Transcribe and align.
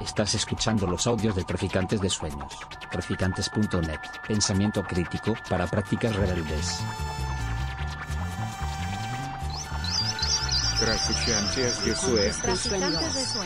Estás 0.00 0.34
escuchando 0.34 0.86
los 0.86 1.06
audios 1.06 1.36
de 1.36 1.44
Traficantes 1.44 2.00
de 2.00 2.08
Sueños. 2.08 2.52
Traficantes.net. 2.90 4.00
Pensamiento 4.26 4.82
crítico 4.82 5.34
para 5.48 5.66
prácticas 5.66 6.14
rebeldes. 6.16 6.80
Traficantes 10.80 11.84
de 11.84 11.94
Sueños. 11.94 12.38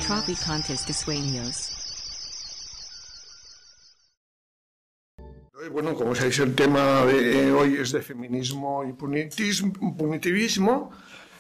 Traficantes 0.07 0.87
de 0.87 0.93
Sueños. 0.95 1.73
Bueno, 5.71 5.95
como 5.95 6.15
sabéis, 6.15 6.39
el 6.39 6.55
tema 6.55 7.05
de 7.07 7.53
hoy 7.53 7.75
es 7.75 7.93
de 7.93 8.01
feminismo 8.01 8.85
y 8.85 8.93
punitismo, 8.93 9.97
punitivismo. 9.97 10.91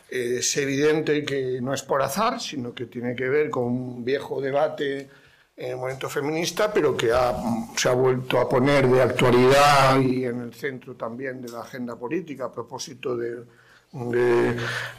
Es 0.08 0.56
evidente 0.56 1.24
que 1.24 1.60
no 1.60 1.74
es 1.74 1.82
por 1.82 2.00
azar, 2.02 2.40
sino 2.40 2.72
que 2.74 2.86
tiene 2.86 3.14
que 3.16 3.28
ver 3.28 3.50
con 3.50 3.64
un 3.64 4.04
viejo 4.04 4.40
debate 4.40 5.08
en 5.56 5.70
el 5.70 5.76
movimiento 5.76 6.08
feminista, 6.08 6.72
pero 6.72 6.96
que 6.96 7.12
ha- 7.12 7.34
se 7.76 7.88
ha 7.88 7.92
vuelto 7.92 8.38
a 8.38 8.48
poner 8.48 8.86
de 8.88 9.02
actualidad 9.02 9.98
y 10.00 10.24
en 10.24 10.42
el 10.42 10.54
centro 10.54 10.94
también 10.94 11.40
de 11.42 11.48
la 11.48 11.60
agenda 11.62 11.96
política 11.96 12.44
a 12.46 12.52
propósito 12.52 13.16
de, 13.16 13.44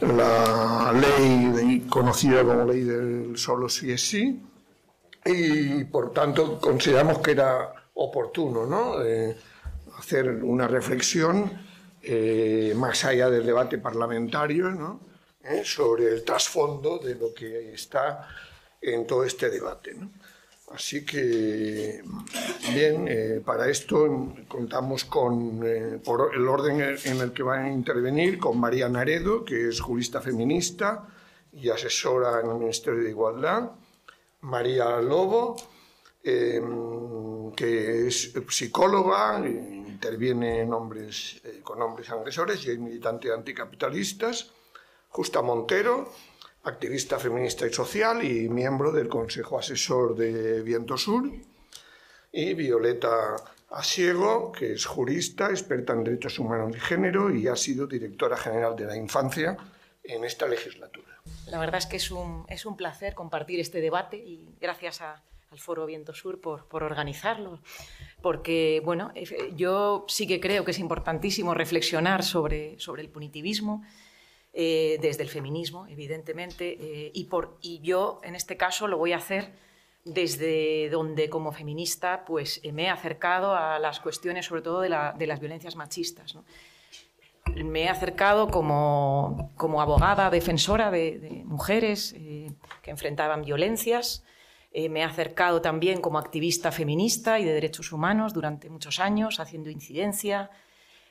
la 0.01 0.93
ley 0.93 1.85
conocida 1.89 2.43
como 2.43 2.65
ley 2.65 2.83
del 2.83 3.37
solo 3.37 3.69
sí 3.69 3.91
es 3.91 4.01
sí 4.01 4.41
y 5.25 5.83
por 5.85 6.13
tanto 6.13 6.59
consideramos 6.59 7.19
que 7.19 7.31
era 7.31 7.73
oportuno 7.95 8.65
¿no? 8.65 9.03
Eh, 9.03 9.35
hacer 9.99 10.29
una 10.43 10.67
reflexión 10.67 11.51
eh, 12.09 12.73
más 12.75 13.03
allá 13.03 13.29
del 13.29 13.45
debate 13.45 13.77
parlamentario 13.77 14.71
¿no? 14.71 15.01
Eh, 15.43 15.63
sobre 15.65 16.07
el 16.07 16.23
trasfondo 16.23 16.99
de 16.99 17.15
lo 17.15 17.33
que 17.33 17.73
está 17.73 18.27
en 18.81 19.05
todo 19.05 19.23
este 19.23 19.49
debate. 19.49 19.93
¿no? 19.93 20.09
Así 20.71 21.05
que, 21.05 22.03
bien, 22.73 23.07
eh, 23.07 23.41
para 23.45 23.69
esto 23.69 24.33
contamos 24.49 25.05
con, 25.05 25.61
eh, 25.65 25.99
por 26.03 26.35
el 26.35 26.45
orden 26.45 26.81
en 26.81 27.21
el 27.21 27.31
que 27.31 27.41
van 27.41 27.65
a 27.65 27.71
intervenir, 27.71 28.37
con 28.37 28.59
María 28.59 28.89
Naredo, 28.89 29.45
que 29.45 29.69
es 29.69 29.79
jurista 29.79 30.19
feminista 30.19 31.07
y 31.53 31.69
asesora 31.69 32.41
en 32.41 32.49
el 32.49 32.55
Ministerio 32.55 33.01
de 33.01 33.09
Igualdad, 33.09 33.71
María 34.41 34.99
Lobo, 34.99 35.55
eh, 36.21 36.61
que 37.55 38.07
es 38.07 38.33
psicóloga, 38.49 39.41
eh, 39.97 40.07
interviene 40.07 40.61
en 40.61 40.73
hombres, 40.73 41.41
eh, 41.43 41.61
con 41.63 41.81
hombres 41.81 42.09
agresores 42.09 42.63
y 42.65 42.71
es 42.71 42.79
militante 42.79 43.29
de 43.29 43.33
anticapitalistas, 43.33 44.51
Justa 45.09 45.41
Montero, 45.41 46.13
activista 46.63 47.17
feminista 47.17 47.65
y 47.65 47.73
social 47.73 48.23
y 48.23 48.47
miembro 48.49 48.91
del 48.91 49.07
Consejo 49.07 49.57
Asesor 49.57 50.15
de 50.15 50.61
Viento 50.61 50.97
Sur, 50.97 51.23
y 52.31 52.53
Violeta 52.53 53.35
Asiego, 53.71 54.51
que 54.51 54.73
es 54.73 54.85
jurista, 54.85 55.49
experta 55.49 55.93
en 55.93 56.03
derechos 56.03 56.37
humanos 56.39 56.75
y 56.75 56.79
género 56.79 57.33
y 57.33 57.47
ha 57.47 57.55
sido 57.55 57.87
directora 57.87 58.37
general 58.37 58.75
de 58.75 58.85
la 58.85 58.95
infancia 58.95 59.57
en 60.03 60.23
esta 60.23 60.47
legislatura. 60.47 61.07
La 61.47 61.59
verdad 61.59 61.77
es 61.79 61.85
que 61.87 61.97
es 61.97 62.11
un, 62.11 62.45
es 62.49 62.65
un 62.65 62.77
placer 62.77 63.15
compartir 63.15 63.59
este 63.59 63.81
debate 63.81 64.17
y 64.17 64.55
gracias 64.61 65.01
a- 65.01 65.23
al 65.49 65.59
Foro 65.59 65.85
Viento 65.85 66.13
Sur 66.13 66.39
por, 66.41 66.67
por 66.67 66.83
organizarlo. 66.83 67.59
Porque, 68.21 68.81
bueno, 68.83 69.11
yo 69.55 70.05
sí 70.07 70.25
que 70.27 70.39
creo 70.39 70.65
que 70.65 70.71
es 70.71 70.79
importantísimo 70.79 71.53
reflexionar 71.53 72.23
sobre, 72.23 72.79
sobre 72.79 73.03
el 73.03 73.09
punitivismo 73.09 73.83
eh, 74.53 74.97
desde 75.01 75.21
el 75.23 75.29
feminismo, 75.29 75.85
evidentemente, 75.87 76.77
eh, 76.79 77.11
y, 77.13 77.25
por, 77.25 77.57
y 77.61 77.79
yo 77.81 78.19
en 78.23 78.35
este 78.35 78.57
caso 78.57 78.87
lo 78.87 78.97
voy 78.97 79.13
a 79.13 79.17
hacer 79.17 79.51
desde 80.03 80.89
donde 80.89 81.29
como 81.29 81.51
feminista 81.51 82.23
pues, 82.25 82.59
eh, 82.63 82.71
me 82.71 82.85
he 82.85 82.89
acercado 82.89 83.55
a 83.55 83.77
las 83.77 83.99
cuestiones 83.99 84.45
sobre 84.45 84.61
todo 84.61 84.81
de, 84.81 84.89
la- 84.89 85.11
de 85.13 85.27
las 85.27 85.39
violencias 85.39 85.75
machistas. 85.75 86.35
me 87.55 87.83
he 87.83 87.89
acercado 87.89 88.47
como, 88.49 89.51
como 89.57 89.79
abogada 89.81 90.29
defensora 90.31 90.89
de, 90.91 91.19
de 91.19 91.29
mujeres 91.45 92.13
eh, 92.17 92.51
que 92.81 92.89
enfrentaban 92.91 93.43
violencias. 93.43 94.23
Eh, 94.79 94.89
me 94.89 94.99
he 94.99 95.03
acercado 95.03 95.59
también 95.59 96.01
como 96.01 96.19
activista 96.19 96.71
feminista 96.71 97.39
y 97.39 97.43
de 97.43 97.51
derechos 97.51 97.91
humanos 97.91 98.31
durante 98.35 98.69
muchos 98.69 98.99
años, 98.99 99.39
haciendo 99.39 99.71
incidencia, 99.71 100.51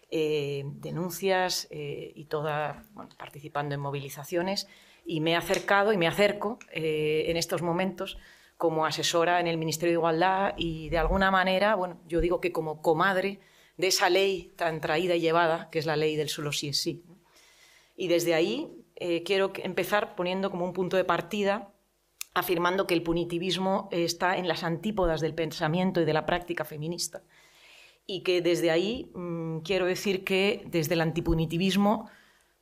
eh, 0.09 0.63
denuncias 0.67 1.67
eh, 1.73 2.13
y 2.15 2.27
toda, 2.27 2.85
participando 3.19 3.75
en 3.75 3.81
movilizaciones. 3.81 4.69
Y 5.05 5.21
me 5.21 5.33
he 5.33 5.35
acercado 5.35 5.93
y 5.93 5.97
me 5.97 6.07
acerco 6.07 6.61
en 6.71 7.37
estos 7.37 7.61
momentos 7.61 8.19
como 8.57 8.87
asesora 8.87 9.41
en 9.41 9.49
el 9.49 9.57
Ministerio 9.57 9.95
de 9.95 9.99
Igualdad 9.99 10.55
y 10.57 10.89
de 10.89 10.99
alguna 10.99 11.33
manera, 11.33 11.75
bueno, 11.75 12.01
yo 12.07 12.21
digo 12.21 12.41
que 12.41 12.53
como 12.53 12.81
comadre 12.83 13.41
de 13.79 13.89
esa 13.89 14.09
ley 14.11 14.53
tan 14.55 14.81
traída 14.81 15.17
y 15.17 15.21
llevada, 15.21 15.71
que 15.71 15.81
es 15.81 15.87
la 15.87 15.97
ley 15.97 16.15
del 16.15 16.29
solo 16.29 16.53
sí 16.53 16.69
es 16.69 16.81
sí. 16.81 17.03
Y 17.97 18.07
desde 18.07 18.35
ahí 18.35 18.71
quiero 19.25 19.53
empezar 19.57 20.15
poniendo 20.15 20.53
como 20.53 20.65
un 20.65 20.73
punto 20.73 20.97
de 20.97 21.05
partida, 21.05 21.73
afirmando 22.37 22.87
que 22.87 22.93
el 22.93 23.03
punitivismo 23.03 23.89
está 23.91 24.37
en 24.37 24.47
las 24.47 24.63
antípodas 24.63 25.23
del 25.23 25.35
pensamiento 25.35 26.03
y 26.03 26.05
de 26.05 26.13
la 26.13 26.27
práctica 26.27 26.67
feminista. 26.67 27.23
Y 28.07 28.23
que 28.25 28.43
desde 28.43 28.71
ahí 28.71 29.11
mm, 29.15 29.61
quiero 29.61 29.87
decir 29.87 30.23
que 30.23 30.63
desde 30.67 30.93
el 30.93 31.01
antipunitivismo 31.01 32.11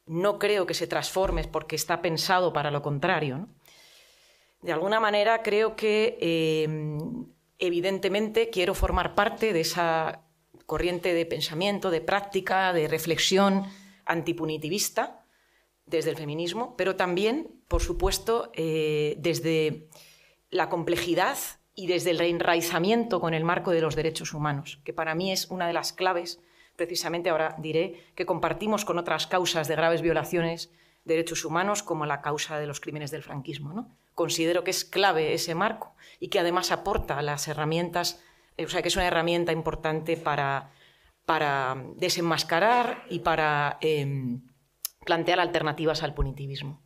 no 0.06 0.38
creo 0.38 0.64
que 0.64 0.74
se 0.74 0.86
transforme 0.86 1.42
porque 1.48 1.74
está 1.74 2.02
pensado 2.02 2.52
para 2.52 2.70
lo 2.70 2.82
contrario. 2.82 3.48
De 4.62 4.72
alguna 4.72 5.00
manera 5.00 5.42
creo 5.42 5.74
que 5.74 6.18
eh, 6.20 6.68
evidentemente 7.58 8.50
quiero 8.50 8.74
formar 8.74 9.16
parte 9.16 9.52
de 9.52 9.62
esa 9.62 10.22
corriente 10.66 11.12
de 11.14 11.26
pensamiento, 11.26 11.90
de 11.90 12.00
práctica, 12.00 12.72
de 12.72 12.86
reflexión 12.86 13.64
antipunitivista 14.06 15.23
desde 15.86 16.10
el 16.10 16.16
feminismo, 16.16 16.76
pero 16.76 16.96
también, 16.96 17.50
por 17.68 17.82
supuesto, 17.82 18.50
eh, 18.54 19.16
desde 19.18 19.88
la 20.50 20.68
complejidad 20.68 21.36
y 21.74 21.86
desde 21.86 22.10
el 22.10 22.18
reenraizamiento 22.18 23.20
con 23.20 23.34
el 23.34 23.44
marco 23.44 23.72
de 23.72 23.80
los 23.80 23.96
derechos 23.96 24.32
humanos, 24.32 24.80
que 24.84 24.92
para 24.92 25.14
mí 25.14 25.32
es 25.32 25.50
una 25.50 25.66
de 25.66 25.72
las 25.72 25.92
claves, 25.92 26.40
precisamente 26.76 27.30
ahora 27.30 27.56
diré, 27.58 28.04
que 28.14 28.26
compartimos 28.26 28.84
con 28.84 28.98
otras 28.98 29.26
causas 29.26 29.68
de 29.68 29.76
graves 29.76 30.02
violaciones 30.02 30.70
de 31.04 31.14
derechos 31.14 31.44
humanos, 31.44 31.82
como 31.82 32.06
la 32.06 32.22
causa 32.22 32.58
de 32.58 32.66
los 32.66 32.80
crímenes 32.80 33.10
del 33.10 33.22
franquismo. 33.22 33.72
¿no? 33.72 33.90
Considero 34.14 34.64
que 34.64 34.70
es 34.70 34.84
clave 34.84 35.34
ese 35.34 35.54
marco 35.54 35.94
y 36.18 36.28
que 36.28 36.38
además 36.38 36.70
aporta 36.70 37.20
las 37.22 37.46
herramientas, 37.48 38.22
eh, 38.56 38.64
o 38.64 38.68
sea, 38.68 38.80
que 38.80 38.88
es 38.88 38.96
una 38.96 39.06
herramienta 39.06 39.52
importante 39.52 40.16
para, 40.16 40.70
para 41.26 41.76
desenmascarar 41.96 43.04
y 43.10 43.18
para 43.18 43.78
em, 43.80 44.40
plantear 45.04 45.40
alternativas 45.40 46.02
al 46.02 46.14
punitivismo. 46.14 46.82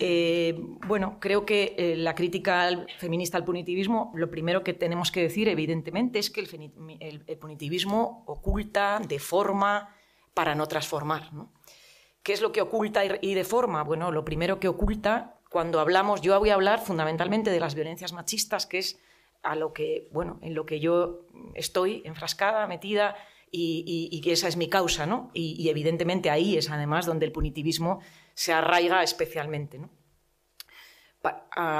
Eh, 0.00 0.54
bueno, 0.86 1.18
creo 1.20 1.44
que 1.44 1.74
eh, 1.76 1.96
la 1.96 2.14
crítica 2.14 2.86
feminista 2.98 3.36
al 3.36 3.44
punitivismo, 3.44 4.10
lo 4.14 4.30
primero 4.30 4.64
que 4.64 4.72
tenemos 4.72 5.12
que 5.12 5.22
decir, 5.22 5.48
evidentemente, 5.48 6.18
es 6.18 6.30
que 6.30 6.40
el 6.40 7.38
punitivismo 7.38 8.24
oculta, 8.26 9.00
deforma, 9.06 9.94
para 10.34 10.54
no 10.54 10.66
transformar. 10.66 11.32
¿no? 11.32 11.52
¿Qué 12.22 12.32
es 12.32 12.40
lo 12.40 12.52
que 12.52 12.62
oculta 12.62 13.04
y, 13.04 13.10
y 13.20 13.34
deforma? 13.34 13.82
Bueno, 13.84 14.10
lo 14.10 14.24
primero 14.24 14.58
que 14.58 14.68
oculta, 14.68 15.38
cuando 15.50 15.80
hablamos, 15.80 16.20
yo 16.20 16.38
voy 16.38 16.50
a 16.50 16.54
hablar 16.54 16.80
fundamentalmente 16.80 17.50
de 17.50 17.60
las 17.60 17.74
violencias 17.74 18.12
machistas, 18.12 18.66
que 18.66 18.78
es 18.78 18.98
a 19.42 19.56
lo 19.56 19.72
que, 19.72 20.08
bueno, 20.12 20.38
en 20.42 20.54
lo 20.54 20.64
que 20.64 20.80
yo 20.80 21.26
estoy 21.54 22.02
enfrascada, 22.04 22.66
metida, 22.66 23.16
y, 23.54 24.20
que 24.22 24.32
esa 24.32 24.48
es 24.48 24.56
mi 24.56 24.68
causa, 24.68 25.06
¿no? 25.06 25.30
Y, 25.34 25.68
evidentemente 25.68 26.30
ahí 26.30 26.56
es 26.56 26.70
además 26.70 27.06
donde 27.06 27.26
el 27.26 27.32
punitivismo 27.32 28.00
se 28.34 28.52
arraiga 28.52 29.02
especialmente, 29.02 29.78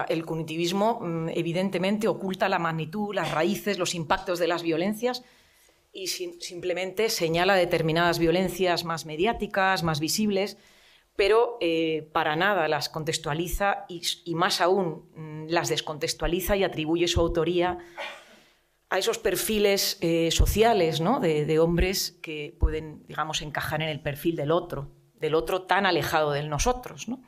el 0.09 0.25
punitivismo 0.25 1.01
mm, 1.01 1.31
evidentemente 1.31 2.07
oculta 2.07 2.49
la 2.49 2.59
magnitud, 2.59 3.15
las 3.15 3.33
raíces, 3.33 3.79
los 3.79 3.95
impactos 3.95 4.39
de 4.39 4.47
las 4.47 4.63
violencias 4.63 5.25
y 5.93 6.07
simplemente 6.07 7.09
señala 7.09 7.55
determinadas 7.55 8.19
violencias 8.19 8.85
más 8.85 9.05
mediáticas, 9.05 9.83
más 9.83 9.99
visibles, 9.99 10.59
pero 11.17 11.59
eh, 11.61 12.09
para 12.13 12.37
nada 12.37 12.69
las 12.69 12.89
contextualiza 12.89 13.85
y, 13.89 14.03
y 14.25 14.35
más 14.35 14.61
aún 14.61 15.11
mm, 15.17 15.47
las 15.49 15.69
descontextualiza 15.69 16.57
y 16.57 16.65
atribuye 16.65 17.09
su 17.09 17.21
autoría 17.21 17.79
a 18.93 18.99
esos 18.99 19.17
perfiles 19.17 19.97
eh, 20.03 20.31
sociales 20.31 21.01
¿no? 21.01 21.19
de, 21.19 21.59
hombres 21.59 22.19
que 22.21 22.55
pueden, 22.61 23.07
digamos, 23.07 23.41
encajar 23.41 23.81
en 23.81 23.89
el 23.89 24.01
perfil 24.01 24.37
del 24.37 24.51
otro, 24.51 24.91
del 25.19 25.35
otro 25.35 25.63
tan 25.63 25.87
alejado 25.87 26.33
de 26.33 26.43
nosotros. 26.43 27.09
¿no? 27.09 27.23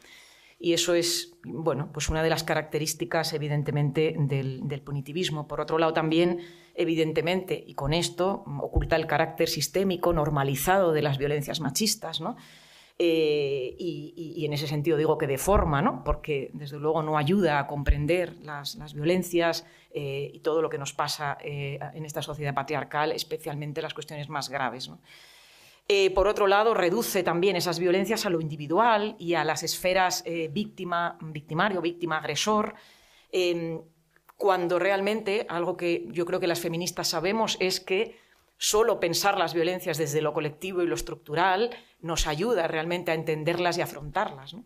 Y 0.58 0.74
eso 0.74 0.92
es, 0.92 1.38
bueno, 1.42 1.88
pues 1.90 2.10
una 2.10 2.22
de 2.22 2.28
las 2.28 2.44
características, 2.44 3.32
evidentemente, 3.32 4.14
del, 4.18 4.68
del 4.68 4.82
punitivismo. 4.82 5.48
Por 5.48 5.62
otro 5.62 5.78
lado, 5.78 5.94
también, 5.94 6.40
evidentemente, 6.74 7.64
y 7.66 7.72
con 7.72 7.94
esto 7.94 8.44
oculta 8.60 8.96
el 8.96 9.06
carácter 9.06 9.48
sistémico, 9.48 10.12
normalizado 10.12 10.92
de 10.92 11.00
las 11.00 11.16
violencias 11.16 11.60
machistas, 11.60 12.20
¿no? 12.20 12.36
Eh, 12.96 13.74
y, 13.76 14.44
en 14.46 14.52
ese 14.52 14.68
sentido 14.68 14.96
digo 14.96 15.18
que 15.18 15.26
deforma, 15.26 15.82
¿no? 15.82 16.04
porque 16.04 16.50
desde 16.52 16.78
luego 16.78 17.02
no 17.02 17.18
ayuda 17.18 17.58
a 17.58 17.66
comprender 17.66 18.36
las, 18.42 18.76
violencias 18.94 19.66
eh, 19.90 20.30
y 20.32 20.40
todo 20.40 20.62
lo 20.62 20.70
que 20.70 20.78
nos 20.78 20.92
pasa 20.92 21.36
eh, 21.40 21.80
en 21.94 22.04
esta 22.04 22.22
sociedad 22.22 22.54
patriarcal, 22.54 23.10
especialmente 23.12 23.82
las 23.82 23.94
cuestiones 23.94 24.28
más 24.28 24.48
graves. 24.48 24.90
por 26.14 26.28
otro 26.28 26.46
lado, 26.46 26.72
reduce 26.74 27.22
también 27.22 27.56
esas 27.56 27.78
violencias 27.78 28.26
a 28.26 28.30
lo 28.30 28.40
individual 28.40 29.16
y 29.18 29.34
a 29.34 29.44
las 29.44 29.62
esferas 29.62 30.22
víctima, 30.50 31.18
victimario, 31.20 31.80
víctima, 31.80 32.18
agresor, 32.18 32.74
em, 33.32 33.80
cuando 34.36 34.78
realmente 34.78 35.46
algo 35.48 35.76
que 35.76 36.06
yo 36.10 36.26
creo 36.26 36.38
que 36.38 36.46
las 36.46 36.60
feministas 36.60 37.08
sabemos 37.08 37.56
es 37.60 37.80
que 37.80 38.23
solo 38.58 39.00
pensar 39.00 39.38
las 39.38 39.54
violencias 39.54 39.98
desde 39.98 40.22
lo 40.22 40.32
colectivo 40.32 40.82
y 40.82 40.86
lo 40.86 40.94
estructural 40.94 41.70
nos 42.00 42.26
ayuda 42.26 42.68
realmente 42.68 43.10
a 43.10 43.14
entenderlas 43.14 43.78
y 43.78 43.82
afrontarlas. 43.82 44.56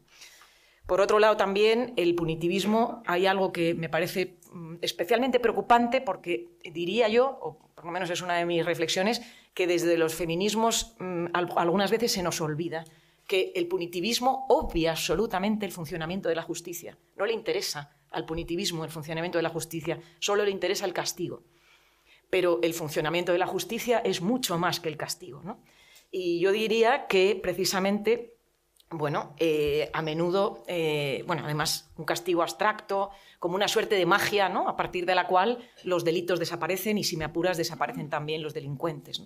Por 0.87 1.01
otro 1.01 1.19
lado, 1.19 1.37
también 1.37 1.93
el 1.97 2.15
punitivismo, 2.15 3.03
hay 3.07 3.27
algo 3.27 3.53
que 3.53 3.75
me 3.75 3.91
parece 3.91 4.39
mm, 4.53 4.77
especialmente 4.81 5.39
preocupante 5.39 6.01
porque 6.01 6.49
diría 6.73 7.09
yo, 7.09 7.39
o 7.43 7.59
por 7.75 7.85
lo 7.85 7.91
menos 7.91 8.09
es 8.09 8.23
una 8.23 8.37
de 8.37 8.47
mis 8.47 8.65
reflexiones, 8.65 9.21
que 9.53 9.67
desde 9.67 9.99
los 9.99 10.15
feminismos 10.15 10.95
mm, 10.99 11.27
algunas 11.35 11.91
veces 11.91 12.13
se 12.13 12.23
nos 12.23 12.41
olvida 12.41 12.85
que 13.27 13.53
el 13.55 13.69
punitivismo 13.69 14.47
obvia 14.49 14.93
absolutamente 14.93 15.67
el 15.67 15.73
funcionamiento 15.73 16.31
de 16.31 16.37
la 16.37 16.43
justicia. 16.43 16.97
No 17.17 17.27
le 17.27 17.35
interesa 17.35 17.95
al 18.11 18.25
punitivismo 18.25 18.85
el 18.85 18.91
funcionamiento 18.91 19.37
de 19.37 19.43
la 19.43 19.51
justicia, 19.51 20.01
solo 20.19 20.45
le 20.45 20.51
interesa 20.51 20.87
el 20.87 20.95
castigo 20.95 21.43
pero 22.31 22.61
el 22.63 22.75
funcionamiento 22.75 23.33
de 23.33 23.39
la 23.39 23.47
justicia 23.47 23.99
es 23.99 24.21
mucho 24.21 24.59
más 24.59 24.81
que 24.81 24.89
el 24.89 24.97
castigo. 24.97 25.43
Y 26.11 26.41
yo 26.41 26.53
diría 26.53 27.07
que 27.07 27.39
precisamente, 27.43 28.37
bueno, 28.91 29.35
eh, 29.39 29.91
a 29.93 30.03
menudo, 30.03 30.65
eh, 30.67 31.25
bueno, 31.27 31.43
además 31.45 31.91
un 31.97 32.05
castigo 32.05 32.43
abstracto, 32.43 33.11
como 33.39 33.55
una 33.55 33.69
suerte 33.69 33.95
de 33.95 34.07
magia, 34.07 34.49
¿no? 34.49 34.69
a 34.69 34.77
partir 34.77 35.07
de 35.07 35.15
la 35.15 35.27
cual 35.27 35.59
los 35.85 36.05
delitos 36.05 36.39
desaparecen 36.39 36.99
y 36.99 37.05
si 37.05 37.17
me 37.17 37.25
apuras 37.25 37.57
desaparecen 37.57 38.11
también 38.11 38.43
los 38.43 38.55
delincuentes. 38.55 39.23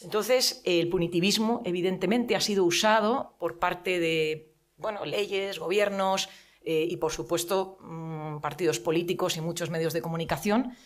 Entonces, 0.00 0.60
el 0.64 0.88
punitivismo 0.88 1.62
evidentemente 1.64 2.36
ha 2.36 2.40
sido 2.40 2.64
usado 2.64 3.34
por 3.38 3.58
parte 3.58 4.00
de 4.00 4.52
bueno, 4.76 5.04
leyes, 5.04 5.58
gobiernos 5.58 6.28
eh, 6.64 6.86
y, 6.88 6.96
por 6.96 7.12
supuesto, 7.12 7.78
mm, 7.80 8.40
partidos 8.40 8.80
políticos 8.80 9.36
y 9.36 9.40
muchos 9.40 9.70
medios 9.70 9.92
de 9.92 10.02
comunicación 10.02 10.76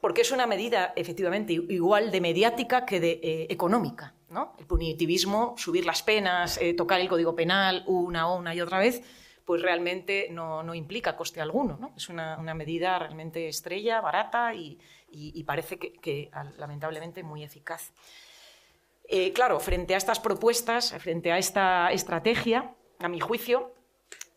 porque 0.00 0.20
es 0.20 0.30
una 0.30 0.46
medida 0.46 0.92
efectivamente 0.96 1.52
igual 1.52 2.10
de 2.10 2.20
mediática 2.20 2.86
que 2.86 3.00
de 3.00 3.20
eh, 3.22 3.46
económica. 3.50 4.14
¿no? 4.30 4.54
El 4.58 4.66
punitivismo, 4.66 5.54
subir 5.56 5.86
las 5.86 6.02
penas, 6.02 6.58
eh, 6.60 6.74
tocar 6.74 7.00
el 7.00 7.08
código 7.08 7.34
penal 7.34 7.82
una, 7.86 8.32
una 8.32 8.54
y 8.54 8.60
otra 8.60 8.78
vez, 8.78 9.02
pues 9.44 9.62
realmente 9.62 10.28
no, 10.30 10.74
implica 10.74 11.16
coste 11.16 11.40
alguno. 11.40 11.78
¿no? 11.80 11.92
Es 11.96 12.08
una, 12.10 12.36
medida 12.54 12.98
realmente 12.98 13.48
estrella, 13.48 14.00
barata 14.00 14.54
y, 14.54 14.78
parece 15.44 15.78
que, 15.78 16.30
lamentablemente 16.58 17.22
muy 17.22 17.42
eficaz. 17.42 17.92
Eh, 19.10 19.32
claro, 19.32 19.58
frente 19.58 19.94
a 19.94 19.96
estas 19.96 20.20
propuestas, 20.20 20.92
frente 20.98 21.32
a 21.32 21.38
esta 21.38 21.90
estrategia, 21.92 22.74
a 22.98 23.08
mi 23.08 23.20
juicio, 23.20 23.72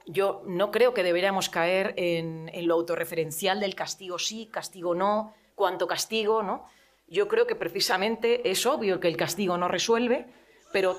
yo 0.05 0.43
no 0.47 0.71
creo 0.71 0.93
que 0.93 1.03
deberíamos 1.03 1.49
caer 1.49 1.93
en, 1.97 2.49
en 2.53 2.67
lo 2.67 2.75
autorreferencial 2.75 3.59
del 3.59 3.75
castigo 3.75 4.17
sí, 4.17 4.47
castigo 4.49 4.95
no, 4.95 5.33
cuanto 5.55 5.87
castigo, 5.87 6.43
¿no? 6.43 6.65
Yo 7.07 7.27
creo 7.27 7.45
que 7.45 7.55
precisamente 7.55 8.49
es 8.49 8.65
obvio 8.65 8.99
que 8.99 9.07
el 9.07 9.17
castigo 9.17 9.57
no 9.57 9.67
resuelve, 9.67 10.27
pero, 10.71 10.97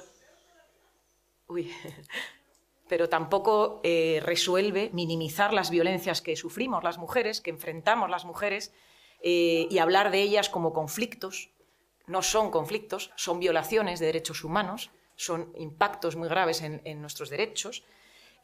pero 2.89 3.09
tampoco 3.09 3.81
eh, 3.83 4.21
resuelve 4.23 4.91
minimizar 4.93 5.53
las 5.53 5.71
violencias 5.71 6.21
que 6.21 6.37
sufrimos 6.37 6.85
las 6.85 6.99
mujeres, 6.99 7.41
que 7.41 7.51
enfrentamos 7.51 8.11
las 8.11 8.25
mujeres, 8.25 8.75
eh, 9.23 9.67
y 9.71 9.79
hablar 9.79 10.11
de 10.11 10.21
ellas 10.21 10.51
como 10.51 10.73
conflictos. 10.73 11.51
No 12.07 12.23
son 12.23 12.51
conflictos, 12.51 13.13
son 13.17 13.41
violaciones 13.41 14.01
de 14.01 14.07
derechos 14.07 14.45
humanos, 14.45 14.91
son 15.17 15.53
impactos 15.57 16.17
muy 16.17 16.29
graves 16.29 16.61
en 16.63 17.01
nuestros 17.01 17.31
derechos. 17.31 17.85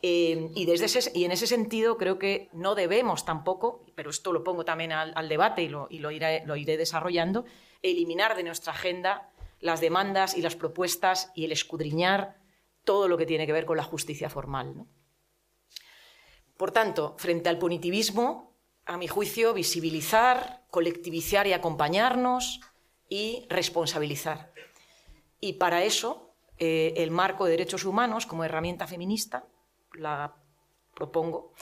Eh, 0.00 0.52
y, 0.54 0.64
desde 0.64 1.10
y 1.12 1.24
en 1.24 1.32
ese 1.32 1.48
sentido 1.48 1.96
creo 1.96 2.20
que 2.20 2.48
no 2.52 2.76
debemos 2.76 3.24
tampoco, 3.24 3.84
pero 3.96 4.10
esto 4.10 4.32
lo 4.32 4.44
pongo 4.44 4.64
también 4.64 4.92
al, 4.92 5.28
debate 5.28 5.62
y, 5.62 5.68
lo, 5.68 5.88
iré, 5.90 6.76
desarrollando, 6.76 7.44
eliminar 7.82 8.36
de 8.36 8.44
nuestra 8.44 8.72
agenda 8.72 9.30
las 9.60 9.80
demandas 9.80 10.36
y 10.36 10.42
las 10.42 10.54
propuestas 10.54 11.32
y 11.34 11.44
el 11.44 11.52
escudriñar 11.52 12.36
todo 12.84 13.08
lo 13.08 13.18
que 13.18 13.26
tiene 13.26 13.44
que 13.44 13.52
ver 13.52 13.66
con 13.66 13.76
la 13.76 13.82
justicia 13.82 14.30
formal. 14.30 14.86
Por 16.56 16.70
tanto, 16.70 17.16
frente 17.18 17.48
al 17.48 17.58
punitivismo, 17.58 18.56
a 18.86 18.96
mi 18.96 19.08
juicio, 19.08 19.52
visibilizar, 19.52 20.64
colectivizar 20.70 21.46
y 21.48 21.52
acompañarnos 21.52 22.60
y 23.08 23.46
responsabilizar. 23.48 24.52
Y 25.40 25.54
para 25.54 25.82
eso, 25.82 26.34
eh, 26.58 26.94
el 26.96 27.10
marco 27.10 27.44
de 27.44 27.52
derechos 27.52 27.84
humanos 27.84 28.26
como 28.26 28.44
herramienta 28.44 28.86
feminista 28.86 29.44
la 29.94 30.34
propongo, 30.94 31.52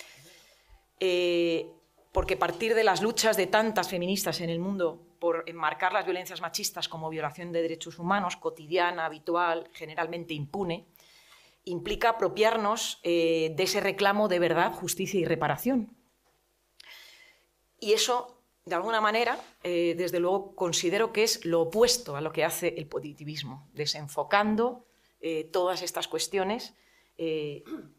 eh, 0.98 1.70
porque 2.12 2.36
partir 2.36 2.74
de 2.74 2.84
las 2.84 3.02
luchas 3.02 3.36
de 3.36 3.46
tantas 3.46 3.88
feministas 3.88 4.40
en 4.40 4.48
el 4.48 4.58
mundo 4.58 5.02
por 5.18 5.44
enmarcar 5.46 5.92
las 5.92 6.04
violencias 6.04 6.40
machistas 6.40 6.88
como 6.88 7.10
violación 7.10 7.52
de 7.52 7.62
derechos 7.62 7.98
humanos 7.98 8.36
cotidiana, 8.36 9.04
habitual, 9.04 9.68
generalmente 9.72 10.32
impune, 10.32 10.86
implica 11.64 12.10
apropiarnos 12.10 13.00
eh, 13.02 13.52
de 13.54 13.62
ese 13.62 13.80
reclamo 13.80 14.28
de 14.28 14.38
verdad, 14.38 14.72
justicia 14.72 15.20
y 15.20 15.24
reparación. 15.24 15.94
Y 17.78 17.92
eso, 17.92 18.40
de 18.64 18.74
alguna 18.74 19.02
manera, 19.02 19.38
eh, 19.62 19.94
desde 19.98 20.20
luego, 20.20 20.54
considero 20.54 21.12
que 21.12 21.24
es 21.24 21.44
lo 21.44 21.62
opuesto 21.62 22.16
a 22.16 22.22
lo 22.22 22.32
que 22.32 22.44
hace 22.44 22.74
el 22.78 22.86
positivismo, 22.86 23.68
desenfocando 23.74 24.84
todas 25.50 25.82
estas 25.82 26.06
cuestiones 26.06 26.72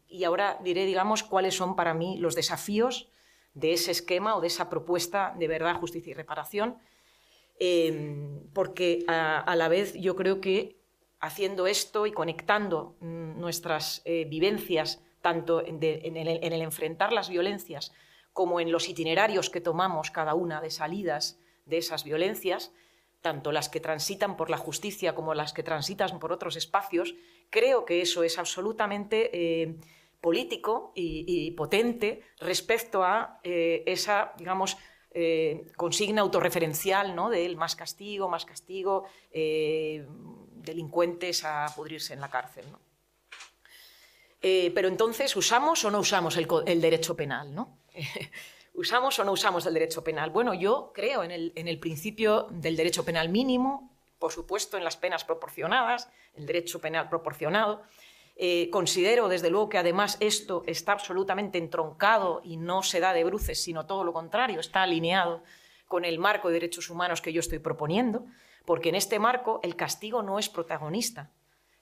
y 0.08 0.24
ahora 0.24 0.58
diré, 0.62 0.86
digamos, 0.86 1.22
cuáles 1.22 1.54
son 1.54 1.76
para 1.76 1.94
mí 1.94 2.18
los 2.18 2.34
desafíos 2.34 3.10
de 3.54 3.72
ese 3.72 3.90
esquema 3.90 4.36
o 4.36 4.40
de 4.40 4.46
esa 4.46 4.70
propuesta 4.70 5.34
de 5.38 5.48
verdad, 5.48 5.76
justicia 5.76 6.12
y 6.12 6.14
reparación, 6.14 6.78
em, 7.58 8.40
porque 8.52 9.04
a, 9.08 9.54
la 9.56 9.68
vez 9.68 9.94
yo 9.94 10.14
creo 10.14 10.40
que 10.40 10.76
haciendo 11.20 11.66
esto 11.66 12.06
y 12.06 12.12
conectando 12.12 12.96
mm, 13.00 13.40
nuestras 13.40 14.02
eh, 14.04 14.24
vivencias, 14.26 15.02
tanto 15.20 15.64
en, 15.64 15.82
el, 15.82 16.62
enfrentar 16.62 17.12
las 17.12 17.28
violencias 17.28 17.92
como 18.32 18.60
en 18.60 18.70
los 18.70 18.88
itinerarios 18.88 19.50
que 19.50 19.60
tomamos 19.60 20.12
cada 20.12 20.34
una 20.34 20.60
de 20.60 20.70
salidas 20.70 21.40
de 21.66 21.78
esas 21.78 22.04
violencias, 22.04 22.72
tanto 23.20 23.50
las 23.50 23.68
que 23.68 23.80
transitan 23.80 24.36
por 24.36 24.48
la 24.48 24.58
justicia 24.58 25.16
como 25.16 25.34
las 25.34 25.52
que 25.52 25.64
transitan 25.64 26.20
por 26.20 26.32
otros 26.32 26.54
espacios, 26.54 27.16
creo 27.50 27.84
que 27.84 28.00
eso 28.00 28.22
es 28.22 28.38
absolutamente 28.38 29.30
eh, 29.32 29.76
político 30.20 30.92
y, 30.94 31.50
potente 31.52 32.22
respecto 32.40 33.02
a 33.02 33.40
eh, 33.42 33.82
esa, 33.86 34.32
digamos, 34.36 34.76
eh, 35.10 35.70
consigna 35.76 36.22
autorreferencial 36.22 37.14
¿no? 37.14 37.30
del 37.30 37.56
más 37.56 37.76
castigo, 37.76 38.28
más 38.28 38.44
castigo, 38.44 39.04
eh, 39.30 40.06
delincuentes 40.08 41.44
a 41.44 41.66
pudrirse 41.74 42.14
en 42.14 42.20
la 42.20 42.28
cárcel. 42.28 42.66
pero 44.40 44.88
entonces, 44.88 45.34
¿usamos 45.36 45.84
o 45.84 45.90
no 45.90 46.00
usamos 46.00 46.36
el, 46.36 46.80
derecho 46.80 47.16
penal? 47.16 47.54
¿no? 47.54 47.78
¿Usamos 48.74 49.18
o 49.18 49.24
no 49.24 49.32
usamos 49.32 49.66
el 49.66 49.74
derecho 49.74 50.04
penal? 50.04 50.30
Bueno, 50.30 50.54
yo 50.54 50.92
creo 50.94 51.22
en 51.24 51.30
el, 51.30 51.52
en 51.56 51.68
el 51.68 51.78
principio 51.78 52.46
del 52.50 52.76
derecho 52.76 53.04
penal 53.04 53.28
mínimo, 53.28 53.90
por 54.18 54.32
supuesto 54.32 54.76
en 54.76 54.84
las 54.84 54.96
penas 54.96 55.24
proporcionadas, 55.24 56.10
el 56.34 56.46
derecho 56.46 56.80
penal 56.80 57.08
proporcionado, 57.08 57.82
eh, 58.40 58.70
considero, 58.70 59.28
desde 59.28 59.50
luego, 59.50 59.68
que 59.68 59.78
además 59.78 60.16
esto 60.20 60.62
está 60.68 60.92
absolutamente 60.92 61.58
entroncado 61.58 62.40
y 62.44 62.56
no 62.56 62.84
se 62.84 63.00
da 63.00 63.12
de 63.12 63.24
bruces, 63.24 63.60
sino 63.60 63.84
todo 63.84 64.04
lo 64.04 64.12
contrario, 64.12 64.60
está 64.60 64.84
alineado 64.84 65.42
con 65.88 66.04
el 66.04 66.20
marco 66.20 66.46
de 66.46 66.54
derechos 66.54 66.88
humanos 66.88 67.20
que 67.20 67.32
yo 67.32 67.40
estoy 67.40 67.58
proponiendo, 67.58 68.26
porque 68.64 68.90
en 68.90 68.94
este 68.94 69.18
marco 69.18 69.58
el 69.64 69.74
castigo 69.74 70.22
no 70.22 70.38
es 70.38 70.48
protagonista. 70.48 71.32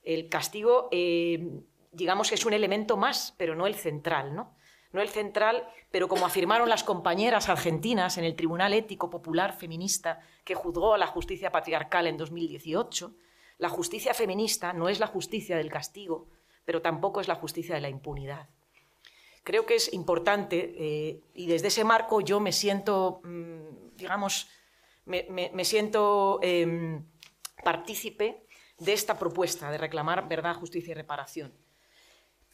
El 0.03 0.31
castigo, 0.31 0.89
eh, 0.93 1.61
digamos 1.93 2.31
que 2.31 2.37
es 2.37 2.47
un 2.47 2.55
elemento 2.55 2.97
más, 2.97 3.35
pero 3.37 3.55
no 3.55 3.67
el 3.67 3.75
central, 3.75 4.35
¿no? 4.35 4.57
No 4.93 5.03
el 5.03 5.11
central, 5.11 5.69
pero 5.91 6.09
como 6.09 6.25
afirmaron 6.25 6.71
las 6.71 6.85
compañeras 6.85 7.51
argentinas 7.51 8.17
en 8.17 8.25
el 8.25 8.35
Tribunal 8.35 8.73
Ético 8.73 9.11
Popular 9.11 9.53
Feminista 9.53 10.21
que 10.43 10.55
juzgó 10.55 10.95
a 10.95 10.99
la 10.99 11.07
justicia 11.07 11.53
patriarcal 11.53 12.07
en 12.07 12.17
2018, 12.17 13.13
la 13.59 13.69
justicia 13.69 14.15
feminista 14.15 14.73
no 14.73 14.89
es 14.89 15.01
la 15.01 15.07
justicia 15.07 15.59
del 15.59 15.71
castigo, 15.71 16.29
pero 16.67 16.83
tampoco 16.83 17.23
es 17.23 17.29
la 17.29 17.37
justicia 17.37 17.75
de 17.75 17.81
la 17.81 17.89
impunidad. 17.89 18.51
Creo 19.45 19.65
que 19.65 19.77
es 19.77 19.91
importante 19.95 20.75
eh, 20.77 21.21
y 21.33 21.47
desde 21.47 21.69
ese 21.69 21.85
marco 21.85 22.21
yo 22.21 22.41
me 22.41 22.53
siento, 22.53 23.23
mm, 23.25 23.97
digamos, 23.97 24.49
me, 25.07 25.65
siento 25.65 26.41
em, 26.43 27.07
partícipe 27.63 28.45
de 28.79 28.93
esta 28.93 29.19
propuesta 29.19 29.71
de 29.71 29.79
reclamar 29.79 30.29
verdad, 30.29 30.57
justicia 30.57 30.91
y 30.91 30.95
reparación. 30.95 31.55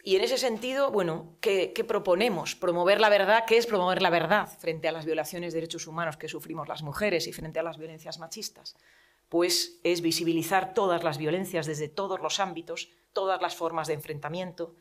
Y 0.04 0.16
en 0.16 0.22
ese 0.22 0.36
sentido, 0.36 0.90
bueno, 0.90 1.36
¿qué, 1.40 1.72
proponemos? 1.86 2.56
Promover 2.56 3.00
la 3.00 3.08
verdad. 3.08 3.44
¿Qué 3.46 3.56
es 3.56 3.66
promover 3.66 4.02
la 4.02 4.10
verdad 4.10 4.48
frente 4.58 4.88
a 4.88 4.92
las 4.92 5.06
violaciones 5.06 5.52
de 5.52 5.60
derechos 5.60 5.86
humanos 5.86 6.16
que 6.16 6.28
sufrimos 6.28 6.68
las 6.68 6.82
mujeres 6.82 7.26
y 7.28 7.32
frente 7.32 7.60
a 7.60 7.62
las 7.62 7.78
violencias 7.78 8.18
machistas? 8.18 8.76
Pues 9.32 9.80
es 9.82 10.02
visibilizar 10.02 10.74
todas 10.74 11.02
las 11.04 11.16
violencias 11.16 11.64
desde 11.64 11.88
todos 11.88 12.20
los 12.20 12.38
ámbitos, 12.38 12.90
todas 13.14 13.40
las 13.40 13.56
formas 13.56 13.88
de 13.88 13.94
enfrentamiento, 13.94 14.74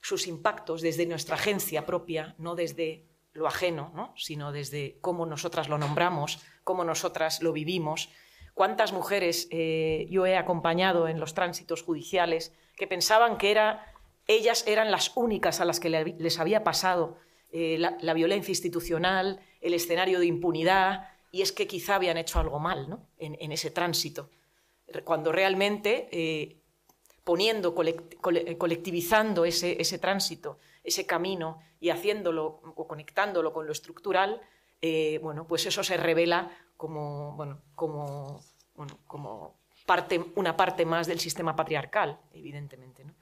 sus 0.00 0.26
impactos 0.28 0.80
desde 0.80 1.04
nuestra 1.04 1.34
agencia 1.34 1.84
propia, 1.84 2.34
no 2.38 2.54
desde 2.54 3.04
lo 3.34 3.46
ajeno, 3.46 4.14
sino 4.16 4.50
desde 4.50 4.98
cómo 5.02 5.26
nosotras 5.26 5.68
lo 5.68 5.76
nombramos, 5.76 6.42
cómo 6.64 6.84
nosotras 6.84 7.42
lo 7.42 7.52
vivimos. 7.52 8.08
¿Cuántas 8.54 8.94
mujeres 8.94 9.46
eh, 9.50 10.06
yo 10.08 10.24
he 10.24 10.38
acompañado 10.38 11.06
en 11.06 11.20
los 11.20 11.34
tránsitos 11.34 11.82
judiciales 11.82 12.54
que 12.78 12.86
pensaban 12.86 13.36
que 13.36 13.50
era 13.50 13.92
ellas 14.26 14.64
eran 14.66 14.90
las 14.90 15.14
únicas 15.18 15.60
a 15.60 15.66
las 15.66 15.80
que 15.80 15.90
les 15.90 16.38
había 16.38 16.64
pasado 16.64 17.18
eh, 17.52 17.76
la, 17.78 18.14
violencia 18.14 18.52
institucional, 18.52 19.38
el 19.60 19.74
escenario 19.74 20.18
de 20.18 20.24
impunidad, 20.24 21.10
y 21.30 21.42
es 21.42 21.52
que 21.52 21.66
quizá 21.66 21.96
habían 21.96 22.16
hecho 22.16 22.40
algo 22.40 22.58
mal 22.58 22.98
en, 23.18 23.52
ese 23.52 23.70
tránsito, 23.70 24.30
cuando 25.04 25.30
realmente 25.30 26.08
eh, 26.10 26.60
poniendo, 27.24 27.74
colectivizando 27.74 29.44
ese, 29.44 29.98
tránsito, 29.98 30.58
ese 30.82 31.06
camino 31.06 31.62
y 31.78 31.90
haciéndolo 31.90 32.60
o 32.74 32.88
conectándolo 32.88 33.52
con 33.52 33.66
lo 33.66 33.72
estructural, 33.72 34.40
eh, 34.82 35.18
bueno, 35.22 35.46
pues 35.46 35.66
eso 35.66 35.84
se 35.84 35.96
revela 35.96 36.50
como, 36.76 37.36
bueno, 37.36 37.62
como, 37.74 38.40
como 39.06 39.60
parte, 39.86 40.24
una 40.34 40.56
parte 40.56 40.84
más 40.86 41.06
del 41.06 41.20
sistema 41.20 41.54
patriarcal, 41.54 42.18
evidentemente. 42.32 43.04
¿no? 43.04 43.14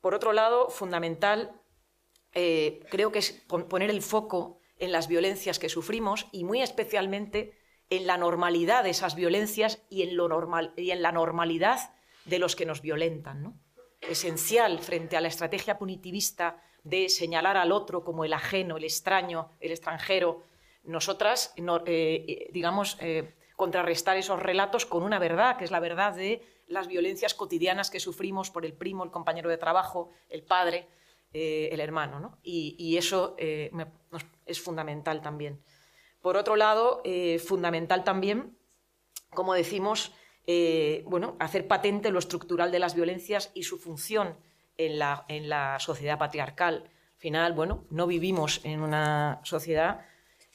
Por 0.00 0.14
otro 0.14 0.32
lado, 0.32 0.68
fundamental, 0.68 1.52
eh, 2.32 2.84
creo 2.90 3.10
que 3.10 3.18
es 3.18 3.32
poner 3.48 3.90
el 3.90 4.02
foco 4.02 4.59
en 4.80 4.92
las 4.92 5.06
violencias 5.06 5.58
que 5.58 5.68
sufrimos 5.68 6.26
y 6.32 6.44
muy 6.44 6.62
especialmente 6.62 7.52
en 7.90 8.06
la 8.06 8.16
normalidad 8.16 8.84
de 8.84 8.90
esas 8.90 9.14
violencias 9.14 9.82
y 9.88 10.02
en, 10.02 10.16
la 11.02 11.12
normalidad 11.12 11.94
de 12.24 12.38
los 12.38 12.56
que 12.56 12.66
nos 12.66 12.80
violentan. 12.80 13.60
Esencial 14.00 14.78
frente 14.78 15.16
a 15.16 15.20
la 15.20 15.28
estrategia 15.28 15.78
punitivista 15.78 16.62
de 16.82 17.08
señalar 17.08 17.56
al 17.56 17.72
otro 17.72 18.02
como 18.02 18.24
el 18.24 18.32
ajeno, 18.32 18.78
el 18.78 18.84
extraño, 18.84 19.52
el 19.60 19.72
extranjero, 19.72 20.44
nosotras, 20.84 21.52
eh, 21.86 22.48
digamos, 22.52 22.96
eh, 23.00 23.34
contrarrestar 23.56 24.16
esos 24.16 24.40
relatos 24.40 24.86
con 24.86 25.02
una 25.02 25.18
verdad, 25.18 25.58
que 25.58 25.64
es 25.64 25.70
la 25.70 25.80
verdad 25.80 26.14
de 26.14 26.42
las 26.68 26.86
violencias 26.86 27.34
cotidianas 27.34 27.90
que 27.90 28.00
sufrimos 28.00 28.50
por 28.50 28.64
el 28.64 28.72
primo, 28.72 29.04
el 29.04 29.10
compañero 29.10 29.50
de 29.50 29.58
trabajo, 29.58 30.10
el 30.30 30.42
padre, 30.42 30.88
eh, 31.32 31.68
el 31.72 31.80
hermano. 31.80 32.38
Y, 32.42 32.96
eso 32.96 33.36
eh, 33.38 33.70
es 34.46 34.60
fundamental 34.60 35.22
también. 35.22 35.62
Por 36.20 36.36
otro 36.36 36.56
lado, 36.56 37.02
eh, 37.04 37.38
fundamental 37.38 38.04
también, 38.04 38.58
como 39.30 39.54
decimos, 39.54 40.12
bueno, 41.04 41.36
hacer 41.38 41.68
patente 41.68 42.10
lo 42.10 42.18
estructural 42.18 42.72
de 42.72 42.80
las 42.80 42.96
violencias 42.96 43.52
y 43.54 43.62
su 43.62 43.78
función 43.78 44.36
en 44.76 44.98
la, 44.98 45.24
en 45.28 45.48
la 45.48 45.78
sociedad 45.78 46.18
patriarcal. 46.18 46.90
Al 47.14 47.20
final, 47.20 47.52
bueno, 47.52 47.84
no 47.90 48.08
vivimos 48.08 48.60
en 48.64 48.82
una 48.82 49.40
sociedad 49.44 50.04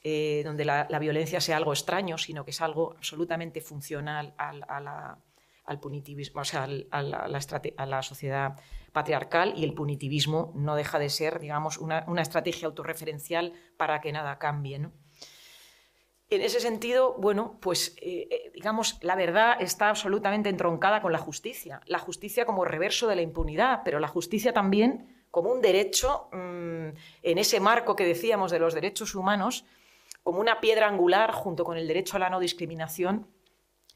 donde 0.04 0.66
la, 0.66 1.00
violencia 1.00 1.40
sea 1.40 1.56
algo 1.56 1.72
extraño, 1.72 2.18
sino 2.18 2.44
que 2.44 2.52
es 2.52 2.60
algo 2.60 2.96
absolutamente 2.98 3.62
funcional 3.62 4.34
a 4.38 4.52
la, 4.82 5.18
al 5.66 5.80
punitivismo, 5.80 6.42
o 6.42 6.46
sea, 6.46 6.68
a, 6.92 7.02
la, 7.02 8.02
sociedad 8.04 8.56
patriarcal 8.92 9.54
y 9.58 9.64
el 9.64 9.74
punitivismo 9.74 10.54
no 10.56 10.76
deja 10.76 11.00
de 11.00 11.10
ser, 11.10 11.40
digamos, 11.40 11.78
una, 11.78 12.06
estrategia 12.22 12.68
autorreferencial 12.68 13.54
para 13.78 14.00
que 14.00 14.12
nada 14.12 14.38
cambie. 14.38 14.76
En 14.76 16.42
ese 16.42 16.60
sentido, 16.60 17.16
bueno, 17.20 17.58
pues 17.62 17.96
eh, 18.02 18.28
eh, 18.30 18.52
digamos, 18.54 18.98
la 19.02 19.16
verdad 19.16 19.58
está 19.60 19.90
absolutamente 19.90 20.50
entroncada 20.50 21.02
con 21.02 21.12
la 21.12 21.20
justicia. 21.20 21.82
La 21.86 22.00
justicia 22.00 22.46
como 22.46 22.66
reverso 22.66 23.08
de 23.08 23.16
la 23.16 23.22
impunidad, 23.22 23.82
pero 23.84 24.00
la 24.00 24.08
justicia 24.08 24.54
también 24.54 25.26
como 25.30 25.52
un 25.52 25.62
derecho, 25.62 26.30
mm, 26.32 26.90
en 27.24 27.38
ese 27.38 27.60
marco 27.60 27.96
que 27.96 28.06
decíamos 28.06 28.52
de 28.52 28.60
los 28.60 28.74
derechos 28.74 29.16
humanos, 29.16 29.66
como 30.24 30.40
una 30.40 30.62
piedra 30.62 30.88
angular 30.88 31.32
junto 31.32 31.64
con 31.64 31.78
el 31.78 31.88
derecho 31.88 32.16
a 32.16 32.20
la 32.20 32.30
no 32.30 32.40
discriminación, 32.40 33.28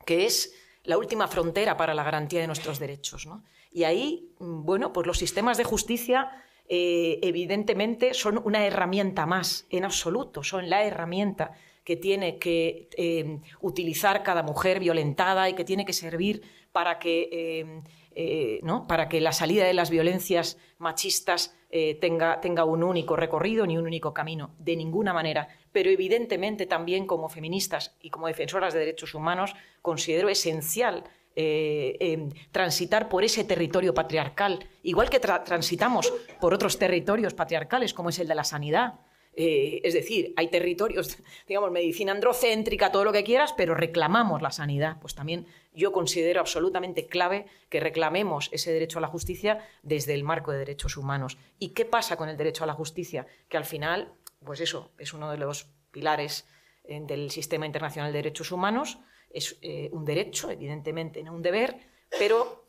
que 0.06 0.26
es 0.26 0.54
la 0.84 0.98
última 0.98 1.28
frontera 1.28 1.78
para 1.78 1.94
la 1.94 2.04
garantía 2.04 2.42
de 2.42 2.48
nuestros 2.48 2.80
derechos. 2.80 3.28
Y 3.72 3.84
ahí, 3.84 4.32
mm, 4.40 4.66
bueno, 4.66 4.94
pues 4.94 5.06
los 5.06 5.18
sistemas 5.18 5.58
de 5.58 5.64
justicia 5.64 6.32
eh, 6.68 7.20
evidentemente 7.24 8.14
son 8.14 8.40
una 8.44 8.66
herramienta 8.66 9.26
más, 9.26 9.66
en 9.72 9.86
absoluto, 9.86 10.44
son 10.44 10.70
la 10.70 10.84
herramienta 10.84 11.54
que 11.84 11.96
tiene 11.96 12.38
que 12.38 12.90
eh, 12.96 13.40
utilizar 13.62 14.22
cada 14.22 14.44
mujer 14.44 14.80
violentada 14.80 15.50
y 15.50 15.54
que 15.54 15.66
tiene 15.66 15.86
que 15.86 15.94
servir 15.94 16.44
para 16.72 17.00
que, 17.00 17.74
eh, 18.16 18.60
¿no? 18.62 18.86
para 18.86 19.10
que 19.10 19.20
la 19.20 19.32
salida 19.32 19.66
de 19.66 19.74
las 19.74 19.90
violencias 19.90 20.60
machistas 20.78 21.56
tenga, 22.00 22.42
tenga 22.42 22.66
un 22.66 22.84
único 22.84 23.16
recorrido 23.16 23.66
ni 23.66 23.78
un 23.78 23.86
único 23.86 24.12
camino, 24.12 24.56
de 24.58 24.76
ninguna 24.76 25.14
manera 25.14 25.48
pero 25.72 25.90
evidentemente 25.90 26.66
también 26.66 27.06
como 27.06 27.30
feministas 27.30 27.96
y 28.02 28.10
como 28.10 28.28
defensoras 28.28 28.74
de 28.74 28.80
derechos 28.80 29.14
humanos 29.14 29.54
considero 29.82 30.30
esencial 30.30 31.04
eh, 31.36 31.96
em, 32.00 32.30
transitar 32.52 33.08
por 33.08 33.24
ese 33.24 33.44
territorio 33.44 33.94
patriarcal, 33.94 34.68
igual 34.84 35.10
que 35.10 35.20
transitamos 35.20 36.12
por 36.42 36.54
otros 36.54 36.78
territorios 36.78 37.34
patriarcales 37.34 37.94
como 37.94 38.10
es 38.10 38.20
el 38.20 38.28
de 38.28 38.36
la 38.36 38.44
sanidad. 38.44 38.96
Eh, 39.42 39.80
es 39.86 39.94
decir, 39.94 40.34
hay 40.36 40.50
territorios, 40.50 41.18
digamos, 41.48 41.72
medicina 41.72 42.12
androcéntrica, 42.12 42.92
todo 42.92 43.06
lo 43.06 43.14
que 43.14 43.24
quieras, 43.24 43.54
pero 43.56 43.74
reclamamos 43.74 44.42
la 44.42 44.52
sanidad. 44.52 44.98
Pues 45.00 45.16
también 45.16 45.46
yo 45.74 45.94
considero 45.94 46.42
absolutamente 46.42 47.08
clave 47.08 47.46
que 47.70 47.80
reclamemos 47.80 48.50
ese 48.52 48.74
derecho 48.74 48.98
a 48.98 49.02
la 49.02 49.08
justicia 49.08 49.66
desde 49.82 50.16
el 50.16 50.26
marco 50.26 50.52
de 50.52 50.58
derechos 50.58 50.98
humanos. 50.98 51.38
¿Y 51.58 51.70
qué 51.70 51.86
pasa 51.86 52.18
con 52.18 52.28
el 52.28 52.36
derecho 52.36 52.66
a 52.66 52.68
la 52.68 52.74
justicia? 52.74 53.28
Que 53.48 53.56
al 53.56 53.66
final 53.66 54.12
pues 54.44 54.62
eso, 54.62 54.92
es 54.98 55.14
uno 55.14 55.32
de 55.32 55.38
los 55.38 55.66
pilares 55.92 56.48
eh, 56.84 57.02
del 57.02 57.32
sistema 57.32 57.66
internacional 57.66 58.12
de 58.12 58.20
derechos 58.20 58.52
humanos, 58.52 59.00
es 59.30 59.58
eh, 59.62 59.90
un 59.92 60.06
derecho, 60.06 60.50
evidentemente, 60.50 61.24
no 61.24 61.34
un 61.34 61.42
deber, 61.42 61.78
pero, 62.18 62.66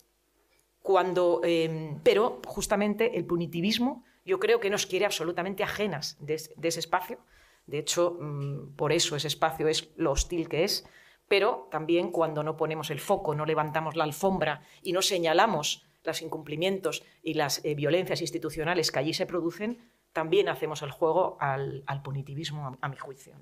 cuando, 0.83 1.41
em, 1.45 2.01
pero 2.03 2.41
justamente 2.47 3.17
el 3.17 3.25
punitivismo 3.25 4.05
yo 4.25 4.39
creo 4.39 4.61
que 4.61 4.71
nos 4.71 4.87
quiere 4.87 5.07
absolutamente 5.07 5.63
ajenas 5.63 6.17
de, 6.21 6.35
ese 6.35 6.81
espacio. 6.81 7.19
De 7.67 7.79
hecho, 7.79 8.19
mm, 8.21 8.77
por 8.77 8.93
eso 8.93 9.17
ese 9.17 9.29
espacio 9.29 9.69
es 9.69 9.91
lo 9.97 10.13
hostil 10.13 10.49
que 10.49 10.65
es, 10.65 10.87
pero 11.29 11.69
también 11.71 12.11
cuando 12.11 12.43
no 12.43 12.57
ponemos 12.57 12.91
el 12.91 13.01
foco, 13.01 13.35
no 13.35 13.47
levantamos 13.47 13.97
la 13.97 14.05
alfombra 14.05 14.63
y 14.83 14.93
no 14.93 15.01
señalamos 15.03 15.87
los 16.05 16.23
incumplimientos 16.23 17.05
y 17.23 17.35
las 17.35 17.65
eh, 17.65 17.75
violencias 17.75 18.21
institucionales 18.21 18.91
que 18.91 18.99
allí 18.99 19.15
se 19.15 19.27
producen, 19.27 19.91
también 20.13 20.49
hacemos 20.49 20.83
el 20.83 20.91
juego 20.91 21.37
al, 21.41 21.85
punitivismo, 22.03 22.79
a, 22.81 22.89
mi 22.89 22.97
juicio. 22.97 23.35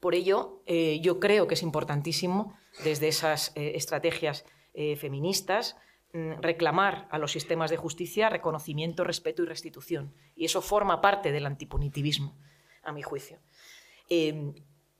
Por 0.00 0.14
ello, 0.14 0.62
eh, 0.66 1.00
yo 1.00 1.20
creo 1.20 1.46
que 1.46 1.54
es 1.54 1.62
importantísimo, 1.62 2.56
desde 2.84 3.08
esas 3.08 3.52
eh, 3.56 3.72
estrategias 3.74 4.44
eh, 4.74 4.96
feministas, 4.96 5.76
mm, 6.12 6.40
reclamar 6.40 7.08
a 7.10 7.18
los 7.18 7.32
sistemas 7.32 7.70
de 7.70 7.76
justicia 7.76 8.28
reconocimiento, 8.28 9.04
respeto 9.04 9.42
y 9.42 9.46
restitución. 9.46 10.14
Y 10.36 10.44
eso 10.44 10.62
forma 10.62 11.00
parte 11.00 11.32
del 11.32 11.46
antipunitivismo, 11.46 12.36
a 12.82 12.92
mi 12.92 13.02
juicio 13.02 13.40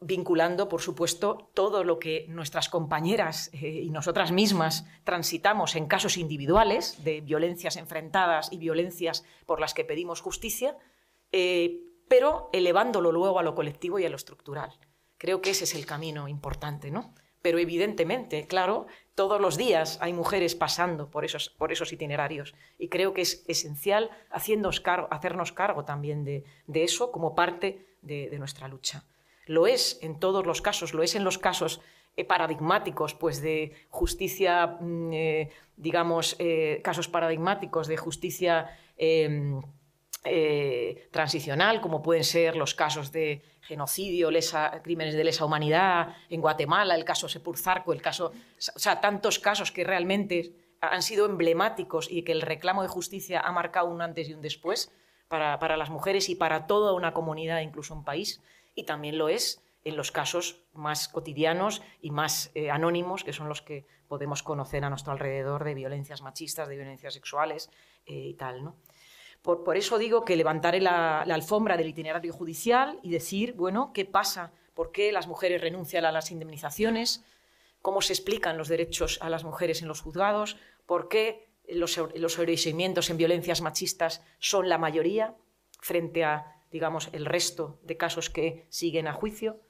vinculando, 0.00 0.68
por 0.68 0.80
supuesto, 0.80 1.50
todo 1.54 1.82
lo 1.82 1.98
que 1.98 2.26
nuestras 2.28 2.68
compañeras 2.68 3.50
eh, 3.52 3.68
y 3.68 3.90
nosotras 3.90 4.30
mismas 4.30 4.86
transitamos 5.04 5.74
en 5.74 5.86
casos 5.86 6.16
individuales 6.16 7.02
de 7.02 7.20
violencias 7.20 7.76
enfrentadas 7.76 8.52
y 8.52 8.58
violencias 8.58 9.24
por 9.44 9.60
las 9.60 9.74
que 9.74 9.84
pedimos 9.84 10.20
justicia, 10.20 10.76
eh, 11.32 11.80
pero 12.08 12.48
elevándolo 12.52 13.10
luego 13.10 13.38
a 13.38 13.42
lo 13.42 13.54
colectivo 13.54 13.98
y 13.98 14.04
a 14.04 14.08
lo 14.08 14.16
estructural. 14.16 14.72
Creo 15.18 15.42
que 15.42 15.50
ese 15.50 15.64
es 15.64 15.74
el 15.74 15.84
camino 15.84 16.28
importante, 16.28 16.92
¿no? 16.92 17.12
Pero 17.42 17.58
evidentemente, 17.58 18.46
claro, 18.46 18.86
todos 19.14 19.40
los 19.40 19.56
días 19.56 19.98
hay 20.00 20.12
mujeres 20.12 20.54
pasando 20.54 21.10
por 21.10 21.24
esos, 21.24 21.50
por 21.50 21.72
esos 21.72 21.92
itinerarios 21.92 22.54
y 22.78 22.88
creo 22.88 23.14
que 23.14 23.22
es 23.22 23.44
esencial 23.48 24.10
hacernos 24.30 24.80
cargo, 24.80 25.84
también 25.84 26.24
de, 26.24 26.44
eso 26.72 27.10
como 27.10 27.34
parte 27.34 27.86
de 28.02 28.36
nuestra 28.38 28.68
lucha. 28.68 29.04
Lo 29.48 29.66
es 29.66 29.98
en 30.02 30.20
todos 30.20 30.46
los 30.46 30.62
casos, 30.62 30.94
lo 30.94 31.02
es 31.02 31.16
en 31.16 31.24
los 31.24 31.38
casos 31.38 31.80
eh, 32.18 32.24
paradigmáticos, 32.24 33.14
pues 33.14 33.40
de 33.40 33.86
justicia, 33.90 34.76
mm, 34.80 35.12
eh, 35.12 35.50
digamos, 35.76 36.34
eh, 36.40 36.80
casos 36.82 37.06
paradigmáticos 37.06 37.86
de 37.86 37.96
justicia 37.96 38.76
em, 38.96 39.62
transicional, 41.10 41.80
como 41.80 42.02
pueden 42.02 42.24
ser 42.24 42.56
los 42.56 42.74
casos 42.74 43.12
de 43.12 43.40
genocidio, 43.62 44.30
crímenes 44.82 45.14
de 45.14 45.24
lesa 45.24 45.44
humanidad 45.44 46.16
en 46.28 46.40
Guatemala, 46.40 46.96
el 46.96 47.04
caso 47.04 47.28
Sepurzarco, 47.28 47.92
el 47.92 48.02
caso, 48.02 48.32
o 48.74 48.78
sea, 48.78 49.00
tantos 49.00 49.38
casos 49.38 49.70
que 49.72 49.84
realmente 49.84 50.52
han 50.80 51.02
sido 51.02 51.24
emblemáticos 51.24 52.10
y 52.10 52.24
que 52.24 52.32
el 52.32 52.42
reclamo 52.42 52.82
de 52.82 52.88
justicia 52.88 53.40
ha 53.40 53.52
marcado 53.52 53.88
un 53.88 54.02
antes 54.02 54.28
y 54.28 54.34
un 54.34 54.42
después 54.42 54.92
para, 55.28 55.58
para 55.60 55.76
las 55.76 55.88
mujeres 55.88 56.28
y 56.28 56.34
para 56.34 56.66
toda 56.66 56.92
una 56.92 57.12
comunidad, 57.12 57.60
incluso 57.60 57.94
un 57.94 58.04
país, 58.04 58.42
y 58.78 58.84
también 58.84 59.18
lo 59.18 59.28
es 59.28 59.60
en 59.82 59.96
los 59.96 60.12
casos 60.12 60.62
más 60.72 61.08
cotidianos 61.08 61.82
y 62.00 62.12
más 62.12 62.52
eh, 62.54 62.70
anónimos, 62.70 63.24
que 63.24 63.32
son 63.32 63.48
los 63.48 63.60
que 63.60 63.86
podemos 64.06 64.44
conocer 64.44 64.84
a 64.84 64.88
nuestro 64.88 65.12
alrededor 65.12 65.64
de 65.64 65.74
violencias 65.74 66.22
machistas, 66.22 66.68
de 66.68 66.76
violencias 66.76 67.12
sexuales 67.12 67.70
eh, 68.06 68.14
y 68.14 68.34
tal. 68.34 68.62
¿no? 68.62 68.76
Por, 69.42 69.76
eso 69.76 69.98
digo 69.98 70.24
que 70.24 70.36
levantaré 70.36 70.80
la, 70.80 71.22
alfombra 71.22 71.76
del 71.76 71.88
itinerario 71.88 72.32
judicial 72.32 73.00
y 73.02 73.10
decir, 73.10 73.54
bueno, 73.54 73.90
¿qué 73.92 74.04
pasa? 74.04 74.52
¿Por 74.74 74.92
qué 74.92 75.10
las 75.10 75.26
mujeres 75.26 75.60
renuncian 75.60 76.04
a 76.04 76.12
las 76.12 76.30
indemnizaciones? 76.30 77.24
¿Cómo 77.82 78.00
se 78.00 78.12
explican 78.12 78.58
los 78.58 78.68
derechos 78.68 79.18
a 79.22 79.28
las 79.28 79.42
mujeres 79.42 79.82
en 79.82 79.88
los 79.88 80.02
juzgados? 80.02 80.56
¿Por 80.86 81.08
qué 81.08 81.48
los, 81.66 81.98
los 82.14 82.38
en 82.38 83.16
violencias 83.16 83.60
machistas 83.60 84.22
son 84.38 84.68
la 84.68 84.78
mayoría 84.78 85.34
frente 85.80 86.24
a, 86.24 86.57
digamos, 86.70 87.08
el 87.12 87.26
resto 87.26 87.78
de 87.82 87.96
casos 87.96 88.30
que 88.30 88.66
siguen 88.68 89.08
a 89.08 89.12
juicio? 89.12 89.60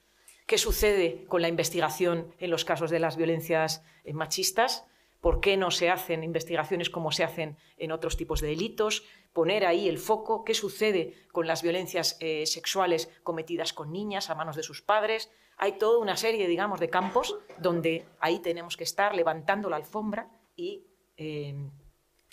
¿Qué 0.47 0.57
sucede 0.57 1.27
con 1.27 1.43
la 1.43 1.49
investigación 1.49 2.35
en 2.39 2.51
los 2.51 2.65
casos 2.65 2.91
de 2.91 2.99
las 2.99 3.17
violencias 3.17 3.85
eh, 4.05 4.15
machistas? 4.15 4.87
¿Por 5.21 5.41
qué 5.41 5.57
no 5.57 5.71
se 5.71 5.91
hacen 5.91 6.23
investigaciones 6.23 6.91
como 6.91 7.11
se 7.11 7.25
hacen 7.25 7.59
en 7.77 7.93
otros 7.93 8.17
tipos 8.17 8.41
de 8.41 8.49
delitos? 8.49 9.05
Poner 9.33 9.67
ahí 9.67 9.89
el 9.89 9.99
foco. 9.99 10.45
¿Qué 10.45 10.55
sucede 10.55 11.27
con 11.33 11.47
las 11.47 11.63
violencias 11.63 12.17
eh, 12.21 12.47
sexuales 12.47 13.11
cometidas 13.25 13.73
con 13.73 13.93
niñas 13.93 14.31
a 14.31 14.37
manos 14.37 14.57
de 14.57 14.63
sus 14.63 14.81
padres? 14.81 15.31
Hay 15.59 15.73
toda 15.73 15.99
una 15.99 16.17
serie, 16.17 16.47
digamos, 16.47 16.79
de 16.79 16.89
campos 16.89 17.37
donde 17.59 18.07
ahí 18.21 18.39
tenemos 18.39 18.77
que 18.77 18.85
estar 18.85 19.15
levantando 19.15 19.69
la 19.69 19.77
alfombra 19.77 20.31
y, 20.55 20.87
eh, 21.17 21.69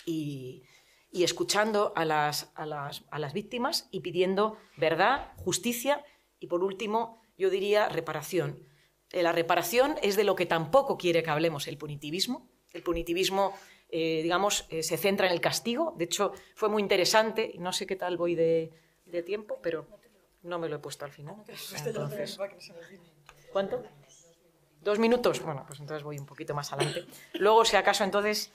y, 0.06 0.62
escuchando 1.24 1.92
a 1.96 2.04
las, 2.04 2.52
a 2.54 2.66
las 2.66 3.32
víctimas 3.32 3.88
y 3.90 4.00
pidiendo 4.00 4.56
verdad, 4.76 5.32
justicia 5.36 6.04
y, 6.38 6.46
por 6.46 6.62
último, 6.62 7.22
yo 7.38 7.50
diría 7.50 7.88
reparación. 7.88 8.66
Eh, 9.12 9.22
la 9.22 9.32
reparación 9.32 9.96
es 10.02 10.16
de 10.16 10.24
lo 10.24 10.34
que 10.34 10.46
tampoco 10.46 10.96
quiere 10.96 11.22
que 11.22 11.30
hablemos 11.30 11.68
el 11.68 11.78
punitivismo. 11.78 12.48
El 12.72 12.82
punitivismo, 12.82 13.54
eh, 13.88 14.20
digamos, 14.22 14.66
eh, 14.70 14.82
se 14.82 14.96
centra 14.96 15.26
en 15.26 15.32
el 15.32 15.40
castigo. 15.40 15.94
De 15.96 16.04
hecho, 16.04 16.32
fue 16.54 16.68
muy 16.68 16.82
interesante. 16.82 17.54
No 17.58 17.72
sé 17.72 17.86
qué 17.86 17.96
tal 17.96 18.16
voy 18.16 18.34
de, 18.34 18.72
tiempo, 19.24 19.58
pero 19.62 19.86
no 20.42 20.58
me 20.58 20.68
lo 20.68 20.76
he 20.76 20.78
puesto 20.78 21.04
al 21.04 21.12
final. 21.12 21.36
¿Cuánto? 23.52 23.82
¿Dos 24.82 24.98
minutos? 24.98 25.40
Bueno, 25.42 25.64
pues 25.66 25.80
entonces 25.80 26.02
voy 26.04 26.18
un 26.18 26.26
poquito 26.26 26.54
más 26.54 26.72
adelante. 26.72 27.06
Luego, 27.34 27.64
si 27.64 27.76
acaso, 27.76 28.04
entonces 28.04 28.52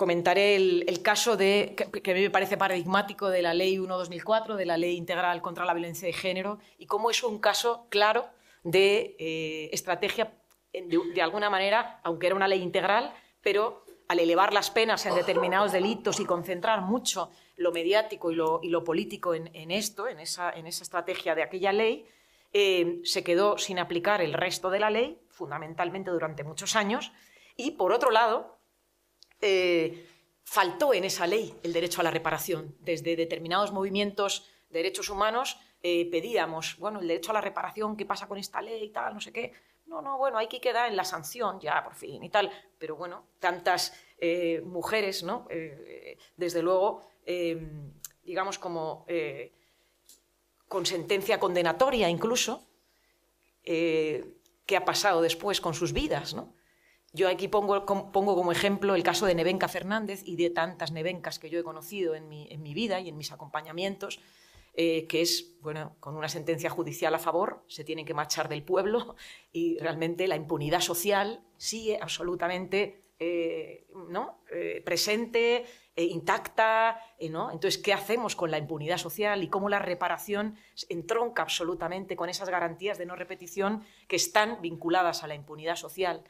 comentaré 0.00 0.56
el, 0.56 1.02
caso 1.02 1.36
de, 1.36 1.74
que, 1.76 2.10
a 2.10 2.14
mí 2.14 2.22
me 2.22 2.30
parece 2.30 2.56
paradigmático 2.56 3.28
de 3.28 3.42
la 3.42 3.52
Ley 3.52 3.76
1-2004, 3.76 4.56
de 4.56 4.64
la 4.64 4.78
Ley 4.78 4.96
Integral 4.96 5.42
contra 5.42 5.66
la 5.66 5.74
Violencia 5.74 6.06
de 6.06 6.14
Género, 6.14 6.58
y 6.78 6.86
cómo 6.86 7.10
es 7.10 7.22
un 7.22 7.38
caso 7.38 7.86
claro 7.90 8.26
de 8.62 9.14
eh, 9.18 9.68
estrategia, 9.74 10.32
de, 10.72 11.20
alguna 11.20 11.50
manera, 11.50 12.00
aunque 12.02 12.28
era 12.28 12.34
una 12.34 12.48
ley 12.48 12.62
integral, 12.62 13.12
pero 13.42 13.84
al 14.08 14.20
elevar 14.20 14.54
las 14.54 14.70
penas 14.70 15.04
en 15.04 15.14
determinados 15.14 15.72
delitos 15.72 16.18
y 16.18 16.24
concentrar 16.24 16.80
mucho 16.80 17.30
lo 17.58 17.70
mediático 17.70 18.30
y 18.30 18.36
lo, 18.36 18.84
político 18.84 19.34
en, 19.34 19.70
esto, 19.70 20.08
en 20.08 20.18
esa, 20.18 20.48
estrategia 20.48 21.34
de 21.34 21.42
aquella 21.42 21.74
ley, 21.74 22.06
eh, 22.54 23.02
se 23.04 23.22
quedó 23.22 23.58
sin 23.58 23.78
aplicar 23.78 24.22
el 24.22 24.32
resto 24.32 24.70
de 24.70 24.80
la 24.80 24.88
ley, 24.88 25.20
fundamentalmente 25.28 26.10
durante 26.10 26.42
muchos 26.42 26.74
años, 26.74 27.12
y 27.54 27.72
por 27.72 27.92
otro 27.92 28.10
lado, 28.10 28.59
eh, 29.40 30.06
faltó 30.44 30.92
en 30.94 31.04
esa 31.04 31.26
ley 31.26 31.54
el 31.62 31.72
derecho 31.72 32.00
a 32.00 32.04
la 32.04 32.10
reparación. 32.10 32.76
Desde 32.80 33.16
determinados 33.16 33.72
movimientos 33.72 34.48
de 34.68 34.80
derechos 34.80 35.08
humanos 35.08 35.58
eh, 35.82 36.10
pedíamos, 36.10 36.76
bueno, 36.78 37.00
el 37.00 37.08
derecho 37.08 37.30
a 37.30 37.34
la 37.34 37.40
reparación, 37.40 37.96
¿qué 37.96 38.04
pasa 38.04 38.28
con 38.28 38.38
esta 38.38 38.60
ley 38.60 38.84
y 38.84 38.88
tal? 38.90 39.14
No 39.14 39.20
sé 39.20 39.32
qué. 39.32 39.52
No, 39.86 40.02
no, 40.02 40.18
bueno, 40.18 40.38
hay 40.38 40.46
que 40.46 40.60
quedar 40.60 40.88
en 40.88 40.96
la 40.96 41.04
sanción 41.04 41.58
ya, 41.58 41.82
por 41.82 41.94
fin, 41.94 42.22
y 42.22 42.30
tal. 42.30 42.50
Pero 42.78 42.94
bueno, 42.96 43.26
tantas 43.40 43.92
eh, 44.18 44.62
mujeres, 44.64 45.24
¿no? 45.24 45.48
desde 46.36 46.62
luego, 46.62 47.02
digamos 48.22 48.58
como 48.58 49.04
con 50.68 50.86
sentencia 50.86 51.40
condenatoria 51.40 52.08
incluso, 52.08 52.68
¿qué 53.64 54.76
ha 54.76 54.84
pasado 54.84 55.22
después 55.22 55.60
con 55.60 55.74
sus 55.74 55.92
vidas, 55.92 56.34
¿no? 56.34 56.54
Yo 57.12 57.28
aquí 57.28 57.48
pongo, 57.48 57.84
como 57.84 58.52
ejemplo 58.52 58.94
el 58.94 59.02
caso 59.02 59.26
de 59.26 59.34
Nevenka 59.34 59.66
Fernández 59.66 60.22
y 60.24 60.36
de 60.36 60.50
tantas 60.50 60.92
Nevencas 60.92 61.40
que 61.40 61.50
yo 61.50 61.58
he 61.58 61.64
conocido 61.64 62.14
en 62.14 62.28
mi, 62.28 62.74
vida 62.74 63.00
y 63.00 63.08
en 63.08 63.16
mis 63.16 63.32
acompañamientos, 63.32 64.20
eh, 64.74 65.08
que 65.08 65.20
es, 65.20 65.56
bueno, 65.60 65.96
con 65.98 66.16
una 66.16 66.28
sentencia 66.28 66.70
judicial 66.70 67.12
a 67.14 67.18
favor, 67.18 67.64
se 67.66 67.82
tienen 67.82 68.06
que 68.06 68.14
marchar 68.14 68.48
del 68.48 68.62
pueblo 68.62 69.16
y 69.52 69.76
realmente 69.78 70.28
la 70.28 70.36
impunidad 70.36 70.80
social 70.80 71.42
sigue 71.56 71.98
absolutamente 72.00 73.02
eh, 73.18 73.86
¿no? 74.08 74.42
Eh, 74.50 74.80
presente, 74.84 75.66
intacta. 75.96 77.02
¿no? 77.28 77.50
Entonces, 77.50 77.82
¿qué 77.82 77.92
hacemos 77.92 78.36
con 78.36 78.50
la 78.50 78.56
impunidad 78.56 78.96
social 78.96 79.42
y 79.42 79.48
cómo 79.48 79.68
la 79.68 79.80
reparación 79.80 80.56
entronca 80.88 81.42
absolutamente 81.42 82.16
con 82.16 82.30
esas 82.30 82.48
garantías 82.48 82.96
de 82.96 83.04
no 83.04 83.16
repetición 83.16 83.84
que 84.08 84.16
están 84.16 84.62
vinculadas 84.62 85.24
a 85.24 85.26
la 85.26 85.34
impunidad 85.34 85.76
social? 85.76 86.24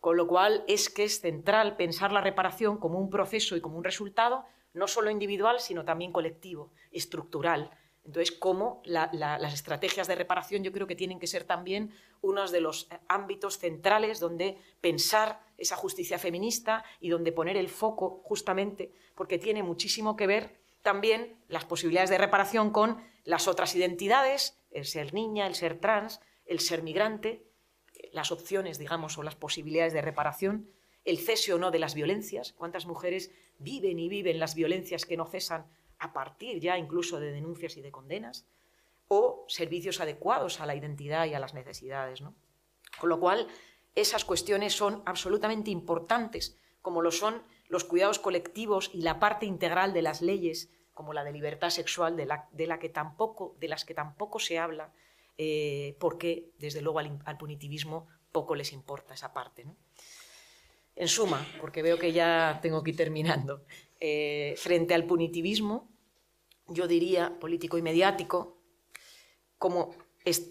Con 0.00 0.16
lo 0.16 0.26
cual 0.26 0.64
es 0.68 0.90
que 0.90 1.04
es 1.04 1.20
central 1.20 1.76
pensar 1.76 2.12
la 2.12 2.20
reparación 2.20 2.78
como 2.78 2.98
un 2.98 3.10
proceso 3.10 3.56
y 3.56 3.60
como 3.60 3.78
un 3.78 3.84
resultado, 3.84 4.44
no 4.72 4.86
solo 4.86 5.10
individual, 5.10 5.60
sino 5.60 5.84
también 5.84 6.12
colectivo, 6.12 6.72
estructural. 6.92 7.70
Entonces, 8.04 8.32
cómo 8.32 8.80
las 8.84 9.52
estrategias 9.52 10.06
de 10.06 10.14
reparación 10.14 10.62
yo 10.64 10.72
creo 10.72 10.86
que 10.86 10.96
tienen 10.96 11.18
que 11.18 11.26
ser 11.26 11.44
también 11.44 11.92
uno 12.22 12.48
de 12.48 12.60
los 12.60 12.88
ámbitos 13.06 13.58
centrales 13.58 14.18
donde 14.18 14.56
pensar 14.80 15.42
esa 15.58 15.76
justicia 15.76 16.18
feminista 16.18 16.84
y 17.00 17.10
donde 17.10 17.32
poner 17.32 17.56
el 17.56 17.68
foco 17.68 18.22
justamente, 18.24 18.92
porque 19.14 19.36
tiene 19.36 19.62
muchísimo 19.62 20.16
que 20.16 20.26
ver 20.26 20.60
también 20.82 21.44
las 21.48 21.66
posibilidades 21.66 22.08
de 22.08 22.16
reparación 22.16 22.70
con 22.70 23.02
las 23.24 23.46
otras 23.46 23.74
identidades, 23.74 24.58
el 24.70 24.86
ser 24.86 25.12
niña, 25.12 25.46
el 25.46 25.54
ser 25.54 25.78
trans, 25.78 26.20
el 26.46 26.60
ser 26.60 26.82
migrante, 26.82 27.44
las 28.18 28.32
opciones, 28.32 28.78
digamos, 28.78 29.16
o 29.16 29.22
las 29.22 29.36
posibilidades 29.36 29.92
de 29.92 30.02
reparación, 30.02 30.68
el 31.04 31.18
cese 31.18 31.54
o 31.54 31.58
no 31.58 31.70
de 31.70 31.78
las 31.78 31.94
violencias, 31.94 32.52
cuántas 32.52 32.84
mujeres 32.84 33.30
viven 33.58 33.98
y 33.98 34.08
viven 34.08 34.38
las 34.38 34.54
violencias 34.54 35.06
que 35.06 35.16
no 35.16 35.24
cesan 35.24 35.66
a 35.98 36.12
partir 36.12 36.60
ya 36.60 36.76
incluso 36.78 37.18
de 37.18 37.32
denuncias 37.32 37.76
y 37.76 37.80
de 37.80 37.90
condenas, 37.90 38.46
o 39.08 39.44
servicios 39.48 40.00
adecuados 40.00 40.60
a 40.60 40.66
la 40.66 40.74
identidad 40.74 41.26
y 41.26 41.34
a 41.34 41.40
las 41.40 41.54
necesidades. 41.54 42.20
¿no? 42.20 42.34
Con 43.00 43.08
lo 43.08 43.18
cual, 43.18 43.48
esas 43.94 44.24
cuestiones 44.24 44.74
son 44.74 45.02
absolutamente 45.06 45.70
importantes, 45.70 46.56
como 46.82 47.02
lo 47.02 47.10
son 47.10 47.42
los 47.68 47.84
cuidados 47.84 48.18
colectivos 48.18 48.90
y 48.92 49.02
la 49.02 49.18
parte 49.18 49.46
integral 49.46 49.92
de 49.92 50.02
las 50.02 50.22
leyes, 50.22 50.70
como 50.94 51.12
la 51.12 51.24
de 51.24 51.32
libertad 51.32 51.70
sexual, 51.70 52.16
de, 52.16 52.26
la, 52.26 52.48
de, 52.52 52.66
la 52.66 52.78
que 52.78 52.88
tampoco, 52.88 53.56
de 53.60 53.68
las 53.68 53.84
que 53.84 53.94
tampoco 53.94 54.38
se 54.38 54.58
habla 54.58 54.92
eh, 55.38 55.96
porque 55.98 56.50
desde 56.58 56.82
luego 56.82 56.98
al, 56.98 57.38
punitivismo 57.38 58.08
poco 58.32 58.54
les 58.54 58.72
importa 58.72 59.14
esa 59.14 59.32
parte. 59.32 59.64
En 60.96 61.08
suma, 61.08 61.46
porque 61.60 61.80
veo 61.80 61.96
que 61.96 62.12
ya 62.12 62.58
tengo 62.60 62.82
que 62.82 62.90
ir 62.90 62.96
terminando, 62.96 63.64
eh, 64.00 64.54
frente 64.56 64.94
al 64.94 65.06
punitivismo, 65.06 65.88
yo 66.66 66.88
diría 66.88 67.38
político 67.38 67.78
y 67.78 67.82
mediático, 67.82 68.58
como 69.56 69.94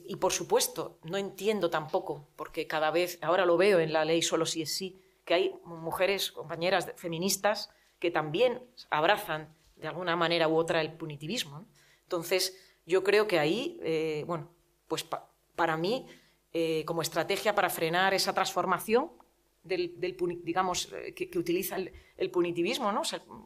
y 0.05 0.15
por 0.15 0.33
supuesto, 0.33 0.97
no 1.03 1.17
entiendo 1.17 1.69
tampoco, 1.69 2.29
porque 2.35 2.65
cada 2.65 2.89
vez, 2.89 3.19
ahora 3.21 3.45
lo 3.45 3.57
veo 3.57 3.79
en 3.79 3.93
la 3.93 4.05
ley 4.05 4.23
solo 4.23 4.47
si 4.47 4.63
es 4.63 4.73
sí, 4.73 4.99
que 5.23 5.33
hay 5.33 5.55
mujeres, 5.65 6.31
compañeras 6.31 6.91
feministas, 6.95 7.69
que 7.99 8.09
también 8.09 8.63
abrazan 8.89 9.55
de 9.75 9.87
alguna 9.87 10.15
manera 10.15 10.47
u 10.47 10.55
otra 10.55 10.81
el 10.81 10.93
punitivismo. 10.93 11.67
Entonces, 12.03 12.57
yo 12.85 13.03
creo 13.03 13.27
que 13.27 13.37
ahí, 13.37 13.79
eh, 13.83 14.23
bueno, 14.25 14.49
pues 14.87 15.05
para 15.55 15.77
mí, 15.77 16.05
eh, 16.53 16.83
como 16.85 17.01
estrategia 17.01 17.53
para 17.53 17.69
frenar 17.69 18.13
esa 18.13 18.33
transformación 18.33 19.11
del, 19.63 19.93
digamos, 20.43 20.91
eh, 20.93 21.13
que, 21.13 21.37
utiliza 21.37 21.75
el, 21.75 22.31
punitivismo, 22.31 22.91
¿no? 22.93 23.01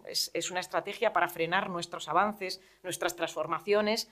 es, 0.05 0.51
una 0.51 0.59
estrategia 0.59 1.11
para 1.13 1.27
frenar 1.27 1.69
nuestros 1.69 2.07
avances, 2.07 2.61
nuestras 2.83 3.15
transformaciones. 3.15 4.09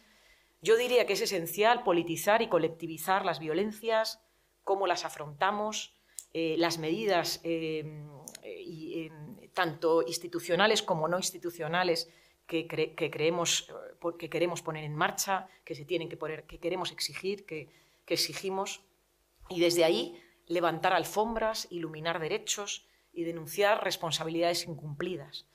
Yo 0.61 0.75
diría 0.75 1.05
que 1.05 1.13
es 1.13 1.21
esencial 1.21 1.83
politizar 1.83 2.41
y 2.41 2.49
colectivizar 2.49 3.25
las 3.25 3.39
violencias, 3.39 4.21
cómo 4.63 4.87
las 4.87 5.05
afrontamos, 5.05 5.93
eh, 6.33 6.55
las 6.57 6.77
medidas 6.77 7.41
tanto 9.53 10.03
institucionales 10.05 10.81
como 10.81 11.07
no 11.07 11.17
institucionales 11.17 12.09
que, 12.49 13.11
creemos, 13.11 13.69
eh, 13.69 14.17
que 14.17 14.29
queremos 14.29 14.61
poner 14.63 14.83
en 14.83 14.95
marcha, 14.95 15.47
que, 15.63 15.75
se 15.75 15.85
tienen 15.85 16.09
que, 16.09 16.17
poner, 16.17 16.45
que 16.45 16.59
queremos 16.59 16.91
exigir, 16.91 17.45
que, 17.45 17.69
exigimos, 18.07 18.81
y 19.49 19.59
desde 19.59 19.83
ahí 19.83 20.19
levantar 20.47 20.93
alfombras, 20.93 21.67
iluminar 21.69 22.19
derechos 22.19 22.87
y 23.13 23.23
denunciar 23.23 23.83
responsabilidades 23.83 24.65
incumplidas. 24.65 25.45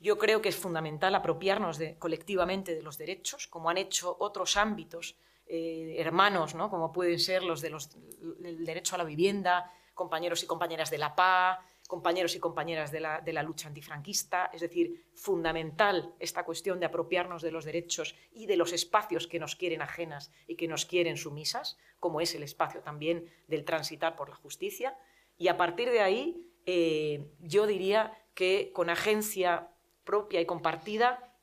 Yo 0.00 0.16
creo 0.16 0.40
que 0.40 0.48
es 0.48 0.56
fundamental 0.56 1.14
apropiarnos 1.14 1.76
de, 1.76 1.98
colectivamente 1.98 2.74
de 2.74 2.82
los 2.82 2.96
derechos, 2.96 3.46
como 3.46 3.68
han 3.68 3.76
hecho 3.76 4.16
otros 4.18 4.56
ámbitos 4.56 5.18
eh, 5.46 5.96
hermanos, 5.98 6.54
¿no? 6.54 6.70
como 6.70 6.90
pueden 6.90 7.18
ser 7.18 7.42
los 7.42 7.60
del 7.60 8.64
derecho 8.64 8.94
a 8.94 8.98
la 8.98 9.04
vivienda, 9.04 9.70
compañeros 9.92 10.42
y 10.42 10.46
compañeras 10.46 10.90
de 10.90 10.96
la 10.96 11.14
PA, 11.14 11.60
compañeros 11.94 12.34
y 12.34 12.40
compañeras 12.40 12.90
de 12.90 12.98
la, 12.98 13.20
de 13.20 13.32
la, 13.32 13.44
lucha 13.44 13.68
antifranquista. 13.68 14.50
Es 14.52 14.62
decir, 14.62 15.06
fundamental 15.14 16.12
esta 16.18 16.44
cuestión 16.44 16.80
de 16.80 16.86
apropiarnos 16.86 17.40
de 17.40 17.52
los 17.52 17.64
derechos 17.64 18.16
y 18.32 18.46
de 18.46 18.56
los 18.56 18.72
espacios 18.72 19.28
que 19.28 19.38
nos 19.38 19.54
quieren 19.54 19.80
ajenas 19.80 20.32
y 20.48 20.56
que 20.56 20.66
nos 20.66 20.86
quieren 20.86 21.16
sumisas, 21.16 21.78
como 22.00 22.20
es 22.20 22.34
el 22.34 22.42
espacio 22.42 22.80
también 22.80 23.30
del 23.46 23.64
transitar 23.64 24.16
por 24.16 24.28
la 24.28 24.34
justicia. 24.34 24.98
Y 25.38 25.46
a 25.46 25.56
partir 25.56 25.88
de 25.88 26.00
ahí, 26.00 26.50
eh, 26.66 27.30
yo 27.38 27.68
diría 27.68 28.12
que 28.34 28.72
con 28.72 28.90
agencia 28.90 29.68
propia 30.02 30.40
y 30.40 30.46
compartida, 30.46 31.38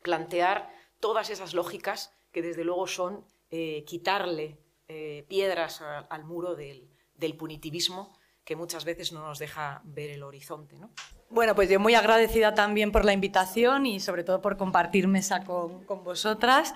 plantear 0.00 0.72
todas 1.00 1.28
esas 1.28 1.52
lógicas 1.52 2.14
que 2.32 2.40
desde 2.40 2.64
luego 2.64 2.86
son 2.86 3.26
eh, 3.50 3.84
quitarle 3.84 4.58
eh, 4.88 5.26
piedras 5.28 5.82
al 5.82 6.24
muro 6.24 6.54
del, 6.54 6.88
punitivismo 7.38 8.16
que 8.44 8.56
muchas 8.56 8.84
veces 8.84 9.12
no 9.12 9.26
nos 9.26 9.38
deja 9.38 9.80
ver 9.84 10.10
el 10.10 10.22
horizonte. 10.22 10.76
¿no? 10.76 10.90
Bueno, 11.30 11.54
pues 11.54 11.68
yo 11.70 11.78
muy 11.78 11.94
agradecida 11.94 12.54
también 12.54 12.92
por 12.92 13.04
la 13.04 13.12
invitación 13.12 13.86
y 13.86 14.00
sobre 14.00 14.24
todo 14.24 14.40
por 14.40 14.56
compartir 14.56 15.08
mesa 15.08 15.44
con, 15.44 15.86
vosotras. 16.04 16.74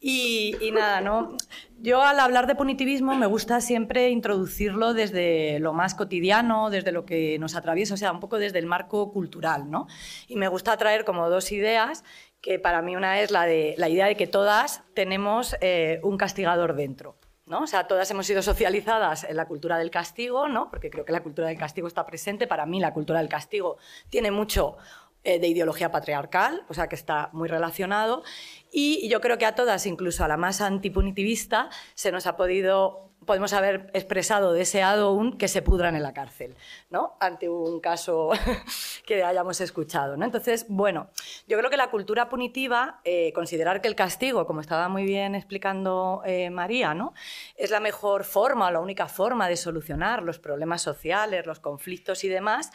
Y, 0.00 0.54
y, 0.60 0.70
nada, 0.70 1.00
¿no? 1.00 1.34
Yo 1.78 2.02
al 2.02 2.20
hablar 2.20 2.46
de 2.46 2.54
punitivismo 2.54 3.14
me 3.14 3.24
gusta 3.24 3.62
siempre 3.62 4.10
introducirlo 4.10 4.92
desde 4.92 5.58
lo 5.60 5.72
más 5.72 5.94
cotidiano, 5.94 6.68
desde 6.68 6.92
lo 6.92 7.06
que 7.06 7.38
nos 7.38 7.54
atraviesa, 7.54 7.94
o 7.94 7.96
sea, 7.96 8.12
un 8.12 8.20
poco 8.20 8.38
desde 8.38 8.58
el 8.58 8.66
marco 8.66 9.10
cultural, 9.10 9.70
¿no? 9.70 9.86
Y 10.28 10.36
me 10.36 10.48
gusta 10.48 10.76
traer 10.76 11.06
como 11.06 11.30
dos 11.30 11.50
ideas 11.52 12.04
que 12.42 12.58
para 12.58 12.82
mí 12.82 12.94
una 12.94 13.20
es 13.20 13.30
la, 13.30 13.46
de, 13.46 13.74
la 13.78 13.88
idea 13.88 14.04
de 14.04 14.16
que 14.16 14.26
todas 14.26 14.82
tenemos 14.92 15.56
eh, 15.62 16.00
un 16.02 16.18
castigador 16.18 16.76
dentro. 16.76 17.16
¿No? 17.46 17.62
O 17.62 17.66
sea, 17.66 17.86
todas 17.86 18.10
hemos 18.10 18.26
sido 18.26 18.42
socializadas 18.42 19.24
en 19.24 19.36
la 19.36 19.46
cultura 19.46 19.78
del 19.78 19.90
castigo, 19.90 20.48
¿no? 20.48 20.70
porque 20.70 20.90
creo 20.90 21.04
que 21.04 21.12
la 21.12 21.22
cultura 21.22 21.48
del 21.48 21.58
castigo 21.58 21.88
está 21.88 22.06
presente. 22.06 22.46
Para 22.46 22.66
mí 22.66 22.80
la 22.80 22.92
cultura 22.92 23.18
del 23.18 23.28
castigo 23.28 23.76
tiene 24.08 24.30
mucho 24.30 24.76
eh, 25.22 25.38
de 25.38 25.48
ideología 25.48 25.90
patriarcal, 25.90 26.64
o 26.68 26.74
sea 26.74 26.88
que 26.88 26.94
está 26.94 27.30
muy 27.32 27.48
relacionado. 27.48 28.22
Y 28.70 29.08
yo 29.08 29.20
creo 29.20 29.38
que 29.38 29.46
a 29.46 29.54
todas, 29.54 29.86
incluso 29.86 30.24
a 30.24 30.28
la 30.28 30.36
más 30.36 30.60
antipunitivista, 30.60 31.70
se 31.94 32.12
nos 32.12 32.26
ha 32.26 32.36
podido 32.36 33.10
podemos 33.26 33.52
haber 33.52 33.90
expresado, 33.94 34.52
deseado 34.52 35.12
un 35.12 35.38
que 35.38 35.48
se 35.48 35.62
pudran 35.62 35.96
en 35.96 36.02
la 36.02 36.12
cárcel, 36.12 36.54
¿no? 36.90 37.16
Ante 37.20 37.48
un 37.48 37.80
caso 37.80 38.30
que 39.06 39.22
hayamos 39.22 39.60
escuchado, 39.60 40.16
¿no? 40.16 40.24
Entonces, 40.24 40.66
bueno, 40.68 41.08
yo 41.46 41.58
creo 41.58 41.70
que 41.70 41.76
la 41.76 41.90
cultura 41.90 42.28
punitiva, 42.28 43.00
eh, 43.04 43.32
considerar 43.34 43.80
que 43.80 43.88
el 43.88 43.94
castigo, 43.94 44.46
como 44.46 44.60
estaba 44.60 44.88
muy 44.88 45.04
bien 45.04 45.34
explicando 45.34 46.22
eh, 46.24 46.50
María, 46.50 46.94
¿no? 46.94 47.14
Es 47.56 47.70
la 47.70 47.80
mejor 47.80 48.24
forma, 48.24 48.70
la 48.70 48.80
única 48.80 49.08
forma 49.08 49.48
de 49.48 49.56
solucionar 49.56 50.22
los 50.22 50.38
problemas 50.38 50.82
sociales, 50.82 51.46
los 51.46 51.60
conflictos 51.60 52.24
y 52.24 52.28
demás, 52.28 52.70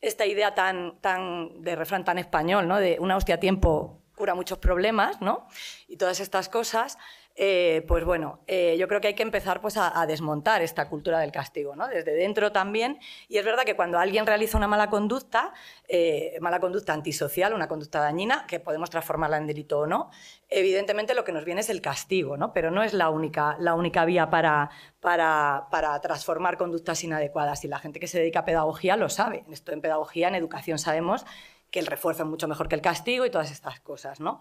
esta 0.00 0.26
idea 0.26 0.54
tan, 0.54 1.00
tan 1.00 1.62
de 1.62 1.74
refrán 1.74 2.04
tan 2.04 2.18
español, 2.18 2.68
¿no? 2.68 2.78
De 2.78 2.98
una 3.00 3.16
hostia 3.16 3.36
a 3.36 3.40
tiempo 3.40 3.98
cura 4.18 4.34
muchos 4.34 4.58
problemas, 4.58 5.20
¿no? 5.20 5.46
Y 5.86 5.96
todas 5.96 6.20
estas 6.20 6.48
cosas, 6.48 6.98
eh, 7.40 7.84
pues 7.86 8.04
bueno, 8.04 8.40
eh, 8.48 8.76
yo 8.80 8.88
creo 8.88 9.00
que 9.00 9.06
hay 9.06 9.14
que 9.14 9.22
empezar 9.22 9.60
pues, 9.60 9.76
a, 9.76 10.04
desmontar 10.08 10.60
esta 10.60 10.88
cultura 10.88 11.20
del 11.20 11.30
castigo, 11.30 11.76
¿no? 11.76 11.86
desde 11.86 12.12
dentro 12.12 12.50
también. 12.50 12.98
Y 13.28 13.38
es 13.38 13.44
verdad 13.44 13.62
que 13.62 13.76
cuando 13.76 13.96
alguien 13.96 14.26
realiza 14.26 14.58
una 14.58 14.66
mala 14.66 14.90
conducta, 14.90 15.54
eh, 15.86 16.36
mala 16.40 16.58
conducta 16.58 16.92
antisocial, 16.92 17.54
una 17.54 17.68
conducta 17.68 18.00
dañina, 18.00 18.44
que 18.48 18.58
podemos 18.58 18.90
transformarla 18.90 19.36
en 19.36 19.46
delito 19.46 19.78
o 19.78 19.86
no, 19.86 20.10
evidentemente 20.48 21.14
lo 21.14 21.22
que 21.22 21.30
nos 21.30 21.44
viene 21.44 21.60
es 21.60 21.70
el 21.70 21.80
castigo, 21.80 22.36
¿no? 22.36 22.52
pero 22.52 22.72
no 22.72 22.82
es 22.82 22.92
la 22.92 23.08
única, 23.08 23.56
la 23.60 23.74
única 23.74 24.04
vía 24.04 24.30
para, 24.30 24.70
para, 24.98 25.68
para 25.70 26.00
transformar 26.00 26.56
conductas 26.56 27.04
inadecuadas. 27.04 27.64
Y 27.64 27.68
la 27.68 27.78
gente 27.78 28.00
que 28.00 28.08
se 28.08 28.18
dedica 28.18 28.40
a 28.40 28.44
pedagogía 28.44 28.96
lo 28.96 29.08
sabe. 29.08 29.44
Esto 29.52 29.70
en 29.70 29.80
pedagogía, 29.80 30.26
en 30.26 30.34
educación 30.34 30.80
sabemos 30.80 31.24
que 31.70 31.78
el 31.78 31.86
refuerzo 31.86 32.24
es 32.24 32.28
mucho 32.28 32.48
mejor 32.48 32.68
que 32.68 32.74
el 32.74 32.80
castigo 32.80 33.26
y 33.26 33.30
todas 33.30 33.50
estas 33.50 33.78
cosas, 33.80 34.20
¿no? 34.20 34.40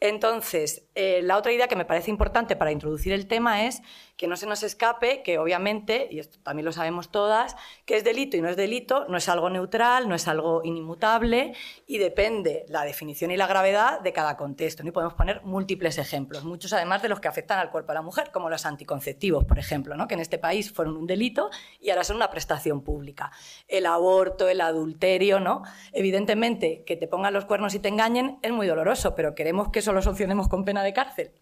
Entonces, 0.00 0.88
eh, 0.94 1.20
la 1.22 1.36
otra 1.36 1.52
idea 1.52 1.66
que 1.66 1.76
me 1.76 1.84
parece 1.84 2.10
importante 2.10 2.54
para 2.54 2.70
introducir 2.70 3.12
el 3.12 3.26
tema 3.26 3.66
es 3.66 3.82
que 4.18 4.26
no 4.26 4.36
se 4.36 4.46
nos 4.46 4.62
escape 4.64 5.22
que 5.22 5.38
obviamente, 5.38 6.08
y 6.10 6.18
esto 6.18 6.38
también 6.42 6.66
lo 6.66 6.72
sabemos 6.72 7.10
todas, 7.10 7.56
que 7.86 7.96
es 7.96 8.04
delito 8.04 8.36
y 8.36 8.42
no 8.42 8.48
es 8.48 8.56
delito, 8.56 9.06
no 9.08 9.16
es 9.16 9.28
algo 9.28 9.48
neutral, 9.48 10.08
no 10.08 10.16
es 10.16 10.26
algo 10.26 10.60
inimutable 10.64 11.54
y 11.86 11.98
depende 11.98 12.66
la 12.68 12.84
definición 12.84 13.30
y 13.30 13.36
la 13.36 13.46
gravedad 13.46 14.00
de 14.00 14.12
cada 14.12 14.36
contexto. 14.36 14.86
Y 14.86 14.90
podemos 14.90 15.14
poner 15.14 15.42
múltiples 15.44 15.98
ejemplos, 15.98 16.44
muchos 16.44 16.72
además 16.72 17.00
de 17.00 17.08
los 17.08 17.20
que 17.20 17.28
afectan 17.28 17.60
al 17.60 17.70
cuerpo 17.70 17.92
de 17.92 17.94
la 17.94 18.02
mujer, 18.02 18.30
como 18.32 18.50
los 18.50 18.66
anticonceptivos, 18.66 19.44
por 19.44 19.58
ejemplo, 19.58 19.96
¿no? 19.96 20.08
que 20.08 20.14
en 20.14 20.20
este 20.20 20.38
país 20.38 20.72
fueron 20.72 20.96
un 20.96 21.06
delito 21.06 21.48
y 21.80 21.90
ahora 21.90 22.02
son 22.02 22.16
una 22.16 22.28
prestación 22.28 22.82
pública. 22.82 23.30
El 23.68 23.86
aborto, 23.86 24.48
el 24.48 24.60
adulterio, 24.60 25.38
¿no? 25.38 25.62
Evidentemente, 25.92 26.82
que 26.84 26.96
te 26.96 27.06
pongan 27.06 27.32
los 27.32 27.44
cuernos 27.44 27.74
y 27.74 27.78
te 27.78 27.88
engañen 27.88 28.38
es 28.42 28.50
muy 28.50 28.66
doloroso, 28.66 29.14
pero 29.14 29.36
queremos 29.36 29.68
que 29.70 29.80
lo 29.92 30.02
sancionemos 30.02 30.48
con 30.48 30.64
pena 30.64 30.82
de 30.82 30.92
cárcel. 30.92 31.32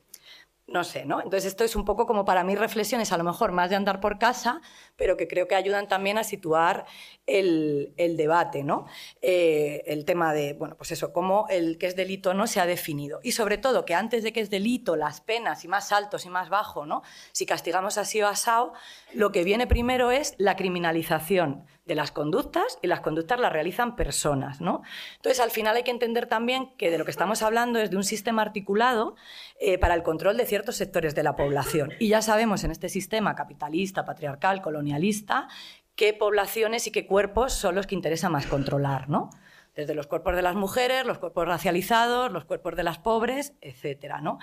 No 0.69 0.83
sé, 0.83 1.05
¿no? 1.05 1.19
Entonces 1.23 1.45
esto 1.45 1.63
es 1.63 1.77
un 1.77 1.85
poco 1.85 2.07
como 2.07 2.25
para 2.25 2.43
mí 2.43 2.57
reflexiones, 2.57 3.13
a 3.13 3.17
lo 3.17 3.23
mejor 3.23 3.53
más 3.53 3.71
de 3.71 3.77
andar 3.77 4.01
por 4.01 4.19
casa, 4.19 4.61
pero 4.97 5.17
que 5.17 5.29
creo 5.29 5.47
que 5.47 5.55
ayudan 5.55 5.87
también 5.87 6.19
a 6.19 6.25
situar 6.25 6.87
el, 7.27 8.17
debate, 8.17 8.63
¿no? 8.63 8.87
Eh, 9.21 9.83
el 9.87 10.05
tema 10.05 10.33
de, 10.33 10.55
bueno, 10.55 10.77
pues 10.77 10.93
eso, 10.93 11.13
cómo 11.13 11.47
el 11.51 11.79
que 11.79 11.87
es 11.87 11.97
delito 11.97 12.35
no 12.35 12.47
se 12.47 12.61
ha 12.61 12.67
definido. 12.67 13.21
Y 13.23 13.33
sobre 13.33 13.59
todo 13.59 13.85
que 13.85 13.95
antes 13.95 14.23
de 14.23 14.33
que 14.33 14.41
es 14.41 14.51
delito, 14.51 14.97
las 14.97 15.21
penas, 15.21 15.65
y 15.65 15.69
más 15.69 15.93
altos 15.93 16.25
y 16.25 16.31
más 16.31 16.49
bajos, 16.49 16.87
¿no? 16.87 17.03
Si 17.33 17.47
castigamos 17.47 17.99
así 17.99 18.23
o 18.23 18.29
asado, 18.29 18.73
lo 19.13 19.33
que 19.33 19.45
viene 19.45 19.67
primero 19.67 20.11
es 20.11 20.35
la 20.39 20.57
criminalización 20.57 21.67
de 21.87 21.95
las 21.95 22.11
conductas 22.11 22.79
y 22.83 22.89
las 22.89 23.01
conductas 23.01 23.41
las 23.41 23.53
realizan 23.53 23.97
personas. 23.97 24.61
¿no? 24.61 24.83
Entonces, 25.17 25.41
al 25.41 25.51
final 25.51 25.77
hay 25.77 25.85
que 25.85 25.93
entender 25.93 26.27
también 26.27 26.75
que 26.77 26.91
de 26.91 26.99
lo 26.99 27.05
que 27.05 27.13
estamos 27.13 27.43
hablando 27.43 27.79
es 27.79 27.91
de 27.91 27.97
un 27.97 28.05
sistema 28.05 28.43
articulado 28.43 29.15
eh, 29.61 29.79
para 29.79 29.95
el 29.95 30.03
control 30.03 30.37
de 30.37 30.47
ciertos 30.47 30.77
sectores 30.77 31.15
de 31.15 31.23
la 31.23 31.37
población. 31.37 31.93
Y 32.01 32.09
ya 32.09 32.23
sabemos 32.23 32.65
en 32.65 32.73
este 32.73 32.89
sistema 32.89 33.35
capitalista, 33.35 34.05
patriarcal, 34.05 34.61
colonialista, 34.61 35.49
qué 35.97 36.13
poblaciones 36.13 36.87
y 36.87 36.93
qué 36.93 37.07
cuerpos 37.07 37.53
son 37.53 37.75
los 37.75 37.87
que 37.87 37.95
interesa 37.95 38.29
más 38.29 38.47
controlar. 38.47 39.09
¿no? 39.09 39.31
desde 39.77 39.95
los 39.95 40.07
cuerpos 40.07 40.35
de 40.35 40.43
las 40.43 40.57
mujeres, 40.57 41.05
los 41.05 41.19
cuerpos 41.19 41.47
racializados, 41.47 42.33
los 42.33 42.47
cuerpos 42.47 42.75
de 42.77 42.83
las 42.83 42.99
pobres, 42.99 43.53
etcétera, 43.61 44.23
¿no? 44.23 44.39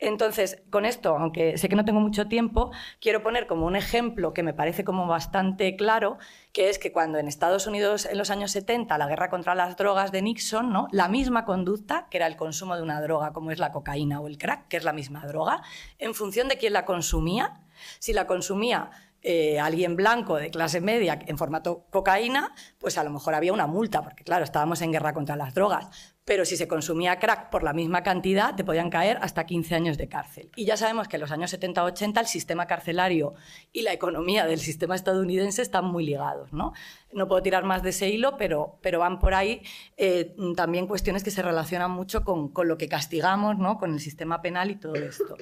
Entonces, 0.00 0.60
con 0.70 0.84
esto, 0.84 1.16
aunque 1.16 1.56
sé 1.56 1.68
que 1.68 1.76
no 1.76 1.84
tengo 1.84 2.00
mucho 2.00 2.26
tiempo, 2.26 2.72
quiero 3.00 3.22
poner 3.22 3.46
como 3.46 3.64
un 3.64 3.76
ejemplo 3.76 4.34
que 4.34 4.42
me 4.42 4.52
parece 4.52 4.82
como 4.82 5.06
bastante 5.06 5.76
claro, 5.76 6.18
que 6.52 6.68
es 6.68 6.80
que 6.80 6.90
cuando 6.90 7.18
en 7.18 7.28
Estados 7.28 7.68
Unidos 7.68 8.06
en 8.06 8.18
los 8.18 8.30
años 8.30 8.50
70 8.50 8.98
la 8.98 9.06
guerra 9.06 9.30
contra 9.30 9.54
las 9.54 9.76
drogas 9.76 10.10
de 10.10 10.20
Nixon, 10.20 10.72
¿no? 10.72 10.88
La 10.90 11.06
misma 11.06 11.44
conducta, 11.44 12.08
que 12.10 12.16
era 12.16 12.26
el 12.26 12.36
consumo 12.36 12.74
de 12.74 12.82
una 12.82 13.00
droga 13.00 13.32
como 13.32 13.52
es 13.52 13.60
la 13.60 13.70
cocaína 13.70 14.20
o 14.20 14.26
el 14.26 14.36
crack, 14.36 14.66
que 14.66 14.76
es 14.76 14.84
la 14.84 14.92
misma 14.92 15.24
droga, 15.26 15.62
en 15.98 16.12
función 16.12 16.48
de 16.48 16.58
quién 16.58 16.72
la 16.72 16.84
consumía, 16.84 17.60
si 18.00 18.12
la 18.12 18.26
consumía 18.26 18.90
eh, 19.22 19.60
alguien 19.60 19.96
blanco 19.96 20.36
de 20.36 20.50
clase 20.50 20.80
media 20.80 21.18
en 21.26 21.38
formato 21.38 21.86
cocaína, 21.90 22.54
pues 22.78 22.98
a 22.98 23.04
lo 23.04 23.10
mejor 23.10 23.34
había 23.34 23.52
una 23.52 23.66
multa, 23.66 24.02
porque 24.02 24.24
claro, 24.24 24.44
estábamos 24.44 24.82
en 24.82 24.92
guerra 24.92 25.14
contra 25.14 25.36
las 25.36 25.54
drogas 25.54 26.11
pero 26.24 26.44
si 26.44 26.56
se 26.56 26.68
consumía 26.68 27.18
crack 27.18 27.50
por 27.50 27.64
la 27.64 27.72
misma 27.72 28.02
cantidad, 28.02 28.54
te 28.54 28.62
podían 28.62 28.90
caer 28.90 29.18
hasta 29.22 29.44
15 29.44 29.74
años 29.74 29.98
de 29.98 30.08
cárcel. 30.08 30.50
Y 30.54 30.64
ya 30.64 30.76
sabemos 30.76 31.08
que 31.08 31.16
en 31.16 31.22
los 31.22 31.32
años 31.32 31.52
70-80 31.52 32.20
el 32.20 32.26
sistema 32.26 32.66
carcelario 32.66 33.34
y 33.72 33.82
la 33.82 33.92
economía 33.92 34.46
del 34.46 34.60
sistema 34.60 34.94
estadounidense 34.94 35.62
están 35.62 35.84
muy 35.86 36.04
ligados. 36.04 36.52
No, 36.52 36.72
no 37.12 37.26
puedo 37.26 37.42
tirar 37.42 37.64
más 37.64 37.82
de 37.82 37.90
ese 37.90 38.08
hilo, 38.08 38.36
pero, 38.36 38.78
pero 38.82 39.00
van 39.00 39.18
por 39.18 39.34
ahí 39.34 39.62
eh, 39.96 40.34
también 40.56 40.86
cuestiones 40.86 41.24
que 41.24 41.32
se 41.32 41.42
relacionan 41.42 41.90
mucho 41.90 42.22
con, 42.22 42.48
con, 42.52 42.68
lo 42.68 42.78
que 42.78 42.88
castigamos, 42.88 43.58
¿no? 43.58 43.78
con 43.78 43.92
el 43.92 44.00
sistema 44.00 44.42
penal 44.42 44.70
y 44.70 44.76
todo 44.76 44.94
esto. 44.94 45.36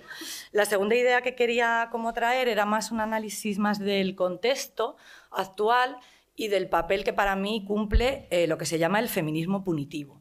La 0.52 0.64
segunda 0.64 0.94
idea 0.94 1.20
que 1.20 1.34
quería 1.34 1.88
como 1.92 2.14
traer 2.14 2.48
era 2.48 2.64
más 2.64 2.90
un 2.90 3.00
análisis 3.00 3.58
más 3.58 3.78
del 3.78 4.14
contexto 4.14 4.96
actual 5.30 5.98
y 6.34 6.48
del 6.48 6.70
papel 6.70 7.04
que 7.04 7.12
para 7.12 7.36
mí 7.36 7.64
cumple 7.66 8.26
eh, 8.30 8.46
lo 8.46 8.56
que 8.56 8.64
se 8.64 8.78
llama 8.78 8.98
el 8.98 9.10
feminismo 9.10 9.62
punitivo. 9.62 10.19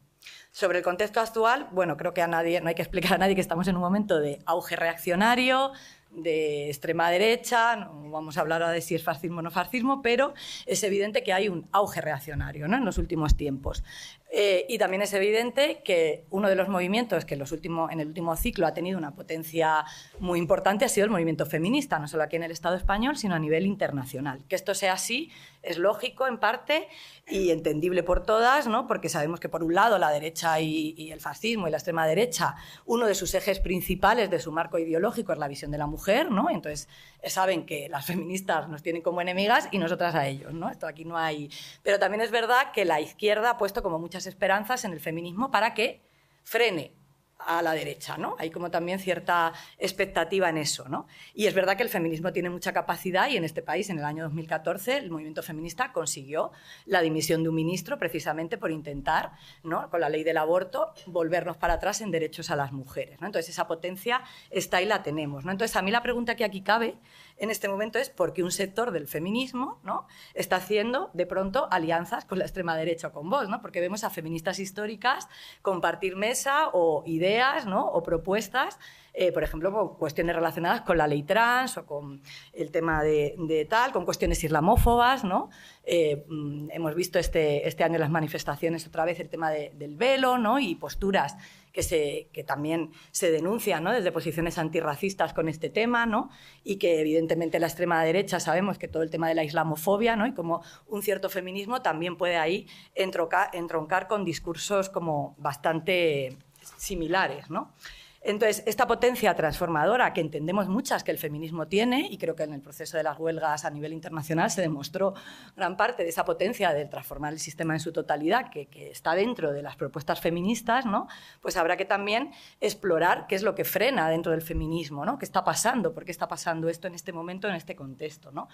Sobre 0.52 0.78
el 0.78 0.84
contexto 0.84 1.20
actual, 1.20 1.68
bueno, 1.70 1.96
creo 1.96 2.12
que 2.12 2.22
a 2.22 2.26
nadie, 2.26 2.60
no 2.60 2.68
hay 2.68 2.74
que 2.74 2.82
explicar 2.82 3.14
a 3.14 3.18
nadie 3.18 3.36
que 3.36 3.40
estamos 3.40 3.68
en 3.68 3.76
un 3.76 3.82
momento 3.82 4.18
de 4.18 4.40
auge 4.46 4.74
reaccionario, 4.74 5.72
de 6.10 6.68
extrema 6.68 7.08
derecha, 7.08 7.76
no 7.76 8.10
vamos 8.10 8.36
a 8.36 8.40
hablar 8.40 8.62
ahora 8.62 8.74
de 8.74 8.80
si 8.80 8.96
es 8.96 9.04
fascismo 9.04 9.38
o 9.38 9.42
no 9.42 9.50
fascismo, 9.52 10.02
pero 10.02 10.34
es 10.66 10.82
evidente 10.82 11.22
que 11.22 11.32
hay 11.32 11.48
un 11.48 11.68
auge 11.70 12.00
reaccionario 12.00 12.66
¿no? 12.66 12.76
en 12.76 12.84
los 12.84 12.98
últimos 12.98 13.36
tiempos. 13.36 13.84
Eh, 14.32 14.64
y 14.68 14.78
también 14.78 15.02
es 15.02 15.12
evidente 15.12 15.82
que 15.84 16.24
uno 16.30 16.48
de 16.48 16.54
los 16.54 16.68
movimientos 16.68 17.24
que 17.24 17.34
en, 17.34 18.00
el 18.00 18.06
último 18.06 18.36
ciclo 18.36 18.64
ha 18.68 18.72
tenido 18.72 18.96
una 18.96 19.12
potencia 19.12 19.84
muy 20.20 20.38
importante 20.38 20.84
ha 20.84 20.88
sido 20.88 21.06
el 21.06 21.10
movimiento 21.10 21.46
feminista, 21.46 21.98
no 21.98 22.06
solo 22.06 22.22
aquí 22.22 22.36
en 22.36 22.44
el 22.44 22.52
Estado 22.52 22.76
español, 22.76 23.16
sino 23.16 23.34
a 23.34 23.40
nivel 23.40 23.66
internacional. 23.66 24.44
Que 24.48 24.54
esto 24.54 24.72
sea 24.74 24.92
así 24.92 25.32
es 25.62 25.78
lógico 25.78 26.26
en 26.26 26.38
parte 26.38 26.88
y 27.28 27.50
entendible 27.50 28.02
por 28.02 28.24
todas, 28.24 28.66
¿no? 28.66 28.86
porque 28.86 29.08
sabemos 29.08 29.40
que 29.40 29.48
por 29.48 29.62
un 29.62 29.74
lado 29.74 29.98
la 29.98 30.10
derecha 30.10 30.60
y, 30.60 30.94
y, 30.96 31.10
el 31.10 31.20
fascismo 31.20 31.68
y 31.68 31.70
la 31.70 31.76
extrema 31.76 32.06
derecha, 32.06 32.54
uno 32.86 33.06
de 33.06 33.14
sus 33.14 33.34
ejes 33.34 33.60
principales 33.60 34.30
de 34.30 34.38
su 34.38 34.52
marco 34.52 34.78
ideológico 34.78 35.32
es 35.32 35.38
la 35.38 35.48
visión 35.48 35.70
de 35.70 35.78
la 35.78 35.86
mujer, 35.86 36.30
¿no? 36.30 36.48
entonces 36.50 36.88
saben 37.26 37.66
que 37.66 37.88
las 37.88 38.06
feministas 38.06 38.68
nos 38.68 38.82
tienen 38.82 39.02
como 39.02 39.20
enemigas 39.20 39.68
y 39.70 39.78
nosotras 39.78 40.14
a 40.14 40.26
ellos. 40.26 40.52
¿no? 40.52 40.70
Esto 40.70 40.86
aquí 40.86 41.04
no 41.04 41.16
hay... 41.16 41.50
Pero 41.82 41.98
también 41.98 42.20
es 42.20 42.30
verdad 42.30 42.72
que 42.72 42.84
la 42.84 43.00
izquierda 43.00 43.50
ha 43.50 43.58
puesto 43.58 43.82
como 43.82 43.98
muchas 43.98 44.26
esperanzas 44.26 44.84
en 44.84 44.92
el 44.92 45.00
feminismo 45.00 45.50
para 45.50 45.74
que 45.74 46.02
frene 46.42 46.99
a 47.46 47.62
la 47.62 47.72
derecha, 47.72 48.16
¿no? 48.16 48.36
Hay 48.38 48.50
como 48.50 48.70
también 48.70 48.98
cierta 48.98 49.52
expectativa 49.78 50.48
en 50.48 50.58
eso, 50.58 50.88
¿no? 50.88 51.06
Y 51.34 51.46
es 51.46 51.54
verdad 51.54 51.76
que 51.76 51.82
el 51.82 51.88
feminismo 51.88 52.32
tiene 52.32 52.50
mucha 52.50 52.72
capacidad 52.72 53.28
y 53.28 53.36
en 53.36 53.44
este 53.44 53.62
país, 53.62 53.90
en 53.90 53.98
el 53.98 54.04
año 54.04 54.24
2014, 54.24 54.98
el 54.98 55.10
movimiento 55.10 55.42
feminista 55.42 55.92
consiguió 55.92 56.52
la 56.86 57.00
dimisión 57.00 57.42
de 57.42 57.48
un 57.48 57.54
ministro 57.54 57.98
precisamente 57.98 58.58
por 58.58 58.70
intentar, 58.70 59.32
¿no? 59.62 59.88
Con 59.90 60.00
la 60.00 60.08
ley 60.08 60.24
del 60.24 60.36
aborto, 60.36 60.92
volvernos 61.06 61.56
para 61.56 61.74
atrás 61.74 62.00
en 62.00 62.10
derechos 62.10 62.50
a 62.50 62.56
las 62.56 62.72
mujeres, 62.72 63.20
¿no? 63.20 63.26
Entonces 63.26 63.50
esa 63.50 63.66
potencia 63.66 64.22
está 64.50 64.82
y 64.82 64.86
la 64.86 65.02
tenemos, 65.02 65.44
¿no? 65.44 65.52
Entonces 65.52 65.76
a 65.76 65.82
mí 65.82 65.90
la 65.90 66.02
pregunta 66.02 66.36
que 66.36 66.44
aquí 66.44 66.62
cabe 66.62 66.98
en 67.40 67.50
este 67.50 67.68
momento 67.68 67.98
es 67.98 68.10
por 68.10 68.32
qué 68.32 68.42
un 68.42 68.52
sector 68.52 68.92
del 68.92 69.08
feminismo, 69.08 69.80
¿no? 69.82 70.06
Está 70.34 70.56
haciendo 70.56 71.10
de 71.14 71.26
pronto 71.26 71.68
alianzas 71.70 72.24
con 72.24 72.38
la 72.38 72.44
extrema 72.44 72.76
derecha 72.76 73.08
o 73.08 73.12
con 73.12 73.28
vos, 73.28 73.48
¿no? 73.48 73.60
Porque 73.60 73.80
vemos 73.80 74.04
a 74.04 74.10
feministas 74.10 74.58
históricas 74.58 75.28
compartir 75.62 76.16
mesa 76.16 76.68
o 76.72 77.02
ideas 77.06 77.66
¿no? 77.66 77.86
o 77.86 78.02
propuestas, 78.02 78.78
eh, 79.20 79.32
por 79.32 79.44
ejemplo, 79.44 79.70
con 79.70 79.98
cuestiones 79.98 80.34
relacionadas 80.34 80.80
con 80.80 80.96
la 80.96 81.06
ley 81.06 81.24
trans 81.24 81.76
o 81.76 81.84
con 81.84 82.22
el 82.54 82.70
tema 82.70 83.02
de, 83.02 83.66
tal, 83.68 83.92
con 83.92 84.06
cuestiones 84.06 84.42
islamófobas. 84.42 85.24
¿no? 85.24 85.50
Eh, 85.84 86.24
mm, 86.26 86.70
hemos 86.70 86.94
visto 86.94 87.18
este, 87.18 87.68
este 87.68 87.84
año 87.84 87.98
las 87.98 88.08
manifestaciones 88.08 88.86
otra 88.86 89.04
vez 89.04 89.20
el 89.20 89.28
tema 89.28 89.50
de, 89.50 89.72
del 89.74 89.96
velo 89.96 90.38
¿no? 90.38 90.58
y 90.58 90.74
posturas 90.74 91.36
que, 91.70 91.82
se, 91.82 92.30
que 92.32 92.44
también 92.44 92.92
se 93.10 93.30
denuncian 93.30 93.84
¿no? 93.84 93.92
desde 93.92 94.10
posiciones 94.10 94.56
antirracistas 94.56 95.34
con 95.34 95.50
este 95.50 95.68
tema 95.68 96.06
¿no? 96.06 96.30
y 96.64 96.76
que 96.76 97.02
evidentemente 97.02 97.58
la 97.58 97.66
extrema 97.66 98.02
derecha 98.02 98.40
sabemos 98.40 98.78
que 98.78 98.88
todo 98.88 99.02
el 99.02 99.10
tema 99.10 99.28
de 99.28 99.34
la 99.34 99.44
islamofobia 99.44 100.16
¿no? 100.16 100.26
y 100.26 100.32
como 100.32 100.62
un 100.88 101.02
cierto 101.02 101.28
feminismo 101.28 101.82
también 101.82 102.16
puede 102.16 102.38
ahí 102.38 102.66
entroncar, 102.94 103.50
entroncar 103.52 104.08
con 104.08 104.24
discursos 104.24 104.88
como 104.88 105.34
bastante 105.36 106.38
similares, 106.78 107.50
¿no? 107.50 107.74
Entonces, 108.22 108.62
esta 108.66 108.86
potencia 108.86 109.34
transformadora 109.34 110.12
que 110.12 110.20
entendemos 110.20 110.68
muchas 110.68 111.02
que 111.02 111.10
el 111.10 111.16
feminismo 111.16 111.68
tiene, 111.68 112.06
y 112.10 112.18
creo 112.18 112.36
que 112.36 112.42
en 112.42 112.52
el 112.52 112.60
proceso 112.60 112.98
de 112.98 113.02
las 113.02 113.18
huelgas 113.18 113.64
a 113.64 113.70
nivel 113.70 113.94
internacional 113.94 114.50
se 114.50 114.60
demostró 114.60 115.14
gran 115.56 115.76
parte 115.78 116.02
de 116.02 116.10
esa 116.10 116.26
potencia 116.26 116.74
de 116.74 116.84
transformar 116.84 117.32
el 117.32 117.40
sistema 117.40 117.72
en 117.72 117.80
su 117.80 117.92
totalidad, 117.92 118.50
que, 118.50 118.68
está 118.90 119.14
dentro 119.14 119.52
de 119.52 119.62
las 119.62 119.76
propuestas 119.76 120.20
feministas, 120.20 120.84
¿no? 120.84 121.08
pues 121.40 121.56
habrá 121.56 121.78
que 121.78 121.86
también 121.86 122.30
explorar 122.60 123.26
qué 123.26 123.36
es 123.36 123.42
lo 123.42 123.54
que 123.54 123.64
frena 123.64 124.10
dentro 124.10 124.32
del 124.32 124.42
feminismo, 124.42 125.06
¿no? 125.06 125.18
qué 125.18 125.24
está 125.24 125.42
pasando, 125.42 125.94
por 125.94 126.04
qué 126.04 126.10
está 126.10 126.28
pasando 126.28 126.68
esto 126.68 126.88
en 126.88 126.94
este 126.94 127.12
momento, 127.12 127.48
en 127.48 127.54
este 127.54 127.74
contexto. 127.74 128.32
¿no? 128.32 128.48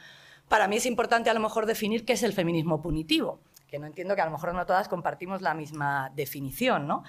Para 0.49 0.69
mí 0.69 0.77
es 0.77 0.87
importante 0.87 1.29
a 1.29 1.35
lo 1.35 1.41
mejor 1.41 1.67
definir 1.67 2.05
qué 2.05 2.13
es 2.13 2.23
el 2.23 2.33
feminismo 2.33 2.81
punitivo, 2.81 3.41
que 3.67 3.79
no 3.79 3.87
entiendo 3.87 4.15
que 4.15 4.23
a 4.23 4.27
lo 4.27 4.31
mejor 4.31 4.55
no 4.55 4.67
todas 4.67 4.89
compartimos 4.89 5.43
la 5.43 5.55
misma 5.55 6.11
definición. 6.15 6.87
¿no? 6.87 7.05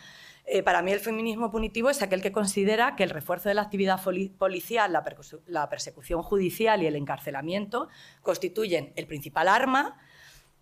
Eh, 0.46 0.63
para 0.63 0.82
mí 0.82 0.91
el 0.91 1.00
feminismo 1.00 1.52
punitivo 1.52 1.89
es 1.89 2.02
aquel 2.02 2.22
que 2.22 2.32
considera 2.32 2.96
que 2.96 3.04
el 3.04 3.10
refuerzo 3.10 3.50
de 3.50 3.56
la 3.56 3.63
actividad 3.63 4.00
policial, 4.38 4.93
la, 4.93 5.04
la 5.46 5.70
persecución 5.70 6.24
judicial 6.24 6.82
y 6.82 6.88
el 6.88 6.96
encarcelamiento 6.96 7.89
constituyen 8.22 8.93
el 8.96 9.08
principal 9.08 9.48
arma 9.48 9.98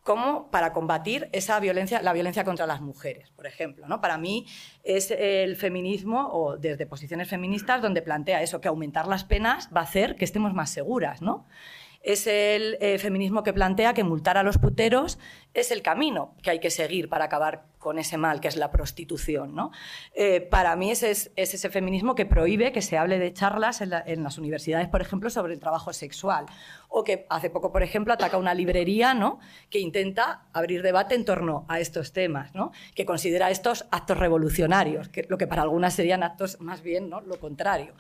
como 0.06 0.52
para 0.52 0.72
combatir 0.72 1.30
esa 1.32 1.60
violencia, 1.60 2.00
la 2.04 2.14
violencia 2.14 2.44
contra 2.44 2.68
las 2.68 2.80
mujeres, 2.80 3.32
por 3.32 3.48
ejemplo. 3.48 3.88
¿no? 3.88 4.02
Para 4.02 4.20
mí 4.20 4.46
es 4.84 5.10
el 5.10 5.56
feminismo, 5.56 6.30
o 6.32 6.58
desde 6.58 6.86
posiciones 6.86 7.28
feministas, 7.28 7.82
donde 7.82 8.04
plantea 8.04 8.44
eso, 8.44 8.62
que 8.62 8.68
aumentar 8.68 9.08
las 9.08 9.24
penas 9.24 9.68
va 9.76 9.82
a 9.82 9.86
hacer 9.86 10.16
que 10.16 10.24
estemos 10.24 10.54
más 10.54 10.70
seguras. 10.70 11.24
¿no? 11.24 11.48
Es 12.06 12.28
el 12.28 12.78
eh, 12.82 13.00
feminismo 13.00 13.42
que 13.42 13.52
plantea 13.52 13.96
que 13.96 14.04
multar 14.04 14.38
a 14.38 14.44
los 14.44 14.60
puteros 14.60 15.18
es 15.56 15.72
el 15.72 15.82
camino 15.82 16.36
que 16.44 16.52
hay 16.52 16.60
que 16.60 16.70
seguir 16.70 17.10
para 17.10 17.26
acabar 17.26 17.66
con 17.80 17.98
ese 17.98 18.16
mal 18.18 18.42
que 18.42 18.48
es 18.48 18.58
la 18.58 18.70
prostitución. 18.70 19.56
¿no? 19.56 19.72
Eh, 20.14 20.40
para 20.40 20.76
mí 20.76 20.92
es, 20.92 21.02
es, 21.02 21.32
ese 21.36 21.70
feminismo 21.70 22.14
que 22.14 22.28
prohíbe 22.28 22.72
que 22.72 22.84
se 22.84 23.00
hable 23.00 23.18
de 23.18 23.34
charlas 23.34 23.82
en, 23.82 23.90
la, 23.90 24.04
en, 24.06 24.24
las 24.24 24.38
universidades, 24.38 24.88
por 24.88 25.02
ejemplo, 25.02 25.32
sobre 25.32 25.54
el 25.56 25.60
trabajo 25.60 25.94
sexual. 25.94 26.46
O 26.90 27.04
que 27.04 27.26
hace 27.30 27.50
poco, 27.50 27.72
por 27.72 27.82
ejemplo, 27.82 28.14
ataca 28.14 28.38
una 28.38 28.54
librería 28.54 29.16
¿no? 29.16 29.40
que 29.72 29.80
intenta 29.80 30.46
abrir 30.54 30.84
debate 30.84 31.16
en 31.16 31.26
torno 31.26 31.66
a 31.68 31.80
estos 31.80 32.14
temas, 32.14 32.54
¿no? 32.54 32.72
que 32.94 33.06
considera 33.06 33.50
estos 33.50 33.86
actos 33.90 34.20
revolucionarios, 34.20 35.10
que, 35.10 35.26
lo 35.28 35.40
que 35.40 35.48
para 35.48 35.64
algunas 35.64 35.96
serían 35.96 36.22
actos 36.22 36.62
más 36.62 36.84
bien 36.84 37.10
¿no? 37.10 37.22
lo 37.22 37.40
contrario. 37.40 37.96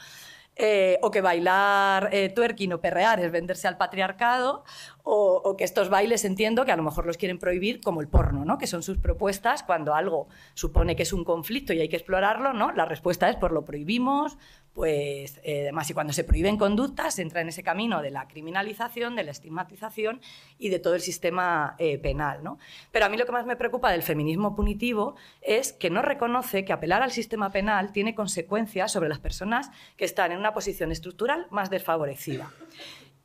Eh, 0.58 1.00
o 1.02 1.12
que 1.12 1.20
bailar 1.20 2.08
eh, 2.14 2.30
twerking 2.30 2.72
o 2.72 2.80
perrear 2.80 3.20
es 3.20 3.30
venderse 3.30 3.68
al 3.68 3.76
patriarcado, 3.76 4.64
o, 5.04 5.42
o, 5.44 5.58
que 5.58 5.66
estos 5.66 5.90
bailes 5.90 6.24
entiendo 6.24 6.64
que 6.64 6.72
a 6.72 6.78
lo 6.78 6.84
mejor 6.84 7.06
los 7.06 7.18
quieren 7.18 7.40
prohibir 7.40 7.82
como 7.82 8.00
el 8.00 8.08
porno, 8.08 8.46
¿no? 8.46 8.58
que 8.58 8.66
son 8.66 8.82
sus 8.82 8.98
propuestas 8.98 9.64
cuando 9.64 9.94
algo 9.94 10.30
supone 10.54 10.96
que 10.96 11.04
es 11.04 11.12
un 11.12 11.26
conflicto 11.26 11.74
y 11.74 11.82
hay 11.82 11.90
que 11.90 11.98
explorarlo, 11.98 12.54
¿no? 12.54 12.72
la 12.72 12.86
respuesta 12.86 13.30
es 13.30 13.36
por 13.36 13.52
lo 13.52 13.66
prohibimos, 13.66 14.38
pues 14.76 15.40
eh, 15.44 15.62
además 15.62 15.90
y 15.90 15.94
cuando 15.94 16.12
se 16.12 16.26
prohíben 16.26 16.58
conductas 16.58 17.18
entra 17.18 17.40
en 17.40 17.48
ese 17.48 17.64
camino 17.64 18.02
de 18.02 18.12
la 18.12 18.28
criminalización, 18.28 19.16
de 19.16 19.24
la 19.24 19.32
estigmatización 19.32 20.20
y 20.60 20.68
de 20.68 20.80
todo 20.80 20.96
el 20.96 21.02
sistema 21.02 21.76
eh, 21.80 21.98
penal. 21.98 22.44
¿no? 22.44 22.60
Pero 22.92 23.06
a 23.06 23.10
mí 23.10 23.16
lo 23.16 23.26
que 23.26 23.32
más 23.32 23.46
me 23.46 23.56
preocupa 23.56 23.90
del 23.90 24.04
feminismo 24.04 24.54
punitivo 24.54 25.16
es 25.42 25.72
que 25.72 25.90
no 25.90 26.02
reconoce 26.02 26.66
que 26.66 26.74
apelar 26.74 27.02
al 27.02 27.12
sistema 27.12 27.52
penal 27.52 27.94
tiene 27.94 28.14
consecuencias 28.14 28.92
sobre 28.92 29.08
las 29.08 29.20
personas 29.20 29.72
que 29.96 30.04
están 30.04 30.34
en 30.34 30.40
una 30.40 30.54
posición 30.54 30.92
estructural 30.92 31.48
más 31.52 31.70
desfavorecida 31.70 32.52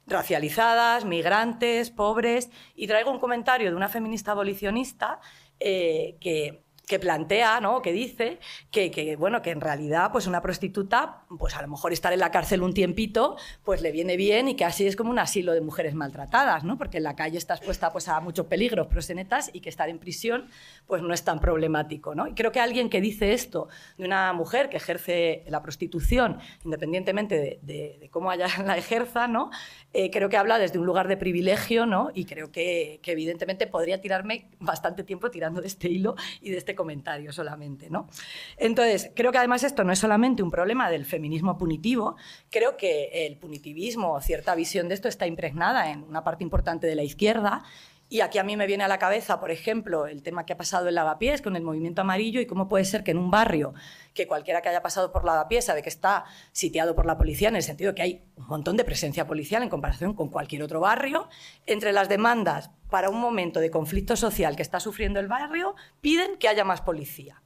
racializadas, 0.06 1.04
migrantes, 1.04 1.90
pobres. 1.90 2.50
Y 2.74 2.88
traigo 2.88 3.12
un 3.12 3.20
comentario 3.20 3.70
de 3.70 3.76
una 3.76 3.88
feminista 3.88 4.32
abolicionista 4.32 5.20
eh, 5.60 6.16
que 6.20 6.64
que 6.90 6.98
plantea, 6.98 7.60
¿no? 7.60 7.82
que 7.82 7.92
dice 7.92 8.40
que, 8.72 8.90
que, 8.90 9.14
bueno, 9.14 9.42
que 9.42 9.50
en 9.50 9.60
realidad 9.60 10.10
pues 10.10 10.26
una 10.26 10.42
prostituta, 10.42 11.22
pues 11.38 11.54
a 11.54 11.62
lo 11.62 11.68
mejor 11.68 11.92
estar 11.92 12.12
en 12.12 12.18
la 12.18 12.32
cárcel 12.32 12.64
un 12.64 12.74
tiempito, 12.74 13.36
pues 13.62 13.80
le 13.80 13.92
viene 13.92 14.16
bien 14.16 14.48
y 14.48 14.56
que 14.56 14.64
así 14.64 14.88
es 14.88 14.96
como 14.96 15.10
un 15.10 15.20
asilo 15.20 15.52
de 15.52 15.60
mujeres 15.60 15.94
maltratadas, 15.94 16.64
¿no? 16.64 16.76
porque 16.76 16.96
en 16.96 17.04
la 17.04 17.14
calle 17.14 17.38
está 17.38 17.54
expuesta 17.54 17.92
pues, 17.92 18.08
a 18.08 18.18
muchos 18.18 18.46
peligros 18.46 18.88
prosenetas 18.88 19.52
y 19.52 19.60
que 19.60 19.68
estar 19.68 19.88
en 19.88 20.00
prisión 20.00 20.48
pues 20.88 21.00
no 21.00 21.14
es 21.14 21.22
tan 21.22 21.38
problemático. 21.38 22.16
¿no? 22.16 22.26
Y 22.26 22.34
creo 22.34 22.50
que 22.50 22.58
alguien 22.58 22.90
que 22.90 23.00
dice 23.00 23.34
esto 23.34 23.68
de 23.96 24.04
una 24.04 24.32
mujer 24.32 24.68
que 24.68 24.78
ejerce 24.78 25.44
la 25.46 25.62
prostitución, 25.62 26.40
independientemente 26.64 27.36
de, 27.36 27.60
de, 27.62 27.98
de 28.00 28.10
cómo 28.10 28.32
ella 28.32 28.48
la 28.66 28.76
ejerza, 28.76 29.28
¿no? 29.28 29.50
Eh, 29.92 30.10
creo 30.10 30.28
que 30.28 30.36
habla 30.36 30.58
desde 30.58 30.78
un 30.78 30.86
lugar 30.86 31.06
de 31.08 31.16
privilegio 31.16 31.84
¿no? 31.84 32.10
y 32.14 32.24
creo 32.24 32.50
que, 32.52 33.00
que 33.02 33.12
evidentemente 33.12 33.66
podría 33.66 34.00
tirarme 34.00 34.48
bastante 34.60 35.02
tiempo 35.02 35.32
tirando 35.32 35.60
de 35.60 35.66
este 35.66 35.88
hilo 35.88 36.14
y 36.40 36.50
de 36.50 36.58
este 36.58 36.76
comentario 36.80 37.30
solamente. 37.30 37.90
¿no? 37.90 38.08
Entonces, 38.56 39.10
creo 39.14 39.32
que 39.32 39.38
además 39.38 39.64
esto 39.64 39.84
no 39.84 39.92
es 39.92 39.98
solamente 39.98 40.42
un 40.42 40.50
problema 40.50 40.88
del 40.90 41.04
feminismo 41.04 41.58
punitivo, 41.58 42.16
creo 42.48 42.78
que 42.78 43.26
el 43.26 43.36
punitivismo 43.36 44.14
o 44.14 44.20
cierta 44.22 44.54
visión 44.54 44.88
de 44.88 44.94
esto 44.94 45.08
está 45.08 45.26
impregnada 45.26 45.90
en 45.90 46.02
una 46.04 46.24
parte 46.24 46.42
importante 46.42 46.86
de 46.86 46.94
la 46.94 47.02
izquierda 47.02 47.64
y 48.10 48.22
aquí 48.22 48.38
a 48.38 48.44
mí 48.44 48.56
me 48.56 48.66
viene 48.66 48.82
a 48.82 48.88
la 48.88 48.98
cabeza, 48.98 49.38
por 49.38 49.52
ejemplo, 49.52 50.08
el 50.08 50.24
tema 50.24 50.44
que 50.44 50.52
ha 50.52 50.56
pasado 50.56 50.88
en 50.88 50.96
Lavapiés 50.96 51.40
con 51.40 51.54
el 51.54 51.62
movimiento 51.62 52.00
amarillo 52.00 52.40
y 52.40 52.46
cómo 52.46 52.68
puede 52.68 52.84
ser 52.84 53.04
que 53.04 53.12
en 53.12 53.18
un 53.18 53.30
barrio 53.30 53.72
que 54.14 54.26
cualquiera 54.26 54.60
que 54.60 54.68
haya 54.68 54.82
pasado 54.82 55.12
por 55.12 55.24
Lavapiés 55.24 55.66
sabe 55.66 55.80
que 55.80 55.88
está 55.88 56.24
sitiado 56.50 56.96
por 56.96 57.06
la 57.06 57.16
policía, 57.16 57.48
en 57.48 57.56
el 57.56 57.62
sentido 57.62 57.94
que 57.94 58.02
hay 58.02 58.24
un 58.34 58.48
montón 58.48 58.76
de 58.76 58.84
presencia 58.84 59.28
policial 59.28 59.62
en 59.62 59.68
comparación 59.68 60.14
con 60.14 60.28
cualquier 60.28 60.64
otro 60.64 60.80
barrio, 60.80 61.28
entre 61.66 61.92
las 61.92 62.08
demandas 62.08 62.72
para 62.90 63.10
un 63.10 63.20
momento 63.20 63.60
de 63.60 63.70
conflicto 63.70 64.16
social 64.16 64.56
que 64.56 64.62
está 64.62 64.80
sufriendo 64.80 65.20
el 65.20 65.28
barrio, 65.28 65.76
piden 66.00 66.36
que 66.36 66.48
haya 66.48 66.64
más 66.64 66.80
policía. 66.80 67.40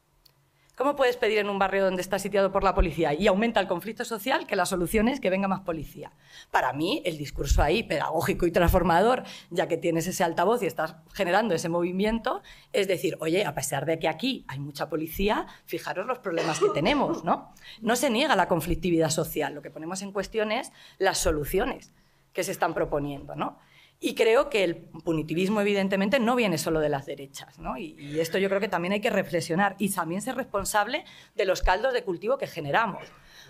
¿Cómo 0.77 0.97
puedes 0.97 1.17
pedir 1.17 1.39
en 1.39 1.49
un 1.49 1.61
barrio 1.61 1.85
donde 1.85 2.03
está 2.03 2.19
sitiado 2.19 2.51
por 2.51 2.65
la 2.65 2.75
policía 2.75 3.15
y 3.15 3.29
aumenta 3.29 3.61
el 3.61 3.69
conflicto 3.69 4.05
social 4.05 4.45
que 4.45 4.57
la 4.57 4.67
solución 4.67 5.07
es 5.07 5.21
que 5.21 5.31
venga 5.31 5.47
más 5.47 5.61
policía? 5.61 6.11
Para 6.51 6.73
mí, 6.73 7.01
el 7.05 7.17
discurso 7.17 7.63
ahí, 7.63 7.85
pedagógico 7.85 8.45
y 8.45 8.51
transformador, 8.51 9.23
ya 9.51 9.69
que 9.69 9.77
tienes 9.77 10.09
ese 10.09 10.25
altavoz 10.25 10.65
y 10.65 10.67
estás 10.67 10.97
generando 11.13 11.55
ese 11.55 11.69
movimiento, 11.69 12.43
es 12.73 12.89
decir, 12.89 13.17
oye, 13.21 13.45
a 13.45 13.55
pesar 13.55 13.87
de 13.87 14.01
que 14.01 14.09
aquí 14.09 14.45
hay 14.49 14.59
mucha 14.59 14.89
policía, 14.89 15.47
fijaros 15.65 16.07
los 16.07 16.19
problemas 16.19 16.59
que 16.59 16.71
tenemos, 16.71 17.23
¿no? 17.23 17.55
No 17.81 17.95
se 17.95 18.11
niega 18.11 18.35
la 18.35 18.49
conflictividad 18.49 19.11
social, 19.11 19.55
lo 19.55 19.63
que 19.63 19.71
ponemos 19.71 20.03
en 20.03 20.11
cuestión 20.11 20.51
es 20.51 20.73
las 20.99 21.19
soluciones 21.19 21.93
que 22.33 22.43
se 22.43 22.51
están 22.51 22.75
proponiendo, 22.75 23.37
¿no? 23.37 23.61
Y 24.07 24.15
creo 24.15 24.51
que 24.51 24.65
el 24.65 24.77
punitivismo, 24.77 25.63
evidentemente, 25.63 26.21
no 26.21 26.37
viene 26.37 26.59
solo 26.59 26.81
de 26.81 26.91
las 26.91 27.07
derechas. 27.07 27.59
¿no? 27.59 27.79
Y, 27.79 28.21
esto 28.21 28.37
yo 28.37 28.51
creo 28.51 28.61
que 28.61 28.69
también 28.69 28.93
hay 28.93 29.01
que 29.01 29.09
reflexionar 29.09 29.77
y 29.79 29.89
también 29.89 30.21
ser 30.21 30.37
responsable 30.37 31.07
de 31.35 31.47
los 31.47 31.63
caldos 31.63 31.95
de 31.95 32.05
cultivo 32.05 32.37
que 32.37 32.47
generamos. 32.47 33.03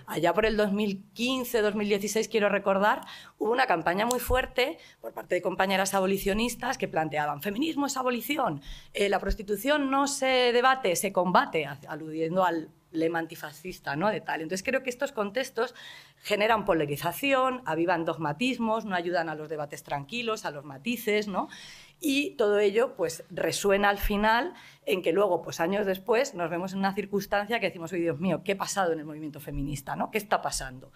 Allá 0.07 0.33
por 0.33 0.47
el 0.47 0.57
2015-2016, 0.57 2.31
quiero 2.31 2.49
recordar, 2.51 3.01
hubo 3.37 3.51
una 3.51 3.67
campaña 3.67 4.07
muy 4.07 4.21
fuerte 4.21 4.79
por 5.01 5.13
parte 5.13 5.35
de 5.35 5.43
compañeras 5.43 5.93
abolicionistas 5.93 6.79
que 6.79 6.87
planteaban, 6.87 7.43
feminismo 7.43 7.87
es 7.87 7.97
abolición, 7.97 8.61
eh, 8.93 9.09
la 9.09 9.19
prostitución 9.19 9.91
no 9.91 10.07
se 10.07 10.53
debate, 10.53 10.95
se 10.95 11.13
combate, 11.13 11.67
aludiendo 11.89 12.45
al 12.45 12.69
lema 12.95 13.19
antifascista, 13.19 13.97
¿no? 13.97 14.09
De 14.09 14.21
tal. 14.21 14.41
Entonces 14.41 14.65
creo 14.65 14.83
que 14.83 14.91
estos 14.91 15.13
contextos 15.13 15.75
generan 16.23 16.65
polarización, 16.65 17.63
avivan 17.67 18.05
dogmatismos, 18.05 18.85
no 18.85 18.95
ayudan 18.95 19.29
a 19.29 19.35
los 19.35 19.49
debates 19.49 19.83
tranquilos, 19.83 20.45
a 20.45 20.51
los 20.51 20.65
matices, 20.65 21.29
¿no? 21.29 21.49
Y 22.01 22.31
todo 22.37 22.59
ello 22.59 22.95
pues 22.97 23.25
resuena 23.31 23.89
al 23.89 23.99
final 23.99 24.55
en 24.87 25.03
que 25.03 25.13
luego, 25.13 25.43
pues 25.43 25.61
años 25.61 25.87
después, 25.87 26.35
nos 26.35 26.51
vemos 26.51 26.73
en 26.73 26.81
una 26.81 26.95
circunstancia 26.95 27.61
que 27.61 27.67
decimos, 27.67 27.93
oye 27.93 28.03
Dios 28.03 28.21
mío, 28.21 28.43
¿qué 28.45 28.53
ha 28.53 28.59
pasado 28.59 28.93
en 28.93 29.01
el 29.01 29.05
movimiento 29.05 29.41
feminista? 29.41 29.97
¿no? 29.97 30.11
¿Qué 30.11 30.19
está 30.19 30.43
pasando? 30.43 30.93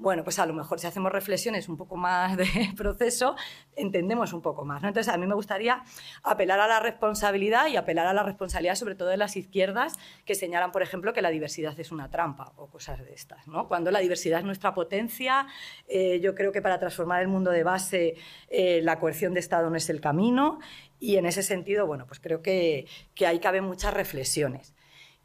Bueno, 0.00 0.24
pues 0.24 0.38
a 0.38 0.46
lo 0.46 0.54
mejor 0.54 0.80
si 0.80 0.86
hacemos 0.86 1.12
reflexiones 1.12 1.68
un 1.68 1.76
poco 1.76 1.94
más 1.96 2.34
de 2.38 2.46
proceso, 2.76 3.36
entendemos 3.76 4.32
un 4.32 4.40
poco 4.40 4.64
más. 4.64 4.80
¿no? 4.80 4.88
Entonces, 4.88 5.12
a 5.12 5.18
mí 5.18 5.26
me 5.26 5.34
gustaría 5.34 5.82
apelar 6.22 6.58
a 6.58 6.66
la 6.66 6.80
responsabilidad 6.80 7.66
y 7.66 7.76
apelar 7.76 8.06
a 8.06 8.14
la 8.14 8.22
responsabilidad 8.22 8.76
sobre 8.76 8.94
todo 8.94 9.10
de 9.10 9.18
las 9.18 9.36
izquierdas 9.36 9.98
que 10.24 10.34
señalan, 10.34 10.72
por 10.72 10.82
ejemplo, 10.82 11.12
que 11.12 11.20
la 11.20 11.28
diversidad 11.28 11.78
es 11.78 11.92
una 11.92 12.10
trampa 12.10 12.54
o 12.56 12.68
cosas 12.68 13.04
de 13.04 13.12
estas. 13.12 13.44
Cuando 13.68 13.90
la 13.90 13.98
diversidad 13.98 14.38
es 14.38 14.46
nuestra 14.46 14.72
potencia, 14.72 15.46
eh, 15.86 16.18
yo 16.20 16.34
creo 16.34 16.50
que 16.50 16.62
para 16.62 16.78
transformar 16.78 17.20
el 17.20 17.28
mundo 17.28 17.50
de 17.50 17.62
base 17.62 18.14
eh, 18.48 18.80
la 18.82 18.98
coerción 18.98 19.34
de 19.34 19.40
Estado 19.40 19.68
no 19.68 19.76
es 19.76 19.90
el 19.90 20.00
camino 20.00 20.60
y 20.98 21.16
en 21.16 21.26
ese 21.26 21.42
sentido, 21.42 21.86
bueno, 21.86 22.06
pues 22.06 22.20
creo 22.20 22.40
que, 22.40 22.86
que 23.14 23.26
ahí 23.26 23.38
caben 23.38 23.64
muchas 23.64 23.92
reflexiones. 23.92 24.72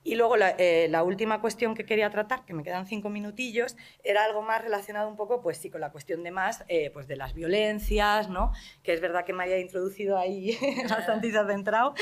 Y 0.06 0.14
luego 0.14 0.36
eh, 0.38 0.88
la, 0.92 1.02
última 1.02 1.42
cuestión 1.42 1.74
que 1.74 1.84
quería 1.84 2.12
tratar, 2.12 2.46
que 2.46 2.54
me 2.54 2.62
quedan 2.62 2.86
cinco 2.86 3.10
minutillos, 3.10 3.76
era 4.04 4.24
algo 4.24 4.44
más 4.44 4.62
relacionado 4.62 5.10
un 5.10 5.16
poco, 5.16 5.42
pues 5.42 5.58
sí, 5.58 5.72
con 5.72 5.82
la 5.82 5.92
cuestión 5.92 6.22
de 6.22 6.30
más, 6.30 6.64
eh, 6.68 6.92
pues 6.92 7.08
de 7.08 7.16
las 7.16 7.34
violencias, 7.34 8.30
¿no? 8.30 8.52
Que 8.84 8.94
es 8.94 9.02
verdad 9.02 9.26
que 9.26 9.34
me 9.34 9.44
haya 9.44 9.58
introducido 9.58 10.20
ahí 10.20 10.56
bastante 10.90 11.28
y 11.28 11.32
centrado. 11.32 11.96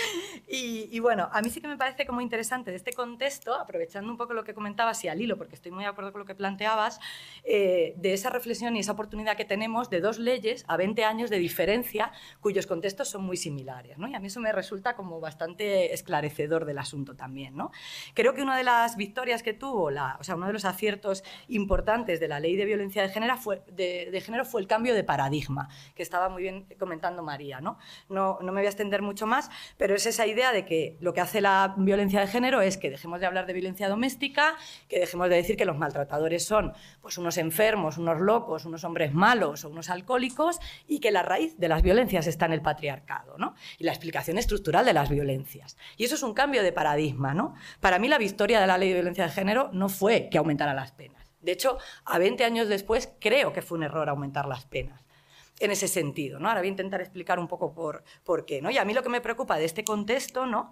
Y, 0.50 1.00
bueno, 1.00 1.30
a 1.32 1.42
mí 1.42 1.50
sí 1.50 1.62
que 1.62 1.70
me 1.70 1.78
parece 1.78 2.06
como 2.06 2.20
interesante 2.20 2.72
de 2.72 2.78
este 2.78 2.92
contexto, 2.92 3.56
aprovechando 3.56 4.12
un 4.12 4.18
poco 4.18 4.34
lo 4.34 4.44
que 4.44 4.54
comentabas 4.54 5.02
y 5.06 5.08
al 5.08 5.22
hilo, 5.22 5.38
porque 5.38 5.56
estoy 5.56 5.72
muy 5.72 5.86
de 5.86 5.90
acuerdo 5.90 6.12
con 6.12 6.20
lo 6.20 6.26
que 6.26 6.36
planteabas, 6.36 7.00
eh, 7.46 7.94
de 7.96 8.12
esa 8.12 8.30
reflexión 8.30 8.76
y 8.76 8.82
esa 8.82 8.92
oportunidad 8.92 9.38
que 9.38 9.46
tenemos 9.46 9.90
de 9.90 10.02
dos 10.02 10.20
leyes 10.20 10.66
a 10.68 10.76
20 10.76 11.06
años 11.06 11.30
de 11.30 11.40
diferencia, 11.40 12.12
cuyos 12.42 12.68
contextos 12.68 13.08
son 13.08 13.24
muy 13.24 13.38
similares, 13.38 13.98
¿no? 13.98 14.10
Y 14.10 14.16
a 14.16 14.20
mí 14.20 14.28
eso 14.28 14.42
me 14.42 14.52
resulta 14.52 14.98
como 14.98 15.22
bastante 15.22 15.94
esclarecedor 15.94 16.66
del 16.66 16.80
asunto 16.80 17.16
también, 17.16 17.56
¿no? 17.56 17.72
Creo 18.14 18.34
que 18.34 18.42
una 18.42 18.58
de 18.58 18.64
las 18.64 18.98
victorias 18.98 19.44
que 19.44 19.54
tuvo, 19.54 19.86
o 19.86 20.24
sea, 20.24 20.36
uno 20.36 20.48
de 20.48 20.54
los 20.54 20.66
aciertos 20.66 21.24
importantes 21.48 22.20
de 22.20 22.28
la 22.28 22.40
ley 22.40 22.56
de 22.56 22.66
violencia 22.66 23.02
de 23.02 23.10
género, 23.10 23.38
fue, 23.38 23.64
de, 23.72 24.22
género 24.22 24.46
fue 24.46 24.62
el 24.62 24.68
cambio 24.68 24.94
de 24.94 25.04
paradigma, 25.04 25.70
que 25.96 26.04
estaba 26.04 26.30
muy 26.30 26.44
bien 26.44 26.66
comentando 26.80 27.24
María. 27.24 27.62
¿no? 27.62 27.78
No, 28.10 28.40
no 28.42 28.52
me 28.52 28.62
voy 28.62 28.66
a 28.66 28.70
extender 28.70 29.02
mucho 29.02 29.28
más, 29.28 29.50
pero 29.78 29.96
es 29.96 30.06
esa 30.06 30.26
idea 30.26 30.52
de 30.52 30.66
que 30.66 30.98
lo 31.00 31.14
que 31.14 31.22
hace 31.22 31.42
la 31.42 31.74
violencia 31.78 32.22
de 32.22 32.28
género 32.28 32.62
es 32.62 32.78
que 32.78 32.90
dejemos 32.90 33.20
de 33.20 33.26
hablar 33.26 33.46
de 33.46 33.54
violencia 33.54 33.90
doméstica, 33.90 34.56
que 34.88 35.00
dejemos 35.00 35.30
de 35.30 35.36
decir 35.36 35.58
que 35.58 35.66
los 35.66 35.78
maltratadores 35.78 36.46
son 36.46 36.74
pues, 37.02 37.18
unos 37.18 37.38
enfermos, 37.38 37.98
unos 37.98 38.22
locos, 38.22 38.66
unos 38.66 38.84
hombres 38.84 39.14
malos 39.14 39.66
o 39.66 39.70
unos 39.70 39.90
alcohólicos 39.90 40.60
y 40.88 41.00
que 41.00 41.12
la 41.12 41.24
raíz 41.24 41.58
de 41.58 41.68
las 41.68 41.82
violencias 41.82 42.28
está 42.28 42.46
en 42.46 42.54
el 42.54 42.62
patriarcado 42.62 43.38
¿no? 43.38 43.56
y 43.78 43.84
la 43.84 43.92
explicación 43.92 44.38
estructural 44.38 44.86
de 44.86 44.94
las 44.94 45.10
violencias. 45.10 45.78
Y 45.98 46.06
eso 46.06 46.16
es 46.16 46.24
un 46.24 46.34
cambio 46.34 46.64
de 46.64 46.72
paradigma. 46.72 47.34
¿no? 47.34 47.56
Para 47.84 48.00
mí 48.00 48.08
la 48.08 48.18
victoria 48.18 48.62
de 48.62 48.68
la 48.68 48.78
ley 48.78 48.88
de 48.88 48.94
violencia 48.94 49.26
de 49.26 49.30
género 49.30 49.70
no 49.74 49.90
fue 49.90 50.30
que 50.30 50.38
aumentara 50.38 50.74
las 50.74 50.94
penas. 50.94 51.30
De 51.42 51.52
hecho, 51.52 51.80
a 52.06 52.18
20 52.18 52.46
años 52.46 52.70
después 52.70 53.12
creo 53.20 53.52
que 53.52 53.62
fue 53.62 53.78
un 53.78 53.84
error 53.84 54.08
aumentar 54.08 54.48
las 54.48 54.64
penas 54.64 55.02
en 55.60 55.70
ese 55.70 55.90
sentido. 55.90 56.40
¿no? 56.40 56.48
Ahora 56.48 56.62
voy 56.62 56.70
a 56.70 56.72
intentar 56.72 57.02
explicar 57.02 57.40
un 57.40 57.50
poco 57.50 57.74
por, 57.74 58.06
por 58.24 58.46
qué. 58.46 58.62
¿no? 58.62 58.72
Y 58.72 58.78
a 58.78 58.86
mí 58.86 58.94
lo 58.94 59.04
que 59.04 59.10
me 59.10 59.20
preocupa 59.20 59.58
de 59.58 59.66
este 59.66 59.84
contexto, 59.84 60.46
¿no? 60.46 60.72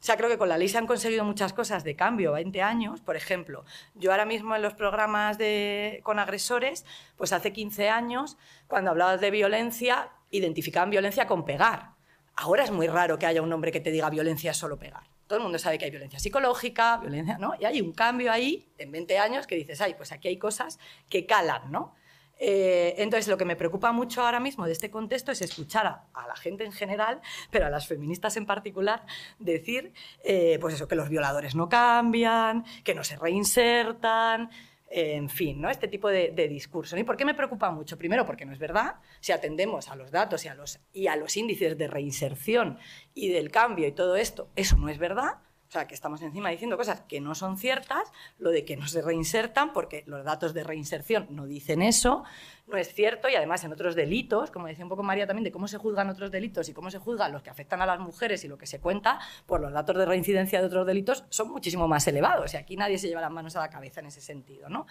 sea, 0.00 0.16
creo 0.16 0.30
que 0.30 0.38
con 0.38 0.48
la 0.48 0.56
ley 0.56 0.70
se 0.70 0.78
han 0.78 0.86
conseguido 0.86 1.26
muchas 1.26 1.52
cosas 1.52 1.84
de 1.84 1.94
cambio, 1.94 2.32
20 2.32 2.62
años, 2.62 3.02
por 3.02 3.16
ejemplo. 3.16 3.66
Yo 3.94 4.10
ahora 4.10 4.24
mismo 4.24 4.56
en 4.56 4.62
los 4.62 4.72
programas 4.72 5.36
de, 5.36 6.00
con 6.04 6.18
agresores, 6.18 6.86
pues 7.18 7.34
hace 7.34 7.52
15 7.52 7.90
años, 7.90 8.38
cuando 8.66 8.92
hablabas 8.92 9.20
de 9.20 9.30
violencia, 9.30 10.08
identificaban 10.30 10.88
violencia 10.88 11.26
con 11.26 11.44
pegar. 11.44 11.90
Ahora 12.34 12.64
es 12.64 12.70
muy 12.70 12.86
raro 12.86 13.18
que 13.18 13.26
haya 13.26 13.42
un 13.42 13.52
hombre 13.52 13.72
que 13.72 13.80
te 13.80 13.90
diga 13.90 14.08
violencia 14.08 14.52
es 14.52 14.56
solo 14.56 14.78
pegar. 14.78 15.15
Todo 15.26 15.38
el 15.38 15.42
mundo 15.42 15.58
sabe 15.58 15.78
que 15.78 15.86
hay 15.86 15.90
violencia 15.90 16.18
psicológica, 16.18 16.98
violencia, 16.98 17.38
¿no? 17.38 17.54
Y 17.58 17.64
hay 17.64 17.80
un 17.80 17.92
cambio 17.92 18.30
ahí 18.30 18.68
en 18.78 18.92
20 18.92 19.18
años 19.18 19.46
que 19.46 19.56
dices, 19.56 19.80
ay, 19.80 19.94
pues 19.94 20.12
aquí 20.12 20.28
hay 20.28 20.38
cosas 20.38 20.78
que 21.08 21.26
calan, 21.26 21.70
¿no? 21.72 21.94
Eh, 22.38 22.94
entonces, 22.98 23.28
lo 23.28 23.38
que 23.38 23.44
me 23.44 23.56
preocupa 23.56 23.92
mucho 23.92 24.22
ahora 24.22 24.40
mismo 24.40 24.66
de 24.66 24.72
este 24.72 24.90
contexto 24.90 25.32
es 25.32 25.40
escuchar 25.40 25.86
a, 25.86 26.26
la 26.26 26.36
gente 26.36 26.64
en 26.64 26.72
general, 26.72 27.20
pero 27.50 27.66
a 27.66 27.70
las 27.70 27.86
feministas 27.86 28.36
en 28.36 28.46
particular, 28.46 29.06
decir, 29.38 29.92
eh, 30.22 30.58
pues 30.60 30.74
eso, 30.74 30.86
que 30.86 30.96
los 30.96 31.08
violadores 31.08 31.54
no 31.54 31.68
cambian, 31.68 32.64
que 32.84 32.94
no 32.94 33.04
se 33.04 33.16
reinsertan, 33.16 34.50
en 34.88 35.28
fin, 35.28 35.60
¿no? 35.60 35.68
este 35.68 35.88
tipo 35.88 36.08
de, 36.08 36.30
discurso. 36.48 36.96
¿Y 36.96 37.04
por 37.04 37.16
qué 37.16 37.24
me 37.24 37.34
preocupa 37.34 37.70
mucho? 37.70 37.98
Primero, 37.98 38.24
porque 38.24 38.44
no 38.44 38.52
es 38.52 38.58
verdad. 38.58 38.96
Si 39.20 39.32
atendemos 39.32 39.88
a 39.88 39.96
los 39.96 40.10
datos 40.10 40.44
y 40.44 40.48
a 40.48 40.54
los, 40.54 40.80
y 40.92 41.08
a 41.08 41.16
los 41.16 41.36
índices 41.36 41.76
de 41.76 41.88
reinserción 41.88 42.78
y 43.14 43.28
del 43.28 43.50
cambio 43.50 43.86
y 43.86 43.92
todo 43.92 44.16
esto, 44.16 44.48
eso 44.54 44.76
no 44.76 44.88
es 44.88 44.98
verdad. 44.98 45.38
Sea, 45.76 45.86
que 45.86 45.94
estamos 45.94 46.22
encima 46.22 46.48
diciendo 46.48 46.78
cosas 46.78 47.02
que 47.02 47.20
no 47.20 47.34
son 47.34 47.58
ciertas, 47.58 48.10
lo 48.38 48.50
de 48.50 48.64
que 48.64 48.78
no 48.78 48.88
se 48.88 49.02
reinsertan, 49.02 49.74
porque 49.74 50.04
los 50.06 50.24
datos 50.24 50.54
de 50.54 50.64
reinserción 50.64 51.26
no 51.28 51.44
dicen 51.44 51.82
eso, 51.82 52.24
no 52.66 52.78
es 52.78 52.94
cierto, 52.94 53.28
y 53.28 53.34
además 53.34 53.62
en 53.64 53.74
otros 53.74 53.94
delitos, 53.94 54.50
como 54.50 54.68
decía 54.68 54.86
un 54.86 54.88
poco 54.88 55.02
María 55.02 55.26
también, 55.26 55.44
de 55.44 55.52
cómo 55.52 55.68
se 55.68 55.76
juzgan 55.76 56.08
otros 56.08 56.30
delitos 56.30 56.70
y 56.70 56.72
cómo 56.72 56.90
se 56.90 56.98
juzgan 56.98 57.30
los 57.30 57.42
que 57.42 57.50
afectan 57.50 57.82
a 57.82 57.86
las 57.86 58.00
mujeres 58.00 58.42
y 58.44 58.48
lo 58.48 58.56
que 58.56 58.66
se 58.66 58.80
cuenta, 58.80 59.20
por 59.44 59.60
los 59.60 59.70
datos 59.70 59.98
de 59.98 60.06
reincidencia 60.06 60.60
de 60.60 60.66
otros 60.66 60.86
delitos 60.86 61.24
son 61.28 61.50
muchísimo 61.50 61.86
más 61.86 62.06
elevados, 62.06 62.54
y 62.54 62.56
aquí 62.56 62.74
nadie 62.74 62.96
se 62.96 63.08
lleva 63.08 63.20
las 63.20 63.30
manos 63.30 63.54
a 63.56 63.60
la 63.60 63.68
cabeza 63.68 64.00
en 64.00 64.06
ese 64.06 64.22
sentido. 64.22 64.70
¿no? 64.70 64.86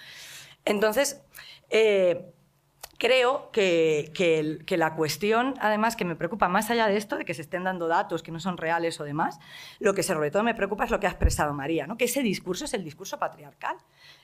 Entonces, 0.66 1.24
eh, 1.72 2.32
creo 2.98 3.52
que, 3.52 4.12
que, 4.66 4.78
la 4.78 4.96
cuestión, 4.96 5.56
además, 5.60 5.96
que 5.96 6.06
me 6.06 6.16
preocupa 6.16 6.48
más 6.48 6.70
allá 6.70 6.88
de 6.88 6.98
esto, 6.98 7.18
de 7.18 7.26
que 7.26 7.34
se 7.34 7.42
estén 7.42 7.64
dando 7.64 7.88
datos 7.88 8.24
que 8.24 8.32
no 8.32 8.40
son 8.40 8.58
reales 8.58 9.00
o 9.00 9.04
demás, 9.04 9.40
lo 9.80 9.94
que 9.94 10.04
sobre 10.04 10.32
todo 10.32 10.44
me 10.44 10.56
preocupa 10.56 10.86
es 10.86 10.92
lo 10.92 11.00
que 11.00 11.08
ha 11.08 11.10
expresado 11.10 11.54
María, 11.54 11.88
¿no? 11.88 11.98
que 11.98 12.06
ese 12.06 12.22
discurso 12.22 12.66
es 12.66 12.74
el 12.74 12.84
discurso 12.84 13.20
patriarcal. 13.20 13.78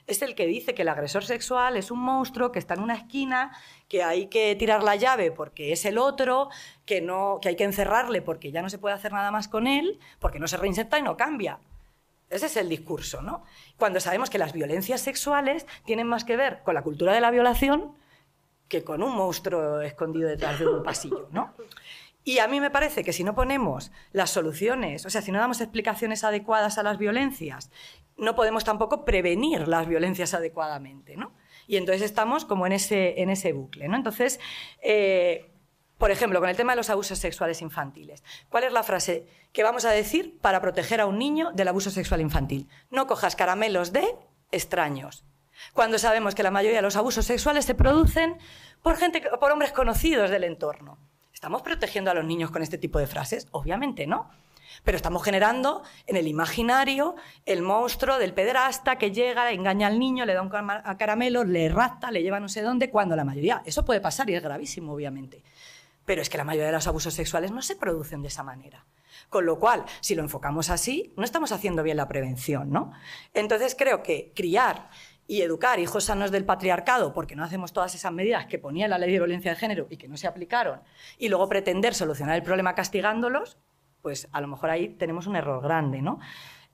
Es 0.06 0.22
el 0.22 0.34
que 0.34 0.46
dice 0.46 0.74
que 0.74 0.82
el 0.82 0.88
agresor 0.88 1.24
sexual 1.24 1.76
es 1.76 1.90
un 1.90 2.00
monstruo 2.00 2.52
que 2.52 2.58
está 2.58 2.74
en 2.74 2.80
una 2.80 2.94
esquina, 2.94 3.56
que 3.88 4.02
hay 4.02 4.26
que 4.26 4.56
tirar 4.56 4.82
la 4.82 4.96
llave 4.96 5.30
porque 5.30 5.72
es 5.72 5.84
el 5.84 5.98
otro, 5.98 6.48
que, 6.86 7.00
no, 7.00 7.38
que 7.40 7.50
hay 7.50 7.56
que 7.56 7.64
encerrarle 7.64 8.22
porque 8.22 8.52
ya 8.52 8.62
no 8.62 8.70
se 8.70 8.78
puede 8.78 8.94
hacer 8.94 9.12
nada 9.12 9.30
más 9.30 9.48
con 9.48 9.66
él, 9.66 9.98
porque 10.18 10.38
no 10.38 10.48
se 10.48 10.56
reinserta 10.56 10.98
y 10.98 11.02
no 11.02 11.16
cambia. 11.16 11.58
Ese 12.30 12.46
es 12.46 12.56
el 12.56 12.70
discurso, 12.70 13.20
¿no? 13.20 13.44
Cuando 13.76 14.00
sabemos 14.00 14.30
que 14.30 14.38
las 14.38 14.54
violencias 14.54 15.02
sexuales 15.02 15.66
tienen 15.84 16.06
más 16.06 16.24
que 16.24 16.36
ver 16.36 16.62
con 16.62 16.74
la 16.74 16.82
cultura 16.82 17.12
de 17.12 17.20
la 17.20 17.30
violación 17.30 17.94
que 18.72 18.82
con 18.82 19.02
un 19.02 19.14
monstruo 19.14 19.82
escondido 19.82 20.30
detrás 20.30 20.58
de 20.58 20.66
un 20.66 20.82
pasillo, 20.82 21.28
¿no? 21.30 21.52
Y 22.24 22.38
a 22.38 22.48
mí 22.48 22.58
me 22.58 22.70
parece 22.70 23.04
que 23.04 23.12
si 23.12 23.22
no 23.22 23.34
ponemos 23.34 23.92
las 24.12 24.30
soluciones, 24.30 25.04
o 25.04 25.10
sea, 25.10 25.20
si 25.20 25.30
no 25.30 25.38
damos 25.38 25.60
explicaciones 25.60 26.24
adecuadas 26.24 26.78
a 26.78 26.82
las 26.82 26.96
violencias, 26.96 27.70
no 28.16 28.34
podemos 28.34 28.64
tampoco 28.64 29.04
prevenir 29.04 29.68
las 29.68 29.86
violencias 29.86 30.32
adecuadamente, 30.32 31.18
¿no? 31.18 31.34
Y 31.66 31.76
entonces 31.76 32.00
estamos 32.00 32.46
como 32.46 32.66
en 32.66 32.72
ese, 32.72 33.20
en 33.20 33.28
ese 33.28 33.52
bucle, 33.52 33.88
¿no? 33.88 33.96
Entonces, 33.96 34.40
eh, 34.82 35.50
por 35.98 36.10
ejemplo, 36.10 36.40
con 36.40 36.48
el 36.48 36.56
tema 36.56 36.72
de 36.72 36.76
los 36.76 36.88
abusos 36.88 37.18
sexuales 37.18 37.60
infantiles, 37.60 38.24
¿cuál 38.48 38.64
es 38.64 38.72
la 38.72 38.84
frase 38.84 39.26
que 39.52 39.64
vamos 39.64 39.84
a 39.84 39.90
decir 39.90 40.38
para 40.40 40.62
proteger 40.62 41.02
a 41.02 41.06
un 41.06 41.18
niño 41.18 41.52
del 41.52 41.68
abuso 41.68 41.90
sexual 41.90 42.22
infantil? 42.22 42.70
No 42.90 43.06
cojas 43.06 43.36
caramelos 43.36 43.92
de 43.92 44.16
extraños 44.50 45.26
cuando 45.72 45.98
sabemos 45.98 46.34
que 46.34 46.42
la 46.42 46.50
mayoría 46.50 46.78
de 46.78 46.82
los 46.82 46.96
abusos 46.96 47.26
sexuales 47.26 47.64
se 47.64 47.74
producen 47.74 48.38
por, 48.82 48.96
gente, 48.96 49.22
por 49.40 49.52
hombres 49.52 49.72
conocidos 49.72 50.30
del 50.30 50.44
entorno. 50.44 50.98
¿Estamos 51.32 51.62
protegiendo 51.62 52.10
a 52.10 52.14
los 52.14 52.24
niños 52.24 52.50
con 52.50 52.62
este 52.62 52.78
tipo 52.78 52.98
de 52.98 53.06
frases? 53.06 53.48
Obviamente 53.50 54.06
no. 54.06 54.30
Pero 54.84 54.96
estamos 54.96 55.22
generando 55.22 55.82
en 56.06 56.16
el 56.16 56.26
imaginario 56.26 57.14
el 57.46 57.62
monstruo 57.62 58.18
del 58.18 58.32
pederasta 58.32 58.96
que 58.96 59.12
llega, 59.12 59.50
engaña 59.52 59.86
al 59.86 59.98
niño, 59.98 60.24
le 60.24 60.34
da 60.34 60.42
un 60.42 60.48
caramelo, 60.48 61.44
le 61.44 61.68
rapta, 61.68 62.10
le 62.10 62.22
lleva 62.22 62.40
no 62.40 62.48
sé 62.48 62.62
dónde, 62.62 62.90
cuando 62.90 63.14
la 63.14 63.24
mayoría, 63.24 63.62
eso 63.64 63.84
puede 63.84 64.00
pasar 64.00 64.30
y 64.30 64.34
es 64.34 64.42
gravísimo, 64.42 64.92
obviamente. 64.92 65.42
Pero 66.04 66.22
es 66.22 66.28
que 66.28 66.38
la 66.38 66.44
mayoría 66.44 66.66
de 66.66 66.72
los 66.72 66.86
abusos 66.86 67.14
sexuales 67.14 67.52
no 67.52 67.62
se 67.62 67.76
producen 67.76 68.22
de 68.22 68.28
esa 68.28 68.42
manera. 68.42 68.84
Con 69.28 69.46
lo 69.46 69.58
cual, 69.58 69.84
si 70.00 70.14
lo 70.14 70.22
enfocamos 70.22 70.68
así, 70.68 71.12
no 71.16 71.24
estamos 71.24 71.52
haciendo 71.52 71.82
bien 71.82 71.96
la 71.96 72.08
prevención, 72.08 72.70
¿no? 72.70 72.92
Entonces 73.34 73.76
creo 73.78 74.02
que 74.02 74.32
criar 74.34 74.90
y 75.26 75.42
educar 75.42 75.78
hijos 75.78 76.04
sanos 76.04 76.30
del 76.30 76.44
patriarcado, 76.44 77.12
porque 77.12 77.36
no 77.36 77.44
hacemos 77.44 77.72
todas 77.72 77.94
esas 77.94 78.12
medidas 78.12 78.46
que 78.46 78.58
ponía 78.58 78.88
la 78.88 78.98
ley 78.98 79.12
de 79.12 79.18
violencia 79.18 79.52
de 79.52 79.56
género 79.56 79.86
y 79.88 79.96
que 79.96 80.08
no 80.08 80.16
se 80.16 80.26
aplicaron, 80.26 80.80
y 81.18 81.28
luego 81.28 81.48
pretender 81.48 81.94
solucionar 81.94 82.36
el 82.36 82.42
problema 82.42 82.74
castigándolos, 82.74 83.58
pues 84.02 84.28
a 84.32 84.40
lo 84.40 84.48
mejor 84.48 84.70
ahí 84.70 84.88
tenemos 84.88 85.26
un 85.26 85.36
error 85.36 85.62
grande, 85.62 86.02
¿no? 86.02 86.18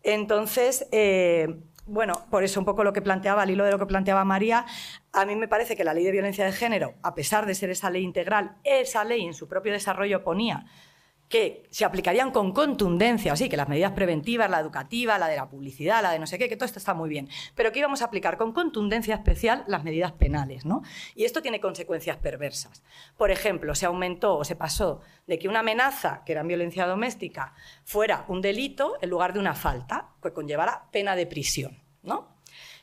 Entonces, 0.02 0.88
eh, 0.92 1.60
bueno, 1.86 2.14
por 2.30 2.44
eso 2.44 2.60
un 2.60 2.66
poco 2.66 2.84
lo 2.84 2.92
que 2.92 3.02
planteaba, 3.02 3.42
al 3.42 3.50
hilo 3.50 3.64
de 3.64 3.72
lo 3.72 3.78
que 3.78 3.86
planteaba 3.86 4.24
María, 4.24 4.66
a 5.12 5.24
mí 5.24 5.36
me 5.36 5.48
parece 5.48 5.76
que 5.76 5.84
la 5.84 5.94
ley 5.94 6.04
de 6.04 6.12
violencia 6.12 6.44
de 6.44 6.52
género, 6.52 6.94
a 7.02 7.14
pesar 7.14 7.46
de 7.46 7.54
ser 7.54 7.70
esa 7.70 7.90
ley 7.90 8.02
integral, 8.02 8.56
esa 8.64 9.04
ley 9.04 9.24
en 9.24 9.34
su 9.34 9.48
propio 9.48 9.72
desarrollo 9.72 10.22
ponía 10.22 10.66
que 11.28 11.66
se 11.70 11.84
aplicarían 11.84 12.30
con 12.30 12.52
contundencia, 12.52 13.32
así 13.32 13.48
que 13.48 13.56
las 13.56 13.68
medidas 13.68 13.92
preventivas, 13.92 14.50
la 14.50 14.60
educativa, 14.60 15.18
la 15.18 15.28
de 15.28 15.36
la 15.36 15.48
publicidad, 15.48 16.02
la 16.02 16.10
de 16.10 16.18
no 16.18 16.26
sé 16.26 16.38
qué, 16.38 16.48
que 16.48 16.56
todo 16.56 16.64
esto 16.64 16.78
está 16.78 16.94
muy 16.94 17.08
bien, 17.08 17.28
pero 17.54 17.70
que 17.70 17.80
íbamos 17.80 18.02
a 18.02 18.06
aplicar 18.06 18.38
con 18.38 18.52
contundencia 18.52 19.14
especial 19.14 19.64
las 19.66 19.84
medidas 19.84 20.12
penales, 20.12 20.64
¿no? 20.64 20.82
Y 21.14 21.24
esto 21.24 21.42
tiene 21.42 21.60
consecuencias 21.60 22.16
perversas. 22.16 22.82
Por 23.16 23.30
ejemplo, 23.30 23.74
se 23.74 23.86
aumentó 23.86 24.36
o 24.36 24.44
se 24.44 24.56
pasó 24.56 25.00
de 25.26 25.38
que 25.38 25.48
una 25.48 25.60
amenaza, 25.60 26.22
que 26.24 26.32
era 26.32 26.42
violencia 26.42 26.86
doméstica, 26.86 27.54
fuera 27.84 28.24
un 28.28 28.40
delito 28.40 28.96
en 29.02 29.10
lugar 29.10 29.32
de 29.34 29.40
una 29.40 29.54
falta, 29.54 30.10
que 30.22 30.32
conllevara 30.32 30.88
pena 30.90 31.14
de 31.14 31.26
prisión, 31.26 31.82
¿no? 32.02 32.38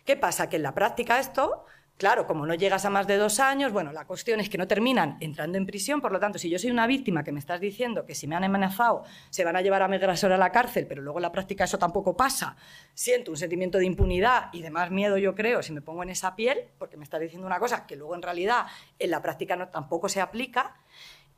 ¿Qué 0.05 0.15
pasa? 0.15 0.49
Que 0.49 0.57
en 0.57 0.63
la 0.63 0.75
práctica 0.75 1.19
esto 1.19 1.65
Claro, 1.97 2.27
como 2.27 2.45
no 2.45 2.53
llegas 2.55 2.83
a 2.83 2.89
más 2.89 3.07
de 3.07 3.15
dos 3.15 3.39
años, 3.39 3.71
bueno, 3.71 3.93
la 3.93 4.03
cuestión 4.05 4.41
es 4.41 4.49
que 4.49 4.57
no 4.57 4.67
terminan 4.67 5.15
entrando 5.21 5.57
en 5.57 5.65
prisión, 5.65 6.01
por 6.01 6.11
lo 6.11 6.19
tanto, 6.19 6.37
si 6.37 6.49
yo 6.49 6.59
soy 6.59 6.69
una 6.69 6.87
víctima 6.87 7.23
que 7.23 7.31
me 7.31 7.39
estás 7.39 7.61
diciendo 7.61 8.05
que 8.05 8.13
si 8.13 8.27
me 8.27 8.35
han 8.35 8.43
amenazado 8.43 9.03
se 9.29 9.45
van 9.45 9.55
a 9.55 9.61
llevar 9.61 9.81
a 9.81 9.87
mi 9.87 9.95
agresor 9.95 10.33
a 10.33 10.37
la 10.37 10.51
cárcel, 10.51 10.87
pero 10.87 11.01
luego 11.01 11.19
en 11.19 11.23
la 11.23 11.31
práctica 11.31 11.63
eso 11.63 11.79
tampoco 11.79 12.17
pasa, 12.17 12.57
siento 12.93 13.31
un 13.31 13.37
sentimiento 13.37 13.77
de 13.77 13.85
impunidad 13.85 14.49
y 14.51 14.61
de 14.61 14.71
más 14.71 14.91
miedo, 14.91 15.17
yo 15.17 15.35
creo, 15.35 15.63
si 15.63 15.71
me 15.71 15.81
pongo 15.81 16.03
en 16.03 16.09
esa 16.09 16.35
piel, 16.35 16.65
porque 16.77 16.97
me 16.97 17.05
estás 17.05 17.21
diciendo 17.21 17.47
una 17.47 17.59
cosa 17.59 17.87
que 17.87 17.95
luego 17.95 18.13
en 18.13 18.23
realidad 18.23 18.65
en 18.99 19.09
la 19.09 19.21
práctica 19.21 19.55
no, 19.55 19.69
tampoco 19.69 20.09
se 20.09 20.19
aplica. 20.19 20.75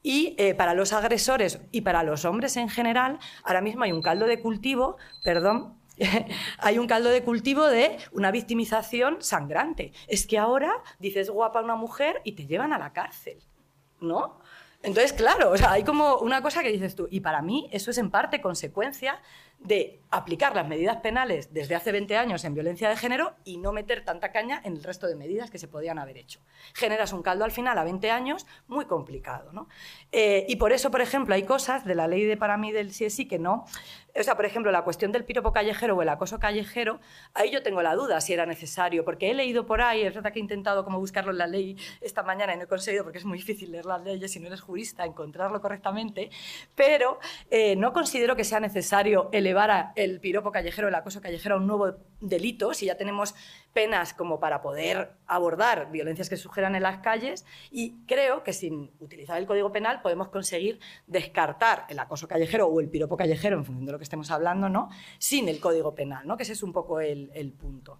Y 0.01 0.35
eh, 0.39 0.55
para 0.55 0.73
los 0.73 0.91
agresores 0.91 1.59
y 1.71 1.81
para 1.81 2.01
los 2.01 2.25
hombres 2.25 2.57
en 2.57 2.69
general, 2.69 3.19
ahora 3.43 3.61
mismo 3.61 3.83
hay 3.83 3.91
un 3.91 4.01
caldo 4.01 4.25
de 4.25 4.39
cultivo, 4.39 4.97
perdón, 5.23 5.76
hay 6.59 6.77
un 6.79 6.87
caldo 6.87 7.09
de 7.09 7.23
cultivo 7.23 7.65
de 7.65 7.97
una 8.11 8.31
victimización 8.31 9.21
sangrante. 9.21 9.93
Es 10.07 10.27
que 10.27 10.37
ahora 10.37 10.71
dices 10.99 11.29
guapa 11.29 11.61
una 11.61 11.75
mujer 11.75 12.21
y 12.23 12.33
te 12.33 12.45
llevan 12.45 12.73
a 12.73 12.79
la 12.79 12.93
cárcel, 12.93 13.39
¿no? 13.99 14.39
Entonces, 14.83 15.11
claro, 15.11 15.53
hay 15.67 15.83
como 15.83 16.17
una 16.17 16.41
cosa 16.41 16.61
que 16.61 16.71
dices 16.71 16.95
tú, 16.95 17.07
y 17.09 17.21
para 17.21 17.41
mí 17.41 17.67
eso 17.71 17.89
es 17.89 17.97
en 17.97 18.11
parte 18.11 18.41
consecuencia 18.41 19.19
de 19.59 20.01
aplicar 20.11 20.55
las 20.55 20.67
medidas 20.67 20.97
penales 20.97 21.51
desde 21.51 21.73
hace 21.75 21.91
20 21.91 22.15
años 22.15 22.45
en 22.45 22.53
violencia 22.53 22.89
de 22.89 22.95
género 22.95 23.35
y 23.43 23.57
no 23.57 23.71
meter 23.71 24.05
tanta 24.05 24.31
caña 24.31 24.61
en 24.63 24.73
el 24.73 24.83
resto 24.83 25.07
de 25.07 25.15
medidas 25.15 25.49
que 25.49 25.57
se 25.57 25.67
podían 25.67 25.97
haber 25.97 26.17
hecho. 26.17 26.39
Generas 26.73 27.11
un 27.11 27.23
caldo 27.23 27.43
al 27.43 27.51
final 27.51 27.77
a 27.77 27.83
20 27.83 28.11
años 28.11 28.45
muy 28.67 28.85
complicado. 28.85 29.51
¿no? 29.51 29.67
Eh, 30.11 30.45
y 30.47 30.57
por 30.57 30.73
eso, 30.73 30.91
por 30.91 31.01
ejemplo, 31.01 31.33
hay 31.33 31.43
cosas 31.43 31.85
de 31.85 31.95
la 31.95 32.07
ley 32.07 32.23
de 32.25 32.37
para 32.37 32.55
mí 32.57 32.71
del 32.71 32.89
CSI 32.89 33.27
que 33.27 33.39
no, 33.39 33.65
o 34.19 34.23
sea, 34.23 34.35
por 34.35 34.45
ejemplo, 34.45 34.71
la 34.71 34.83
cuestión 34.83 35.11
del 35.11 35.25
piropo 35.25 35.53
callejero 35.53 35.95
o 35.95 36.01
el 36.01 36.09
acoso 36.09 36.39
callejero, 36.39 36.99
ahí 37.33 37.51
yo 37.51 37.61
tengo 37.63 37.81
la 37.81 37.95
duda 37.95 38.19
si 38.21 38.33
era 38.33 38.45
necesario, 38.45 39.05
porque 39.05 39.29
he 39.29 39.33
leído 39.33 39.65
por 39.65 39.81
ahí, 39.81 40.01
es 40.01 40.13
verdad 40.13 40.31
que 40.31 40.39
he 40.39 40.41
intentado 40.41 40.83
como 40.83 40.99
buscarlo 40.99 41.31
en 41.31 41.37
la 41.37 41.47
ley 41.47 41.77
esta 42.01 42.23
mañana 42.23 42.53
y 42.53 42.57
no 42.57 42.63
he 42.63 42.67
conseguido, 42.67 43.03
porque 43.03 43.19
es 43.19 43.25
muy 43.25 43.37
difícil 43.37 43.71
leer 43.71 43.85
las 43.85 44.03
leyes 44.03 44.31
si 44.31 44.39
no 44.39 44.47
eres 44.47 44.61
jurista, 44.61 45.05
encontrarlo 45.05 45.61
correctamente, 45.61 46.29
pero 46.75 47.19
eh, 47.49 47.75
no 47.75 47.93
considero 47.93 48.35
que 48.35 48.43
sea 48.43 48.59
necesario 48.59 49.29
elevar 49.31 49.91
el 49.95 50.19
piropo 50.19 50.51
callejero, 50.51 50.87
el 50.87 50.95
acoso 50.95 51.21
callejero 51.21 51.55
a 51.55 51.57
un 51.57 51.67
nuevo 51.67 51.95
delito, 52.19 52.73
si 52.73 52.87
ya 52.87 52.95
tenemos 52.95 53.35
penas 53.73 54.13
como 54.13 54.39
para 54.39 54.61
poder 54.61 55.11
abordar 55.27 55.91
violencias 55.91 56.29
que 56.29 56.37
sugeran 56.37 56.75
en 56.75 56.83
las 56.83 56.99
calles, 56.99 57.45
y 57.71 57.95
creo 58.05 58.43
que 58.43 58.53
sin 58.53 58.91
utilizar 58.99 59.37
el 59.37 59.45
Código 59.45 59.71
Penal 59.71 60.01
podemos 60.01 60.29
conseguir 60.29 60.79
descartar 61.05 61.85
el 61.89 61.99
acoso 61.99 62.27
callejero 62.27 62.67
o 62.67 62.79
el 62.79 62.89
piropo 62.89 63.17
callejero, 63.17 63.57
en 63.57 63.65
función 63.65 63.85
de 63.85 63.91
lo 63.91 63.97
que 63.97 64.03
estemos 64.03 64.31
hablando, 64.31 64.69
¿no? 64.69 64.89
sin 65.19 65.49
el 65.49 65.59
Código 65.59 65.93
Penal, 65.95 66.27
¿no? 66.27 66.37
que 66.37 66.43
ese 66.43 66.53
es 66.53 66.63
un 66.63 66.73
poco 66.73 66.99
el, 66.99 67.27
punto. 67.57 67.99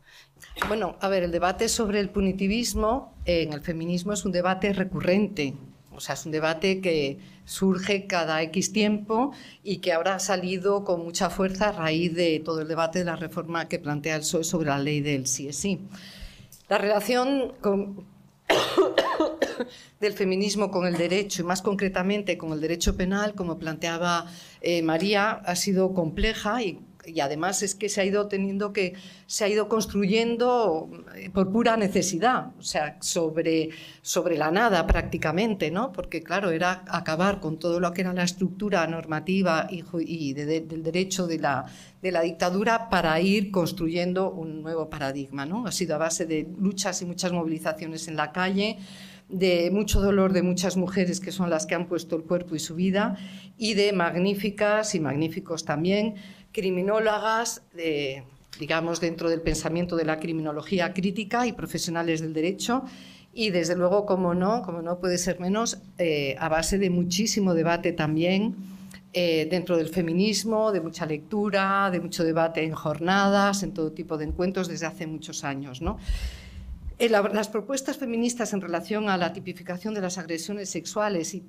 Bueno, 0.68 0.98
a 1.00 1.08
ver, 1.08 1.24
el 1.24 1.32
debate 1.32 1.70
sobre 1.70 2.00
el 2.00 2.10
punitivismo 2.10 3.14
en 3.26 3.54
el 3.54 3.62
feminismo 3.62 4.14
es 4.14 4.26
un 4.26 4.32
debate 4.32 4.74
recurrente. 4.74 5.54
O 5.92 6.00
sea, 6.00 6.14
es 6.14 6.26
un 6.28 6.32
debate 6.32 6.80
que 6.80 7.18
surge 7.46 8.06
cada 8.06 8.42
X 8.44 8.72
tiempo 8.72 9.32
y 9.64 9.78
que 9.78 9.94
ahora 9.94 10.16
ha 10.16 10.20
salido 10.20 10.84
con 10.84 11.04
mucha 11.04 11.32
fuerza 11.32 11.70
a 11.70 11.72
raíz 11.72 12.14
de 12.14 12.40
todo 12.40 12.62
el 12.62 12.68
debate 12.68 13.00
de 13.00 13.06
la 13.06 13.16
reforma 13.16 13.68
que 13.68 13.80
plantea 13.80 14.16
el 14.16 14.22
PSOE 14.22 14.44
sobre 14.44 14.70
la 14.70 14.78
ley 14.78 15.02
del 15.02 15.26
sí 15.26 15.48
es 15.48 15.58
sí. 15.58 15.82
La 16.70 16.78
relación 16.78 17.54
del 20.00 20.14
feminismo 20.14 20.70
con 20.70 20.86
el 20.86 20.98
derecho 20.98 21.42
y 21.42 21.46
más 21.46 21.62
concretamente 21.62 22.38
con 22.38 22.52
el 22.52 22.62
derecho 22.62 22.98
penal, 22.98 23.36
como 23.36 23.58
planteaba 23.58 24.28
eh, 24.62 24.82
María, 24.82 25.32
ha 25.32 25.56
sido 25.56 25.94
compleja 25.94 26.62
y, 26.62 26.80
además 27.20 27.64
es 27.64 27.76
que 27.76 27.90
se 27.90 28.02
ha 28.02 28.06
ido 28.06 28.28
teniendo 28.28 28.74
que 28.74 28.94
se 29.26 29.44
ha 29.44 29.48
ido 29.48 29.68
construyendo 29.68 30.90
eh, 31.16 31.30
por 31.30 31.52
pura 31.52 31.78
necesidad, 31.78 32.52
o 32.58 32.62
sea, 32.62 32.98
sobre, 33.02 33.70
sobre 34.02 34.38
la 34.38 34.52
nada 34.52 34.86
prácticamente, 34.86 35.72
¿no? 35.72 35.92
Porque 35.92 36.22
claro, 36.22 36.52
era 36.52 36.84
acabar 36.88 37.40
con 37.40 37.58
todo 37.58 37.80
lo 37.80 37.94
que 37.94 38.02
era 38.02 38.14
la 38.14 38.24
estructura 38.24 38.86
normativa 38.88 39.68
y, 39.70 40.34
del 40.34 40.84
derecho 40.84 41.28
de 41.28 41.40
la, 41.40 41.66
de 42.02 42.12
la 42.12 42.22
dictadura 42.22 42.90
para 42.90 43.20
ir 43.20 43.52
construyendo 43.52 44.32
un 44.32 44.62
nuevo 44.62 44.90
paradigma, 44.90 45.46
¿no? 45.46 45.66
Ha 45.66 45.72
sido 45.72 45.96
a 45.96 45.98
base 45.98 46.26
de 46.26 46.48
luchas 46.60 47.02
y 47.02 47.06
muchas 47.06 47.32
movilizaciones 47.32 48.08
en 48.08 48.16
la 48.16 48.32
calle 48.32 48.78
de 49.30 49.72
mucho 49.72 50.00
dolor 50.00 50.32
de 50.32 50.42
muchas 50.42 50.78
mujeres 50.78 51.20
que 51.20 51.32
son 51.32 51.50
las 51.50 51.66
que 51.66 51.76
han 51.76 51.88
puesto 51.88 52.16
el 52.16 52.24
cuerpo 52.24 52.56
y 52.56 52.60
su 52.60 52.76
vida, 52.76 53.18
y 53.58 53.74
de 53.74 53.92
magníficas 53.92 54.96
y 54.96 55.00
magníficos 55.00 55.66
también 55.66 56.16
criminólogas, 56.58 57.62
digamos, 58.60 59.00
dentro 59.00 59.30
del 59.30 59.42
pensamiento 59.42 59.96
de 59.96 60.06
la 60.06 60.20
criminología 60.20 60.92
crítica 60.92 61.46
y 61.46 61.54
profesionales 61.54 62.20
del 62.20 62.34
derecho, 62.34 62.84
y 63.32 63.52
desde 63.52 63.76
luego, 63.76 64.08
como 64.08 64.34
no, 64.34 64.64
como 64.64 64.82
no 64.82 64.98
puede 64.98 65.20
ser 65.20 65.40
menos, 65.40 65.78
eh, 66.00 66.36
a 66.40 66.50
base 66.50 66.80
de 66.80 66.90
muchísimo 66.90 67.54
debate 67.54 67.92
también 67.92 68.56
eh, 69.14 69.48
dentro 69.52 69.78
del 69.78 69.90
feminismo, 69.90 70.72
de 70.72 70.82
mucha 70.82 71.06
lectura, 71.06 71.92
de 71.92 72.00
mucho 72.00 72.24
debate 72.24 72.64
en 72.64 72.74
jornadas, 72.74 73.62
en 73.62 73.76
todo 73.76 73.92
tipo 73.92 74.18
de 74.18 74.26
encuentros 74.26 74.68
desde 74.68 74.88
hace 74.88 75.06
muchos 75.06 75.44
años. 75.44 75.84
¿no? 75.84 76.00
Las 76.98 77.50
propuestas 77.50 77.98
feministas 77.98 78.54
en 78.54 78.62
relación 78.62 79.08
a 79.08 79.18
la 79.18 79.32
tipificación 79.32 79.94
de 79.94 80.02
las 80.02 80.18
agresiones 80.18 80.72
sexuales 80.72 81.36
y 81.36 81.44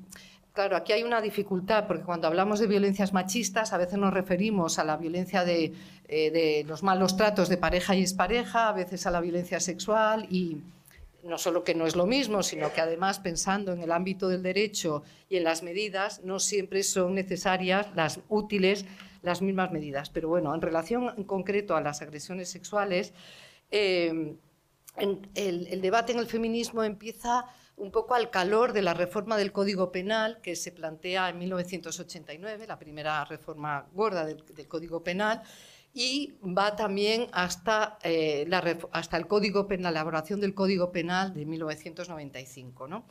Claro, 0.59 0.75
aquí 0.75 0.93
hay 0.93 1.05
una 1.05 1.21
dificultad, 1.21 1.87
porque 1.87 2.03
cuando 2.03 2.27
hablamos 2.27 2.59
de 2.59 2.67
violencias 2.67 3.13
machistas, 3.13 3.73
a 3.73 3.79
veces 3.79 3.97
nos 3.97 4.13
referimos 4.13 4.81
a 4.81 4.85
la 4.85 4.97
violencia 4.97 5.45
de, 5.45 5.73
eh, 6.09 6.65
los 6.67 6.83
malos 6.83 7.17
tratos 7.17 7.49
de 7.49 7.59
pareja 7.59 7.95
y 7.95 8.01
expareja, 8.01 8.69
a 8.69 8.73
veces 8.73 9.07
a 9.07 9.13
la 9.13 9.21
violencia 9.21 9.61
sexual, 9.61 10.27
y 10.29 10.57
no 11.23 11.39
solo 11.39 11.63
que 11.63 11.77
no 11.77 11.87
es 11.87 11.95
lo 11.95 12.07
mismo, 12.07 12.43
sino 12.43 12.73
que 12.73 12.81
además, 12.81 13.21
pensando 13.21 13.73
en 13.73 13.83
el 13.83 13.93
ámbito 13.93 14.27
del 14.27 14.43
derecho 14.43 15.05
y 15.29 15.37
en 15.37 15.45
las 15.45 15.63
medidas, 15.63 16.25
no 16.25 16.41
siempre 16.41 16.83
son 16.83 17.15
necesarias 17.15 17.87
las 17.95 18.19
útiles 18.29 18.85
las 19.23 19.41
mismas 19.43 19.71
medidas. 19.71 20.11
Pero 20.11 20.29
bueno, 20.29 20.53
en 20.53 20.61
relación 20.61 21.15
en 21.17 21.23
concreto 21.23 21.77
a 21.77 21.81
las 21.81 22.03
agresiones 22.03 22.51
sexuales, 22.51 23.13
eh, 23.71 24.35
el, 25.35 25.81
debate 25.81 26.13
en 26.13 26.19
el 26.19 26.27
feminismo 26.27 26.83
empieza 26.83 27.45
un 27.79 27.91
poco 27.91 28.15
al 28.15 28.31
calor 28.31 28.73
de 28.73 28.83
la 28.83 28.95
reforma 28.95 29.37
del 29.37 29.53
Código 29.53 29.91
Penal 29.93 30.41
que 30.43 30.57
se 30.57 30.73
plantea 30.73 31.29
en 31.29 31.39
1989, 31.39 32.67
la 32.67 32.79
primera 32.79 33.25
reforma 33.25 33.87
gorda 33.93 34.25
del, 34.25 34.45
Código 34.69 35.03
Penal, 35.03 35.43
y 35.95 36.35
va 36.43 36.77
también 36.77 37.29
hasta, 37.33 37.99
eh, 38.03 38.49
hasta 38.93 39.17
el 39.17 39.27
Código 39.27 39.67
Penal, 39.67 39.95
la 39.95 40.01
elaboración 40.01 40.41
del 40.41 40.55
Código 40.55 40.93
Penal 40.93 41.33
de 41.35 41.47
1995. 41.47 42.89
¿no? 42.89 43.07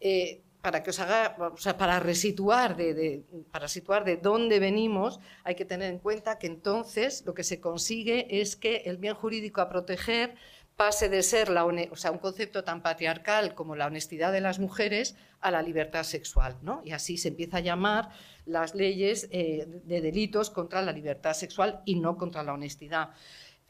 Eh, 0.00 0.42
para 0.64 0.82
que 0.82 0.90
os 0.90 0.98
haga, 0.98 1.36
o 1.38 1.58
sea, 1.58 1.76
para 1.76 2.00
resituar 2.00 2.74
de, 2.74 3.22
para 3.50 3.68
situar 3.68 4.02
de 4.02 4.16
dónde 4.16 4.58
venimos, 4.58 5.20
hay 5.44 5.56
que 5.56 5.66
tener 5.66 5.92
en 5.92 5.98
cuenta 5.98 6.38
que 6.38 6.46
entonces 6.46 7.22
lo 7.26 7.34
que 7.34 7.44
se 7.44 7.60
consigue 7.60 8.40
es 8.40 8.56
que 8.56 8.76
el 8.86 8.96
bien 8.96 9.14
jurídico 9.14 9.60
a 9.60 9.68
proteger 9.68 10.36
pase 10.76 11.08
de 11.08 11.22
ser 11.22 11.50
un 11.50 12.18
concepto 12.18 12.64
tan 12.64 12.82
patriarcal 12.82 13.54
como 13.54 13.76
la 13.76 13.86
honestidad 13.86 14.32
de 14.32 14.40
las 14.40 14.58
mujeres 14.58 15.14
a 15.40 15.50
la 15.50 15.62
libertad 15.62 16.02
sexual. 16.02 16.56
¿no? 16.62 16.82
Y 16.84 16.92
así 16.92 17.16
se 17.16 17.28
empieza 17.28 17.58
a 17.58 17.60
llamar 17.60 18.08
las 18.44 18.74
leyes 18.74 19.28
eh, 19.30 19.66
de 19.84 20.00
delitos 20.00 20.50
contra 20.50 20.82
la 20.82 20.92
libertad 20.92 21.34
sexual 21.34 21.80
y 21.84 21.96
no 22.00 22.16
contra 22.16 22.42
la 22.42 22.54
honestidad. 22.54 23.10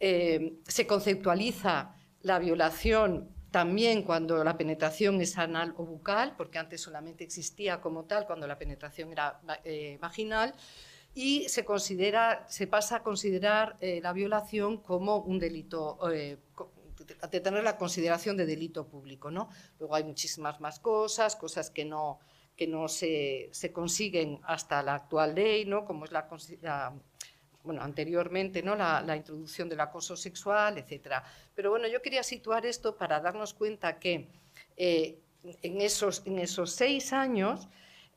Eh, 0.01 0.61
se 0.67 0.87
conceptualiza 0.87 1.95
la 2.23 2.39
violación 2.39 3.29
también 3.51 4.03
cuando 4.03 4.43
la 4.43 4.57
penetración 4.57 5.21
es 5.21 5.39
anal 5.39 5.75
o 5.77 5.85
bucal, 5.85 6.35
porque 6.37 6.59
antes 6.59 6.81
solamente 6.81 7.23
existía 7.23 7.81
como 7.81 8.05
tal 8.05 8.27
cuando 8.27 8.49
la 8.49 8.59
penetración 8.59 9.13
era 9.13 9.41
eh, 9.63 9.99
vaginal, 10.01 10.55
y 11.15 11.47
se 11.49 11.63
pasa 12.67 12.97
a 12.97 13.03
considerar 13.05 13.77
la 13.81 14.13
violación 14.13 14.79
como 14.79 15.19
un 15.19 15.39
delito 15.39 15.97
de 17.31 17.41
tener 17.41 17.65
la 17.65 17.77
consideración 17.77 18.37
de 18.37 18.47
delito 18.47 18.87
público. 18.87 19.31
¿no? 19.31 19.49
Luego 19.79 19.95
hay 19.95 20.05
muchísimas 20.05 20.61
más 20.61 20.81
cosas, 20.81 21.37
cosas 21.37 21.71
que 21.71 21.85
no, 21.85 22.21
que 22.57 22.67
no 22.67 22.89
se, 22.89 23.49
se 23.53 23.73
consiguen 23.73 24.41
hasta 24.45 24.83
la 24.83 24.95
actual 24.95 25.35
ley, 25.35 25.65
¿no? 25.65 25.85
como 25.85 26.05
es 26.05 26.13
la, 26.13 26.27
bueno, 27.63 27.83
anteriormente 27.83 28.63
¿no? 28.63 28.77
La, 28.77 29.01
la, 29.01 29.17
introducción 29.17 29.69
del 29.69 29.81
acoso 29.81 30.17
sexual, 30.17 30.79
etc. 30.79 31.23
Pero 31.55 31.71
bueno, 31.71 31.89
yo 31.89 32.03
quería 32.03 32.23
situar 32.23 32.67
esto 32.67 32.97
para 32.97 33.21
darnos 33.21 33.55
cuenta 33.55 33.99
que 33.99 34.29
eh, 34.77 35.19
en, 35.63 35.81
esos, 35.81 36.23
en 36.27 36.39
esos 36.39 36.73
seis 36.73 37.13
años 37.13 37.69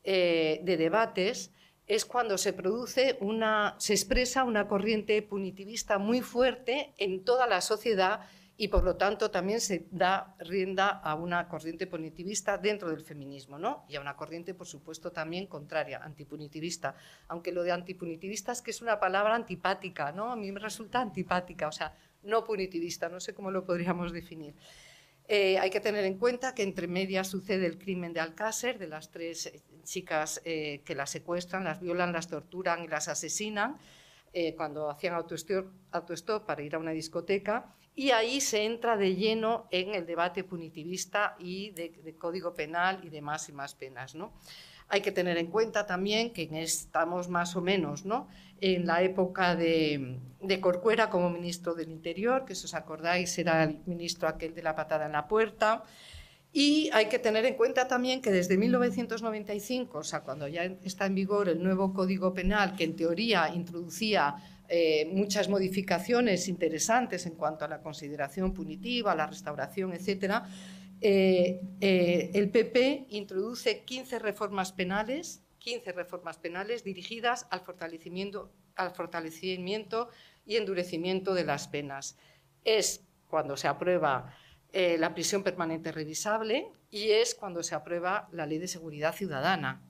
eh, 0.04 0.60
de 0.62 0.76
debates 0.76 1.50
es 1.86 2.04
cuando 2.04 2.36
se 2.36 2.52
produce 2.52 3.16
una, 3.20 3.74
se 3.78 3.94
expresa 3.94 4.44
una 4.44 4.68
corriente 4.68 5.20
punitivista 5.22 5.98
muy 5.98 6.20
fuerte 6.20 6.92
en 6.98 7.24
toda 7.24 7.46
la 7.46 7.62
sociedad 7.62 8.20
y 8.60 8.66
por 8.66 8.82
lo 8.82 8.96
tanto 8.96 9.30
también 9.30 9.60
se 9.60 9.86
da 9.92 10.34
rienda 10.40 10.88
a 10.88 11.14
una 11.14 11.46
corriente 11.46 11.86
punitivista 11.86 12.58
dentro 12.58 12.90
del 12.90 13.02
feminismo, 13.02 13.56
¿no? 13.56 13.84
Y 13.88 13.94
a 13.94 14.00
una 14.00 14.16
corriente, 14.16 14.52
por 14.52 14.66
supuesto, 14.66 15.12
también 15.12 15.46
contraria, 15.46 16.02
antipunitivista. 16.02 16.96
Aunque 17.28 17.52
lo 17.52 17.62
de 17.62 17.70
antipunitivista 17.70 18.50
es 18.50 18.60
que 18.60 18.72
es 18.72 18.82
una 18.82 18.98
palabra 18.98 19.36
antipática, 19.36 20.10
¿no? 20.10 20.32
A 20.32 20.36
mí 20.36 20.50
me 20.50 20.58
resulta 20.58 21.00
antipática, 21.00 21.68
o 21.68 21.72
sea, 21.72 21.94
no 22.24 22.42
punitivista, 22.42 23.08
no 23.08 23.20
sé 23.20 23.32
cómo 23.32 23.52
lo 23.52 23.64
podríamos 23.64 24.12
definir. 24.12 24.56
Eh, 25.28 25.56
hay 25.60 25.70
que 25.70 25.78
tener 25.78 26.04
en 26.04 26.18
cuenta 26.18 26.52
que 26.52 26.64
entre 26.64 26.88
medias 26.88 27.28
sucede 27.28 27.64
el 27.64 27.78
crimen 27.78 28.12
de 28.12 28.18
Alcácer, 28.18 28.76
de 28.80 28.88
las 28.88 29.12
tres 29.12 29.46
eh, 29.46 29.62
chicas 29.84 30.40
eh, 30.44 30.82
que 30.84 30.96
las 30.96 31.10
secuestran, 31.10 31.62
las 31.62 31.80
violan, 31.80 32.12
las 32.12 32.26
torturan 32.26 32.82
y 32.82 32.88
las 32.88 33.06
asesinan, 33.06 33.78
cuando 34.56 34.88
hacían 34.88 35.14
autostop, 35.14 35.66
autostop 35.90 36.46
para 36.46 36.62
ir 36.62 36.76
a 36.76 36.78
una 36.78 36.92
discoteca 36.92 37.74
y 37.98 38.12
ahí 38.12 38.40
se 38.40 38.64
entra 38.64 38.96
de 38.96 39.16
lleno 39.16 39.66
en 39.72 39.92
el 39.92 40.06
debate 40.06 40.44
punitivista 40.44 41.34
y 41.40 41.70
de, 41.70 42.14
código 42.16 42.54
penal 42.54 43.00
y 43.02 43.08
de 43.08 43.20
más 43.20 43.48
y 43.48 43.52
más 43.52 43.74
penas. 43.74 44.14
¿no? 44.14 44.34
Hay 44.86 45.00
que 45.00 45.10
tener 45.10 45.36
en 45.36 45.48
cuenta 45.48 45.84
también 45.84 46.32
que 46.32 46.48
estamos 46.62 47.28
más 47.28 47.56
o 47.56 47.60
menos 47.60 48.04
¿no? 48.04 48.28
en 48.60 48.86
la 48.86 49.02
época 49.02 49.56
de, 49.56 50.16
Corcuera 50.60 51.10
como 51.10 51.28
ministro 51.28 51.74
del 51.74 51.88
Interior, 51.90 52.44
que 52.44 52.54
si 52.54 52.66
os 52.66 52.74
acordáis 52.74 53.36
era 53.36 53.64
el 53.64 53.80
ministro 53.86 54.28
aquel 54.28 54.54
de 54.54 54.62
la 54.62 54.76
patada 54.76 55.06
en 55.06 55.12
la 55.12 55.26
puerta. 55.26 55.82
Y 56.52 56.90
hay 56.92 57.06
que 57.06 57.18
tener 57.18 57.46
en 57.46 57.54
cuenta 57.54 57.88
también 57.88 58.22
que 58.22 58.30
desde 58.30 58.56
1995, 58.56 59.98
o 59.98 60.04
sea, 60.04 60.20
cuando 60.20 60.46
ya 60.46 60.62
está 60.84 61.06
en 61.06 61.16
vigor 61.16 61.48
el 61.48 61.60
nuevo 61.60 61.92
Código 61.92 62.32
Penal, 62.32 62.76
que 62.76 62.84
en 62.84 62.94
teoría 62.94 63.52
introducía 63.52 64.36
eh, 64.70 65.08
muchas 65.10 65.48
modificaciones 65.48 66.46
interesantes 66.46 67.24
en 67.24 67.34
cuanto 67.36 67.64
a 67.64 67.68
la 67.68 67.80
consideración 67.80 68.52
punitiva, 68.52 69.14
la 69.14 69.26
restauración, 69.26 69.94
etc., 69.94 70.42
eh, 71.00 71.60
eh, 71.80 72.30
el 72.34 72.50
PP 72.50 73.06
introduce 73.10 73.84
15 73.84 74.18
reformas 74.18 74.72
penales, 74.72 75.42
15 75.60 75.92
reformas 75.92 76.36
penales 76.36 76.84
dirigidas 76.84 77.46
al 77.50 77.60
fortalecimiento, 77.60 78.52
al 78.74 78.90
fortalecimiento 78.90 80.10
y 80.44 80.56
endurecimiento 80.56 81.32
de 81.32 81.44
las 81.44 81.68
penas. 81.68 82.18
Es 82.64 83.06
cuando 83.26 83.56
se 83.56 83.68
aprueba 83.68 84.34
la 84.70 85.14
prisión 85.14 85.42
permanente 85.42 85.92
revisable 85.92 86.70
y 86.90 87.10
es 87.10 87.34
cuando 87.34 87.62
se 87.62 87.74
aprueba 87.74 88.28
la 88.32 88.44
ley 88.44 88.58
de 88.58 88.68
seguridad 88.68 89.14
ciudadana. 89.14 89.87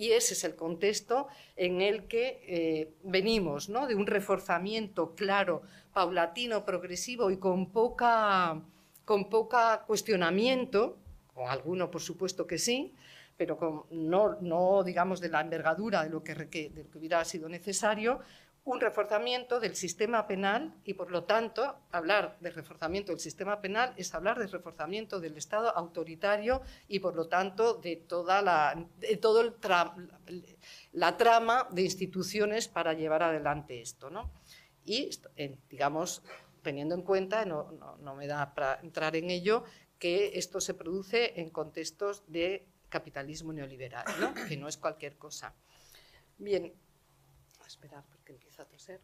Y 0.00 0.12
ese 0.12 0.32
es 0.32 0.44
el 0.44 0.56
contexto 0.56 1.28
en 1.56 1.82
el 1.82 2.04
que 2.04 2.40
eh, 2.48 2.94
venimos, 3.04 3.68
¿no? 3.68 3.86
de 3.86 3.94
un 3.94 4.06
reforzamiento 4.06 5.14
claro, 5.14 5.60
paulatino, 5.92 6.64
progresivo 6.64 7.30
y 7.30 7.36
con 7.36 7.70
poca, 7.70 8.62
con 9.04 9.28
poca 9.28 9.84
cuestionamiento, 9.86 10.96
con 11.34 11.50
alguno 11.50 11.90
por 11.90 12.00
supuesto 12.00 12.46
que 12.46 12.56
sí, 12.56 12.94
pero 13.36 13.58
con, 13.58 13.82
no, 13.90 14.38
no 14.40 14.82
digamos 14.84 15.20
de 15.20 15.28
la 15.28 15.42
envergadura 15.42 16.02
de 16.04 16.08
lo 16.08 16.24
que, 16.24 16.34
de 16.34 16.82
lo 16.82 16.90
que 16.90 16.96
hubiera 16.96 17.22
sido 17.26 17.50
necesario, 17.50 18.20
un 18.64 18.80
reforzamiento 18.80 19.58
del 19.58 19.74
sistema 19.74 20.26
penal 20.26 20.74
y, 20.84 20.94
por 20.94 21.10
lo 21.10 21.24
tanto, 21.24 21.78
hablar 21.90 22.36
de 22.40 22.50
reforzamiento 22.50 23.10
del 23.10 23.20
sistema 23.20 23.60
penal 23.60 23.94
es 23.96 24.14
hablar 24.14 24.38
de 24.38 24.46
reforzamiento 24.46 25.18
del 25.18 25.36
Estado 25.36 25.74
autoritario 25.74 26.60
y, 26.86 27.00
por 27.00 27.16
lo 27.16 27.26
tanto, 27.26 27.74
de 27.74 27.96
toda 27.96 28.42
la, 28.42 28.86
de 28.98 29.16
todo 29.16 29.40
el 29.40 29.54
la 30.92 31.16
trama 31.16 31.68
de 31.70 31.82
instituciones 31.82 32.68
para 32.68 32.92
llevar 32.92 33.22
adelante 33.22 33.80
esto. 33.80 34.10
¿no? 34.10 34.30
Y, 34.84 35.10
digamos, 35.70 36.22
teniendo 36.62 36.94
en 36.94 37.02
cuenta, 37.02 37.44
no, 37.44 37.72
no, 38.00 38.14
me 38.14 38.26
da 38.26 38.54
para 38.54 38.78
entrar 38.82 39.16
en 39.16 39.30
ello, 39.30 39.64
que 39.98 40.38
esto 40.38 40.60
se 40.60 40.74
produce 40.74 41.40
en 41.40 41.50
contextos 41.50 42.24
de 42.26 42.66
capitalismo 42.88 43.52
neoliberal, 43.52 44.04
¿no? 44.20 44.34
que 44.48 44.56
no 44.56 44.68
es 44.68 44.76
cualquier 44.76 45.16
cosa. 45.16 45.54
Bien, 46.38 46.72
esperar 47.70 48.04
porque 48.10 48.32
empieza 48.32 48.62
a 48.62 48.66
toser. 48.66 49.00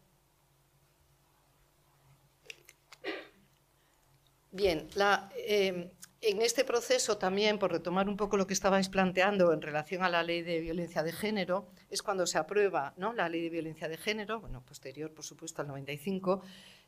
Bien, 4.51 4.89
em, 5.37 5.91
en 6.23 6.43
este 6.43 6.65
proceso 6.65 7.19
también, 7.19 7.59
por 7.59 7.71
retomar 7.71 8.09
un 8.09 8.17
poco 8.17 8.37
lo 8.37 8.47
que 8.47 8.55
estabais 8.55 8.89
planteando 8.89 9.53
en 9.53 9.61
relación 9.61 10.03
a 10.03 10.09
la 10.09 10.23
ley 10.23 10.43
de 10.43 10.61
violencia 10.61 11.03
de 11.03 11.13
género, 11.13 11.69
es 11.91 12.03
cuando 12.03 12.27
se 12.27 12.39
aprueba 12.39 12.95
¿no? 12.97 13.13
la 13.13 13.29
ley 13.29 13.43
de 13.43 13.51
violencia 13.51 13.89
de 13.89 13.99
género, 13.99 14.41
bueno, 14.41 14.65
posterior, 14.65 15.13
por 15.13 15.25
supuesto, 15.25 15.63
al 15.63 15.69
95, 15.69 16.43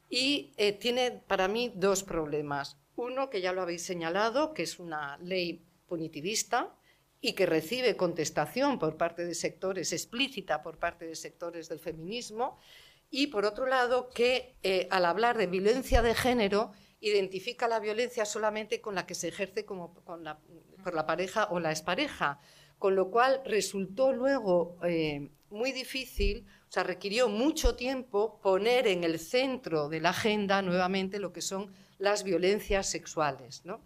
y 0.09 0.55
eh, 0.57 0.73
tiene 0.73 1.11
para 1.13 1.47
mí 1.47 1.71
dos 1.75 2.03
problemas. 2.03 2.79
Uno, 2.97 3.29
que 3.31 3.41
ya 3.41 3.53
lo 3.53 3.63
habéis 3.63 3.83
señalado, 3.83 4.55
que 4.55 4.63
es 4.63 4.79
una 4.79 5.19
ley 5.19 5.63
punitivista, 5.87 6.75
y 7.21 7.33
que 7.33 7.47
recibe 7.47 7.97
contestación 7.97 8.79
por 8.79 8.97
parte 8.97 9.25
de 9.25 9.35
sectores, 9.35 9.93
explícita 9.93 10.63
por 10.63 10.79
parte 10.79 11.07
de 11.07 11.17
sectores 11.17 11.69
del 11.69 11.81
feminismo, 11.81 12.59
y 13.11 13.29
por 13.29 13.45
otro 13.45 13.67
lado 13.67 14.11
que 14.11 14.57
eh, 14.63 14.87
al 14.91 15.05
hablar 15.05 15.39
de 15.39 15.47
violencia 15.47 16.03
de 16.03 16.15
género 16.15 16.73
identifica 17.01 17.69
la 17.69 17.81
violencia 17.81 18.25
solamente 18.25 18.81
con 18.81 18.95
la 18.95 19.07
que 19.07 19.15
se 19.15 19.29
ejerce 19.29 19.65
como 19.65 19.95
por 19.95 20.21
la 20.21 21.07
pareja 21.07 21.49
o 21.51 21.61
la 21.61 21.71
expareja, 21.71 22.41
con 22.79 22.95
lo 22.95 23.11
cual 23.11 23.41
resultó 23.45 24.13
luego 24.13 24.79
eh, 24.85 25.31
muy 25.51 25.73
difícil, 25.73 26.47
o 26.69 26.73
sea, 26.73 26.83
requirió 26.83 27.29
mucho 27.29 27.75
tiempo 27.75 28.41
poner 28.43 28.87
en 28.87 29.05
el 29.05 29.19
centro 29.19 29.89
de 29.89 30.01
la 30.01 30.11
agenda 30.11 30.63
nuevamente 30.63 31.19
lo 31.19 31.33
que 31.33 31.41
son 31.41 31.73
las 31.99 32.25
violencias 32.25 32.89
sexuales. 32.89 33.65
¿no? 33.65 33.81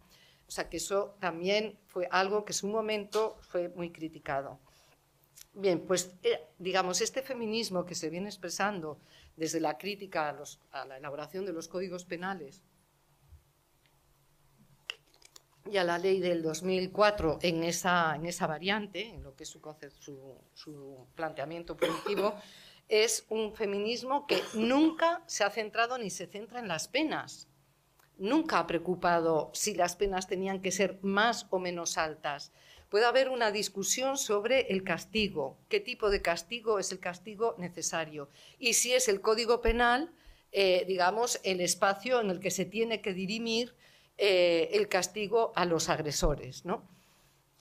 O 0.52 0.54
sea 0.54 0.68
que 0.68 0.76
eso 0.76 1.16
también 1.18 1.78
fue 1.86 2.06
algo 2.10 2.44
que 2.44 2.52
en 2.52 2.58
su 2.58 2.66
momento 2.66 3.38
fue 3.40 3.70
muy 3.70 3.90
criticado. 3.90 4.60
Bien, 5.54 5.80
pues 5.80 6.14
eh, 6.22 6.48
digamos, 6.58 7.00
este 7.00 7.22
feminismo 7.22 7.86
que 7.86 7.94
se 7.94 8.10
viene 8.10 8.28
expresando 8.28 9.00
desde 9.34 9.60
la 9.60 9.78
crítica 9.78 10.36
a, 10.72 10.84
la 10.84 10.98
elaboración 10.98 11.46
de 11.46 11.54
los 11.54 11.68
códigos 11.68 12.04
penales 12.04 12.62
y 15.70 15.78
a 15.78 15.84
la 15.84 15.96
ley 15.96 16.20
del 16.20 16.42
2004 16.42 17.38
en 17.40 17.64
esa, 17.64 18.14
en 18.14 18.26
esa 18.26 18.46
variante, 18.46 19.08
en 19.08 19.22
lo 19.22 19.34
que 19.34 19.44
es 19.44 19.48
su, 19.48 20.38
su, 20.52 21.06
planteamiento 21.14 21.78
punitivo, 21.78 22.34
es 22.90 23.24
un 23.30 23.54
feminismo 23.54 24.26
que 24.26 24.42
nunca 24.52 25.22
se 25.24 25.44
ha 25.44 25.50
centrado 25.50 25.96
ni 25.96 26.10
se 26.10 26.26
centra 26.26 26.58
en 26.58 26.68
las 26.68 26.88
penas, 26.88 27.48
nunca 28.22 28.60
ha 28.60 28.66
preocupado 28.66 29.50
si 29.52 29.74
las 29.74 29.96
penas 29.96 30.28
tenían 30.28 30.62
que 30.62 30.70
ser 30.70 30.98
más 31.02 31.46
o 31.50 31.58
menos 31.58 31.98
altas. 31.98 32.52
Puede 32.88 33.04
haber 33.04 33.28
una 33.28 33.50
discusión 33.50 34.16
sobre 34.16 34.72
el 34.72 34.84
castigo, 34.84 35.56
qué 35.68 35.80
tipo 35.80 36.08
de 36.08 36.22
castigo 36.22 36.78
es 36.78 36.92
el 36.92 37.00
castigo 37.00 37.56
necesario 37.58 38.28
y 38.58 38.74
si 38.74 38.92
es 38.92 39.08
el 39.08 39.20
Código 39.20 39.60
Penal, 39.60 40.12
eh, 40.52 40.84
digamos, 40.86 41.40
el 41.42 41.60
espacio 41.60 42.20
en 42.20 42.30
el 42.30 42.38
que 42.38 42.50
se 42.50 42.64
tiene 42.64 43.00
que 43.00 43.12
dirimir 43.12 43.74
eh, 44.18 44.68
el 44.72 44.88
castigo 44.88 45.52
a 45.56 45.64
los 45.64 45.88
agresores. 45.88 46.62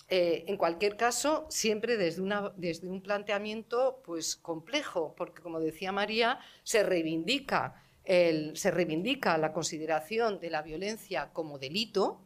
Eh, 0.09 0.43
en 0.47 0.57
cualquier 0.57 0.97
caso, 0.97 1.47
siempre 1.49 1.95
desde, 1.95 2.21
desde 2.57 2.89
un 2.89 3.01
planteamiento 3.01 4.01
pues, 4.03 4.35
complejo, 4.35 5.15
porque 5.15 5.41
como 5.41 5.61
decía 5.61 5.93
María, 5.93 6.39
se 6.63 6.83
reivindica 6.83 7.81
se 8.05 8.71
reivindica 8.71 9.37
la 9.37 9.53
consideración 9.53 10.39
de 10.39 10.49
la 10.49 10.61
violencia 10.61 11.29
como 11.33 11.59
delito, 11.59 12.21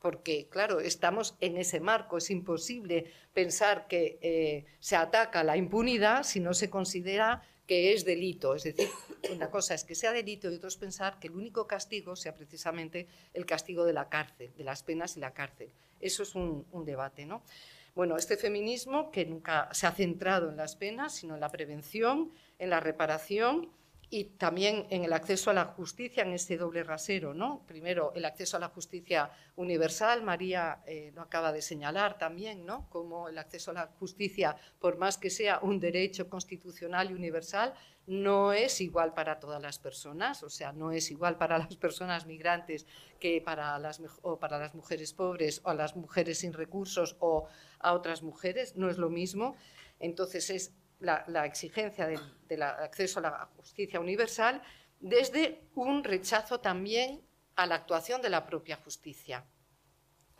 porque, 0.00 0.48
claro, 0.48 0.78
estamos 0.80 1.36
en 1.40 1.56
ese 1.56 1.80
marco. 1.80 2.18
Es 2.18 2.30
imposible 2.30 3.10
pensar 3.32 3.88
que 3.88 4.18
eh, 4.22 4.64
se 4.78 4.94
ataca 4.94 5.42
la 5.42 5.56
impunidad 5.56 6.22
si 6.22 6.38
no 6.38 6.54
se 6.54 6.70
considera 6.70 7.42
que 7.66 7.92
es 7.92 8.04
delito. 8.04 8.54
Es 8.54 8.62
decir, 8.62 8.88
una 9.32 9.50
cosa 9.50 9.74
es 9.74 9.84
que 9.84 9.94
sea 9.94 10.12
delito 10.12 10.50
y 10.50 10.54
otra 10.54 10.68
es 10.68 10.76
pensar 10.76 11.18
que 11.18 11.28
el 11.28 11.34
único 11.34 11.66
castigo 11.66 12.14
sea 12.14 12.34
precisamente 12.34 13.08
el 13.34 13.44
castigo 13.46 13.84
de 13.84 13.92
la 13.92 14.08
cárcel, 14.08 14.52
de 14.56 14.64
las 14.64 14.82
penas 14.82 15.16
y 15.16 15.20
la 15.20 15.32
cárcel. 15.32 15.72
Eso 16.00 16.22
es 16.22 16.34
un, 16.34 16.66
un 16.70 16.84
debate, 16.84 17.26
¿no? 17.26 17.42
Bueno, 17.94 18.16
este 18.18 18.36
feminismo 18.36 19.10
que 19.10 19.24
nunca 19.24 19.70
se 19.72 19.86
ha 19.86 19.92
centrado 19.92 20.50
en 20.50 20.56
las 20.56 20.76
penas, 20.76 21.14
sino 21.14 21.34
en 21.34 21.40
la 21.40 21.48
prevención, 21.48 22.30
en 22.58 22.70
la 22.70 22.78
reparación 22.78 23.70
y 24.08 24.24
también 24.24 24.86
en 24.90 25.04
el 25.04 25.12
acceso 25.12 25.50
a 25.50 25.54
la 25.54 25.64
justicia, 25.64 26.22
en 26.22 26.32
este 26.32 26.56
doble 26.56 26.84
rasero. 26.84 27.34
¿no? 27.34 27.64
Primero, 27.66 28.12
el 28.14 28.24
acceso 28.24 28.56
a 28.56 28.60
la 28.60 28.68
justicia 28.68 29.30
universal, 29.56 30.22
María 30.22 30.82
eh, 30.86 31.10
lo 31.14 31.22
acaba 31.22 31.52
de 31.52 31.60
señalar 31.60 32.16
también, 32.18 32.64
¿no? 32.64 32.88
como 32.88 33.28
el 33.28 33.38
acceso 33.38 33.72
a 33.72 33.74
la 33.74 33.86
justicia, 33.98 34.56
por 34.78 34.96
más 34.96 35.18
que 35.18 35.30
sea 35.30 35.58
un 35.60 35.80
derecho 35.80 36.28
constitucional 36.28 37.10
y 37.10 37.14
universal, 37.14 37.74
no 38.06 38.52
es 38.52 38.80
igual 38.80 39.14
para 39.14 39.40
todas 39.40 39.60
las 39.60 39.80
personas, 39.80 40.44
o 40.44 40.48
sea, 40.48 40.72
no 40.72 40.92
es 40.92 41.10
igual 41.10 41.36
para 41.36 41.58
las 41.58 41.76
personas 41.76 42.26
migrantes 42.26 42.86
que 43.18 43.40
para 43.40 43.76
las, 43.80 44.00
o 44.22 44.38
para 44.38 44.58
las 44.58 44.74
mujeres 44.74 45.12
pobres 45.12 45.60
o 45.64 45.70
a 45.70 45.74
las 45.74 45.96
mujeres 45.96 46.38
sin 46.38 46.52
recursos 46.52 47.16
o 47.18 47.48
a 47.80 47.92
otras 47.92 48.22
mujeres, 48.22 48.76
no 48.76 48.88
es 48.88 48.98
lo 48.98 49.10
mismo. 49.10 49.56
Entonces, 49.98 50.50
es 50.50 50.72
la, 51.00 51.46
exigencia 51.46 52.06
del, 52.06 52.62
acceso 52.62 53.18
a 53.18 53.22
la 53.22 53.48
justicia 53.56 54.00
universal 54.00 54.62
desde 55.00 55.62
un 55.74 56.04
rechazo 56.04 56.60
también 56.60 57.22
a 57.54 57.66
la 57.66 57.76
actuación 57.76 58.22
de 58.22 58.30
la 58.30 58.46
propia 58.46 58.76
justicia. 58.76 59.44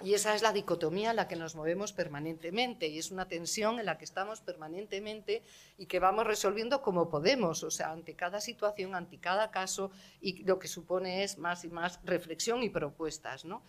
Y 0.03 0.13
esa 0.13 0.35
es 0.35 0.43
la 0.43 0.53
dicotomía 0.53 1.11
en 1.11 1.17
la 1.17 1.27
que 1.27 1.37
nos 1.37 1.55
movemos 1.55 1.95
permanentemente 1.95 2.87
y 2.87 2.99
es 2.99 3.11
una 3.11 3.29
tensión 3.29 3.79
en 3.79 3.87
la 3.87 3.97
que 3.97 4.05
estamos 4.05 4.43
permanentemente 4.43 5.43
y 5.79 5.87
que 5.87 6.01
vamos 6.01 6.27
resolviendo 6.27 6.83
como 6.83 7.09
podemos, 7.09 7.63
o 7.63 7.71
sea, 7.71 7.93
ante 7.93 8.15
cada 8.15 8.43
situación, 8.43 8.95
ante 8.95 9.19
cada 9.19 9.51
caso 9.51 9.91
y 10.21 10.45
lo 10.45 10.59
que 10.59 10.69
supone 10.69 11.25
es 11.25 11.39
más 11.39 11.65
y 11.65 11.69
más 11.69 11.99
reflexión 12.05 12.63
y 12.63 12.69
propuestas. 12.69 13.47
¿no? 13.47 13.63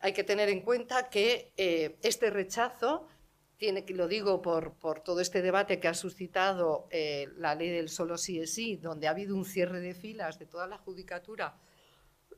Hay 0.00 0.12
que 0.12 0.22
tener 0.22 0.50
en 0.50 0.60
cuenta 0.60 1.08
que 1.08 1.50
eh, 1.56 1.96
este 2.02 2.28
rechazo 2.28 3.08
lo 3.72 4.08
digo 4.08 4.42
por, 4.42 4.72
por, 4.74 5.00
todo 5.00 5.20
este 5.20 5.42
debate 5.42 5.80
que 5.80 5.88
ha 5.88 5.94
suscitado 5.94 6.86
eh, 6.90 7.28
la 7.36 7.54
ley 7.54 7.70
del 7.70 7.88
solo 7.88 8.18
sí 8.18 8.40
es 8.40 8.54
sí, 8.54 8.76
donde 8.76 9.06
ha 9.06 9.10
habido 9.10 9.34
un 9.34 9.44
cierre 9.44 9.80
de 9.80 9.94
filas 9.94 10.38
de 10.38 10.46
toda 10.46 10.66
la 10.66 10.78
judicatura, 10.78 11.56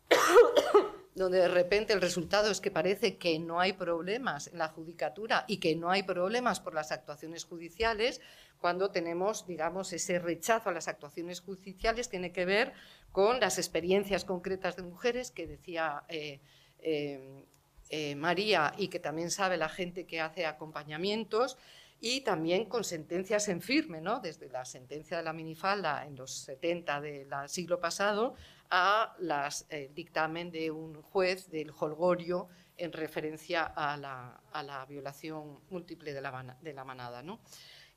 donde 1.15 1.39
de 1.39 1.49
repente 1.49 1.93
el 1.93 2.01
resultado 2.01 2.51
es 2.51 2.61
que 2.61 2.71
parece 2.71 3.17
que 3.17 3.39
no 3.39 3.61
hay 3.61 3.73
problemas 3.73 4.49
en 4.49 4.59
la 4.59 4.69
judicatura 4.69 5.45
y 5.49 5.59
que 5.59 5.75
no 5.75 5.91
hay 5.91 6.03
problemas 6.03 6.61
por 6.61 6.75
las 6.75 6.93
actuaciones 6.93 7.45
judiciales, 7.45 8.21
cuando 8.59 8.91
tenemos, 8.91 9.47
digamos, 9.47 9.93
ese 9.93 10.19
rechazo 10.19 10.71
a 10.71 10.73
las 10.73 10.89
actuaciones 10.89 11.41
judiciales, 11.41 12.09
tiene 12.09 12.33
que 12.33 12.45
ver 12.45 12.73
con 13.13 13.41
las 13.41 13.59
experiencias 13.59 14.25
concretas 14.25 14.77
de 14.77 14.83
mujeres 14.83 15.31
que 15.31 15.47
decía 15.47 16.05
eh, 16.09 16.41
eh, 16.81 17.45
eh, 17.91 18.15
María 18.15 18.75
y 18.77 18.89
que 18.89 18.99
también 18.99 19.31
sabe 19.31 19.57
la 19.57 19.69
gente 19.69 20.07
que 20.07 20.21
hace 20.21 20.47
acompañamientos 20.47 21.57
y 22.01 22.21
también 22.21 22.67
con 22.67 22.85
sentencias 22.85 23.49
en 23.49 23.63
firme, 23.63 24.01
¿no? 24.01 24.21
desde 24.21 24.49
la 24.49 24.65
sentencia 24.65 25.17
de 25.17 25.23
la 25.23 25.33
minifalda 25.33 26.05
en 26.05 26.17
los 26.17 26.31
70 26.31 27.01
del 27.01 27.29
siglo 27.47 27.81
pasado 27.81 28.35
a 28.71 29.15
las, 29.19 29.67
el 29.71 29.95
dictamen 29.95 30.51
de 30.51 30.71
un 30.71 31.01
juez 31.01 31.49
del 31.51 31.73
Holgorio 31.79 32.49
en 32.77 32.93
referencia 32.93 33.65
a 33.65 33.97
la, 33.97 34.87
violación 34.87 35.61
múltiple 35.71 36.13
de 36.13 36.21
la, 36.21 36.57
de 36.61 36.73
la 36.75 36.85
manada. 36.85 37.23
¿no? 37.23 37.41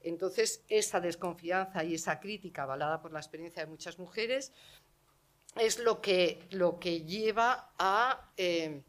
Entonces, 0.02 0.64
esa 0.70 1.02
desconfianza 1.02 1.84
y 1.84 1.96
esa 1.96 2.20
crítica 2.20 2.64
avalada 2.64 3.02
por 3.02 3.12
la 3.12 3.20
experiencia 3.20 3.64
de 3.66 3.70
muchas 3.70 4.00
mujeres 4.00 4.54
es 5.56 5.80
lo 5.80 6.02
que, 6.02 6.48
lo 6.52 6.80
que 6.80 7.02
lleva 7.02 7.72
a... 7.78 8.32
Eh, 8.38 8.84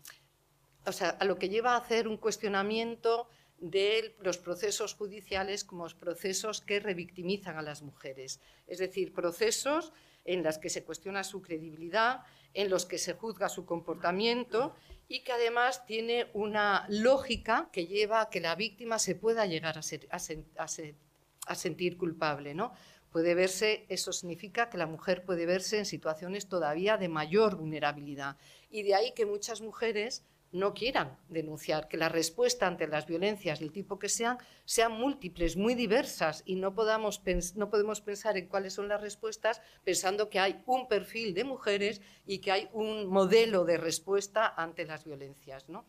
o 0.86 0.92
sea, 0.92 1.10
a 1.10 1.24
lo 1.24 1.38
que 1.38 1.48
lleva 1.48 1.74
a 1.74 1.78
hacer 1.78 2.08
un 2.08 2.16
cuestionamiento 2.16 3.28
de 3.58 4.16
los 4.20 4.38
procesos 4.38 4.94
judiciales 4.94 5.64
como 5.64 5.86
procesos 5.88 6.60
que 6.60 6.80
revictimizan 6.80 7.58
a 7.58 7.62
las 7.62 7.82
mujeres, 7.82 8.40
es 8.66 8.78
decir, 8.78 9.12
procesos 9.12 9.92
en 10.24 10.42
los 10.42 10.58
que 10.58 10.70
se 10.70 10.84
cuestiona 10.84 11.24
su 11.24 11.42
credibilidad, 11.42 12.22
en 12.54 12.70
los 12.70 12.86
que 12.86 12.98
se 12.98 13.14
juzga 13.14 13.48
su 13.48 13.64
comportamiento 13.64 14.74
y 15.08 15.20
que 15.20 15.32
además 15.32 15.86
tiene 15.86 16.30
una 16.34 16.86
lógica 16.88 17.68
que 17.72 17.86
lleva 17.86 18.22
a 18.22 18.30
que 18.30 18.40
la 18.40 18.54
víctima 18.54 18.98
se 18.98 19.14
pueda 19.14 19.46
llegar 19.46 19.78
a, 19.78 21.54
sentir 21.54 21.96
culpable, 21.96 22.54
¿no? 22.54 22.72
Puede 23.10 23.34
verse, 23.34 23.86
eso 23.88 24.12
significa 24.12 24.70
que 24.70 24.78
la 24.78 24.86
mujer 24.86 25.24
puede 25.24 25.46
verse 25.46 25.78
en 25.78 25.84
situaciones 25.84 26.48
todavía 26.48 26.96
de 26.96 27.08
mayor 27.08 27.56
vulnerabilidad 27.56 28.36
y 28.70 28.84
de 28.84 28.94
ahí 28.94 29.12
que 29.12 29.26
muchas 29.26 29.60
mujeres 29.60 30.24
no 30.52 30.74
quieran 30.74 31.16
denunciar, 31.28 31.88
que 31.88 31.96
la 31.96 32.08
respuesta 32.08 32.66
ante 32.66 32.88
las 32.88 33.06
violencias 33.06 33.60
del 33.60 33.72
tipo 33.72 33.98
que 33.98 34.08
sean 34.08 34.38
sean 34.64 34.92
múltiples, 34.92 35.56
muy 35.56 35.74
diversas 35.74 36.42
y 36.44 36.56
no, 36.56 36.74
podamos, 36.74 37.22
no 37.54 37.70
podemos 37.70 38.00
pensar 38.00 38.36
en 38.36 38.48
cuáles 38.48 38.74
son 38.74 38.88
las 38.88 39.00
respuestas 39.00 39.62
pensando 39.84 40.28
que 40.28 40.40
hay 40.40 40.62
un 40.66 40.88
perfil 40.88 41.34
de 41.34 41.44
mujeres 41.44 42.00
y 42.26 42.38
que 42.38 42.52
hay 42.52 42.68
un 42.72 43.06
modelo 43.06 43.64
de 43.64 43.76
respuesta 43.76 44.52
ante 44.56 44.84
las 44.84 45.04
violencias. 45.04 45.68
¿no? 45.68 45.84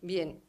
Bien, 0.00 0.42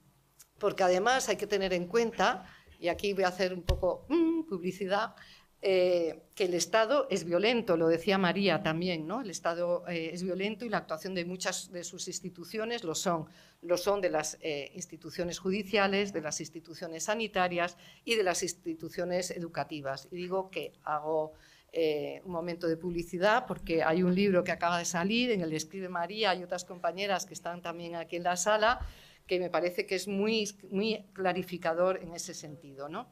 porque 0.57 0.83
además 0.83 1.29
hay 1.29 1.37
que 1.37 1.47
tener 1.47 1.73
en 1.73 1.87
cuenta, 1.87 2.45
y 2.79 2.87
aquí 2.87 3.13
voy 3.13 3.23
a 3.23 3.29
hacer 3.29 3.53
un 3.53 3.63
poco 3.63 4.05
mm, 4.09 4.43
publicidad, 4.43 5.15
eh, 5.63 6.23
que 6.33 6.45
el 6.45 6.55
Estado 6.55 7.05
es 7.11 7.23
violento, 7.23 7.77
lo 7.77 7.87
decía 7.87 8.17
María 8.17 8.63
también. 8.63 9.07
El 9.11 9.29
Estado 9.29 9.87
eh, 9.87 10.09
es 10.11 10.23
violento 10.23 10.65
y 10.65 10.69
la 10.69 10.77
actuación 10.77 11.13
de 11.13 11.23
muchas 11.23 11.71
de 11.71 11.83
sus 11.83 12.07
instituciones 12.07 12.83
lo 12.83 12.95
son. 12.95 13.27
Lo 13.61 13.77
son 13.77 14.01
de 14.01 14.09
las 14.09 14.39
eh, 14.41 14.71
instituciones 14.73 15.37
judiciales, 15.37 16.13
de 16.13 16.21
las 16.21 16.39
instituciones 16.39 17.03
sanitarias 17.03 17.77
y 18.03 18.15
de 18.15 18.23
las 18.23 18.41
instituciones 18.41 19.29
educativas. 19.29 20.07
Y 20.11 20.15
digo 20.15 20.49
que 20.49 20.73
hago 20.83 21.33
un 21.73 22.31
momento 22.33 22.67
de 22.67 22.75
publicidad 22.75 23.45
porque 23.47 23.81
hay 23.81 24.03
un 24.03 24.13
libro 24.13 24.43
que 24.43 24.51
acaba 24.51 24.77
de 24.77 24.83
salir, 24.83 25.31
en 25.31 25.39
el 25.39 25.51
que 25.51 25.55
escribe 25.55 25.87
María 25.87 26.35
y 26.35 26.43
otras 26.43 26.65
compañeras 26.65 27.25
que 27.25 27.33
están 27.33 27.61
también 27.61 27.95
aquí 27.95 28.17
en 28.17 28.23
la 28.23 28.35
sala, 28.35 28.85
que 29.25 29.39
me 29.39 29.49
parece 29.49 29.85
que 29.85 29.95
es 29.95 30.09
muy, 30.09 30.53
muy 30.69 31.05
clarificador 31.13 32.01
en 32.03 32.13
ese 32.13 32.33
sentido, 32.33 32.89
¿no? 32.89 33.07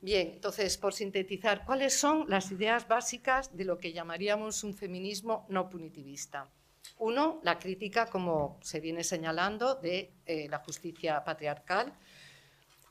Bien, 0.00 0.30
entonces, 0.34 0.78
por 0.78 0.94
sintetizar, 0.94 1.64
¿cuáles 1.64 1.98
son 1.98 2.24
las 2.28 2.52
ideas 2.52 2.86
básicas 2.86 3.56
de 3.56 3.64
lo 3.64 3.78
que 3.78 3.92
llamaríamos 3.92 4.62
un 4.62 4.74
feminismo 4.74 5.44
no 5.48 5.68
punitivista? 5.68 6.48
Uno, 6.98 7.40
la 7.42 7.58
crítica, 7.58 8.06
como 8.06 8.58
se 8.62 8.78
viene 8.78 9.02
señalando, 9.02 9.74
de 9.74 10.12
eh, 10.24 10.48
la 10.48 10.58
justicia 10.58 11.24
patriarcal. 11.24 11.92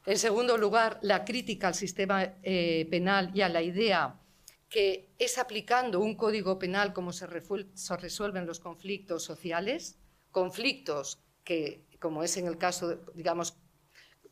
En 0.05 0.17
segundo 0.17 0.57
lugar, 0.57 0.99
la 1.01 1.23
crítica 1.23 1.69
al 1.69 1.75
sistema 1.75 2.35
eh, 2.43 2.85
penal 2.89 3.31
y 3.33 3.41
a 3.41 3.49
la 3.49 3.61
idea 3.61 4.19
que 4.69 5.09
es 5.17 5.37
aplicando 5.37 6.01
un 6.01 6.15
código 6.15 6.59
penal 6.59 6.91
como 6.91 7.13
se, 7.13 7.25
se 7.73 7.97
resuelven 7.97 8.45
los 8.45 8.59
conflictos 8.59 9.23
sociales, 9.23 9.97
conflictos 10.31 11.19
que, 11.45 11.85
como 11.99 12.23
es 12.23 12.35
en 12.35 12.47
el 12.47 12.57
caso, 12.57 12.97
digamos, 13.13 13.57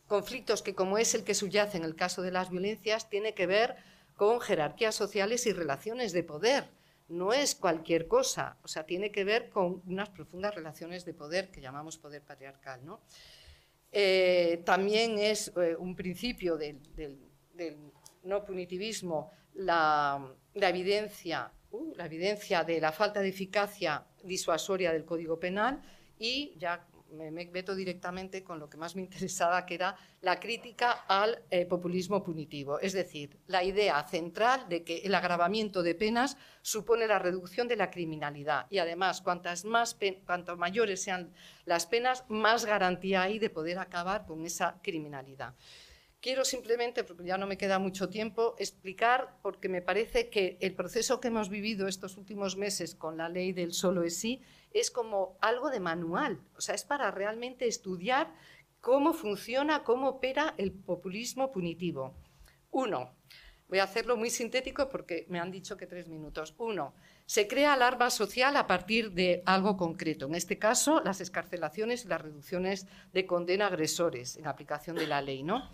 conflictos 0.08 0.62
que, 0.62 0.76
como 0.76 0.98
es 0.98 1.16
el 1.16 1.24
que 1.24 1.34
subyace 1.34 1.78
en 1.78 1.84
el 1.84 1.96
caso 1.96 2.22
de 2.22 2.32
las 2.32 2.50
violencias, 2.50 3.10
tiene 3.10 3.34
que 3.34 3.48
ver 3.48 3.76
con 4.16 4.40
jerarquías 4.40 4.96
sociales 4.96 5.46
y 5.46 5.54
relaciones 5.54 6.14
de 6.14 6.24
poder. 6.24 6.70
No 7.08 7.34
es 7.34 7.54
cualquier 7.54 8.08
cosa, 8.08 8.58
o 8.64 8.68
sea, 8.68 8.86
tiene 8.86 9.12
que 9.12 9.24
ver 9.24 9.50
con 9.50 9.82
unas 9.86 10.10
profundas 10.10 10.56
relaciones 10.56 11.06
de 11.06 11.14
poder 11.14 11.52
que 11.52 11.62
llamamos 11.62 11.98
poder 11.98 12.24
patriarcal. 12.24 12.84
¿no? 12.84 13.02
Eh, 13.92 14.62
también 14.66 15.20
es 15.20 15.52
eh, 15.56 15.76
un 15.78 15.96
principio 15.96 16.58
del, 16.58 16.80
no 18.24 18.44
punitivismo 18.44 19.32
la, 19.54 20.34
evidencia, 20.54 21.52
uh, 21.72 21.94
la 21.96 22.06
evidencia 22.06 22.64
de 22.64 22.82
la 22.82 22.92
falta 22.92 23.22
de 23.22 23.30
eficacia 23.30 24.04
disuasoria 24.24 24.92
del 24.92 25.06
Código 25.06 25.40
Penal 25.40 25.82
y 26.18 26.56
ya 26.58 26.86
me, 27.16 27.32
meto 27.32 27.74
directamente 27.74 28.44
con 28.44 28.60
lo 28.60 28.70
que 28.70 28.78
más 28.78 28.96
me 28.96 29.02
interesaba, 29.08 29.66
que 29.66 29.76
era 29.76 29.96
la 30.22 30.40
crítica 30.40 31.06
al 31.08 31.42
eh, 31.50 31.66
populismo 31.66 32.24
punitivo. 32.24 32.80
Es 32.80 32.94
decir, 32.94 33.38
la 33.48 33.64
idea 33.64 34.04
central 34.04 34.68
de 34.70 34.84
que 34.84 34.98
el 35.00 35.16
agravamiento 35.16 35.82
de 35.84 35.96
penas 35.96 36.38
supone 36.62 37.08
la 37.08 37.20
reducción 37.20 37.68
de 37.68 37.76
la 37.76 37.90
criminalidad. 37.90 38.68
Y 38.70 38.80
además, 38.80 39.22
cuantas 39.22 39.66
más 39.66 39.98
cuanto 40.26 40.58
mayores 40.58 41.02
sean 41.02 41.32
las 41.66 41.86
penas, 41.86 42.24
más 42.28 42.66
garantía 42.66 43.24
hay 43.24 43.40
de 43.40 43.50
poder 43.50 43.80
acabar 43.80 44.26
con 44.26 44.46
esa 44.46 44.80
criminalidad 44.82 45.54
quiero 46.26 46.44
simplemente, 46.44 47.04
porque 47.04 47.24
ya 47.24 47.38
no 47.38 47.46
me 47.46 47.56
queda 47.56 47.78
mucho 47.78 48.10
tiempo, 48.10 48.56
explicar, 48.58 49.38
porque 49.44 49.70
me 49.70 49.84
parece 49.84 50.32
que 50.32 50.58
el 50.60 50.74
proceso 50.74 51.20
que 51.20 51.28
hemos 51.28 51.50
vivido 51.50 51.88
estos 51.88 52.18
últimos 52.18 52.58
meses 52.58 52.96
con 52.96 53.16
la 53.16 53.30
ley 53.30 53.54
del 53.54 53.74
solo 53.74 54.02
es 54.02 54.18
sí 54.18 54.42
es 54.72 54.90
como 54.90 55.38
algo 55.40 55.70
de 55.70 55.80
manual, 55.80 56.42
o 56.58 56.62
sea, 56.62 56.74
es 56.74 56.84
para 56.84 57.12
realmente 57.12 57.68
estudiar 57.68 58.34
cómo 58.82 59.14
funciona, 59.14 59.84
cómo 59.84 60.10
opera 60.10 60.56
el 60.58 60.72
populismo 60.72 61.52
punitivo. 61.52 62.16
Uno, 62.72 63.14
voy 63.70 63.78
a 63.78 63.84
hacerlo 63.84 64.18
muy 64.18 64.32
sintético 64.32 64.90
porque 64.90 65.28
me 65.30 65.40
han 65.40 65.52
dicho 65.52 65.78
que 65.78 65.86
tres 65.86 66.08
minutos. 66.08 66.56
Uno, 66.58 66.96
se 67.28 67.48
crea 67.48 67.74
alarma 67.74 68.10
social 68.10 68.58
a 68.58 68.66
partir 68.66 69.12
de 69.12 69.44
algo 69.46 69.78
concreto, 69.78 70.26
en 70.26 70.34
este 70.34 70.58
caso 70.58 71.02
las 71.02 71.22
escarcelaciones 71.22 72.04
y 72.04 72.08
las 72.08 72.22
reducciones 72.22 72.88
de 73.14 73.28
condena 73.28 73.66
a 73.66 73.68
agresores 73.68 74.38
en 74.38 74.48
aplicación 74.48 74.96
de 74.96 75.06
la 75.06 75.22
ley, 75.22 75.44
¿no? 75.44 75.70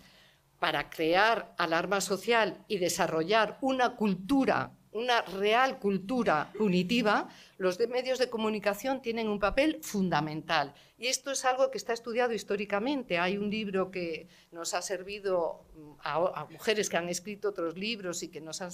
Para 0.62 0.90
crear 0.90 1.56
alarma 1.58 2.00
social 2.00 2.64
y 2.68 2.78
desarrollar 2.78 3.58
una 3.62 3.96
cultura, 3.96 4.70
una 4.92 5.22
real 5.22 5.78
cultura 5.78 6.52
punitiva, 6.56 7.28
los 7.56 7.78
medios 7.88 8.18
de 8.18 8.28
comunicación 8.28 9.00
tienen 9.00 9.28
un 9.28 9.38
papel 9.38 9.78
fundamental. 9.82 10.74
Y 10.98 11.06
esto 11.06 11.32
es 11.32 11.44
algo 11.44 11.70
que 11.70 11.78
está 11.78 11.92
estudiado 11.94 12.32
históricamente. 12.32 13.18
Hay 13.18 13.36
un 13.36 13.50
libro 13.50 13.90
que 13.90 14.28
nos 14.52 14.74
ha 14.74 14.82
servido 14.82 15.64
mm, 15.74 15.92
a, 16.04 16.46
mujeres 16.50 16.88
que 16.90 16.96
han 16.96 17.08
escrito 17.08 17.48
otros 17.48 17.76
libros 17.76 18.22
y 18.22 18.28
que 18.28 18.40
nos 18.40 18.60
han, 18.60 18.70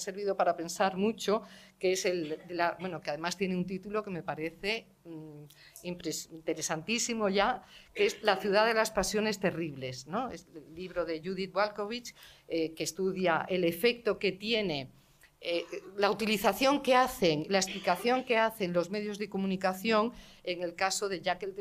servido 0.00 0.36
para 0.36 0.56
pensar 0.56 0.96
mucho, 0.96 1.42
que 1.78 1.92
es 1.92 2.06
el, 2.06 2.38
bueno, 2.80 3.00
que 3.00 3.10
además 3.10 3.36
tiene 3.36 3.54
un 3.54 3.66
título 3.66 4.02
que 4.02 4.10
me 4.10 4.22
parece 4.22 4.86
mm, 5.04 5.44
interesantísimo 5.82 7.28
ya, 7.28 7.62
que 7.94 8.06
es 8.06 8.22
La 8.22 8.38
ciudad 8.38 8.66
de 8.66 8.74
las 8.74 8.90
pasiones 8.90 9.38
terribles. 9.38 10.06
¿no? 10.06 10.30
Es 10.30 10.48
el 10.54 10.74
libro 10.74 11.04
de 11.04 11.20
Judith 11.20 11.54
Walkovich, 11.54 12.14
eh, 12.48 12.72
que 12.74 12.84
estudia 12.84 13.44
el 13.48 13.64
efecto 13.64 14.18
que 14.18 14.32
tiene 14.32 14.97
eh, 15.40 15.64
la 15.96 16.10
utilización 16.10 16.82
que 16.82 16.96
hacen, 16.96 17.46
la 17.48 17.58
explicación 17.58 18.24
que 18.24 18.36
hacen 18.36 18.72
los 18.72 18.90
medios 18.90 19.18
de 19.18 19.28
comunicación 19.28 20.12
en 20.42 20.62
el 20.62 20.74
caso 20.74 21.08
de 21.08 21.20
Jack 21.20 21.44
el, 21.44 21.54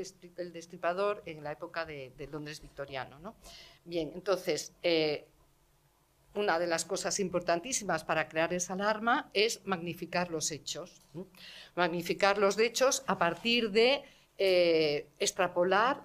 Destripador 0.51 1.21
en 1.27 1.43
la 1.43 1.51
época 1.51 1.85
de, 1.85 2.11
Londres 2.31 2.59
victoriano. 2.59 3.35
Bien, 3.85 4.11
entonces, 4.15 4.73
eh, 4.81 5.27
una 6.33 6.57
de 6.57 6.67
las 6.67 6.85
cosas 6.85 7.19
importantísimas 7.19 8.03
para 8.03 8.27
crear 8.27 8.51
esa 8.53 8.73
alarma 8.73 9.29
es 9.33 9.61
magnificar 9.65 10.31
los 10.31 10.51
hechos. 10.51 11.01
Magnificar 11.75 12.39
los 12.39 12.57
hechos 12.57 13.03
a 13.05 13.17
partir 13.17 13.69
de 13.71 14.03
eh, 14.39 15.07
extrapolar 15.19 16.01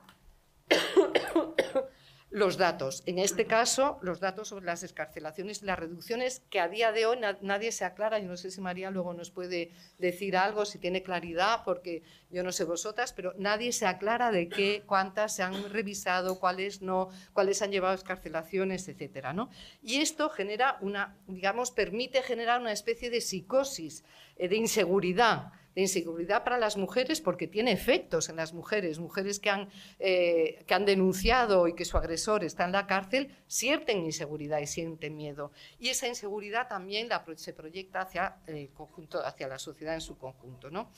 los 2.33 2.57
datos. 2.57 3.03
En 3.05 3.19
este 3.19 3.47
caso, 3.47 3.99
los 4.01 4.19
datos 4.19 4.49
sobre 4.49 4.65
las 4.65 4.83
escarcelaciones 4.83 5.63
y 5.63 5.67
las 5.67 5.79
reducciones, 5.79 6.43
que 6.49 6.61
a 6.61 6.69
día 6.69 6.91
de 6.91 7.05
hoy 7.05 7.19
nadie 7.43 7.73
se 7.73 7.85
aclara. 7.85 8.19
Yo 8.19 8.27
no 8.27 8.39
sé 8.39 8.51
si 8.51 8.61
María 8.63 8.91
luego 8.91 9.13
nos 9.13 9.31
puede 9.31 9.71
decir 9.99 10.37
algo, 10.37 10.65
si 10.65 10.79
tiene 10.79 11.03
claridad, 11.03 11.61
porque 11.63 12.03
yo 12.31 12.43
no 12.43 12.51
sé 12.51 12.65
vosotras, 12.65 13.13
pero 13.13 13.35
nadie 13.37 13.73
se 13.73 13.87
aclara 13.87 14.33
de 14.33 14.49
qué, 14.49 14.83
cuántas 14.87 15.37
se 15.37 15.43
han 15.43 15.71
revisado, 15.71 16.41
cuáles 16.41 16.81
no, 16.81 17.11
cuáles 17.35 17.61
han 17.61 17.71
llevado 17.71 17.95
escarcelaciones, 17.95 18.89
etcétera. 18.89 19.35
¿no? 19.35 19.51
Y 19.83 20.01
esto 20.01 20.31
genera 20.31 20.79
una, 20.81 21.19
digamos, 21.27 21.71
permite 21.71 22.23
generar 22.23 22.63
una 22.63 22.73
especie 22.73 23.11
de 23.11 23.21
psicosis, 23.21 24.05
eh, 24.37 24.49
de 24.49 24.57
inseguridad 24.57 25.53
de 25.75 25.83
inseguridad 25.83 26.45
para 26.45 26.59
las 26.59 26.77
mujeres 26.77 27.21
porque 27.21 27.47
tiene 27.47 27.73
efectos 27.73 28.29
en 28.29 28.37
las 28.37 28.53
mujeres. 28.53 28.99
Mujeres 28.99 29.39
que 29.39 29.51
han, 29.51 29.69
eh, 29.99 30.65
que 30.67 30.75
han 30.75 30.85
denunciado 30.85 31.69
y 31.69 31.75
que 31.75 31.85
su 31.85 31.97
agresor 31.97 32.45
está 32.45 32.65
en 32.65 32.73
la 32.73 32.87
cárcel 32.87 33.35
sienten 33.47 34.05
inseguridad 34.05 34.59
y 34.59 34.67
sienten 34.67 35.17
miedo. 35.17 35.53
Y 35.79 35.89
esa 35.89 36.09
inseguridad 36.09 36.69
también 36.69 37.09
se 37.37 37.53
proyecta 37.53 38.03
hacia, 38.03 38.37
el 38.47 38.71
conjunto, 38.71 39.25
hacia 39.25 39.49
la 39.49 39.59
sociedad 39.59 39.95
en 39.95 40.01
su 40.01 40.19
conjunto. 40.19 40.71
¿no? 40.71 40.91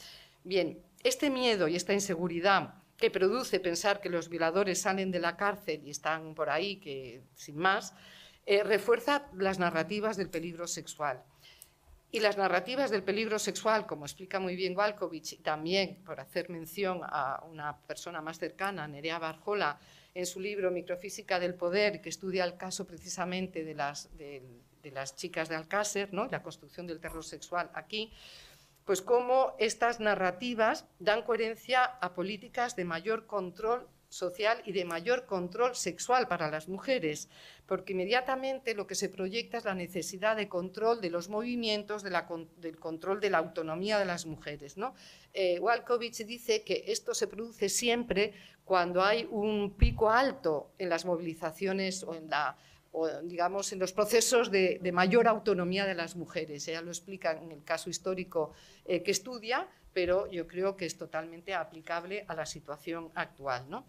Bien, 0.43 0.83
este 1.03 1.31
miedo 1.31 1.68
y 1.68 1.77
esta 1.77 1.93
inseguridad 1.93 2.75
que 2.97 3.11
produce 3.11 3.61
pensar 3.61 4.01
que 4.01 4.09
los 4.09 4.29
violadores 4.29 4.81
salen 4.81 5.11
de 5.11 5.18
la 5.18 5.37
cárcel 5.37 5.83
y 5.85 5.91
están 5.91 6.35
por 6.35 6.49
ahí, 6.49 6.77
que 6.77 7.22
sin 7.35 7.57
más, 7.57 7.95
eh, 8.47 8.62
refuerza 8.62 9.27
las 9.35 9.59
narrativas 9.59 10.16
del 10.16 10.31
peligro 10.31 10.66
sexual. 10.66 11.22
Y 12.15 12.21
las 12.21 12.37
narrativas 12.37 12.93
del 12.93 13.03
peligro 13.03 13.41
sexual, 13.41 13.89
como 13.89 14.05
explica 14.05 14.39
muy 14.39 14.55
bien 14.55 14.77
Walkovich, 14.77 15.33
y 15.33 15.39
también 15.39 15.97
por 16.05 16.21
hacer 16.21 16.49
mención 16.49 17.01
a 17.03 17.43
una 17.51 17.77
persona 17.77 18.21
más 18.21 18.39
cercana, 18.39 18.87
Nerea 18.87 19.19
Barjola, 19.19 19.81
en 20.15 20.25
su 20.25 20.39
libro 20.39 20.71
Microfísica 20.71 21.41
del 21.41 21.57
Poder, 21.57 22.01
que 22.01 22.11
estudia 22.11 22.45
el 22.45 22.57
caso 22.57 22.87
precisamente 22.87 23.65
de 23.65 23.75
las, 23.75 24.17
de, 24.17 24.45
las 24.93 25.17
chicas 25.17 25.49
de 25.49 25.57
Alcácer, 25.57 26.15
¿no? 26.15 26.27
la 26.27 26.41
construcción 26.41 26.87
del 26.87 27.01
terror 27.01 27.25
sexual 27.25 27.69
aquí, 27.75 28.12
pues 28.85 29.03
cómo 29.03 29.57
estas 29.59 29.99
narrativas 29.99 30.87
dan 31.01 31.23
coherencia 31.23 31.83
a 31.83 32.15
políticas 32.15 32.77
de 32.77 32.85
mayor 32.85 33.27
control 33.27 33.89
social 34.15 34.62
y 34.65 34.73
de 34.73 34.85
mayor 34.85 35.27
control 35.27 35.75
sexual 35.75 36.29
para 36.29 36.51
las 36.51 36.69
mujeres, 36.69 37.29
porque 37.67 37.93
inmediatamente 37.93 38.75
lo 38.75 38.87
que 38.87 38.95
se 38.95 39.09
proyecta 39.09 39.59
es 39.59 39.65
la 39.65 39.75
necesidad 39.75 40.37
de 40.37 40.49
control 40.49 41.01
de 41.01 41.11
los 41.11 41.29
movimientos, 41.29 42.05
del 42.05 42.79
control 42.79 43.21
de 43.21 43.31
la 43.31 43.39
autonomía 43.39 43.99
de 43.99 44.05
las 44.05 44.25
mujeres. 44.25 44.77
¿no? 44.77 44.95
Eh, 45.33 45.59
Walkovich 45.59 46.25
dice 46.25 46.62
que 46.62 46.85
esto 46.87 47.12
se 47.12 47.27
produce 47.27 47.69
siempre 47.69 48.33
cuando 48.65 49.03
hay 49.03 49.27
un 49.31 49.75
pico 49.77 50.11
alto 50.11 50.71
en 50.79 50.89
las 50.89 51.05
movilizaciones 51.05 52.05
o 52.05 52.15
en 52.15 52.31
la 52.31 52.57
digamos, 53.25 53.73
en 53.73 53.81
los 53.81 53.93
procesos 53.93 54.53
de, 54.53 54.79
mayor 54.93 55.27
autonomía 55.27 55.85
de 55.85 55.95
las 55.95 56.15
mujeres. 56.15 56.69
Ella 56.69 56.81
lo 56.81 56.91
explica 56.91 57.33
en 57.33 57.51
el 57.51 57.65
caso 57.65 57.91
histórico 57.91 58.53
eh, 58.85 59.03
que 59.03 59.11
estudia, 59.11 59.67
pero 59.93 60.31
yo 60.31 60.47
creo 60.47 60.77
que 60.77 60.87
es 60.87 60.97
totalmente 60.97 61.55
aplicable 61.55 62.25
a 62.29 62.37
la 62.37 62.47
situación 62.47 63.11
actual. 63.17 63.69
¿no? 63.69 63.85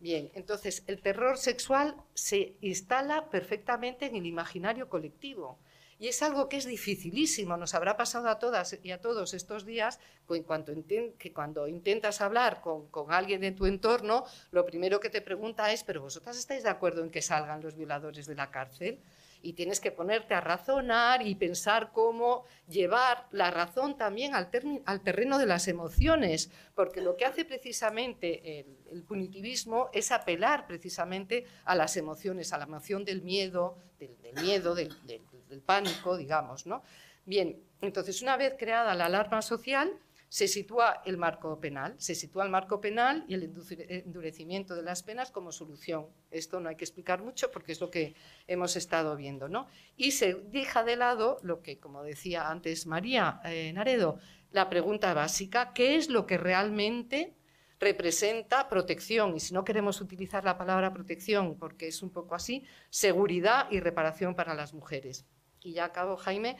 Bien, 0.00 0.30
entonces 0.34 0.82
el 0.86 1.02
terror 1.02 1.36
sexual 1.36 1.94
se 2.14 2.56
instala 2.62 3.28
perfectamente 3.28 4.06
en 4.06 4.16
el 4.16 4.24
imaginario 4.24 4.88
colectivo. 4.88 5.58
Y 5.98 6.08
es 6.08 6.22
algo 6.22 6.48
que 6.48 6.56
es 6.56 6.64
dificilísimo, 6.64 7.58
nos 7.58 7.74
habrá 7.74 7.98
pasado 7.98 8.30
a 8.30 8.38
todas 8.38 8.78
y 8.82 8.90
a 8.90 9.02
todos 9.02 9.34
estos 9.34 9.66
días, 9.66 10.00
que 10.26 11.32
cuando 11.34 11.68
intentas 11.68 12.22
hablar 12.22 12.62
con, 12.62 12.88
alguien 13.10 13.42
de 13.42 13.52
tu 13.52 13.66
entorno, 13.66 14.24
lo 14.50 14.64
primero 14.64 14.98
que 14.98 15.10
te 15.10 15.20
pregunta 15.20 15.70
es, 15.70 15.84
¿pero 15.84 16.00
vosotras 16.00 16.38
estáis 16.38 16.62
de 16.62 16.70
acuerdo 16.70 17.02
en 17.04 17.10
que 17.10 17.20
salgan 17.20 17.60
los 17.60 17.76
violadores 17.76 18.24
de 18.24 18.34
la 18.34 18.50
cárcel? 18.50 18.98
Y 19.42 19.54
tienes 19.54 19.80
que 19.80 19.90
ponerte 19.90 20.34
a 20.34 20.40
razonar 20.40 21.26
y 21.26 21.34
pensar 21.34 21.92
cómo 21.92 22.44
llevar 22.68 23.26
la 23.30 23.50
razón 23.50 23.96
también 23.96 24.34
al, 24.34 24.50
al 24.84 25.00
terreno 25.02 25.38
de 25.38 25.46
las 25.46 25.68
emociones, 25.68 26.50
porque 26.74 27.00
lo 27.00 27.16
que 27.16 27.24
hace 27.24 27.44
precisamente 27.44 28.60
el, 28.90 29.02
punitivismo 29.04 29.88
es 29.92 30.12
apelar 30.12 30.66
precisamente 30.66 31.44
a 31.64 31.74
las 31.74 31.96
emociones, 31.96 32.52
a 32.52 32.58
la 32.58 32.64
emoción 32.64 33.04
del 33.04 33.22
miedo, 33.22 33.76
del, 33.98 34.16
miedo, 34.42 34.74
del, 34.74 34.94
del, 35.06 35.60
pánico, 35.60 36.16
digamos, 36.16 36.66
¿no? 36.66 36.82
Bien, 37.24 37.62
entonces 37.80 38.22
una 38.22 38.36
vez 38.36 38.54
creada 38.58 38.94
la 38.94 39.06
alarma 39.06 39.42
social, 39.42 39.92
se 40.30 40.46
sitúa 40.46 41.02
el 41.04 41.16
marco 41.18 41.58
penal, 41.58 41.96
se 41.98 42.14
sitúa 42.14 42.44
el 42.44 42.50
marco 42.50 42.80
penal 42.80 43.24
y 43.26 43.34
el 43.34 43.52
endurecimiento 43.88 44.76
de 44.76 44.82
las 44.82 45.02
penas 45.02 45.32
como 45.32 45.50
solución. 45.50 46.06
Esto 46.30 46.60
no 46.60 46.68
hay 46.68 46.76
que 46.76 46.84
explicar 46.84 47.20
mucho 47.20 47.50
porque 47.50 47.72
es 47.72 47.80
lo 47.80 47.90
que 47.90 48.14
hemos 48.46 48.76
estado 48.76 49.16
viendo, 49.16 49.48
¿no? 49.48 49.66
Y 49.96 50.12
se 50.12 50.34
deja 50.34 50.84
de 50.84 50.94
lado 50.94 51.38
lo 51.42 51.62
que, 51.62 51.80
como 51.80 52.04
decía 52.04 52.48
antes 52.48 52.86
María 52.86 53.40
eh, 53.44 53.72
Naredo, 53.72 54.20
la 54.52 54.70
pregunta 54.70 55.14
básica, 55.14 55.72
¿qué 55.72 55.96
es 55.96 56.08
lo 56.08 56.26
que 56.26 56.38
realmente 56.38 57.34
representa 57.80 58.68
protección? 58.68 59.34
Y 59.34 59.40
si 59.40 59.52
no 59.52 59.64
queremos 59.64 60.00
utilizar 60.00 60.44
la 60.44 60.56
palabra 60.56 60.92
protección, 60.92 61.58
porque 61.58 61.88
es 61.88 62.04
un 62.04 62.10
poco 62.10 62.36
así, 62.36 62.64
seguridad 62.88 63.66
y 63.68 63.80
reparación 63.80 64.36
para 64.36 64.54
las 64.54 64.74
mujeres. 64.74 65.26
Y 65.60 65.72
ya 65.72 65.86
acabo, 65.86 66.16
Jaime. 66.16 66.56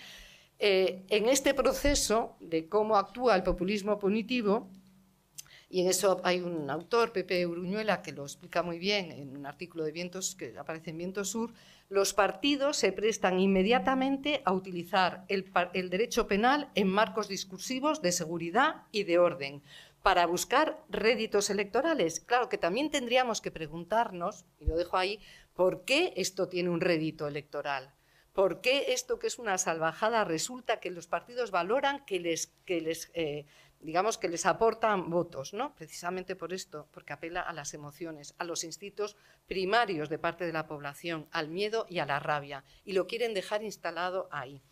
Eh, 0.63 1.07
en 1.09 1.27
este 1.31 1.55
proceso 1.55 2.37
de 2.39 2.69
cómo 2.69 2.97
actúa 2.97 3.35
el 3.35 3.43
populismo 3.43 3.99
punitivo, 3.99 4.69
y 5.71 5.81
en 5.81 5.89
eso 5.89 6.21
hay 6.23 6.43
un 6.43 6.69
autor, 6.69 7.13
Pepe 7.13 7.47
Uruñuela, 7.47 8.03
que 8.03 8.13
lo 8.13 8.25
explica 8.25 8.63
muy 8.63 8.79
bien 8.79 9.11
en 9.11 9.35
un 9.35 9.47
artículo 9.47 9.85
de 9.85 9.93
Vientos 9.93 10.35
que 10.35 10.59
aparece 10.59 10.91
en 10.91 10.99
Viento 10.99 11.25
Sur, 11.25 11.55
los 11.89 12.13
partidos 12.13 12.77
se 12.77 12.93
prestan 12.93 13.41
inmediatamente 13.41 14.43
a 14.45 14.53
utilizar 14.53 15.25
el, 15.29 15.51
el 15.73 15.89
derecho 15.89 16.27
penal 16.27 16.69
en 16.75 16.89
marcos 16.89 17.27
discursivos 17.27 18.03
de 18.03 18.13
seguridad 18.13 18.83
y 18.93 19.05
de 19.05 19.19
orden 19.19 19.63
para 20.03 20.27
buscar 20.27 20.85
réditos 20.91 21.49
electorales. 21.49 22.21
Claro 22.21 22.51
que 22.51 22.59
también 22.59 22.91
tendríamos 22.91 23.41
que 23.41 23.51
preguntarnos, 23.51 24.45
y 24.59 24.67
lo 24.67 24.77
dejo 24.77 24.99
ahí, 24.99 25.21
¿por 25.55 25.87
qué 25.87 26.13
esto 26.17 26.49
tiene 26.49 26.69
un 26.69 26.83
rédito 26.83 27.27
electoral? 27.27 27.95
¿Por 28.41 28.63
qué 28.63 28.95
esto 28.95 29.19
que 29.19 29.27
es 29.27 29.39
una 29.39 29.59
salvajada 29.59 30.25
resulta 30.25 30.81
que 30.81 30.91
los 30.91 31.07
partidos 31.07 31.51
valoran 31.51 32.07
que 32.07 32.21
les, 32.21 32.47
que 32.65 32.81
les 32.81 33.11
eh, 33.13 33.45
digamos 33.81 34.17
que 34.17 34.31
les 34.31 34.47
aportan 34.47 35.11
votos, 35.11 35.53
¿no? 35.53 35.75
Precisamente 35.75 36.37
por 36.37 36.55
esto, 36.55 36.89
porque 36.91 37.13
apela 37.13 37.43
a 37.43 37.53
las 37.53 37.75
emociones, 37.75 38.35
a 38.39 38.45
los 38.45 38.65
instintos 38.65 39.19
primarios 39.47 40.09
de 40.09 40.19
parte 40.19 40.47
de 40.47 40.55
la 40.55 40.67
población, 40.67 41.29
al 41.33 41.49
miedo 41.49 41.85
y 41.91 41.99
a 41.99 42.07
la 42.07 42.19
rabia, 42.19 42.65
y 42.83 42.95
lo 42.95 43.07
quieren 43.07 43.35
dejar 43.35 43.63
instalado 43.63 44.27
ahí. 44.33 44.63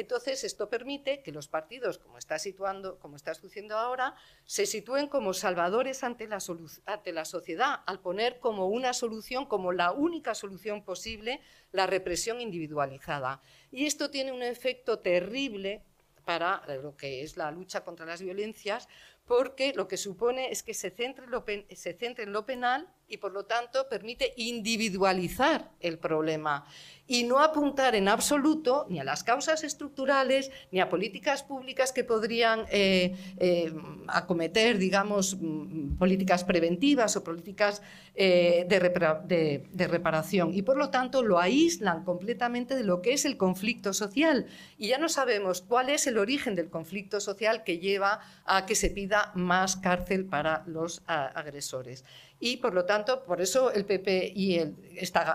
Entonces, 0.00 0.44
esto 0.44 0.70
permite 0.70 1.22
que 1.22 1.30
los 1.30 1.46
partidos, 1.46 1.98
como 1.98 2.16
está 2.16 2.38
situando, 2.38 2.98
como 2.98 3.16
está 3.16 3.34
sucediendo 3.34 3.76
ahora, 3.76 4.14
se 4.46 4.64
sitúen 4.64 5.08
como 5.08 5.34
salvadores 5.34 6.02
ante 6.04 6.26
la, 6.26 6.40
sociedad, 6.40 7.80
al 7.84 8.00
poner 8.00 8.40
como 8.40 8.68
una 8.68 8.94
solución, 8.94 9.44
como 9.44 9.72
la 9.72 9.92
única 9.92 10.34
solución 10.34 10.82
posible, 10.84 11.42
la 11.70 11.86
represión 11.86 12.40
individualizada. 12.40 13.42
Y 13.70 13.84
esto 13.84 14.10
tiene 14.10 14.32
un 14.32 14.42
efecto 14.42 15.00
terrible 15.00 15.82
para 16.24 16.64
lo 16.82 16.96
que 16.96 17.22
es 17.22 17.36
la 17.36 17.50
lucha 17.50 17.84
contra 17.84 18.06
las 18.06 18.22
violencias, 18.22 18.88
porque 19.26 19.74
lo 19.74 19.86
que 19.86 19.98
supone 19.98 20.50
es 20.50 20.62
que 20.62 20.72
se 20.72 20.88
se 20.88 21.92
centre 21.92 22.24
en 22.24 22.32
lo 22.32 22.46
penal 22.46 22.88
y, 23.10 23.18
por 23.18 23.32
lo 23.32 23.44
tanto, 23.44 23.88
permite 23.88 24.32
individualizar 24.36 25.70
el 25.80 25.98
problema 25.98 26.64
y 27.10 27.24
no 27.24 27.40
apuntar 27.40 27.96
en 27.96 28.06
absoluto 28.06 28.86
ni 28.88 29.00
a 29.00 29.04
las 29.04 29.24
causas 29.24 29.64
estructurales 29.64 30.52
ni 30.70 30.78
a 30.78 30.88
políticas 30.88 31.42
públicas 31.42 31.90
que 31.90 32.04
podrían 32.04 32.66
eh, 32.70 33.16
eh, 33.38 33.74
acometer, 34.06 34.78
digamos, 34.78 35.36
mm, 35.40 35.96
políticas 35.96 36.44
preventivas 36.44 37.16
o 37.16 37.24
políticas 37.24 37.82
eh, 38.14 38.64
de, 38.68 39.66
de, 39.72 39.88
reparación. 39.88 40.54
Y 40.54 40.62
por 40.62 40.76
lo 40.76 40.90
tanto 40.90 41.24
lo 41.24 41.40
aíslan 41.40 42.04
completamente 42.04 42.76
de 42.76 42.84
lo 42.84 43.02
que 43.02 43.12
es 43.12 43.24
el 43.24 43.36
conflicto 43.36 43.92
social. 43.92 44.46
Y 44.78 44.88
ya 44.88 44.98
no 44.98 45.08
sabemos 45.08 45.62
cuál 45.62 45.88
es 45.88 46.06
el 46.06 46.16
origen 46.16 46.54
del 46.54 46.70
conflicto 46.70 47.18
social 47.18 47.64
que 47.64 47.78
lleva 47.78 48.20
a 48.44 48.66
que 48.66 48.76
se 48.76 48.88
pida 48.88 49.32
más 49.34 49.76
cárcel 49.76 50.26
para 50.26 50.62
los 50.68 51.02
agresores 51.06 52.04
y 52.42 52.56
por 52.56 52.72
lo 52.72 52.86
tanto, 52.86 53.22
por 53.22 53.42
eso 53.42 53.70
el 53.70 53.84
PP 53.84 54.32
y 54.34 54.58
el 54.58 54.74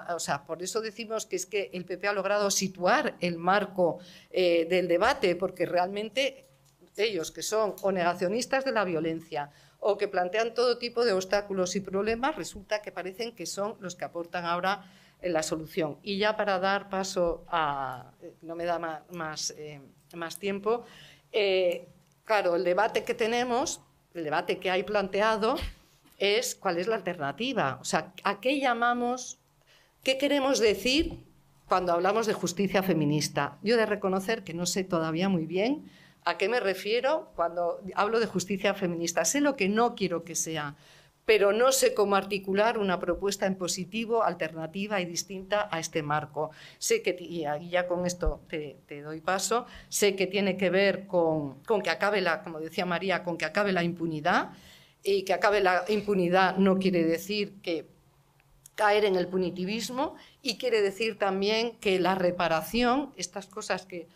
o 0.09 0.19
sea, 0.19 0.43
por 0.43 0.63
eso 0.63 0.81
decimos 0.81 1.27
que 1.27 1.35
es 1.35 1.45
que 1.45 1.69
el 1.71 1.85
PP 1.85 2.07
ha 2.07 2.13
logrado 2.13 2.49
situar 2.49 3.15
el 3.19 3.37
marco 3.37 3.99
eh, 4.31 4.65
del 4.67 4.87
debate, 4.87 5.35
porque 5.35 5.67
realmente 5.67 6.47
ellos 6.97 7.29
que 7.29 7.43
son 7.43 7.75
o 7.83 7.91
negacionistas 7.91 8.65
de 8.65 8.71
la 8.71 8.83
violencia 8.83 9.51
o 9.79 9.99
que 9.99 10.07
plantean 10.07 10.55
todo 10.55 10.79
tipo 10.79 11.05
de 11.05 11.13
obstáculos 11.13 11.75
y 11.75 11.81
problemas, 11.81 12.35
resulta 12.35 12.81
que 12.81 12.91
parecen 12.91 13.35
que 13.35 13.45
son 13.45 13.75
los 13.81 13.95
que 13.95 14.05
aportan 14.05 14.45
ahora 14.45 14.91
eh, 15.21 15.29
la 15.29 15.43
solución. 15.43 15.99
Y 16.01 16.17
ya 16.17 16.35
para 16.35 16.57
dar 16.57 16.89
paso 16.89 17.45
a, 17.49 18.13
no 18.41 18.55
me 18.55 18.65
da 18.65 18.79
más, 19.11 19.51
eh, 19.51 19.79
más, 20.15 20.39
tiempo, 20.39 20.85
claro, 22.23 22.55
el 22.55 22.63
debate 22.63 23.03
que 23.03 23.13
tenemos, 23.13 23.81
el 24.15 24.23
debate 24.23 24.57
que 24.57 24.71
hay 24.71 24.81
planteado, 24.81 25.57
es 26.17 26.55
cuál 26.55 26.77
es 26.77 26.87
la 26.87 26.95
alternativa. 26.95 27.77
O 27.81 27.85
sea, 27.85 28.13
¿a 28.23 28.39
qué 28.39 28.59
llamamos, 28.59 29.37
qué 30.03 30.17
queremos 30.17 30.59
decir 30.59 31.19
cuando 31.67 31.93
hablamos 31.93 32.27
de 32.27 32.33
justicia 32.33 32.83
feminista? 32.83 33.57
Yo 33.63 33.75
he 33.75 33.77
de 33.77 33.85
reconocer 33.85 34.43
que 34.43 34.53
no 34.53 34.65
sé 34.65 34.83
todavía 34.83 35.29
muy 35.29 35.45
bien 35.45 35.89
a 36.25 36.37
qué 36.37 36.49
me 36.49 36.59
refiero 36.59 37.31
cuando 37.35 37.81
hablo 37.93 38.19
de 38.19 38.25
justicia 38.25 38.73
feminista. 38.73 39.25
Sé 39.25 39.41
lo 39.41 39.55
que 39.55 39.69
no 39.69 39.95
quiero 39.95 40.23
que 40.23 40.35
sea, 40.35 40.75
pero 41.25 41.53
no 41.53 41.71
sé 41.71 41.93
cómo 41.93 42.15
articular 42.15 42.77
una 42.77 42.99
propuesta 42.99 43.45
en 43.45 43.55
positivo, 43.55 44.23
alternativa 44.23 45.01
y 45.01 45.05
distinta 45.05 45.69
a 45.71 45.79
este 45.79 46.01
marco. 46.03 46.51
Sé 46.79 47.01
que, 47.01 47.15
y 47.19 47.45
ya 47.69 47.87
con 47.87 48.05
esto 48.05 48.41
te, 48.47 48.77
te 48.87 49.01
doy 49.01 49.21
paso, 49.21 49.65
sé 49.89 50.15
que 50.15 50.27
tiene 50.27 50.57
que 50.57 50.69
ver 50.69 51.07
con, 51.07 51.63
con 51.63 51.81
que 51.81 51.89
acabe 51.91 52.21
la, 52.21 52.43
como 52.43 52.59
decía 52.59 52.85
María, 52.85 53.23
con 53.23 53.37
que 53.37 53.45
acabe 53.45 53.71
la 53.71 53.83
impunidad 53.83 54.51
y 55.05 55.23
que 55.23 55.33
acabe 55.33 55.61
la 55.61 55.85
impunidad 55.87 56.57
no 56.57 56.79
quiere 56.79 57.03
decir 57.03 57.61
que 57.61 57.87
caer 58.73 59.05
en 59.05 59.15
el 59.15 59.27
punitivismo 59.27 60.15
y 60.41 60.57
quiere 60.57 60.81
decir 60.81 61.17
también 61.17 61.77
que 61.77 61.99
la 61.99 62.15
reparación, 62.15 63.13
estas 63.15 63.45
cosas 63.45 63.85
que 63.85 64.07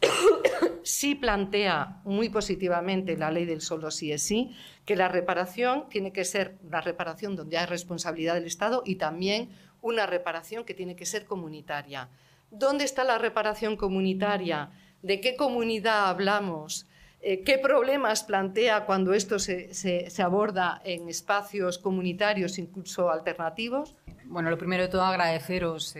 sí 0.82 1.14
plantea 1.14 2.00
muy 2.04 2.28
positivamente 2.28 3.16
la 3.16 3.30
ley 3.30 3.44
del 3.44 3.60
solo 3.60 3.92
sí 3.92 4.12
es 4.12 4.22
sí, 4.22 4.50
que 4.84 4.96
la 4.96 5.08
reparación 5.08 5.88
tiene 5.88 6.12
que 6.12 6.24
ser 6.24 6.56
una 6.64 6.80
reparación 6.80 7.36
donde 7.36 7.56
hay 7.56 7.66
responsabilidad 7.66 8.34
del 8.34 8.46
Estado 8.46 8.82
y 8.84 8.96
también 8.96 9.50
una 9.80 10.04
reparación 10.06 10.64
que 10.64 10.74
tiene 10.74 10.96
que 10.96 11.06
ser 11.06 11.26
comunitaria. 11.26 12.08
¿Dónde 12.50 12.84
está 12.84 13.04
la 13.04 13.18
reparación 13.18 13.76
comunitaria? 13.76 14.70
¿De 15.02 15.20
qué 15.20 15.36
comunidad 15.36 16.08
hablamos? 16.08 16.87
Eh, 17.20 17.42
¿Qué 17.42 17.58
problemas 17.58 18.22
plantea 18.22 18.86
cuando 18.86 19.12
esto 19.12 19.38
se, 19.40 20.12
aborda 20.22 20.80
en 20.84 21.08
espacios 21.08 21.78
comunitarios, 21.78 22.58
incluso 22.58 23.10
alternativos? 23.10 23.96
Bueno, 24.24 24.50
lo 24.50 24.58
primero 24.58 24.84
de 24.84 24.88
todo 24.88 25.02
agradeceros 25.02 25.94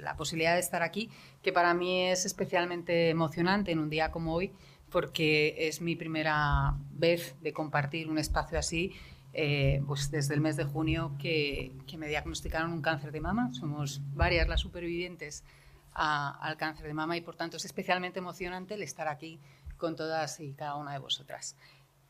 la 0.00 0.16
posibilidad 0.16 0.54
de 0.54 0.60
estar 0.60 0.82
aquí, 0.82 1.10
que 1.42 1.52
para 1.52 1.74
mí 1.74 2.04
es 2.04 2.24
especialmente 2.24 3.10
emocionante 3.10 3.72
en 3.72 3.80
un 3.80 3.90
día 3.90 4.10
como 4.10 4.34
hoy, 4.34 4.52
porque 4.90 5.54
es 5.58 5.80
mi 5.80 5.96
primera 5.96 6.74
vez 6.92 7.34
de 7.42 7.52
compartir 7.52 8.08
un 8.08 8.18
espacio 8.18 8.58
así, 8.58 8.94
eh, 9.34 9.82
pues 9.86 10.10
desde 10.10 10.32
el 10.34 10.40
mes 10.40 10.56
de 10.56 10.64
junio 10.64 11.14
que, 11.18 11.72
me 11.98 12.08
diagnosticaron 12.08 12.72
un 12.72 12.80
cáncer 12.80 13.12
de 13.12 13.20
mama. 13.20 13.52
Somos 13.52 14.00
varias 14.14 14.48
las 14.48 14.60
supervivientes 14.60 15.44
al 15.92 16.56
cáncer 16.56 16.86
de 16.86 16.94
mama 16.94 17.16
y 17.16 17.22
por 17.22 17.36
tanto 17.36 17.56
es 17.56 17.64
especialmente 17.64 18.18
emocionante 18.18 18.74
el 18.74 18.82
estar 18.82 19.08
aquí 19.08 19.38
con 19.76 19.96
todas 19.96 20.40
y 20.40 20.52
cada 20.52 20.76
una 20.76 20.92
de 20.92 20.98
vosotras. 20.98 21.56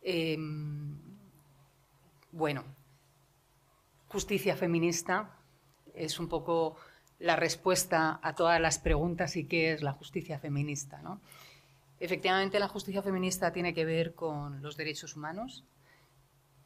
Em, 0.03 0.97
bueno, 2.33 2.65
justicia 4.09 4.57
feminista 4.57 5.31
es 5.95 6.19
un 6.19 6.29
poco 6.29 6.77
la 7.19 7.37
respuesta 7.37 8.21
a 8.23 8.35
todas 8.35 8.61
las 8.61 8.79
preguntas 8.79 9.37
y 9.37 9.45
qué 9.45 9.73
es 9.73 9.83
la 9.83 9.93
justicia 9.93 10.39
feminista. 10.39 11.01
¿no? 11.03 11.21
Efectivamente, 11.99 12.59
la 12.59 12.69
justicia 12.69 13.03
feminista 13.03 13.53
tiene 13.53 13.73
que 13.73 13.85
ver 13.85 14.15
con 14.15 14.63
los 14.63 14.77
derechos 14.77 15.17
humanos, 15.17 15.65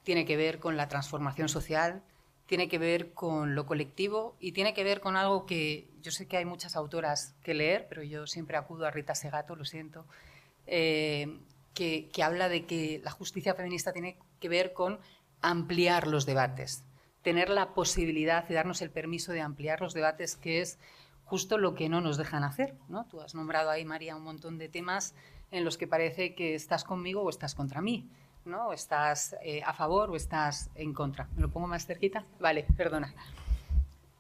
tiene 0.03 0.25
que 0.25 0.37
ver 0.37 0.59
con 0.59 0.77
la 0.77 0.89
transformación 0.89 1.49
social, 1.49 2.03
tiene 2.47 2.69
que 2.69 2.79
ver 2.79 3.13
con 3.13 3.55
lo 3.55 3.65
colectivo 3.65 4.35
y 4.41 4.53
tiene 4.53 4.75
que 4.75 4.83
ver 4.83 5.01
con 5.01 5.17
algo 5.17 5.47
que 5.47 5.87
yo 6.03 6.11
sé 6.11 6.27
que 6.27 6.37
hay 6.37 6.45
muchas 6.45 6.75
autoras 6.75 7.37
que 7.45 7.55
leer, 7.55 7.87
pero 7.89 8.03
yo 8.03 8.27
siempre 8.27 8.57
acudo 8.57 8.87
a 8.87 8.91
Rita 8.91 9.15
Segato, 9.15 9.55
lo 9.55 9.65
siento, 9.65 10.05
eh, 10.67 11.41
que, 11.75 12.11
habla 12.23 12.49
de 12.49 12.67
que 12.67 13.01
la 13.05 13.11
justicia 13.11 13.55
feminista 13.55 13.93
tiene 13.93 14.19
que 14.39 14.49
ver 14.49 14.73
con 14.73 14.99
ampliar 15.41 16.07
los 16.07 16.27
debates, 16.27 16.85
tener 17.23 17.49
la 17.49 17.75
posibilidad 17.75 18.45
y 18.49 18.55
darnos 18.55 18.83
el 18.83 18.91
permiso 18.91 19.33
de 19.33 19.41
ampliar 19.41 19.81
los 19.81 19.95
debates, 19.95 20.37
que 20.37 20.61
es 20.61 20.79
justo 21.25 21.59
lo 21.59 21.75
que 21.75 21.89
no 21.89 22.01
nos 22.01 22.17
dejan 22.17 22.45
hacer. 22.45 22.75
¿no? 22.89 23.07
Tú 23.07 23.21
has 23.21 23.35
nombrado 23.35 23.71
ahí, 23.71 23.85
María, 23.85 24.17
un 24.17 24.25
montón 24.25 24.59
de 24.59 24.69
temas 24.69 25.15
en 25.51 25.65
los 25.65 25.79
que 25.79 25.87
parece 25.87 26.35
que 26.35 26.55
estás 26.55 26.85
conmigo 26.85 27.23
o 27.23 27.31
estás 27.31 27.55
contra 27.55 27.81
mí. 27.81 28.11
¿no? 28.45 28.69
O 28.69 28.73
estás 28.73 29.37
eh, 29.43 29.63
a 29.65 29.73
favor 29.73 30.11
o 30.11 30.17
estás 30.17 30.71
en 30.75 30.93
contra. 30.93 31.29
¿Me 31.37 31.43
lo 31.43 31.51
pongo 31.51 31.67
más 31.67 31.87
cerquita? 31.87 32.25
Vale, 32.41 32.67
perdona. 32.77 33.15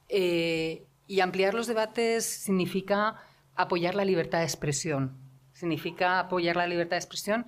Eh, 0.08 0.86
y 1.06 1.20
ampliar 1.20 1.54
los 1.54 1.66
debates 1.66 2.24
significa 2.24 3.16
apoyar 3.56 3.94
la 3.94 4.04
libertad 4.04 4.38
de 4.38 4.44
expresión, 4.44 5.16
significa 5.60 6.18
apoyar 6.18 6.56
la 6.56 6.66
libertad 6.66 6.92
de 6.92 7.00
expresión 7.00 7.46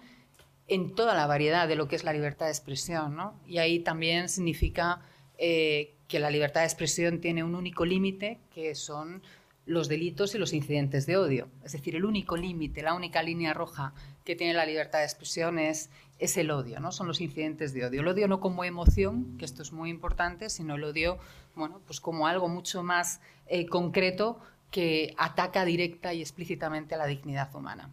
en 0.68 0.94
toda 0.94 1.14
la 1.14 1.26
variedad 1.26 1.66
de 1.66 1.76
lo 1.76 1.88
que 1.88 1.96
es 1.96 2.04
la 2.04 2.12
libertad 2.12 2.46
de 2.46 2.52
expresión. 2.52 3.16
¿no? 3.16 3.40
Y 3.46 3.58
ahí 3.58 3.78
también 3.80 4.28
significa 4.28 5.00
eh, 5.38 5.94
que 6.08 6.20
la 6.20 6.30
libertad 6.30 6.60
de 6.60 6.66
expresión 6.66 7.20
tiene 7.20 7.42
un 7.42 7.54
único 7.54 7.86
límite, 7.86 8.38
que 8.54 8.74
son 8.74 9.22
los 9.64 9.88
delitos 9.88 10.34
y 10.34 10.38
los 10.38 10.52
incidentes 10.52 11.06
de 11.06 11.16
odio. 11.16 11.48
Es 11.64 11.72
decir, 11.72 11.96
el 11.96 12.04
único 12.04 12.36
límite, 12.36 12.82
la 12.82 12.94
única 12.94 13.22
línea 13.22 13.54
roja 13.54 13.94
que 14.24 14.36
tiene 14.36 14.52
la 14.52 14.66
libertad 14.66 14.98
de 14.98 15.04
expresión 15.04 15.58
es, 15.58 15.88
es 16.18 16.36
el 16.36 16.50
odio, 16.50 16.80
¿no? 16.80 16.92
son 16.92 17.06
los 17.06 17.20
incidentes 17.22 17.72
de 17.72 17.86
odio. 17.86 18.02
El 18.02 18.08
odio 18.08 18.28
no 18.28 18.40
como 18.40 18.64
emoción, 18.64 19.38
que 19.38 19.46
esto 19.46 19.62
es 19.62 19.72
muy 19.72 19.88
importante, 19.88 20.50
sino 20.50 20.74
el 20.74 20.84
odio 20.84 21.18
bueno, 21.54 21.80
pues 21.86 22.00
como 22.00 22.26
algo 22.26 22.48
mucho 22.48 22.82
más 22.82 23.20
eh, 23.46 23.66
concreto 23.66 24.38
que 24.70 25.14
ataca 25.18 25.64
directa 25.64 26.12
y 26.12 26.20
explícitamente 26.20 26.94
a 26.94 26.98
la 26.98 27.06
dignidad 27.06 27.54
humana. 27.54 27.90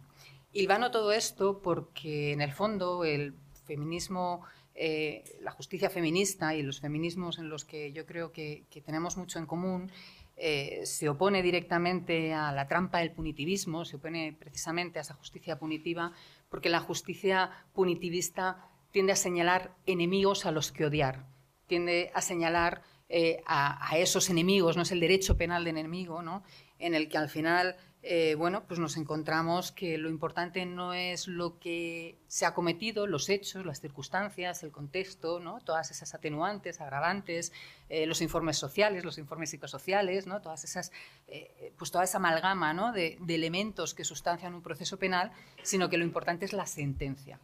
Y 0.52 0.66
vano 0.66 0.90
todo 0.90 1.12
esto 1.12 1.60
porque, 1.62 2.32
en 2.32 2.40
el 2.40 2.52
fondo, 2.52 3.04
el 3.04 3.34
feminismo, 3.64 4.44
eh, 4.74 5.22
la 5.42 5.52
justicia 5.52 5.90
feminista 5.90 6.54
y 6.56 6.62
los 6.62 6.80
feminismos 6.80 7.38
en 7.38 7.48
los 7.48 7.64
que 7.64 7.92
yo 7.92 8.04
creo 8.04 8.32
que, 8.32 8.64
tenemos 8.84 9.16
mucho 9.16 9.38
en 9.38 9.46
común, 9.46 9.92
eh, 10.36 10.80
se 10.84 11.08
opone 11.08 11.42
directamente 11.42 12.32
a 12.32 12.50
la 12.50 12.66
trampa 12.66 12.98
del 12.98 13.12
punitivismo, 13.12 13.84
se 13.84 13.96
opone 13.96 14.36
precisamente 14.36 14.98
a 14.98 15.02
esa 15.02 15.14
justicia 15.14 15.58
punitiva, 15.58 16.12
porque 16.48 16.68
la 16.68 16.80
justicia 16.80 17.50
punitivista 17.72 18.68
tiende 18.90 19.12
a 19.12 19.16
señalar 19.16 19.76
enemigos 19.86 20.46
a 20.46 20.50
los 20.50 20.72
que 20.72 20.86
odiar, 20.86 21.26
tiende 21.68 22.10
a 22.12 22.22
señalar 22.22 22.82
eh, 23.08 23.42
a, 23.46 23.88
a, 23.88 23.98
esos 23.98 24.30
enemigos, 24.30 24.76
no 24.76 24.82
es 24.82 24.90
el 24.90 25.00
derecho 25.00 25.36
penal 25.36 25.62
de 25.62 25.70
enemigo, 25.70 26.22
¿no? 26.22 26.42
en 26.80 26.94
el 26.94 27.08
que 27.08 27.18
al 27.18 27.28
final 27.28 27.76
eh, 28.02 28.34
bueno, 28.34 28.64
pues 28.66 28.80
nos 28.80 28.96
encontramos 28.96 29.72
que 29.72 29.98
lo 29.98 30.08
importante 30.08 30.64
no 30.64 30.94
es 30.94 31.28
lo 31.28 31.58
que 31.58 32.16
se 32.28 32.46
ha 32.46 32.54
cometido, 32.54 33.06
los 33.06 33.28
hechos, 33.28 33.66
las 33.66 33.80
circunstancias, 33.80 34.62
el 34.62 34.70
contexto, 34.70 35.38
¿no? 35.38 35.60
todas 35.60 35.90
esas 35.90 36.14
atenuantes, 36.14 36.80
agravantes, 36.80 37.52
eh, 37.90 38.06
los 38.06 38.22
informes 38.22 38.56
sociales, 38.56 39.04
los 39.04 39.18
informes 39.18 39.50
psicosociales, 39.50 40.26
¿no? 40.26 40.40
todas 40.40 40.64
esas, 40.64 40.92
eh, 41.28 41.74
pues 41.76 41.90
toda 41.90 42.04
esa 42.04 42.16
amalgama 42.16 42.72
¿no? 42.72 42.92
de, 42.92 43.18
elementos 43.28 43.92
que 43.92 44.04
sustancian 44.04 44.54
un 44.54 44.62
proceso 44.62 44.98
penal, 44.98 45.30
sino 45.62 45.90
que 45.90 45.98
lo 45.98 46.04
importante 46.04 46.46
es 46.46 46.54
la 46.54 46.66
sentencia. 46.66 47.38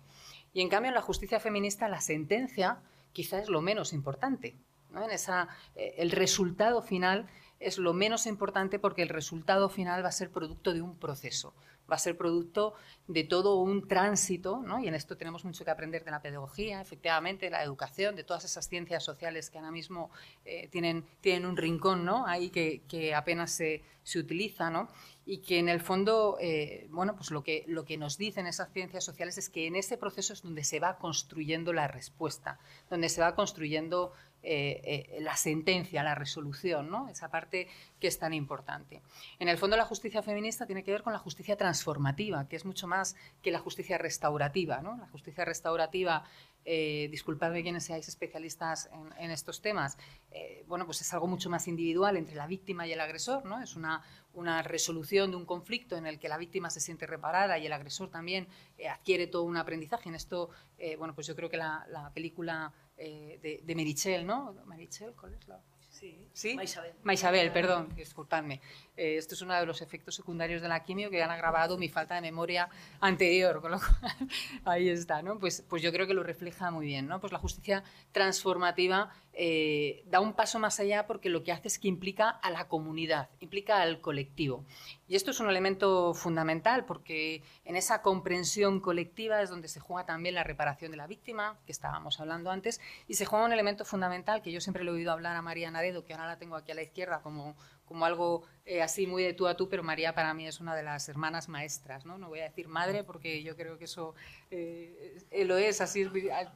Y 0.55 0.63
en 0.63 0.71
cambio 0.71 0.89
en 0.89 0.95
la 0.95 1.03
justicia 1.03 1.39
feminista 1.39 1.87
la 1.87 2.01
sentencia 2.01 2.79
quizá 3.13 3.41
es 3.41 3.51
lo 3.51 3.61
menos 3.61 3.93
importante. 3.93 4.57
¿no? 4.91 5.05
En 5.05 5.11
esa, 5.11 5.49
el 5.75 6.11
resultado 6.13 6.81
final 6.81 7.27
es 7.61 7.79
lo 7.79 7.93
menos 7.93 8.27
importante 8.27 8.79
porque 8.79 9.03
el 9.03 9.09
resultado 9.09 9.69
final 9.69 10.05
va 10.05 10.09
a 10.09 10.13
ser 10.13 10.31
producto 10.31 10.73
de 10.73 10.83
un 10.83 10.97
proceso, 10.97 11.55
va 11.91 11.97
a 11.97 11.99
ser 11.99 12.17
producto 12.17 12.75
de 13.07 13.25
todo 13.25 13.57
un 13.57 13.89
tránsito, 13.89 14.63
¿no? 14.63 14.79
y 14.81 14.89
en 14.89 14.95
esto 14.95 15.17
tenemos 15.17 15.45
mucho 15.45 15.65
que 15.65 15.71
aprender 15.71 16.05
de 16.05 16.11
la 16.11 16.23
pedagogía, 16.23 16.81
efectivamente, 16.81 17.47
de 17.47 17.51
la 17.51 17.63
educación, 17.63 18.17
de 18.17 18.25
todas 18.25 18.45
esas 18.45 18.69
ciencias 18.69 19.03
sociales 19.03 19.51
que 19.51 19.59
ahora 19.59 19.71
mismo 19.71 20.11
eh, 20.45 20.69
tienen, 20.69 21.05
tienen 21.21 21.47
un 21.47 21.57
rincón 21.57 22.05
¿no? 22.05 22.27
ahí 22.27 22.51
que, 22.51 22.83
que 22.89 23.15
apenas 23.15 23.53
se, 23.53 23.83
se 24.03 24.19
utiliza, 24.19 24.71
¿no? 24.71 24.89
y 25.29 25.39
que 25.39 25.59
en 25.59 25.69
el 25.69 25.81
fondo, 25.81 26.39
eh, 26.41 26.87
bueno, 26.91 27.17
pues 27.17 27.33
lo 27.33 27.43
que, 27.43 27.65
lo 27.67 27.85
que 27.85 27.99
nos 27.99 28.17
dicen 28.17 28.47
esas 28.47 28.73
ciencias 28.73 29.03
sociales 29.03 29.37
es 29.39 29.51
que 29.51 29.67
en 29.67 29.75
ese 29.75 29.99
proceso 29.99 30.33
es 30.33 30.43
donde 30.43 30.63
se 30.63 30.79
va 30.79 30.99
construyendo 30.99 31.73
la 31.73 31.89
respuesta, 31.89 32.61
donde 32.89 33.09
se 33.09 33.21
va 33.21 33.35
construyendo 33.35 34.13
eh, 34.49 35.11
eh, 35.11 35.21
la 35.23 35.37
sentencia, 35.37 36.05
la 36.05 36.15
resolución, 36.15 36.89
¿no? 36.89 37.09
esa 37.09 37.29
parte 37.29 37.67
que 37.99 38.07
es 38.07 38.17
tan 38.17 38.33
importante. 38.33 39.03
En 39.41 39.49
el 39.49 39.59
fondo 39.59 39.77
la 39.77 39.85
justicia 39.85 40.23
feminista 40.23 40.67
tiene 40.67 40.85
que 40.85 40.93
ver 40.93 41.03
con 41.03 41.13
la 41.13 41.19
justicia 41.19 41.57
transformativa, 41.57 42.47
que 42.49 42.55
es 42.55 42.65
mucho 42.65 42.87
más 42.87 43.17
que 43.43 43.51
la 43.51 43.59
justicia 43.59 43.99
restaurativa. 43.99 44.81
¿no? 44.83 44.97
La 44.99 45.09
justicia 45.09 45.45
restaurativa 45.45 46.23
eh, 46.69 47.07
disculpadme 47.13 47.63
quienes 47.63 47.85
seáis 47.85 48.09
especialistas 48.09 48.91
en, 49.19 49.31
estos 49.31 49.63
temas, 49.63 49.97
eh, 50.33 50.65
bueno, 50.67 50.85
pues 50.85 51.01
es 51.01 51.15
algo 51.15 51.29
mucho 51.29 51.49
más 51.49 51.69
individual 51.69 52.17
entre 52.17 52.35
la 52.35 52.49
víctima 52.49 52.89
y 52.89 52.93
el 52.93 53.01
agresor, 53.01 53.45
¿no? 53.45 53.63
Es 53.63 53.77
una, 53.77 54.03
una 54.33 54.63
resolución 54.63 55.31
de 55.31 55.37
un 55.37 55.47
conflicto 55.47 55.97
en 55.97 56.07
el 56.07 56.19
que 56.19 56.29
la 56.29 56.39
víctima 56.39 56.69
se 56.71 56.81
siente 56.81 57.07
reparada 57.07 57.57
y 57.59 57.67
el 57.67 57.73
agresor 57.73 58.11
también 58.11 58.49
adquiere 58.91 59.29
todo 59.29 59.45
un 59.45 59.57
aprendizaje. 59.57 60.09
En 60.09 60.17
esto, 60.17 60.51
bueno, 60.99 61.15
pues 61.15 61.29
yo 61.29 61.37
creo 61.37 61.49
que 61.49 61.57
la 61.57 62.11
película 62.15 62.73
de, 62.97 63.61
de 63.65 63.75
Merichel, 63.75 64.27
¿no? 64.27 64.55
Merichel, 64.67 65.13
¿cuál 65.13 65.35
es 65.35 65.47
la...? 65.49 65.61
Sí, 65.91 66.29
¿Sí? 66.35 66.55
Maisabel. 66.55 66.93
Maisabel, 67.05 67.51
perdón, 67.53 67.95
disculpadme. 67.95 68.61
Eh, 68.97 69.17
esto 69.17 69.35
es 69.35 69.43
uno 69.43 69.55
de 69.55 69.67
los 69.67 69.83
efectos 69.83 70.15
secundarios 70.15 70.63
de 70.63 70.69
la 70.69 70.83
quimio 70.83 71.11
que 71.11 71.23
han 71.23 71.31
agravado 71.31 71.77
mi 71.77 71.89
falta 71.89 72.15
de 72.15 72.21
memoria 72.21 72.69
anterior, 73.01 73.61
con 73.61 73.73
lo 73.73 73.79
cual 73.79 74.13
ahí 74.65 74.89
está, 74.89 75.23
¿no? 75.23 75.39
Pues, 75.39 75.63
pues 75.69 75.83
yo 75.83 75.93
creo 75.93 76.07
que 76.07 76.15
lo 76.15 76.23
refleja 76.23 76.71
muy 76.71 76.87
bien, 76.87 77.07
¿no? 77.07 77.21
Pues 77.21 77.33
la 77.33 77.39
justicia 77.39 77.85
transformativa 78.13 79.11
eh, 79.39 80.03
da 80.07 80.21
un 80.21 80.33
paso 80.33 80.59
más 80.59 80.81
allá 80.81 81.07
porque 81.07 81.29
lo 81.29 81.43
que 81.43 81.53
hace 81.53 81.69
es 81.69 81.79
que 81.79 81.89
implica 81.89 82.31
a 82.31 82.51
la 82.51 82.69
comunidad, 82.69 83.29
implica 83.41 83.83
al 83.83 84.01
colectivo. 84.01 84.65
Y 85.09 85.15
esto 85.15 85.31
es 85.31 85.41
un 85.41 85.51
elemento 85.51 86.15
fundamental 86.15 86.87
porque 86.87 87.43
en 87.67 87.77
esa 87.77 88.01
comprensión 88.01 88.81
colectiva 88.81 89.43
es 89.43 89.51
donde 89.51 89.69
se 89.69 89.79
juega 89.79 90.07
también 90.07 90.35
la 90.35 90.43
reparación 90.43 90.91
de 90.91 90.97
la 90.97 91.07
víctima, 91.07 91.59
que 91.67 91.73
estábamos 91.73 92.19
hablando 92.19 92.51
antes, 92.51 92.81
y 93.09 93.15
se 93.15 93.27
juega 93.27 93.45
un 93.45 93.53
elemento 93.53 93.85
fundamental 93.85 94.41
que 94.41 94.53
yo 94.53 94.61
siempre 94.63 94.85
le 94.85 94.91
he 94.91 94.95
oído 94.95 95.13
hablar 95.13 95.37
a 95.37 95.43
María 95.43 95.71
Naredo, 95.71 96.07
que 96.07 96.15
ahora 96.15 96.27
la 96.27 96.39
tengo 96.39 96.57
aquí 96.57 96.73
a 96.73 96.75
la 96.75 96.83
izquierda 96.83 97.21
como, 97.21 97.57
como 97.87 98.05
algo 98.05 98.43
eh, 98.65 98.83
así 98.83 99.07
muy 99.07 99.23
de 99.23 99.33
tú 99.33 99.47
a 99.47 99.57
tú, 99.57 99.69
pero 99.69 99.83
María 99.83 100.15
para 100.15 100.35
mí 100.35 100.47
es 100.47 100.61
una 100.61 100.75
de 100.75 100.83
las 100.83 101.09
hermanas 101.09 101.49
maestras, 101.49 102.05
¿no? 102.05 102.19
No 102.19 102.29
voy 102.29 102.41
a 102.41 102.45
decir 102.45 102.69
madre 102.69 103.05
porque 103.05 103.43
yo 103.43 103.57
creo 103.57 103.79
que 103.79 103.85
eso 103.85 104.15
eh, 104.51 105.23
lo 105.47 105.57
es, 105.57 105.81
así 105.81 106.07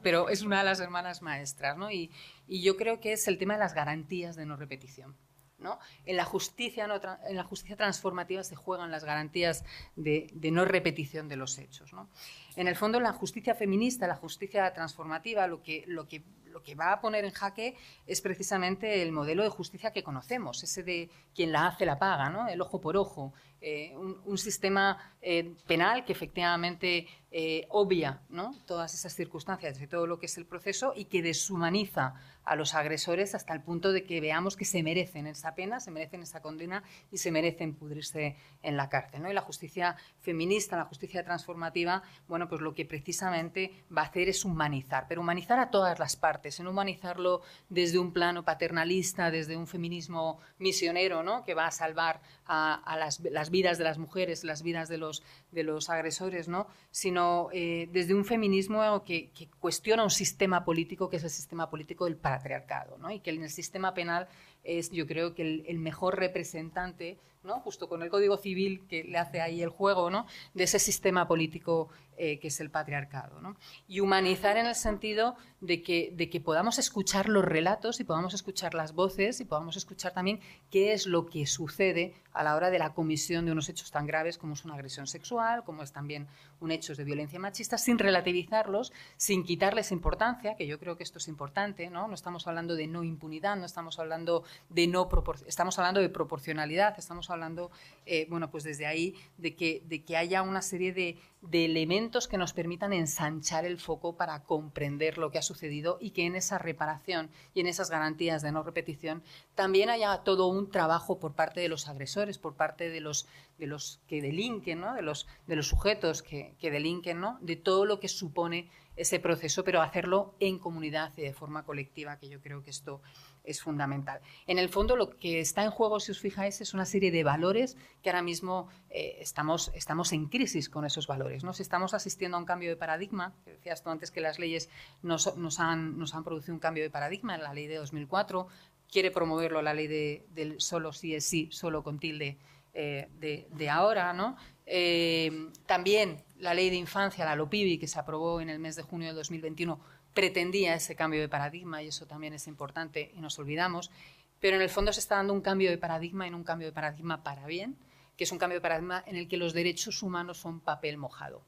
pero 0.03 0.29
es 0.29 0.41
una 0.41 0.59
de 0.59 0.65
las 0.65 0.79
hermanas 0.79 1.21
maestras, 1.21 1.77
¿no? 1.77 1.89
Y, 1.89 2.11
y 2.47 2.61
yo 2.61 2.77
creo 2.77 2.99
que 2.99 3.13
es 3.13 3.27
el 3.27 3.37
tema 3.37 3.53
de 3.53 3.59
las 3.59 3.73
garantías 3.73 4.35
de 4.35 4.45
no 4.45 4.55
repetición. 4.57 5.15
¿no? 5.61 5.79
En, 6.05 6.17
la 6.17 6.25
justicia, 6.25 6.89
en 7.27 7.35
la 7.35 7.43
justicia 7.43 7.77
transformativa 7.77 8.43
se 8.43 8.55
juegan 8.55 8.91
las 8.91 9.03
garantías 9.03 9.63
de, 9.95 10.27
de 10.33 10.51
no 10.51 10.65
repetición 10.65 11.29
de 11.29 11.35
los 11.35 11.57
hechos. 11.59 11.93
¿no? 11.93 12.09
En 12.55 12.67
el 12.67 12.75
fondo, 12.75 12.99
la 12.99 13.13
justicia 13.13 13.55
feminista, 13.55 14.07
la 14.07 14.15
justicia 14.15 14.73
transformativa, 14.73 15.47
lo 15.47 15.61
que, 15.61 15.83
lo 15.87 16.07
que 16.07 16.23
lo 16.51 16.61
que 16.63 16.75
va 16.75 16.93
a 16.93 17.01
poner 17.01 17.25
en 17.25 17.31
jaque 17.31 17.75
es 18.05 18.21
precisamente 18.21 19.01
el 19.01 19.11
modelo 19.11 19.43
de 19.43 19.49
justicia 19.49 19.91
que 19.91 20.03
conocemos, 20.03 20.63
ese 20.63 20.83
de 20.83 21.09
quien 21.33 21.51
la 21.51 21.67
hace 21.67 21.85
la 21.85 21.97
paga, 21.97 22.29
¿no? 22.29 22.47
el 22.47 22.61
ojo 22.61 22.79
por 22.81 22.97
ojo, 22.97 23.33
eh, 23.61 23.93
un, 23.95 24.19
un, 24.25 24.37
sistema 24.37 24.97
eh, 25.21 25.55
penal 25.67 26.03
que 26.03 26.13
efectivamente 26.13 27.07
eh, 27.29 27.65
obvia 27.69 28.21
¿no? 28.29 28.55
todas 28.65 28.93
esas 28.95 29.13
circunstancias 29.13 29.79
de 29.79 29.87
todo 29.87 30.07
lo 30.07 30.19
que 30.19 30.25
es 30.25 30.37
el 30.37 30.45
proceso 30.45 30.93
y 30.95 31.05
que 31.05 31.21
deshumaniza 31.21 32.15
a 32.43 32.55
los 32.55 32.73
agresores 32.73 33.35
hasta 33.35 33.53
el 33.53 33.61
punto 33.61 33.91
de 33.91 34.03
que 34.03 34.19
veamos 34.19 34.57
que 34.57 34.65
se 34.65 34.81
merecen 34.81 35.27
esa 35.27 35.53
pena, 35.53 35.79
se 35.79 35.91
merecen 35.91 36.23
esa 36.23 36.41
condena 36.41 36.83
y 37.11 37.19
se 37.19 37.31
merecen 37.31 37.75
pudrirse 37.75 38.35
en 38.63 38.77
la 38.77 38.89
cárcel. 38.89 39.21
¿no? 39.21 39.29
Y 39.29 39.33
la 39.33 39.41
justicia 39.41 39.95
feminista, 40.21 40.75
la 40.75 40.85
justicia 40.85 41.23
transformativa, 41.23 42.01
bueno, 42.27 42.40
pues 42.47 42.61
lo 42.61 42.73
que 42.73 42.85
precisamente 42.85 43.83
va 43.95 44.01
a 44.03 44.05
hacer 44.05 44.29
es 44.29 44.45
humanizar, 44.45 45.05
pero 45.07 45.21
humanizar 45.21 45.59
a 45.59 45.71
todas 45.71 45.99
las 45.99 46.15
partes, 46.15 46.59
en 46.59 46.67
humanizarlo 46.67 47.41
desde 47.69 47.99
un 47.99 48.13
plano 48.13 48.43
paternalista, 48.43 49.31
desde 49.31 49.57
un 49.57 49.67
feminismo 49.67 50.39
misionero, 50.59 51.23
¿no? 51.23 51.43
que 51.43 51.53
va 51.53 51.67
a 51.67 51.71
salvar 51.71 52.21
a, 52.45 52.97
las, 52.97 53.49
vidas 53.49 53.77
de 53.77 53.83
las 53.83 53.97
mujeres, 53.97 54.43
las 54.43 54.61
vidas 54.61 54.89
de 54.89 54.97
los, 54.97 55.23
de 55.51 55.63
los 55.63 55.89
agresores, 55.89 56.47
¿no? 56.47 56.67
sino 56.91 57.49
eh, 57.53 57.87
desde 57.91 58.13
un 58.13 58.25
feminismo 58.25 59.03
que, 59.03 59.29
que, 59.31 59.47
cuestiona 59.59 60.03
un 60.03 60.09
sistema 60.09 60.65
político 60.65 61.09
que 61.09 61.17
es 61.17 61.23
el 61.23 61.29
sistema 61.29 61.69
político 61.69 62.05
del 62.05 62.17
patriarcado, 62.17 62.97
¿no? 62.97 63.11
y 63.11 63.19
que 63.19 63.29
en 63.31 63.43
el 63.43 63.49
sistema 63.49 63.93
penal 63.93 64.27
es 64.63 64.91
yo 64.91 65.07
creo 65.07 65.33
que 65.33 65.41
el, 65.41 65.63
el 65.67 65.79
mejor 65.79 66.17
representante, 66.17 67.17
¿no? 67.43 67.59
justo 67.61 67.87
con 67.89 68.03
el 68.03 68.09
Código 68.09 68.37
Civil 68.37 68.85
que 68.87 69.03
le 69.03 69.17
hace 69.17 69.41
ahí 69.41 69.61
el 69.61 69.69
juego, 69.69 70.09
¿no? 70.09 70.25
de 70.53 70.65
ese 70.65 70.79
sistema 70.79 71.27
político 71.27 71.89
eh, 72.23 72.37
que 72.37 72.49
es 72.49 72.59
el 72.59 72.69
patriarcado. 72.69 73.41
¿no? 73.41 73.57
Y 73.87 73.99
humanizar 73.99 74.55
en 74.55 74.67
el 74.67 74.75
sentido 74.75 75.35
de 75.59 75.81
que, 75.81 76.13
de 76.15 76.29
que 76.29 76.39
podamos 76.39 76.77
escuchar 76.77 77.27
los 77.27 77.43
relatos 77.43 77.99
y 77.99 78.03
podamos 78.03 78.35
escuchar 78.35 78.75
las 78.75 78.93
voces 78.93 79.41
y 79.41 79.45
podamos 79.45 79.75
escuchar 79.75 80.13
también 80.13 80.39
qué 80.69 80.93
es 80.93 81.07
lo 81.07 81.25
que 81.25 81.47
sucede 81.47 82.13
a 82.31 82.43
la 82.43 82.55
hora 82.55 82.69
de 82.69 82.77
la 82.77 82.93
comisión 82.93 83.45
de 83.45 83.51
unos 83.51 83.69
hechos 83.69 83.89
tan 83.89 84.05
graves 84.05 84.37
como 84.37 84.53
es 84.53 84.63
una 84.65 84.75
agresión 84.75 85.07
sexual, 85.07 85.63
como 85.63 85.81
es 85.81 85.91
también 85.91 86.27
un 86.59 86.71
hecho 86.71 86.93
de 86.93 87.03
violencia 87.03 87.39
machista, 87.39 87.79
sin 87.79 87.97
relativizarlos, 87.97 88.93
sin 89.17 89.43
quitarles 89.43 89.91
importancia, 89.91 90.55
que 90.55 90.67
yo 90.67 90.79
creo 90.79 90.95
que 90.97 91.03
esto 91.03 91.17
es 91.17 91.27
importante, 91.27 91.89
¿no? 91.89 92.07
No 92.07 92.13
estamos 92.13 92.47
hablando 92.47 92.75
de 92.75 92.85
no 92.85 93.03
impunidad, 93.03 93.57
no 93.57 93.65
estamos 93.65 93.97
hablando 93.99 94.43
de 94.69 94.85
no 94.85 95.09
estamos 95.47 95.79
hablando 95.79 95.99
de 95.99 96.09
proporcionalidad, 96.09 96.93
estamos 96.97 97.31
hablando, 97.31 97.71
eh, 98.05 98.27
bueno, 98.29 98.51
pues 98.51 98.63
desde 98.63 98.85
ahí 98.85 99.15
de 99.37 99.55
que, 99.55 99.81
de 99.87 100.03
que 100.03 100.17
haya 100.17 100.43
una 100.43 100.61
serie 100.61 100.93
de, 100.93 101.17
de 101.41 101.65
elementos 101.65 102.27
que 102.27 102.37
nos 102.37 102.53
permitan 102.53 102.93
ensanchar 102.93 103.65
el 103.65 103.79
foco 103.79 104.15
para 104.15 104.43
comprender 104.43 105.17
lo 105.17 105.31
que 105.31 105.39
ha 105.39 105.41
sucedido 105.41 105.97
y 105.99 106.11
que 106.11 106.25
en 106.25 106.35
esa 106.35 106.59
reparación 106.59 107.31
y 107.53 107.61
en 107.61 107.67
esas 107.67 107.89
garantías 107.89 108.43
de 108.43 108.51
no 108.51 108.61
repetición 108.61 109.23
también 109.55 109.89
haya 109.89 110.17
todo 110.19 110.47
un 110.47 110.69
trabajo 110.69 111.19
por 111.19 111.33
parte 111.33 111.59
de 111.59 111.67
los 111.67 111.87
agresores, 111.87 112.37
por 112.37 112.55
parte 112.55 112.89
de 112.89 113.01
los, 113.01 113.27
de 113.57 113.65
los 113.65 113.99
que 114.07 114.21
delinquen, 114.21 114.81
¿no? 114.81 114.93
de, 114.93 115.01
los, 115.01 115.27
de 115.47 115.55
los 115.55 115.67
sujetos 115.67 116.21
que, 116.21 116.53
que 116.59 116.69
delinquen, 116.69 117.19
¿no? 117.19 117.39
de 117.41 117.55
todo 117.55 117.85
lo 117.85 117.99
que 117.99 118.07
supone 118.07 118.69
ese 118.95 119.19
proceso, 119.19 119.63
pero 119.63 119.81
hacerlo 119.81 120.35
en 120.39 120.59
comunidad 120.59 121.11
y 121.17 121.21
de 121.21 121.33
forma 121.33 121.63
colectiva, 121.63 122.17
que 122.17 122.29
yo 122.29 122.39
creo 122.41 122.61
que 122.61 122.69
esto 122.69 123.01
es 123.43 123.61
fundamental. 123.61 124.21
En 124.47 124.59
el 124.59 124.69
fondo, 124.69 124.95
lo 124.95 125.09
que 125.09 125.39
está 125.39 125.63
en 125.63 125.71
juego, 125.71 125.99
si 125.99 126.11
os 126.11 126.19
fijáis, 126.19 126.61
es 126.61 126.73
una 126.73 126.85
serie 126.85 127.11
de 127.11 127.23
valores 127.23 127.77
que 128.01 128.09
ahora 128.09 128.21
mismo 128.21 128.69
eh, 128.89 129.17
estamos, 129.19 129.71
estamos 129.73 130.11
en 130.13 130.27
crisis 130.27 130.69
con 130.69 130.85
esos 130.85 131.07
valores. 131.07 131.43
¿no? 131.43 131.53
Si 131.53 131.63
estamos 131.63 131.93
asistiendo 131.93 132.37
a 132.37 132.39
un 132.39 132.45
cambio 132.45 132.69
de 132.69 132.75
paradigma, 132.75 133.33
decías 133.45 133.83
tú 133.83 133.89
antes 133.89 134.11
que 134.11 134.21
las 134.21 134.39
leyes 134.39 134.69
nos, 135.01 135.27
han, 135.59 135.97
nos 135.97 136.15
han 136.15 136.23
producido 136.23 136.53
un 136.53 136.59
cambio 136.59 136.83
de 136.83 136.89
paradigma, 136.89 137.37
la 137.37 137.53
ley 137.53 137.67
de 137.67 137.75
2004 137.75 138.47
quiere 138.91 139.09
promoverlo 139.09 139.61
la 139.61 139.73
ley 139.73 139.87
de, 139.87 140.25
del 140.31 140.59
solo 140.59 140.91
sí 140.91 141.15
es 141.15 141.25
sí, 141.25 141.47
solo 141.51 141.81
con 141.81 141.97
tilde 141.97 142.37
eh, 142.73 143.07
de, 143.19 143.47
de, 143.51 143.69
ahora, 143.69 144.13
¿no? 144.13 144.37
Eh, 144.65 145.49
también 145.65 146.23
la 146.37 146.53
ley 146.53 146.69
de 146.69 146.77
infancia, 146.77 147.25
la 147.25 147.35
LOPIBI, 147.35 147.77
que 147.77 147.87
se 147.87 147.99
aprobó 147.99 148.39
en 148.39 148.49
el 148.49 148.59
mes 148.59 148.75
de 148.75 148.83
junio 148.83 149.09
de 149.09 149.13
2021, 149.13 149.79
pretendía 150.13 150.75
ese 150.75 150.95
cambio 150.95 151.21
de 151.21 151.29
paradigma 151.29 151.81
y 151.81 151.87
eso 151.87 152.05
también 152.05 152.33
es 152.33 152.47
importante 152.47 153.11
y 153.15 153.21
nos 153.21 153.39
olvidamos, 153.39 153.91
pero 154.39 154.55
en 154.55 154.61
el 154.61 154.69
fondo 154.69 154.91
se 154.91 154.99
está 154.99 155.15
dando 155.15 155.33
un 155.33 155.41
cambio 155.41 155.69
de 155.69 155.77
paradigma 155.77 156.27
en 156.27 156.35
un 156.35 156.43
cambio 156.43 156.67
de 156.67 156.73
paradigma 156.73 157.23
para 157.23 157.45
bien, 157.45 157.77
que 158.17 158.23
es 158.25 158.31
un 158.31 158.37
cambio 158.37 158.57
de 158.57 158.61
paradigma 158.61 159.03
en 159.05 159.15
el 159.15 159.27
que 159.27 159.37
los 159.37 159.53
derechos 159.53 160.03
humanos 160.03 160.37
son 160.37 160.59
papel 160.59 160.97
mojado, 160.97 161.43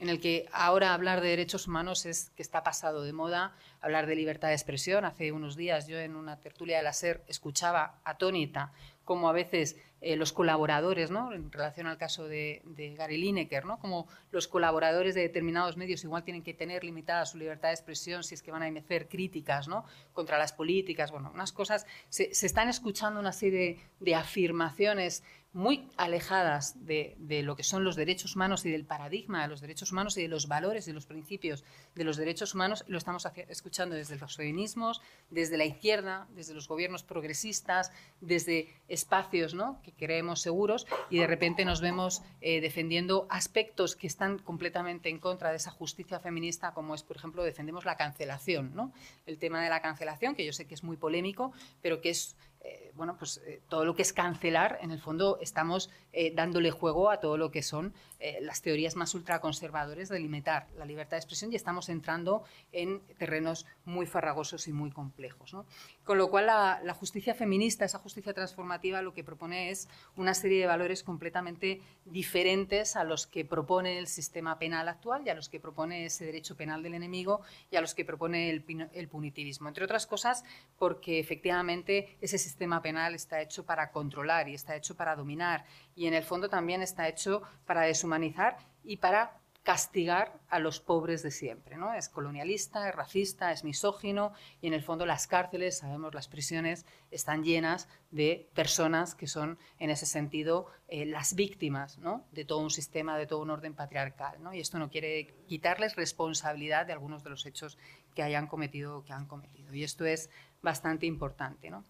en 0.00 0.08
el 0.08 0.18
que 0.18 0.48
ahora 0.50 0.94
hablar 0.94 1.20
de 1.20 1.28
derechos 1.28 1.68
humanos 1.68 2.06
es 2.06 2.30
que 2.34 2.42
está 2.42 2.62
pasado 2.62 3.02
de 3.02 3.12
moda, 3.12 3.54
hablar 3.82 4.06
de 4.06 4.16
libertad 4.16 4.48
de 4.48 4.54
expresión. 4.54 5.04
Hace 5.04 5.30
unos 5.30 5.56
días 5.56 5.86
yo 5.86 5.98
en 5.98 6.16
una 6.16 6.40
tertulia 6.40 6.78
de 6.78 6.82
la 6.82 6.94
SER 6.94 7.22
escuchaba 7.28 8.00
atónita 8.04 8.72
como 9.04 9.28
a 9.28 9.32
veces 9.32 9.76
eh, 10.00 10.16
los 10.16 10.32
colaboradores, 10.32 11.10
¿no? 11.10 11.32
en 11.34 11.50
relación 11.52 11.86
al 11.86 11.98
caso 11.98 12.28
de, 12.28 12.62
Gary 12.96 13.18
Lineker, 13.18 13.66
¿no? 13.66 13.78
como 13.78 14.06
los 14.30 14.48
colaboradores 14.48 15.14
de 15.14 15.22
determinados 15.22 15.76
medios 15.76 16.04
igual 16.04 16.22
tienen 16.22 16.42
que 16.42 16.54
tener 16.54 16.84
limitada 16.84 17.26
su 17.26 17.36
libertad 17.36 17.68
de 17.68 17.74
expresión 17.74 18.22
si 18.22 18.34
es 18.34 18.42
que 18.42 18.52
van 18.52 18.62
a 18.62 18.68
emecer 18.68 19.08
críticas 19.08 19.68
¿no? 19.68 19.84
contra 20.14 20.38
las 20.38 20.52
políticas, 20.52 21.10
bueno, 21.10 21.30
unas 21.34 21.52
cosas, 21.52 21.86
se, 22.08 22.30
están 22.30 22.68
escuchando 22.68 23.20
una 23.20 23.32
serie 23.32 23.80
de 23.98 24.14
afirmaciones 24.14 25.24
muy 25.52 25.88
alejadas 25.96 26.86
de, 26.86 27.16
lo 27.42 27.56
que 27.56 27.64
son 27.64 27.82
los 27.82 27.96
derechos 27.96 28.36
humanos 28.36 28.64
y 28.64 28.70
del 28.70 28.84
paradigma 28.84 29.42
de 29.42 29.48
los 29.48 29.60
derechos 29.60 29.90
humanos 29.90 30.16
y 30.16 30.22
de 30.22 30.28
los 30.28 30.46
valores 30.46 30.86
y 30.86 30.92
los 30.92 31.06
principios 31.06 31.64
de 31.96 32.04
los 32.04 32.16
derechos 32.16 32.54
humanos, 32.54 32.84
lo 32.86 32.98
estamos 32.98 33.26
escuchando 33.48 33.96
desde 33.96 34.16
los 34.16 34.36
feminismos, 34.36 35.02
desde 35.28 35.56
la 35.56 35.64
izquierda, 35.64 36.28
desde 36.34 36.54
los 36.54 36.68
gobiernos 36.68 37.02
progresistas, 37.02 37.90
desde 38.20 38.68
espacios 38.88 39.54
¿no? 39.54 39.80
que 39.82 39.92
creemos 39.92 40.40
seguros 40.40 40.86
y 41.10 41.18
de 41.18 41.26
repente 41.26 41.64
nos 41.64 41.80
vemos 41.80 42.22
eh, 42.40 42.60
defendiendo 42.60 43.26
aspectos 43.28 43.96
que 43.96 44.06
están 44.06 44.38
completamente 44.38 45.08
en 45.08 45.18
contra 45.18 45.50
de 45.50 45.56
esa 45.56 45.72
justicia 45.72 46.20
feminista, 46.20 46.72
como 46.74 46.94
es, 46.94 47.02
por 47.02 47.16
ejemplo, 47.16 47.42
defendemos 47.42 47.84
la 47.84 47.96
cancelación. 47.96 48.72
¿no? 48.74 48.92
El 49.26 49.38
tema 49.38 49.62
de 49.62 49.68
la 49.68 49.82
cancelación, 49.82 50.36
que 50.36 50.46
yo 50.46 50.52
sé 50.52 50.66
que 50.66 50.74
es 50.74 50.84
muy 50.84 50.96
polémico, 50.96 51.52
pero 51.82 52.00
que 52.00 52.10
es 52.10 52.36
eh, 52.62 52.89
bueno, 52.94 53.16
pues 53.16 53.40
eh, 53.46 53.60
todo 53.68 53.84
lo 53.84 53.94
que 53.94 54.02
es 54.02 54.12
cancelar, 54.12 54.78
en 54.82 54.90
el 54.90 55.00
fondo 55.00 55.38
estamos 55.40 55.90
eh, 56.12 56.32
dándole 56.34 56.70
juego 56.70 57.10
a 57.10 57.20
todo 57.20 57.36
lo 57.36 57.50
que 57.50 57.62
son 57.62 57.94
las 58.42 58.60
teorías 58.60 58.96
más 58.96 59.14
ultraconservadores 59.14 60.10
de 60.10 60.20
limitar 60.20 60.66
la 60.76 60.84
libertad 60.84 61.12
de 61.12 61.20
expresión 61.20 61.50
y 61.54 61.56
estamos 61.56 61.88
entrando 61.88 62.44
en 62.70 63.00
terrenos 63.16 63.64
muy 63.86 64.04
farragosos 64.04 64.68
y 64.68 64.74
muy 64.74 64.90
complejos. 64.90 65.56
Con 66.04 66.18
lo 66.18 66.28
cual, 66.28 66.46
la, 66.46 66.94
justicia 66.94 67.34
feminista, 67.34 67.84
esa 67.84 67.98
justicia 67.98 68.34
transformativa, 68.34 69.00
lo 69.00 69.14
que 69.14 69.24
propone 69.24 69.70
es 69.70 69.88
una 70.16 70.34
serie 70.34 70.60
de 70.60 70.66
valores 70.66 71.02
completamente 71.02 71.80
diferentes 72.04 72.96
a 72.96 73.04
los 73.04 73.26
que 73.26 73.44
propone 73.44 73.98
el 73.98 74.06
sistema 74.06 74.58
penal 74.58 74.88
actual 74.88 75.22
y 75.24 75.30
a 75.30 75.34
los 75.34 75.48
que 75.48 75.60
propone 75.60 76.06
ese 76.06 76.24
derecho 76.24 76.56
penal 76.56 76.82
del 76.82 76.94
enemigo 76.94 77.42
y 77.70 77.76
a 77.76 77.80
los 77.80 77.94
que 77.94 78.04
propone 78.04 78.50
el, 78.50 78.64
el 78.92 79.08
punitivismo. 79.08 79.68
Entre 79.68 79.84
otras 79.84 80.06
cosas, 80.06 80.44
porque 80.78 81.20
efectivamente 81.20 82.16
ese 82.20 82.38
sistema 82.38 82.79
penal 82.82 83.14
está 83.14 83.40
hecho 83.40 83.64
para 83.64 83.90
controlar 83.90 84.48
y 84.48 84.54
está 84.54 84.76
hecho 84.76 84.96
para 84.96 85.16
dominar 85.16 85.64
y 85.94 86.06
en 86.06 86.14
el 86.14 86.22
fondo 86.22 86.48
también 86.48 86.82
está 86.82 87.08
hecho 87.08 87.42
para 87.66 87.82
deshumanizar 87.82 88.58
y 88.84 88.96
para 88.96 89.40
castigar 89.62 90.40
a 90.48 90.58
los 90.58 90.80
pobres 90.80 91.22
de 91.22 91.30
siempre. 91.30 91.76
¿no? 91.76 91.92
Es 91.92 92.08
colonialista, 92.08 92.88
es 92.88 92.94
racista, 92.94 93.52
es 93.52 93.62
misógino 93.62 94.32
y 94.60 94.68
en 94.68 94.74
el 94.74 94.82
fondo 94.82 95.04
las 95.04 95.26
cárceles, 95.26 95.78
sabemos, 95.78 96.14
las 96.14 96.28
prisiones 96.28 96.86
están 97.10 97.44
llenas 97.44 97.88
de 98.10 98.48
personas 98.54 99.14
que 99.14 99.26
son 99.26 99.58
en 99.78 99.90
ese 99.90 100.06
sentido 100.06 100.66
eh, 100.88 101.04
las 101.04 101.34
víctimas 101.34 101.98
¿no? 101.98 102.24
de 102.32 102.44
todo 102.44 102.60
un 102.60 102.70
sistema, 102.70 103.18
de 103.18 103.26
todo 103.26 103.40
un 103.40 103.50
orden 103.50 103.74
patriarcal. 103.74 104.42
¿no? 104.42 104.54
Y 104.54 104.60
esto 104.60 104.78
no 104.78 104.90
quiere 104.90 105.34
quitarles 105.46 105.94
responsabilidad 105.94 106.86
de 106.86 106.94
algunos 106.94 107.22
de 107.22 107.30
los 107.30 107.44
hechos 107.44 107.76
que 108.14 108.22
hayan 108.22 108.46
cometido 108.46 109.04
que 109.04 109.12
han 109.12 109.26
cometido. 109.26 109.74
Y 109.74 109.84
esto 109.84 110.06
es 110.06 110.30
bastante 110.62 111.06
importante. 111.06 111.70
¿no? 111.70 111.84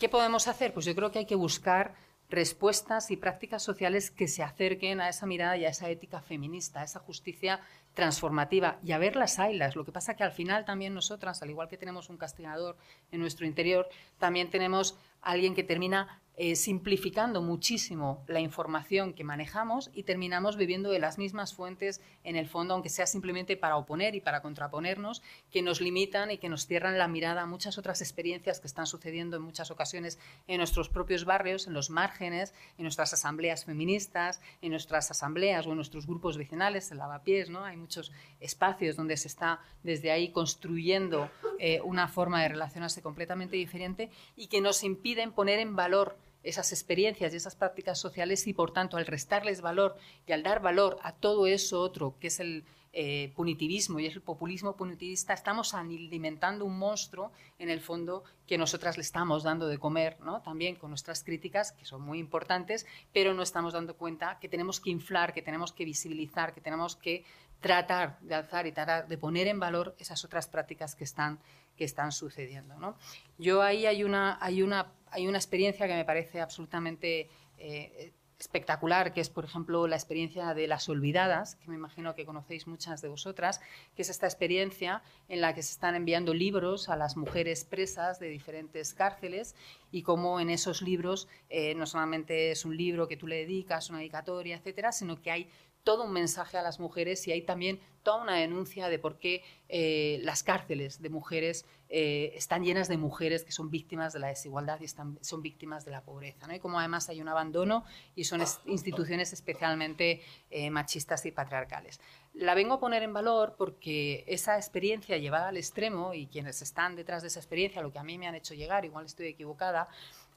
¿Qué 0.00 0.08
podemos 0.08 0.48
hacer? 0.48 0.72
Pues 0.72 0.86
yo 0.86 0.94
creo 0.94 1.12
que 1.12 1.18
hay 1.18 1.26
que 1.26 1.34
buscar 1.34 1.94
respuestas 2.30 3.10
y 3.10 3.18
prácticas 3.18 3.62
sociales 3.62 4.10
que 4.10 4.28
se 4.28 4.42
acerquen 4.42 4.98
a 4.98 5.10
esa 5.10 5.26
mirada 5.26 5.58
y 5.58 5.66
a 5.66 5.68
esa 5.68 5.90
ética 5.90 6.22
feminista, 6.22 6.80
a 6.80 6.84
esa 6.84 7.00
justicia 7.00 7.60
transformativa. 7.92 8.78
Y 8.82 8.92
a 8.92 8.98
ver 8.98 9.14
las 9.14 9.38
ailas. 9.38 9.76
Lo 9.76 9.84
que 9.84 9.92
pasa 9.92 10.16
que 10.16 10.24
al 10.24 10.32
final 10.32 10.64
también 10.64 10.94
nosotras, 10.94 11.42
al 11.42 11.50
igual 11.50 11.68
que 11.68 11.76
tenemos 11.76 12.08
un 12.08 12.16
castigador 12.16 12.78
en 13.12 13.20
nuestro 13.20 13.44
interior, 13.44 13.90
también 14.18 14.48
tenemos 14.48 14.96
alguien 15.20 15.54
que 15.54 15.64
termina 15.64 16.22
eh, 16.42 16.56
simplificando 16.56 17.42
muchísimo 17.42 18.24
la 18.26 18.40
información 18.40 19.12
que 19.12 19.24
manejamos 19.24 19.90
y 19.92 20.04
terminamos 20.04 20.56
viviendo 20.56 20.90
de 20.90 20.98
las 20.98 21.18
mismas 21.18 21.52
fuentes 21.52 22.00
en 22.24 22.34
el 22.34 22.48
fondo, 22.48 22.72
aunque 22.72 22.88
sea 22.88 23.06
simplemente 23.06 23.58
para 23.58 23.76
oponer 23.76 24.14
y 24.14 24.22
para 24.22 24.40
contraponernos, 24.40 25.20
que 25.50 25.60
nos 25.60 25.82
limitan 25.82 26.30
y 26.30 26.38
que 26.38 26.48
nos 26.48 26.66
cierran 26.66 26.96
la 26.96 27.08
mirada 27.08 27.42
a 27.42 27.46
muchas 27.46 27.76
otras 27.76 28.00
experiencias 28.00 28.58
que 28.58 28.68
están 28.68 28.86
sucediendo 28.86 29.36
en 29.36 29.42
muchas 29.42 29.70
ocasiones 29.70 30.18
en 30.48 30.56
nuestros 30.56 30.88
propios 30.88 31.26
barrios, 31.26 31.66
en 31.66 31.74
los 31.74 31.90
márgenes, 31.90 32.54
en 32.78 32.84
nuestras 32.84 33.12
asambleas 33.12 33.66
feministas, 33.66 34.40
en 34.62 34.70
nuestras 34.70 35.10
asambleas 35.10 35.66
o 35.66 35.72
en 35.72 35.76
nuestros 35.76 36.06
grupos 36.06 36.38
vecinales, 36.38 36.90
en 36.90 36.96
lavapiés, 36.96 37.50
¿no? 37.50 37.66
Hay 37.66 37.76
muchos 37.76 38.12
espacios 38.40 38.96
donde 38.96 39.18
se 39.18 39.28
está 39.28 39.60
desde 39.82 40.10
ahí 40.10 40.30
construyendo 40.30 41.30
eh, 41.58 41.82
una 41.82 42.08
forma 42.08 42.40
de 42.40 42.48
relacionarse 42.48 43.02
completamente 43.02 43.56
diferente 43.56 44.08
y 44.36 44.46
que 44.46 44.62
nos 44.62 44.82
impiden 44.84 45.32
poner 45.32 45.58
en 45.58 45.76
valor 45.76 46.16
esas 46.42 46.72
experiencias 46.72 47.32
y 47.32 47.36
esas 47.36 47.56
prácticas 47.56 47.98
sociales 47.98 48.46
y, 48.46 48.52
por 48.52 48.72
tanto, 48.72 48.96
al 48.96 49.06
restarles 49.06 49.60
valor 49.60 49.96
y 50.26 50.32
al 50.32 50.42
dar 50.42 50.60
valor 50.62 50.98
a 51.02 51.12
todo 51.12 51.46
eso 51.46 51.80
otro 51.80 52.16
que 52.18 52.28
es 52.28 52.40
el 52.40 52.64
eh, 52.92 53.32
punitivismo 53.36 54.00
y 54.00 54.06
es 54.06 54.16
el 54.16 54.20
populismo 54.20 54.74
punitivista, 54.74 55.32
estamos 55.32 55.74
alimentando 55.74 56.64
un 56.64 56.76
monstruo 56.76 57.30
en 57.60 57.70
el 57.70 57.80
fondo 57.80 58.24
que 58.48 58.58
nosotras 58.58 58.96
le 58.96 59.02
estamos 59.02 59.44
dando 59.44 59.68
de 59.68 59.78
comer, 59.78 60.18
¿no? 60.20 60.42
también 60.42 60.74
con 60.74 60.90
nuestras 60.90 61.22
críticas, 61.22 61.70
que 61.70 61.84
son 61.84 62.02
muy 62.02 62.18
importantes, 62.18 62.86
pero 63.12 63.32
no 63.32 63.44
estamos 63.44 63.74
dando 63.74 63.94
cuenta 63.94 64.40
que 64.40 64.48
tenemos 64.48 64.80
que 64.80 64.90
inflar, 64.90 65.32
que 65.32 65.40
tenemos 65.40 65.72
que 65.72 65.84
visibilizar, 65.84 66.52
que 66.52 66.60
tenemos 66.60 66.96
que 66.96 67.24
tratar 67.60 68.18
de 68.22 68.34
alzar 68.34 68.66
y 68.66 68.72
tratar 68.72 69.06
de 69.06 69.18
poner 69.18 69.46
en 69.46 69.60
valor 69.60 69.94
esas 70.00 70.24
otras 70.24 70.48
prácticas 70.48 70.96
que 70.96 71.04
están, 71.04 71.38
que 71.76 71.84
están 71.84 72.10
sucediendo. 72.10 72.76
¿no? 72.80 72.96
Yo 73.38 73.62
ahí 73.62 73.86
hay 73.86 74.02
una, 74.02 74.36
hay 74.40 74.62
una 74.62 74.92
hay 75.10 75.26
una 75.26 75.38
experiencia 75.38 75.86
que 75.86 75.94
me 75.94 76.04
parece 76.04 76.40
absolutamente 76.40 77.28
eh, 77.58 78.12
espectacular, 78.40 79.12
que 79.12 79.20
es, 79.20 79.28
por 79.28 79.44
ejemplo, 79.44 79.86
la 79.86 79.96
experiencia 79.96 80.54
de 80.54 80.66
las 80.66 80.88
olvidadas, 80.88 81.56
que 81.56 81.68
me 81.68 81.74
imagino 81.74 82.14
que 82.14 82.24
conocéis 82.24 82.66
muchas 82.66 83.02
de 83.02 83.08
vosotras, 83.08 83.60
que 83.94 84.02
es 84.02 84.08
esta 84.08 84.26
experiencia 84.26 85.02
en 85.28 85.42
la 85.42 85.54
que 85.54 85.62
se 85.62 85.72
están 85.72 85.94
enviando 85.94 86.32
libros 86.32 86.88
a 86.88 86.96
las 86.96 87.18
mujeres 87.18 87.64
presas 87.64 88.18
de 88.18 88.28
diferentes 88.28 88.94
cárceles 88.94 89.54
y 89.92 90.02
cómo 90.02 90.40
en 90.40 90.48
esos 90.48 90.80
libros 90.80 91.28
eh, 91.50 91.74
no 91.74 91.84
solamente 91.84 92.50
es 92.50 92.64
un 92.64 92.76
libro 92.76 93.08
que 93.08 93.18
tú 93.18 93.26
le 93.26 93.36
dedicas, 93.36 93.90
una 93.90 93.98
dedicatoria, 93.98 94.56
etcétera, 94.56 94.90
sino 94.92 95.20
que 95.20 95.30
hay 95.30 95.50
todo 95.84 96.04
un 96.04 96.12
mensaje 96.12 96.58
a 96.58 96.62
las 96.62 96.80
mujeres 96.80 97.26
y 97.26 97.32
hay 97.32 97.42
también 97.42 97.80
toda 98.02 98.22
una 98.22 98.36
denuncia 98.36 98.88
de 98.88 98.98
por 98.98 99.18
qué 99.18 99.42
eh, 99.68 100.20
las 100.22 100.42
cárceles 100.42 101.02
de 101.02 101.10
mujeres 101.10 101.66
eh, 101.88 102.32
están 102.34 102.64
llenas 102.64 102.88
de 102.88 102.96
mujeres 102.96 103.44
que 103.44 103.52
son 103.52 103.70
víctimas 103.70 104.12
de 104.12 104.20
la 104.20 104.28
desigualdad 104.28 104.80
y 104.80 104.84
están, 104.84 105.18
son 105.22 105.42
víctimas 105.42 105.84
de 105.84 105.90
la 105.90 106.02
pobreza. 106.02 106.46
¿no? 106.46 106.54
Y 106.54 106.60
como 106.60 106.78
además 106.78 107.08
hay 107.08 107.20
un 107.20 107.28
abandono 107.28 107.84
y 108.14 108.24
son 108.24 108.42
instituciones 108.66 109.32
especialmente 109.32 110.22
eh, 110.50 110.70
machistas 110.70 111.26
y 111.26 111.32
patriarcales. 111.32 112.00
La 112.32 112.54
vengo 112.54 112.74
a 112.74 112.80
poner 112.80 113.02
en 113.02 113.12
valor 113.12 113.56
porque 113.58 114.24
esa 114.28 114.56
experiencia 114.56 115.18
llevada 115.18 115.48
al 115.48 115.56
extremo 115.56 116.14
y 116.14 116.26
quienes 116.28 116.62
están 116.62 116.94
detrás 116.94 117.22
de 117.22 117.28
esa 117.28 117.40
experiencia, 117.40 117.82
lo 117.82 117.92
que 117.92 117.98
a 117.98 118.04
mí 118.04 118.18
me 118.18 118.28
han 118.28 118.34
hecho 118.34 118.54
llegar, 118.54 118.84
igual 118.84 119.06
estoy 119.06 119.26
equivocada, 119.26 119.88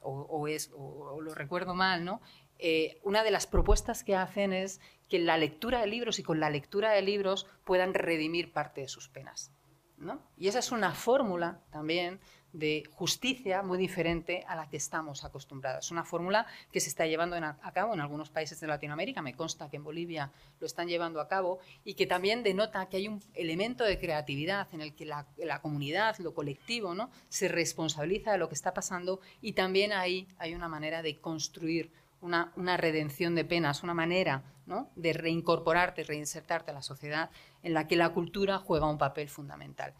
o, 0.03 0.47
es, 0.47 0.71
o, 0.75 1.21
lo 1.21 1.33
recuerdo 1.33 1.73
mal, 1.73 2.03
¿no? 2.03 2.21
Eh, 2.59 2.99
una 3.03 3.23
de 3.23 3.31
las 3.31 3.47
propuestas 3.47 4.03
que 4.03 4.15
hacen 4.15 4.53
es 4.53 4.79
que 5.09 5.19
la 5.19 5.37
lectura 5.37 5.81
de 5.81 5.87
libros 5.87 6.19
y 6.19 6.23
con 6.23 6.39
la 6.39 6.49
lectura 6.49 6.91
de 6.91 7.01
libros 7.01 7.47
puedan 7.65 7.93
redimir 7.93 8.51
parte 8.51 8.81
de 8.81 8.87
sus 8.87 9.09
penas. 9.09 9.51
¿no? 9.97 10.21
Y 10.37 10.47
esa 10.47 10.59
es 10.59 10.71
una 10.71 10.91
fórmula 10.91 11.61
también 11.71 12.19
de 12.53 12.83
justicia 12.91 13.63
muy 13.63 13.79
diferente 13.79 14.45
a 14.47 14.55
la 14.55 14.69
que 14.69 14.77
estamos 14.77 15.25
acostumbrados. 15.25 15.85
Es 15.85 15.91
una 15.91 16.03
fórmula 16.03 16.45
que 16.71 16.79
se 16.79 16.89
está 16.89 17.07
llevando 17.07 17.35
a 17.35 17.71
cabo 17.73 17.95
en 17.95 17.99
algunos 17.99 18.29
países 18.29 18.59
de 18.59 18.67
Latinoamérica, 18.67 19.23
me 19.23 19.35
consta 19.35 19.69
que 19.69 19.77
en 19.77 19.83
Bolivia 19.83 20.31
lo 20.59 20.67
están 20.67 20.87
llevando 20.87 21.19
a 21.19 21.27
cabo, 21.27 21.59
y 21.83 21.95
que 21.95 22.05
también 22.05 22.43
denota 22.43 22.87
que 22.89 22.97
hay 22.97 23.07
un 23.07 23.21
elemento 23.33 23.83
de 23.83 23.99
creatividad 23.99 24.67
en 24.71 24.81
el 24.81 24.93
que 24.93 25.05
la, 25.05 25.25
la 25.37 25.61
comunidad, 25.61 26.17
lo 26.19 26.33
colectivo, 26.35 26.93
¿no? 26.93 27.09
se 27.27 27.47
responsabiliza 27.47 28.31
de 28.31 28.37
lo 28.37 28.47
que 28.47 28.55
está 28.55 28.73
pasando 28.73 29.19
y 29.41 29.53
también 29.53 29.91
ahí 29.91 30.27
hay 30.37 30.53
una 30.53 30.67
manera 30.67 31.01
de 31.01 31.19
construir 31.19 31.91
una, 32.23 32.77
redención 32.77 33.35
de 33.35 33.45
penas, 33.45 33.83
una 33.83 33.93
manera 33.93 34.43
de 34.95 35.13
reincorporarte, 35.13 36.03
reinsertarte 36.03 36.71
a 36.71 36.73
la 36.73 36.81
sociedad 36.81 37.29
en 37.61 37.73
la 37.73 37.87
que 37.87 37.97
la 37.97 38.09
cultura 38.09 38.57
juega 38.57 38.89
un 38.89 38.97
papel 38.97 39.29
fundamental. 39.29 39.93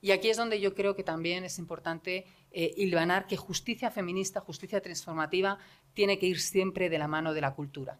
Y 0.00 0.12
aquí 0.12 0.28
es 0.28 0.36
donde 0.36 0.60
yo 0.60 0.74
creo 0.74 0.94
que 0.94 1.02
también 1.02 1.44
es 1.44 1.58
importante 1.58 2.26
eh, 2.52 3.24
que 3.28 3.36
justicia 3.36 3.90
feminista, 3.90 4.40
justicia 4.40 4.80
transformativa, 4.80 5.58
tiene 5.94 6.18
que 6.18 6.26
ir 6.26 6.40
siempre 6.40 6.90
de 6.90 6.98
la 6.98 7.08
mano 7.08 7.34
de 7.34 7.40
la 7.40 7.54
cultura. 7.54 7.98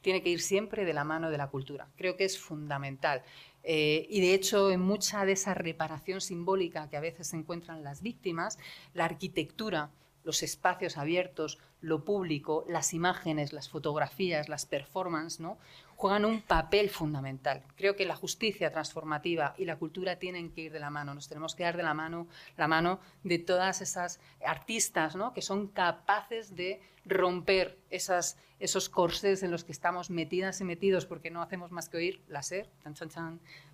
Tiene 0.00 0.22
que 0.22 0.30
ir 0.30 0.40
siempre 0.40 0.84
de 0.84 0.94
la 0.94 1.04
mano 1.04 1.30
de 1.30 1.38
la 1.38 1.48
cultura. 1.48 1.88
Creo 1.96 2.16
que 2.16 2.24
es 2.24 2.38
fundamental. 2.38 3.22
Eh, 3.62 4.06
y 4.08 4.20
de 4.20 4.34
hecho, 4.34 4.70
en 4.70 4.80
mucha 4.80 5.24
de 5.24 5.32
esa 5.32 5.52
reparación 5.52 6.20
simbólica 6.20 6.88
que 6.88 6.96
a 6.96 7.00
veces 7.00 7.32
encuentran 7.34 7.84
las 7.84 8.00
víctimas, 8.00 8.58
la 8.94 9.04
arquitectura, 9.04 9.90
los 10.24 10.42
espacios 10.42 10.96
abiertos, 10.96 11.58
lo 11.80 12.04
público, 12.04 12.64
las 12.68 12.94
imágenes, 12.94 13.52
las 13.52 13.68
fotografías, 13.68 14.48
las 14.48 14.66
performances, 14.66 15.40
¿no? 15.40 15.58
Juegan 15.96 16.26
un 16.26 16.42
papel 16.42 16.90
fundamental. 16.90 17.62
Creo 17.74 17.96
que 17.96 18.04
la 18.04 18.14
justicia 18.14 18.70
transformativa 18.70 19.54
y 19.56 19.64
la 19.64 19.76
cultura 19.76 20.18
tienen 20.18 20.50
que 20.52 20.62
ir 20.62 20.72
de 20.72 20.78
la 20.78 20.90
mano. 20.90 21.14
Nos 21.14 21.28
tenemos 21.28 21.54
que 21.54 21.64
dar 21.64 21.76
de 21.76 21.82
la 21.82 21.94
mano 21.94 22.28
la 22.56 22.68
mano 22.68 23.00
de 23.24 23.38
todas 23.38 23.80
esas 23.80 24.20
artistas 24.44 25.16
¿no? 25.16 25.32
que 25.32 25.42
son 25.42 25.68
capaces 25.68 26.54
de 26.54 26.80
romper 27.06 27.78
esas, 27.88 28.36
esos 28.58 28.88
corsés 28.88 29.42
en 29.42 29.50
los 29.50 29.64
que 29.64 29.72
estamos 29.72 30.10
metidas 30.10 30.60
y 30.60 30.64
metidos 30.64 31.06
porque 31.06 31.30
no 31.30 31.40
hacemos 31.40 31.70
más 31.70 31.88
que 31.88 31.96
oír 31.96 32.22
la 32.28 32.42
SER, 32.42 32.68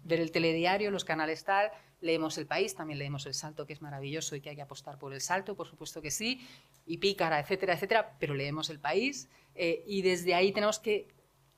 ver 0.05 0.21
el 0.21 0.31
telediario, 0.31 0.91
los 0.91 1.05
canales 1.05 1.45
tal, 1.45 1.71
leemos 2.01 2.37
El 2.37 2.47
País, 2.47 2.75
también 2.75 2.99
leemos 2.99 3.27
El 3.27 3.35
Salto, 3.35 3.67
que 3.67 3.73
es 3.73 3.81
maravilloso 3.81 4.37
y 4.37 4.41
que 4.41 4.51
hay 4.51 4.57
que 4.57 4.63
apostar 4.63 4.99
por 4.99 5.15
El 5.15 5.21
Salto, 5.21 5.57
por 5.57 5.67
supuesto 5.67 6.03
que 6.03 6.11
sí, 6.11 6.47
y 6.85 6.99
Pícara, 6.99 7.41
etcétera, 7.41 7.75
etcétera, 7.75 8.17
pero 8.19 8.35
leemos 8.35 8.69
El 8.69 8.81
País 8.81 9.29
eh, 9.55 9.83
y 9.87 10.03
desde 10.03 10.35
ahí 10.35 10.53
tenemos 10.53 10.79
que 10.79 11.09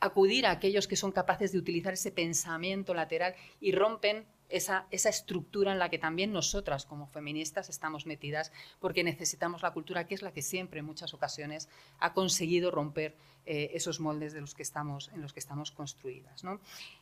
acudir 0.05 0.47
a 0.47 0.51
aquellos 0.51 0.89
que 0.89 0.97
son 0.97 1.12
capaces 1.12 1.52
de 1.52 1.59
utilizar 1.59 1.93
ese 1.94 2.12
pensamiento 2.12 2.94
lateral 2.94 3.35
y 3.60 3.72
rompen 3.72 4.26
esa, 4.48 4.86
esa, 4.90 5.09
estructura 5.09 5.72
en 5.72 5.78
la 5.78 5.89
que 5.89 5.98
también 5.98 6.32
nosotras 6.32 6.85
como 6.85 7.06
feministas 7.06 7.68
estamos 7.70 8.06
metidas, 8.06 8.52
porque 8.78 9.02
necesitamos 9.02 9.62
la 9.62 9.72
cultura, 9.72 10.06
que 10.06 10.14
es 10.14 10.22
la 10.22 10.32
que 10.32 10.43
siempre 10.43 10.81
en 10.81 10.86
muchas 10.86 11.14
ocasiones 11.14 11.68
ha 11.98 12.12
conseguido 12.12 12.70
romper 12.70 13.16
eh, 13.47 13.72
esos 13.74 14.01
moldes 14.01 14.32
de 14.32 14.40
los 14.40 14.55
que 14.55 14.62
estamos, 14.62 15.10
en 15.14 15.20
los 15.20 15.32
que 15.32 15.40
estamos 15.40 15.70
construidas. 15.70 16.44
¿no? 16.44 16.60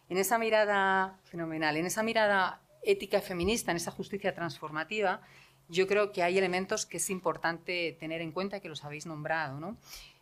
En 0.09 0.19
esa 0.19 0.39
mirada 0.39 1.19
fenomenal, 1.25 1.77
en 1.77 1.87
esa 1.87 2.03
mirada 2.03 2.61
ética 2.83 3.21
feminista, 3.21 3.71
en 3.71 3.77
esa 3.77 3.93
justicia 3.93 4.35
transformativa, 4.35 5.21
yo 5.69 5.87
creo 5.87 6.11
que 6.11 6.23
hay 6.23 6.39
elementos 6.39 6.85
que 6.85 6.97
es 6.97 7.11
importante 7.11 7.97
tener 8.01 8.21
en 8.21 8.33
cuenta, 8.33 8.61
que 8.61 8.69
los 8.69 8.85
habéis 8.85 9.07
nombrado. 9.07 9.61
¿no? 9.61 9.77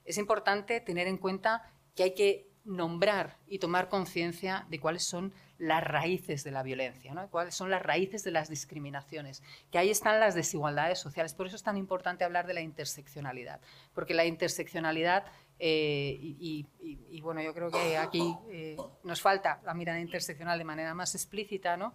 Es 0.04 0.18
importante 0.18 0.80
tener 0.80 1.06
en 1.06 1.16
cuenta 1.16 1.70
que 1.94 2.02
hay 2.02 2.14
que 2.14 2.49
nombrar 2.64 3.36
y 3.46 3.58
tomar 3.58 3.88
conciencia 3.88 4.66
de 4.68 4.78
cuáles 4.78 5.04
son 5.04 5.32
las 5.58 5.84
raíces 5.84 6.42
de 6.44 6.50
la 6.50 6.62
violencia, 6.62 7.14
cuáles 7.30 7.54
son 7.54 7.70
las 7.70 7.82
raíces 7.82 8.24
de 8.24 8.30
las 8.30 8.48
discriminaciones, 8.48 9.42
que 9.70 9.78
ahí 9.78 9.90
están 9.90 10.18
las 10.18 10.34
desigualdades 10.34 10.98
sociales. 10.98 11.34
Por 11.34 11.46
eso 11.46 11.56
es 11.56 11.62
tan 11.62 11.76
importante 11.76 12.24
hablar 12.24 12.46
de 12.46 12.54
la 12.54 12.62
interseccionalidad, 12.62 13.60
porque 13.94 14.14
la 14.14 14.24
interseccionalidad, 14.24 15.24
eh, 15.58 16.16
y, 16.18 17.20
bueno, 17.22 17.42
yo 17.42 17.52
creo 17.52 17.70
que 17.70 17.98
aquí 17.98 18.34
eh, 18.50 18.76
nos 19.04 19.20
falta 19.20 19.60
la 19.64 19.74
mirada 19.74 20.00
interseccional 20.00 20.58
de 20.58 20.64
manera 20.64 20.94
más 20.94 21.14
explícita, 21.14 21.76
¿no? 21.76 21.92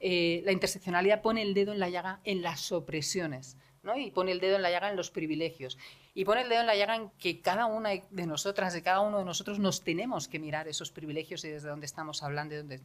Eh, 0.00 0.42
la 0.44 0.52
interseccionalidad 0.52 1.22
pone 1.22 1.42
el 1.42 1.54
dedo 1.54 1.72
en 1.72 1.80
la 1.80 1.88
llaga 1.88 2.20
en 2.22 2.42
las 2.42 2.70
opresiones 2.70 3.56
y 3.96 4.10
pone 4.10 4.32
el 4.32 4.40
dedo 4.40 4.56
en 4.56 4.62
la 4.62 4.70
llaga 4.70 4.90
en 4.90 4.96
los 4.96 5.10
privilegios. 5.10 5.78
Y 6.14 6.24
pone 6.24 6.42
el 6.42 6.48
dedo 6.48 6.60
en 6.60 6.66
la 6.66 6.76
llaga 6.76 6.96
en 6.96 7.10
que 7.18 7.40
cada 7.40 7.66
una 7.66 7.90
de 7.90 8.26
nosotras, 8.26 8.74
de 8.74 8.82
cada 8.82 9.00
uno 9.00 9.18
de 9.18 9.24
nosotros, 9.24 9.58
nos 9.58 9.82
tenemos 9.82 10.28
que 10.28 10.38
mirar 10.38 10.68
esos 10.68 10.90
privilegios 10.90 11.44
y 11.44 11.48
desde 11.48 11.68
dónde 11.68 11.86
estamos 11.86 12.22
hablando, 12.22 12.62
desde, 12.62 12.80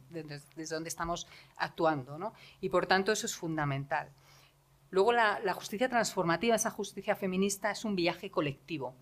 dónde 0.70 0.88
estamos 0.88 1.26
actuando. 1.56 2.32
Y 2.60 2.68
por 2.68 2.86
tanto 2.86 3.12
eso 3.12 3.26
es 3.26 3.34
fundamental. 3.34 4.10
Luego 4.90 5.12
la, 5.12 5.54
justicia 5.54 5.88
transformativa, 5.88 6.54
esa 6.54 6.70
justicia 6.70 7.16
feminista, 7.16 7.70
es 7.70 7.84
un 7.84 7.96
viaje 7.96 8.30
colectivo. 8.30 8.94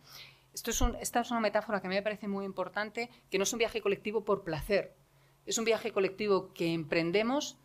Esto 0.54 0.70
es 0.70 0.82
esta 1.00 1.20
es 1.20 1.30
una 1.30 1.40
metáfora 1.40 1.80
que 1.80 1.86
a 1.86 1.90
mí 1.90 1.96
me 1.96 2.02
parece 2.02 2.28
muy 2.28 2.44
importante, 2.44 3.10
que 3.30 3.38
no 3.38 3.44
es 3.44 3.52
un 3.52 3.58
viaje 3.58 3.80
colectivo 3.80 4.24
por 4.24 4.42
placer, 4.42 4.94
es 5.44 5.58
un 5.58 5.64
viaje 5.64 5.92
colectivo 5.92 6.52
que 6.54 6.72
emprendemos 6.72 7.58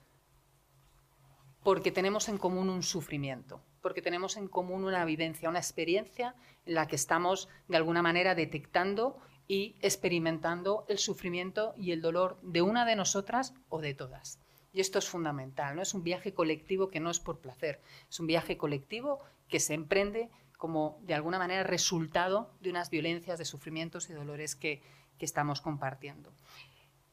porque 1.64 1.92
tenemos 1.92 2.30
en 2.30 2.38
común 2.38 2.70
un 2.70 2.84
sufrimiento 2.84 3.62
porque 3.88 4.02
tenemos 4.02 4.36
en 4.36 4.50
común 4.50 4.84
una 4.84 5.06
vivencia, 5.06 5.48
una 5.48 5.60
experiencia 5.60 6.36
en 6.66 6.74
la 6.74 6.90
que 6.90 6.98
estamos 6.98 7.48
de 7.70 7.78
alguna 7.78 8.02
manera 8.02 8.36
detectando 8.36 9.18
y 9.48 9.78
experimentando 9.80 10.86
el 10.90 10.98
sufrimiento 10.98 11.74
y 11.78 11.94
el 11.94 12.02
dolor 12.02 12.38
de 12.42 12.62
una 12.62 12.84
de 12.84 12.98
nosotras 12.98 13.54
o 13.70 13.80
de 13.80 13.94
todas. 13.94 14.42
Y 14.74 14.82
esto 14.82 15.00
es 15.00 15.08
fundamental, 15.08 15.78
¿no? 15.78 15.82
Es 15.82 15.94
un 15.94 16.04
viaje 16.04 16.34
colectivo 16.34 16.90
que 16.90 17.00
no 17.00 17.10
es 17.10 17.22
por 17.22 17.40
placer, 17.40 17.80
es 18.10 18.20
un 18.20 18.28
viaje 18.28 18.58
colectivo 18.58 19.22
que 19.48 19.62
se 19.62 19.74
emprende 19.74 20.30
como 20.58 21.00
de 21.04 21.14
alguna 21.14 21.40
manera 21.40 21.64
resultado 21.64 22.52
de 22.60 22.72
unas 22.72 22.90
violencias, 22.90 23.40
de 23.40 23.46
sufrimientos 23.46 24.10
y 24.10 24.14
dolores 24.14 24.58
que, 24.58 24.82
que 25.18 25.24
estamos 25.24 25.62
compartiendo. 25.62 26.34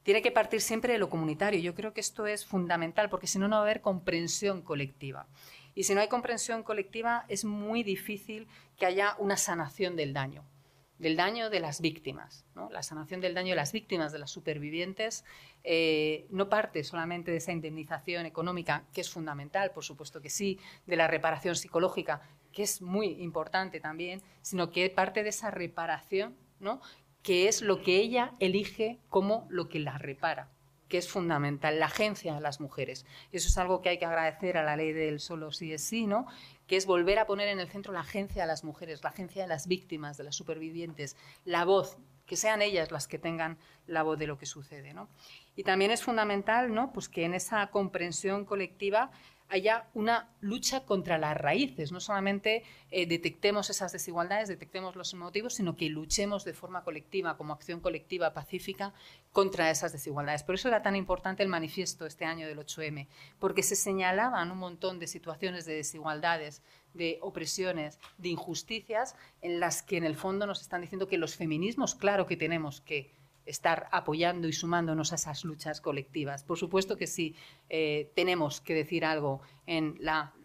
Tiene 0.03 0.23
que 0.23 0.33
partir 0.33 0.61
siempre 0.61 0.93
de 0.93 0.99
lo 0.99 1.09
comunitario. 1.09 1.61
Yo 1.61 1.77
creo 1.77 1.95
que 1.95 2.01
esto 2.01 2.27
es 2.27 2.45
fundamental 2.45 3.09
porque 3.09 3.29
si 3.29 3.39
no, 3.39 3.47
no 3.47 3.55
va 3.57 3.61
a 3.61 3.65
haber 3.65 3.81
comprensión 3.81 4.61
colectiva. 4.61 5.29
Y 5.75 5.85
si 5.85 5.95
no 5.95 6.01
hay 6.01 6.09
comprensión 6.09 6.63
colectiva, 6.63 7.25
es 7.29 7.45
muy 7.45 7.83
difícil 7.83 8.47
que 8.77 8.87
haya 8.87 9.17
una 9.19 9.37
sanación 9.37 9.97
del 9.97 10.13
daño, 10.13 10.45
del 10.99 11.17
daño 11.17 11.51
de 11.51 11.61
las 11.61 11.81
víctimas. 11.81 12.45
La 12.71 12.83
sanación 12.83 13.21
del 13.21 13.35
daño 13.35 13.51
de 13.51 13.57
las 13.57 13.73
víctimas, 13.73 14.13
de 14.13 14.21
las 14.21 14.31
supervivientes, 14.31 15.25
eh, 15.65 16.27
no 16.31 16.49
parte 16.49 16.85
solamente 16.85 17.33
de 17.33 17.39
esa 17.39 17.53
indemnización 17.53 18.25
económica, 18.25 18.85
que 18.93 19.01
es 19.01 19.11
fundamental, 19.11 19.73
por 19.73 19.85
supuesto 19.85 20.21
que 20.21 20.31
sí, 20.31 20.61
de 20.87 20.97
la 20.97 21.09
reparación 21.09 21.57
psicológica, 21.57 22.23
que 22.53 22.63
es 22.63 22.81
muy 22.81 23.09
importante 23.23 23.81
también, 23.81 24.23
sino 24.43 24.71
que 24.71 24.89
parte 24.91 25.25
de 25.25 25.31
esa 25.31 25.51
reparación, 25.51 26.37
¿no? 26.61 26.81
que 27.25 27.49
es 27.49 27.63
lo 27.63 27.83
que 27.83 27.97
ella 27.97 28.35
elige 28.39 29.01
como 29.09 29.47
lo 29.49 29.69
que 29.69 29.81
la 29.81 29.99
repara 29.99 30.54
que 30.95 30.99
es 30.99 31.09
fundamental, 31.09 31.81
la 31.81 31.87
agencia 31.87 32.35
de 32.35 32.41
las 32.41 32.61
mujeres. 32.61 33.05
Eso 33.33 33.49
es 33.49 33.59
algo 33.59 33.83
que 33.83 33.89
hay 33.89 33.99
que 33.99 34.05
agradecer 34.05 34.57
a 34.57 34.63
la 34.63 34.77
ley 34.77 34.93
del 34.93 35.19
solo 35.19 35.51
sí 35.51 35.73
es 35.73 35.83
sí, 35.83 36.07
¿no? 36.07 36.25
que 36.69 36.77
es 36.77 36.87
volver 36.87 37.19
a 37.19 37.27
poner 37.27 37.49
en 37.49 37.59
el 37.59 37.69
centro 37.69 37.93
la 37.93 37.99
agencia 37.99 38.43
de 38.43 38.47
las 38.47 38.63
mujeres, 38.63 39.03
la 39.03 39.11
agencia 39.11 39.43
de 39.43 39.49
las 39.49 39.67
víctimas, 39.67 40.17
de 40.19 40.23
las 40.23 40.37
supervivientes, 40.37 41.17
la 41.45 41.65
voz, 41.65 41.99
que 42.27 42.37
sean 42.37 42.63
ellas 42.63 42.93
las 42.93 43.09
que 43.09 43.19
tengan 43.19 43.59
la 43.89 44.05
voz 44.05 44.21
de 44.21 44.29
lo 44.29 44.39
que 44.39 44.47
sucede. 44.47 44.95
¿no? 44.95 45.09
Y 45.57 45.65
también 45.65 45.91
es 45.91 46.05
fundamental 46.05 46.73
¿no? 46.73 46.93
pues 46.93 47.09
que 47.09 47.25
en 47.25 47.35
esa 47.35 47.67
comprensión 47.73 48.45
colectiva 48.45 49.11
haya 49.49 49.89
una 49.95 50.35
lucha 50.41 50.85
contra 50.85 51.19
las 51.19 51.37
raíces, 51.37 51.93
no 51.93 52.01
solamente 52.01 52.65
eh, 52.91 53.07
detectemos 53.07 53.71
esas 53.71 53.93
desigualdades, 53.93 54.49
detectemos 54.49 54.97
los 54.97 55.15
motivos, 55.15 55.55
sino 55.55 55.77
que 55.77 55.89
luchemos 55.89 56.45
de 56.45 56.55
forma 56.55 56.83
colectiva, 56.83 57.37
como 57.37 57.53
acción 57.53 57.81
colectiva 57.81 58.35
pacífica, 58.35 58.95
contra 59.33 59.71
esas 59.71 59.93
desigualdades. 59.93 60.43
Por 60.43 60.55
eso 60.55 60.69
era 60.69 60.83
tan 60.83 60.97
importante 60.97 61.43
el 61.43 61.49
manifiesto 61.49 62.07
este 62.07 62.25
año 62.25 62.47
del 62.47 62.59
8M, 62.59 63.07
porque 63.39 63.63
se 63.63 63.77
señalaban 63.77 64.51
un 64.51 64.59
montón 64.59 64.99
de 64.99 65.07
situaciones 65.07 65.67
de 65.67 65.75
desigualdades, 65.75 66.63
de 66.95 67.19
opresiones, 67.21 67.99
de 68.19 68.31
injusticias, 68.31 69.17
en 69.43 69.61
las 69.61 69.83
que 69.83 69.97
en 69.97 70.05
el 70.05 70.17
fondo 70.17 70.47
nos 70.47 70.63
están 70.63 70.81
diciendo 70.81 71.09
que 71.09 71.19
los 71.19 71.37
feminismos, 71.37 71.95
claro 71.95 72.27
que 72.27 72.37
tenemos 72.37 72.81
que 72.81 73.13
estar 73.47 73.89
apoyando 73.93 74.49
y 74.49 74.53
sumándonos 74.53 75.13
a 75.13 75.17
esas 75.17 75.45
luchas 75.45 75.81
colectivas. 75.81 76.45
Por 76.45 76.59
supuesto 76.59 76.97
que 76.97 77.07
sí, 77.07 77.35
eh, 77.69 78.11
tenemos 78.15 78.61
que 78.61 78.75
decir 78.75 79.05
algo 79.05 79.41
en 79.67 79.99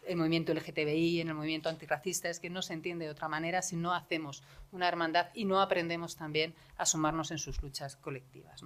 el 0.06 0.18
movimiento 0.18 0.54
LGTBI, 0.54 1.22
en 1.22 1.30
el 1.30 1.36
movimiento 1.36 1.70
antirracista, 1.70 2.30
es 2.30 2.40
que 2.40 2.50
no 2.50 2.62
se 2.62 2.74
entiende 2.74 3.06
de 3.06 3.12
otra 3.12 3.28
manera 3.28 3.62
si 3.62 3.76
no 3.76 3.94
hacemos 3.94 4.44
una 4.72 4.88
hermandad 4.88 5.28
y 5.34 5.46
no 5.46 5.62
aprendemos 5.62 6.16
también 6.16 6.54
a 6.78 6.86
sumarnos 6.86 7.32
en 7.32 7.38
sus 7.38 7.62
luchas 7.62 7.96
colectivas. 7.96 8.64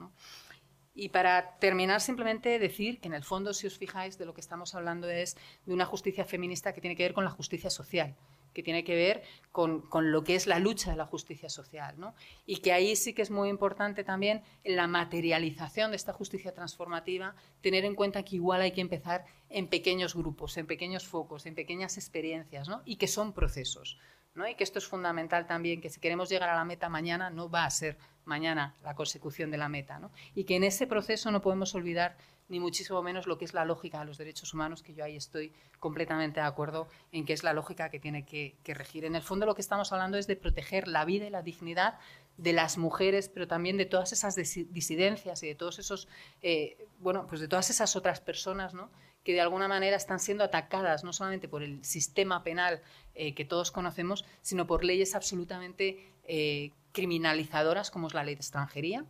Y 0.95 1.09
para 1.09 1.57
terminar, 1.57 2.01
simplemente 2.01 2.59
decir 2.59 2.99
que 2.99 3.07
en 3.07 3.15
el 3.15 3.23
fondo, 3.23 3.53
si 3.53 3.65
os 3.65 3.77
fijáis, 3.77 4.17
de 4.17 4.25
lo 4.25 4.33
que 4.33 4.41
estamos 4.41 4.75
hablando 4.75 5.09
es 5.09 5.35
de 5.65 5.73
una 5.73 5.85
justicia 5.85 6.23
feminista 6.23 6.73
que 6.73 6.81
tiene 6.81 6.95
que 6.95 7.03
ver 7.03 7.13
con 7.13 7.23
la 7.23 7.31
justicia 7.31 7.69
social 7.69 8.15
que 8.53 8.63
tiene 8.63 8.83
que 8.83 8.95
ver 8.95 9.23
con, 9.51 9.83
lo 9.91 10.23
que 10.23 10.35
es 10.35 10.47
la 10.47 10.59
lucha 10.59 10.91
de 10.91 10.97
la 10.97 11.05
justicia 11.05 11.49
social. 11.49 11.95
¿no? 11.97 12.15
Y 12.45 12.57
que 12.57 12.73
ahí 12.73 12.95
sí 12.95 13.13
que 13.13 13.21
es 13.21 13.31
muy 13.31 13.49
importante 13.49 14.03
también 14.03 14.43
en 14.63 14.75
la 14.75 14.87
materialización 14.87 15.91
de 15.91 15.97
esta 15.97 16.13
justicia 16.13 16.53
transformativa, 16.53 17.35
tener 17.61 17.85
en 17.85 17.95
cuenta 17.95 18.23
que 18.23 18.35
igual 18.35 18.61
hay 18.61 18.71
que 18.71 18.81
empezar 18.81 19.25
en 19.49 19.67
pequeños 19.67 20.15
grupos, 20.15 20.57
en 20.57 20.67
pequeños 20.67 21.07
focos, 21.07 21.45
en 21.45 21.55
pequeñas 21.55 21.97
experiencias, 21.97 22.67
¿no? 22.67 22.81
y 22.85 22.95
que 22.95 23.07
son 23.07 23.33
procesos. 23.33 23.97
¿no? 24.35 24.47
Y 24.47 24.55
que 24.55 24.63
esto 24.63 24.79
es 24.79 24.87
fundamental 24.87 25.45
también, 25.45 25.81
que 25.81 25.89
si 25.89 25.99
queremos 25.99 26.29
llegar 26.29 26.49
a 26.49 26.55
la 26.55 26.65
meta 26.65 26.89
mañana, 26.89 27.29
no 27.29 27.49
va 27.49 27.65
a 27.65 27.69
ser 27.69 27.97
mañana 28.25 28.75
la 28.83 28.95
consecución 28.95 29.51
de 29.51 29.57
la 29.57 29.69
meta. 29.69 29.99
¿no? 29.99 30.11
Y 30.33 30.45
que 30.45 30.55
en 30.55 30.63
ese 30.63 30.87
proceso 30.87 31.31
no 31.31 31.41
podemos 31.41 31.75
olvidar 31.75 32.17
ni 32.53 32.59
muchísimo 32.59 33.01
menos 33.01 33.25
lo 33.25 33.39
que 33.39 33.45
es 33.45 33.55
la 33.55 33.65
lógica 33.65 33.99
de 33.99 34.05
los 34.05 34.19
derechos 34.19 34.53
humanos, 34.53 34.83
que 34.83 34.93
yo 34.93 35.03
ahí 35.03 35.15
estoy 35.15 35.51
completamente 35.79 36.39
de 36.39 36.45
acuerdo 36.45 36.87
en 37.11 37.25
que 37.25 37.33
es 37.33 37.41
la 37.41 37.51
lógica 37.51 37.89
que 37.89 37.99
tiene 37.99 38.25
que, 38.25 38.55
regir. 38.63 39.05
En 39.05 39.15
el 39.15 39.23
fondo 39.23 39.47
lo 39.47 39.55
que 39.55 39.61
estamos 39.61 39.91
hablando 39.91 40.19
es 40.19 40.27
de 40.27 40.35
proteger 40.35 40.87
la 40.87 41.03
vida 41.03 41.25
y 41.25 41.31
la 41.31 41.41
dignidad 41.41 41.97
de 42.37 42.53
las 42.53 42.77
mujeres, 42.77 43.27
pero 43.27 43.47
también 43.47 43.77
de 43.77 43.85
todas 43.87 44.13
esas 44.13 44.35
disidencias 44.35 45.41
y 45.41 45.47
de 45.47 45.55
todos 45.55 45.79
esos, 45.79 46.07
eh, 46.43 46.77
bueno, 46.99 47.25
pues 47.27 47.41
de 47.41 47.47
todas 47.47 47.71
esas 47.71 47.95
otras 47.95 48.21
personas, 48.21 48.75
¿no? 48.75 48.91
que 49.23 49.33
de 49.33 49.41
alguna 49.41 49.67
manera 49.67 49.95
están 49.95 50.19
siendo 50.19 50.43
atacadas 50.43 51.03
no 51.03 51.11
solamente 51.11 51.47
por 51.47 51.63
el 51.63 51.83
sistema 51.83 52.43
penal 52.43 52.81
eh, 53.15 53.33
que 53.33 53.45
todos 53.45 53.71
conocemos, 53.71 54.25
sino 54.43 54.67
por 54.67 54.83
leyes 54.83 55.15
absolutamente 55.15 56.07
eh, 56.25 56.71
criminalizadoras 56.91 57.89
como 57.89 58.07
es 58.07 58.13
la 58.13 58.23
ley 58.23 58.35
de 58.35 58.41
extranjería, 58.41 59.05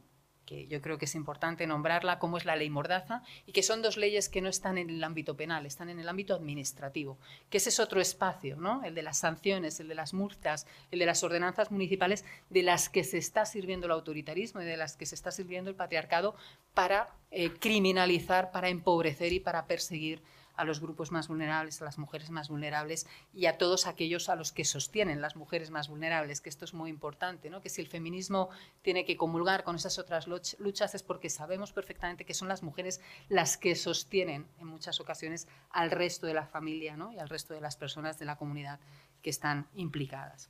yo 0.70 0.82
creo 0.82 0.98
que 0.98 1.06
es 1.06 1.16
importante 1.16 1.68
nombrarla, 1.68 2.20
como 2.20 2.38
es 2.38 2.46
la 2.46 2.56
ley 2.56 2.70
Mordaza, 2.70 3.24
y 3.46 3.52
que 3.52 3.64
son 3.64 3.82
dos 3.82 3.98
leyes 3.98 4.30
que 4.30 4.42
no 4.42 4.50
están 4.50 4.78
en 4.78 4.90
el 4.90 5.04
ámbito 5.04 5.36
penal, 5.36 5.66
están 5.66 5.90
en 5.90 6.00
el 6.00 6.10
ámbito 6.10 6.34
administrativo, 6.34 7.18
que 7.50 7.58
ese 7.58 7.70
es 7.70 7.80
otro 7.80 8.02
espacio, 8.02 8.56
¿no? 8.56 8.84
el 8.84 8.96
de 8.96 9.04
las 9.04 9.18
sanciones, 9.18 9.80
el 9.80 9.88
de 9.88 9.96
las 9.96 10.14
multas, 10.14 10.68
el 10.92 11.00
de 11.00 11.06
las 11.06 11.24
ordenanzas 11.24 11.72
municipales, 11.72 12.26
de 12.50 12.64
las 12.64 12.90
que 12.90 13.04
se 13.04 13.18
está 13.18 13.46
sirviendo 13.46 13.86
el 13.86 13.92
autoritarismo 13.92 14.62
y 14.62 14.66
de 14.66 14.78
las 14.78 14.96
que 14.98 15.06
se 15.06 15.16
está 15.16 15.32
sirviendo 15.32 15.70
el 15.70 15.76
patriarcado 15.76 16.36
para 16.74 17.10
eh, 17.32 17.52
criminalizar, 17.60 18.52
para 18.52 18.70
empobrecer 18.70 19.34
y 19.34 19.40
para 19.40 19.66
perseguir 19.66 20.22
a 20.56 20.66
los 20.66 20.80
grupos 20.80 21.12
más 21.12 21.28
vulnerables, 21.28 21.82
a 21.82 21.86
las 21.86 21.98
mujeres 21.98 22.30
más 22.30 22.50
vulnerables 22.50 23.08
y 23.34 23.46
a 23.48 23.58
todos 23.58 23.88
aquellos 23.88 24.30
a 24.30 24.36
los 24.36 24.52
que 24.52 24.66
sostienen 24.66 25.22
las 25.22 25.36
mujeres 25.36 25.72
más 25.72 25.90
vulnerables, 25.90 26.42
que 26.42 26.50
esto 26.50 26.66
es 26.66 26.74
muy 26.74 26.90
importante, 26.90 27.50
¿no? 27.50 27.62
que 27.62 27.70
si 27.70 27.82
el 27.82 27.88
feminismo 27.88 28.50
tiene 28.82 29.06
que 29.06 29.18
comulgar 29.18 29.64
con 29.64 29.76
esas 29.76 30.00
otras 30.00 30.28
luchas 30.28 30.96
es 30.96 31.04
porque 31.04 31.30
sabemos 31.30 31.72
perfectamente 31.72 32.26
que 32.26 32.34
son 32.34 32.48
las 32.48 32.64
mujeres 32.64 33.02
las 33.30 33.58
que 33.58 33.76
sostienen 33.76 34.46
en 34.60 34.68
muchas 34.68 35.00
ocasiones 35.00 35.48
al 35.72 35.92
resto 35.92 36.28
de 36.28 36.34
la 36.34 36.46
familia 36.46 36.98
¿no? 36.98 37.12
y 37.12 37.20
al 37.20 37.30
resto 37.30 37.54
de 37.54 37.62
las 37.62 37.76
personas 37.76 38.20
de 38.20 38.26
la 38.26 38.36
comunidad 38.36 38.80
que 39.22 39.30
están 39.30 39.68
implicadas. 39.76 40.50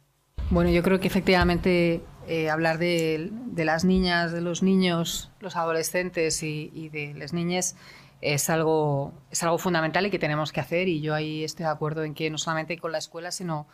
Bueno, 0.50 0.70
yo 0.70 0.84
creo 0.84 1.00
que 1.00 1.08
efectivamente 1.08 2.04
eh, 2.28 2.50
hablar 2.50 2.78
de, 2.78 3.32
las 3.56 3.86
niñas, 3.86 4.32
de 4.32 4.42
los 4.42 4.62
niños, 4.62 5.32
los 5.40 5.56
adolescentes 5.56 6.44
y, 6.44 6.70
y 6.74 6.90
de 6.90 7.14
las 7.16 7.34
niñas 7.34 7.76
es 8.24 8.50
algo, 8.50 9.14
es 9.32 9.44
algo 9.44 9.58
fundamental 9.58 10.06
y 10.06 10.10
que 10.10 10.18
tenemos 10.18 10.54
que 10.54 10.62
hacer 10.62 10.88
y 10.88 11.02
yo 11.02 11.14
ahí 11.14 11.44
estoy 11.44 11.66
de 11.66 11.72
acuerdo 11.72 12.06
en 12.06 12.14
que 12.14 12.30
no 12.30 12.38
solamente 12.38 12.78
con 12.78 12.94
la 12.94 12.98
escuela, 12.98 13.32
sino 13.32 13.68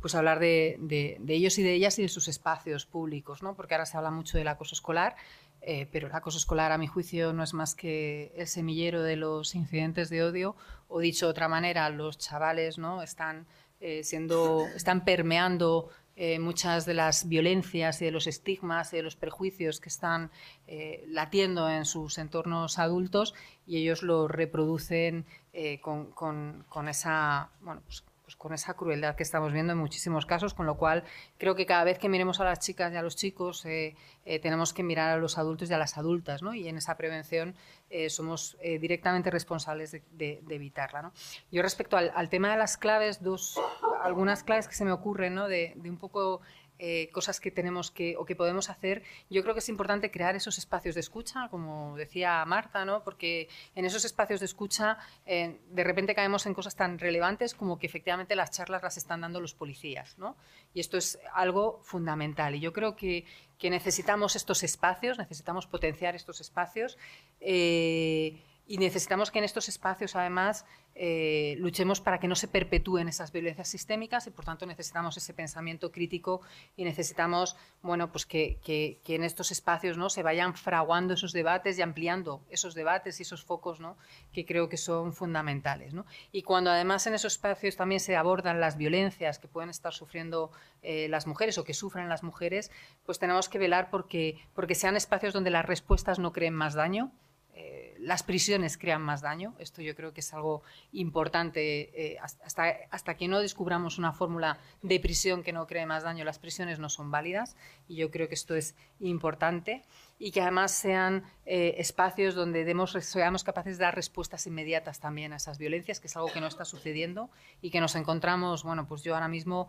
pues 0.00 0.14
hablar 0.14 0.40
de, 0.40 0.76
de, 0.78 1.34
ellos 1.34 1.56
y 1.56 1.62
de 1.62 1.72
ellas 1.72 1.98
y 1.98 2.02
de 2.02 2.10
sus 2.10 2.28
espacios 2.28 2.84
públicos, 2.84 3.42
¿no? 3.42 3.54
porque 3.54 3.74
ahora 3.74 3.86
se 3.86 3.96
habla 3.96 4.10
mucho 4.10 4.36
del 4.36 4.48
acoso 4.48 4.74
escolar, 4.74 5.16
eh, 5.62 5.88
pero 5.90 6.08
el 6.08 6.14
acoso 6.14 6.36
escolar, 6.36 6.72
a 6.72 6.76
mi 6.76 6.86
juicio, 6.86 7.32
no 7.32 7.42
es 7.42 7.54
más 7.54 7.74
que 7.74 8.30
el 8.36 8.46
semillero 8.46 9.02
de 9.02 9.16
los 9.16 9.54
incidentes 9.54 10.10
de 10.10 10.22
odio, 10.22 10.56
o 10.88 11.00
dicho 11.00 11.24
de 11.24 11.30
otra 11.30 11.48
manera, 11.48 11.88
los 11.88 12.18
chavales 12.18 12.76
¿no? 12.76 13.02
están, 13.02 13.46
eh, 13.80 14.04
siendo, 14.04 14.66
están 14.76 15.06
permeando 15.06 15.88
eh, 16.16 16.38
muchas 16.38 16.86
de 16.86 16.94
las 16.94 17.28
violencias 17.28 18.00
y 18.00 18.04
de 18.04 18.12
los 18.12 18.28
estigmas 18.28 18.92
y 18.92 18.96
de 18.96 19.02
los 19.02 19.16
prejuicios 19.16 19.80
que 19.80 19.88
están 19.88 20.30
eh, 20.68 21.04
latiendo 21.08 21.68
en 21.68 21.84
sus 21.84 22.18
entornos 22.18 22.78
adultos 22.78 23.34
y 23.66 23.78
ellos 23.78 24.04
lo 24.04 24.28
reproducen 24.28 25.26
eh, 25.52 25.80
con, 25.80 26.12
con, 26.12 26.88
esa, 26.88 27.50
bueno, 27.60 27.82
pues 27.84 28.04
pues 28.34 28.36
con 28.36 28.54
esa 28.54 28.74
crueldad 28.74 29.16
que 29.16 29.22
estamos 29.22 29.52
viendo 29.52 29.72
en 29.72 29.78
muchísimos 29.78 30.26
casos, 30.26 30.54
con 30.54 30.66
lo 30.66 30.76
cual 30.76 31.04
creo 31.38 31.54
que 31.54 31.66
cada 31.66 31.84
vez 31.84 31.98
que 31.98 32.08
miremos 32.08 32.40
a 32.40 32.44
las 32.44 32.60
chicas 32.60 32.92
y 32.92 32.96
a 32.96 33.02
los 33.02 33.16
chicos 33.16 33.64
eh, 33.64 33.96
eh, 34.24 34.38
tenemos 34.38 34.72
que 34.72 34.82
mirar 34.82 35.10
a 35.10 35.16
los 35.16 35.38
adultos 35.38 35.70
y 35.70 35.74
a 35.74 35.78
las 35.78 35.96
adultas, 35.98 36.42
¿no? 36.42 36.54
y 36.54 36.68
en 36.68 36.76
esa 36.76 36.96
prevención 36.96 37.54
eh, 37.90 38.10
somos 38.10 38.56
directamente 38.80 39.30
responsables 39.30 39.92
de, 39.92 40.42
evitarla. 40.48 41.02
¿no? 41.02 41.12
Yo 41.50 41.62
respecto 41.62 41.96
al, 41.96 42.28
tema 42.28 42.50
de 42.50 42.58
las 42.58 42.76
claves, 42.76 43.22
dos, 43.22 43.60
algunas 44.02 44.42
claves 44.42 44.68
que 44.68 44.74
se 44.74 44.84
me 44.84 44.92
ocurren 44.92 45.34
¿no? 45.34 45.48
de, 45.48 45.72
de 45.76 45.90
un 45.90 45.98
poco 45.98 46.40
eh, 46.86 47.08
cosas 47.12 47.40
que 47.40 47.50
tenemos 47.50 47.90
que 47.90 48.14
o 48.18 48.26
que 48.26 48.36
podemos 48.36 48.68
hacer, 48.68 49.02
yo 49.30 49.42
creo 49.42 49.54
que 49.54 49.60
es 49.60 49.70
importante 49.70 50.10
crear 50.10 50.36
esos 50.36 50.58
espacios 50.58 50.94
de 50.94 51.00
escucha, 51.00 51.48
como 51.48 51.96
decía 51.96 52.44
Marta, 52.44 52.84
¿no? 52.84 53.02
porque 53.02 53.48
en 53.74 53.86
esos 53.86 54.04
espacios 54.04 54.40
de 54.40 54.44
escucha 54.44 54.98
eh, 55.24 55.60
de 55.70 55.82
repente 55.82 56.14
caemos 56.14 56.44
en 56.44 56.52
cosas 56.52 56.76
tan 56.76 56.98
relevantes 56.98 57.54
como 57.54 57.78
que 57.78 57.86
efectivamente 57.86 58.36
las 58.36 58.50
charlas 58.50 58.82
las 58.82 58.98
están 58.98 59.22
dando 59.22 59.40
los 59.40 59.54
policías. 59.54 60.18
¿no? 60.18 60.36
Y 60.74 60.80
esto 60.80 60.98
es 60.98 61.18
algo 61.32 61.80
fundamental. 61.84 62.54
Y 62.54 62.60
yo 62.60 62.74
creo 62.74 62.96
que, 62.96 63.24
que 63.58 63.70
necesitamos 63.70 64.36
estos 64.36 64.62
espacios, 64.62 65.16
necesitamos 65.16 65.66
potenciar 65.66 66.14
estos 66.14 66.42
espacios. 66.42 66.98
Eh, 67.40 68.42
y 68.66 68.78
necesitamos 68.78 69.30
que 69.30 69.38
en 69.38 69.44
estos 69.44 69.68
espacios, 69.68 70.16
además, 70.16 70.64
eh, 70.94 71.56
luchemos 71.58 72.00
para 72.00 72.18
que 72.18 72.28
no 72.28 72.34
se 72.34 72.48
perpetúen 72.48 73.08
esas 73.08 73.30
violencias 73.32 73.68
sistémicas 73.68 74.26
y, 74.26 74.30
por 74.30 74.44
tanto, 74.44 74.64
necesitamos 74.64 75.16
ese 75.16 75.34
pensamiento 75.34 75.92
crítico 75.92 76.40
y 76.76 76.84
necesitamos 76.84 77.56
bueno, 77.82 78.10
pues 78.10 78.24
que, 78.24 78.58
que, 78.62 79.00
en 79.14 79.24
estos 79.24 79.50
espacios 79.50 79.98
¿no? 79.98 80.08
se 80.08 80.22
vayan 80.22 80.54
fraguando 80.54 81.14
esos 81.14 81.32
debates 81.32 81.78
y 81.78 81.82
ampliando 81.82 82.42
esos 82.48 82.74
debates 82.74 83.18
y 83.18 83.24
esos 83.24 83.44
focos 83.44 83.80
¿no? 83.80 83.98
que 84.32 84.46
creo 84.46 84.68
que 84.68 84.78
son 84.78 85.12
fundamentales. 85.12 85.92
¿no? 85.92 86.06
Y 86.32 86.42
cuando, 86.42 86.70
además, 86.70 87.06
en 87.06 87.14
esos 87.14 87.34
espacios 87.34 87.76
también 87.76 88.00
se 88.00 88.16
abordan 88.16 88.60
las 88.60 88.78
violencias 88.78 89.38
que 89.38 89.48
pueden 89.48 89.68
estar 89.68 89.92
sufriendo 89.92 90.52
eh, 90.82 91.08
las 91.08 91.26
mujeres 91.26 91.58
o 91.58 91.64
que 91.64 91.74
sufren 91.74 92.08
las 92.08 92.22
mujeres, 92.22 92.70
pues 93.04 93.18
tenemos 93.18 93.48
que 93.50 93.58
velar 93.58 93.90
porque, 93.90 94.38
porque 94.54 94.74
sean 94.74 94.96
espacios 94.96 95.34
donde 95.34 95.50
las 95.50 95.66
respuestas 95.66 96.18
no 96.18 96.32
creen 96.32 96.54
más 96.54 96.74
daño, 96.74 97.12
eh, 97.56 97.83
las 98.04 98.22
prisiones 98.22 98.76
crean 98.76 99.02
más 99.02 99.22
daño. 99.22 99.54
Esto 99.58 99.80
yo 99.80 99.94
creo 99.94 100.12
que 100.12 100.20
es 100.20 100.34
algo 100.34 100.62
importante. 100.92 101.90
Eh, 101.94 102.18
hasta, 102.20 102.76
hasta 102.90 103.16
que 103.16 103.28
no 103.28 103.40
descubramos 103.40 103.98
una 103.98 104.12
fórmula 104.12 104.58
de 104.82 105.00
prisión 105.00 105.42
que 105.42 105.52
no 105.52 105.66
cree 105.66 105.86
más 105.86 106.02
daño, 106.02 106.24
las 106.24 106.38
prisiones 106.38 106.78
no 106.78 106.90
son 106.90 107.10
válidas. 107.10 107.56
Y 107.88 107.96
yo 107.96 108.10
creo 108.10 108.28
que 108.28 108.34
esto 108.34 108.54
es 108.54 108.74
importante. 109.00 109.82
Y 110.18 110.30
que 110.32 110.42
además 110.42 110.72
sean 110.72 111.24
eh, 111.46 111.76
espacios 111.78 112.34
donde 112.34 112.64
demos, 112.64 112.92
seamos 112.92 113.42
capaces 113.42 113.78
de 113.78 113.84
dar 113.84 113.94
respuestas 113.94 114.46
inmediatas 114.46 115.00
también 115.00 115.32
a 115.32 115.36
esas 115.36 115.58
violencias, 115.58 115.98
que 115.98 116.06
es 116.06 116.16
algo 116.16 116.28
que 116.28 116.40
no 116.40 116.46
está 116.46 116.64
sucediendo 116.64 117.30
y 117.62 117.70
que 117.70 117.80
nos 117.80 117.96
encontramos, 117.96 118.62
bueno, 118.62 118.86
pues 118.86 119.02
yo 119.02 119.14
ahora 119.14 119.28
mismo 119.28 119.68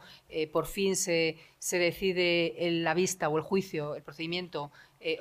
por 0.52 0.68
fin 0.68 0.95
se, 0.95 1.38
se 1.57 1.80
decide 1.80 2.53
la 2.72 2.94
vista 2.94 3.28
o 3.28 3.38
el 3.38 3.44
juicio, 3.44 3.95
el 3.95 4.03
procedimiento 4.03 4.72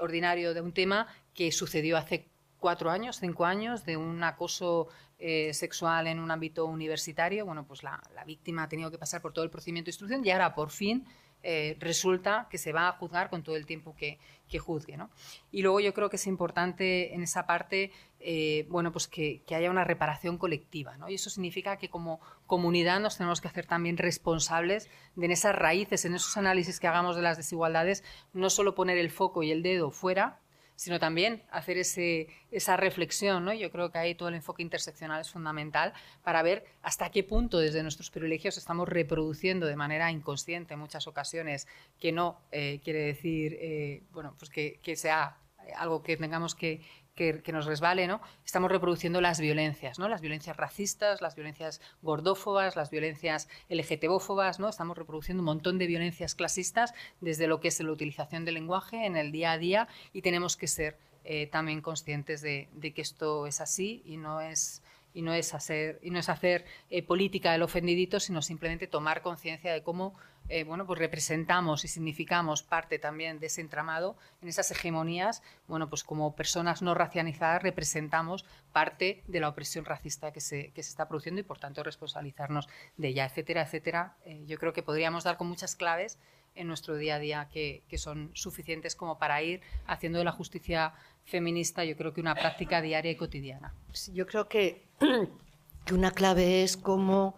ordinario 0.00 0.52
de 0.52 0.60
un 0.60 0.72
tema 0.72 1.06
que 1.32 1.50
sucedió 1.52 1.96
hace 1.96 2.26
cuatro 2.64 2.90
años, 2.90 3.18
cinco 3.20 3.44
años 3.44 3.84
de 3.84 3.98
un 3.98 4.24
acoso 4.24 4.88
eh, 5.18 5.52
sexual 5.52 6.06
en 6.06 6.18
un 6.18 6.30
ámbito 6.30 6.64
universitario, 6.64 7.44
bueno, 7.44 7.66
pues 7.66 7.82
la, 7.82 8.00
víctima 8.26 8.62
ha 8.62 8.68
tenido 8.70 8.90
que 8.90 8.96
pasar 8.96 9.20
por 9.20 9.34
todo 9.34 9.44
el 9.44 9.50
procedimiento 9.50 9.88
de 9.88 9.90
instrucción 9.90 10.24
y 10.24 10.30
ahora 10.30 10.54
por 10.54 10.70
fin 10.70 11.04
eh, 11.42 11.76
resulta 11.78 12.48
que 12.50 12.56
se 12.56 12.72
va 12.72 12.88
a 12.88 12.92
juzgar 12.92 13.28
con 13.28 13.42
todo 13.42 13.56
el 13.56 13.66
tiempo 13.66 13.94
que, 13.94 14.18
juzgue. 14.58 14.96
¿no? 14.96 15.10
Y 15.50 15.60
luego 15.60 15.80
yo 15.80 15.92
creo 15.92 16.08
que 16.08 16.16
es 16.16 16.26
importante 16.26 17.12
en 17.12 17.22
esa 17.22 17.44
parte 17.44 17.90
eh, 18.20 18.66
bueno, 18.70 18.92
pues 18.92 19.08
que, 19.08 19.42
que, 19.46 19.56
haya 19.56 19.70
una 19.70 19.84
reparación 19.84 20.38
colectiva. 20.38 20.96
¿no? 20.96 21.10
Y 21.10 21.16
eso 21.16 21.28
significa 21.28 21.76
que 21.76 21.90
como 21.90 22.20
comunidad 22.46 22.98
nos 23.00 23.18
tenemos 23.18 23.42
que 23.42 23.48
hacer 23.48 23.66
también 23.66 23.98
responsables 23.98 24.88
de 25.16 25.26
en 25.26 25.32
esas 25.32 25.54
raíces, 25.54 26.06
en 26.06 26.14
esos 26.14 26.36
análisis 26.38 26.80
que 26.80 26.86
hagamos 26.86 27.14
de 27.16 27.22
las 27.22 27.36
desigualdades, 27.36 28.04
no 28.32 28.48
solo 28.48 28.74
poner 28.74 28.96
el 28.96 29.10
foco 29.10 29.42
y 29.42 29.50
el 29.50 29.62
dedo 29.62 29.90
fuera, 29.90 30.40
sino 30.76 30.98
también 30.98 31.42
hacer 31.50 31.78
ese, 31.78 32.28
esa 32.50 32.76
reflexión. 32.76 33.44
¿no? 33.44 33.52
Yo 33.52 33.70
creo 33.70 33.90
que 33.90 33.98
ahí 33.98 34.14
todo 34.14 34.28
el 34.28 34.34
enfoque 34.34 34.62
interseccional 34.62 35.20
es 35.20 35.30
fundamental 35.30 35.92
para 36.22 36.42
ver 36.42 36.64
hasta 36.82 37.10
qué 37.10 37.22
punto 37.22 37.58
desde 37.58 37.82
nuestros 37.82 38.10
privilegios 38.10 38.56
estamos 38.56 38.88
reproduciendo 38.88 39.66
de 39.66 39.76
manera 39.76 40.10
inconsciente 40.10 40.74
en 40.74 40.80
muchas 40.80 41.06
ocasiones, 41.06 41.66
que 41.98 42.12
no 42.12 42.40
eh, 42.52 42.80
quiere 42.82 43.00
decir 43.00 43.56
eh, 43.60 44.02
bueno, 44.12 44.34
pues 44.38 44.50
que, 44.50 44.80
que 44.82 44.96
sea 44.96 45.38
algo 45.76 46.02
que 46.02 46.16
tengamos 46.16 46.54
que, 46.54 46.82
que, 47.14 47.42
nos 47.52 47.66
resbale, 47.66 48.06
¿no? 48.06 48.20
Estamos 48.44 48.70
reproduciendo 48.70 49.20
las 49.20 49.40
violencias, 49.40 49.98
¿no? 49.98 50.08
Las 50.08 50.20
violencias 50.20 50.56
racistas, 50.56 51.22
las 51.22 51.34
violencias 51.34 51.80
gordófobas, 52.02 52.76
las 52.76 52.90
violencias 52.90 53.48
LGTBófobas, 53.68 54.58
¿no? 54.58 54.68
Estamos 54.68 54.98
reproduciendo 54.98 55.40
un 55.40 55.46
montón 55.46 55.78
de 55.78 55.86
violencias 55.86 56.34
clasistas 56.34 56.92
desde 57.20 57.46
lo 57.46 57.60
que 57.60 57.68
es 57.68 57.80
la 57.80 57.92
utilización 57.92 58.44
del 58.44 58.54
lenguaje 58.54 59.06
en 59.06 59.16
el 59.16 59.32
día 59.32 59.52
a 59.52 59.58
día 59.58 59.88
y 60.12 60.22
tenemos 60.22 60.56
que 60.56 60.66
ser 60.66 60.96
eh, 61.26 61.46
también 61.46 61.80
conscientes 61.80 62.42
de, 62.42 62.68
que 62.94 63.00
esto 63.00 63.46
es 63.46 63.60
así 63.60 64.02
y 64.04 64.18
no 64.18 64.42
es 64.42 64.82
y 65.14 65.22
no 65.22 65.32
es 65.32 65.54
hacer, 65.54 65.98
y 66.02 66.10
no 66.10 66.18
es 66.18 66.28
hacer 66.28 66.66
eh, 66.90 67.02
política 67.02 67.52
del 67.52 67.62
ofendidito, 67.62 68.20
sino 68.20 68.42
simplemente 68.42 68.86
tomar 68.86 69.22
conciencia 69.22 69.72
de 69.72 69.82
cómo 69.82 70.14
eh, 70.50 70.64
bueno, 70.64 70.86
pues 70.86 70.98
representamos 70.98 71.86
y 71.86 71.88
significamos 71.88 72.62
parte 72.62 72.98
también 72.98 73.40
de 73.40 73.46
ese 73.46 73.62
entramado, 73.62 74.18
en 74.42 74.48
esas 74.48 74.70
hegemonías, 74.70 75.42
bueno, 75.68 75.88
pues 75.88 76.04
como 76.04 76.36
personas 76.36 76.82
no 76.82 76.92
racializadas 76.92 77.62
representamos 77.62 78.44
parte 78.70 79.22
de 79.26 79.40
la 79.40 79.48
opresión 79.48 79.86
racista 79.86 80.32
que 80.32 80.42
se, 80.42 80.70
que 80.72 80.82
se 80.82 80.90
está 80.90 81.08
produciendo 81.08 81.40
y 81.40 81.44
por 81.44 81.58
tanto 81.58 81.82
responsabilizarnos 81.82 82.68
de 82.98 83.08
ella, 83.08 83.24
etcétera, 83.24 83.62
etcétera. 83.62 84.16
Eh, 84.26 84.44
yo 84.44 84.58
creo 84.58 84.74
que 84.74 84.82
podríamos 84.82 85.24
dar 85.24 85.38
con 85.38 85.46
muchas 85.46 85.76
claves 85.76 86.18
en 86.54 86.68
nuestro 86.68 86.96
día 86.96 87.16
a 87.16 87.18
día 87.18 87.48
que, 87.52 87.82
son 87.96 88.30
suficientes 88.34 88.96
como 88.96 89.18
para 89.18 89.42
ir 89.42 89.60
haciendo 89.86 90.18
de 90.18 90.24
la 90.24 90.32
justicia 90.32 90.92
feminista, 91.24 91.84
yo 91.84 91.96
creo 91.96 92.12
que 92.12 92.20
una 92.20 92.34
práctica 92.34 92.80
diaria 92.80 93.10
y 93.10 93.16
cotidiana. 93.16 93.74
yo 94.12 94.26
creo 94.26 94.48
que, 94.48 94.84
que 95.84 95.94
una 95.94 96.10
clave 96.10 96.62
es 96.62 96.76
cómo 96.76 97.36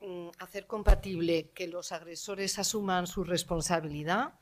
Mm, 0.00 0.28
hacer 0.38 0.66
compatible 0.66 1.50
que 1.54 1.66
los 1.66 1.90
agresores 1.90 2.58
asuman 2.58 3.06
su 3.06 3.24
responsabilidad 3.24 4.34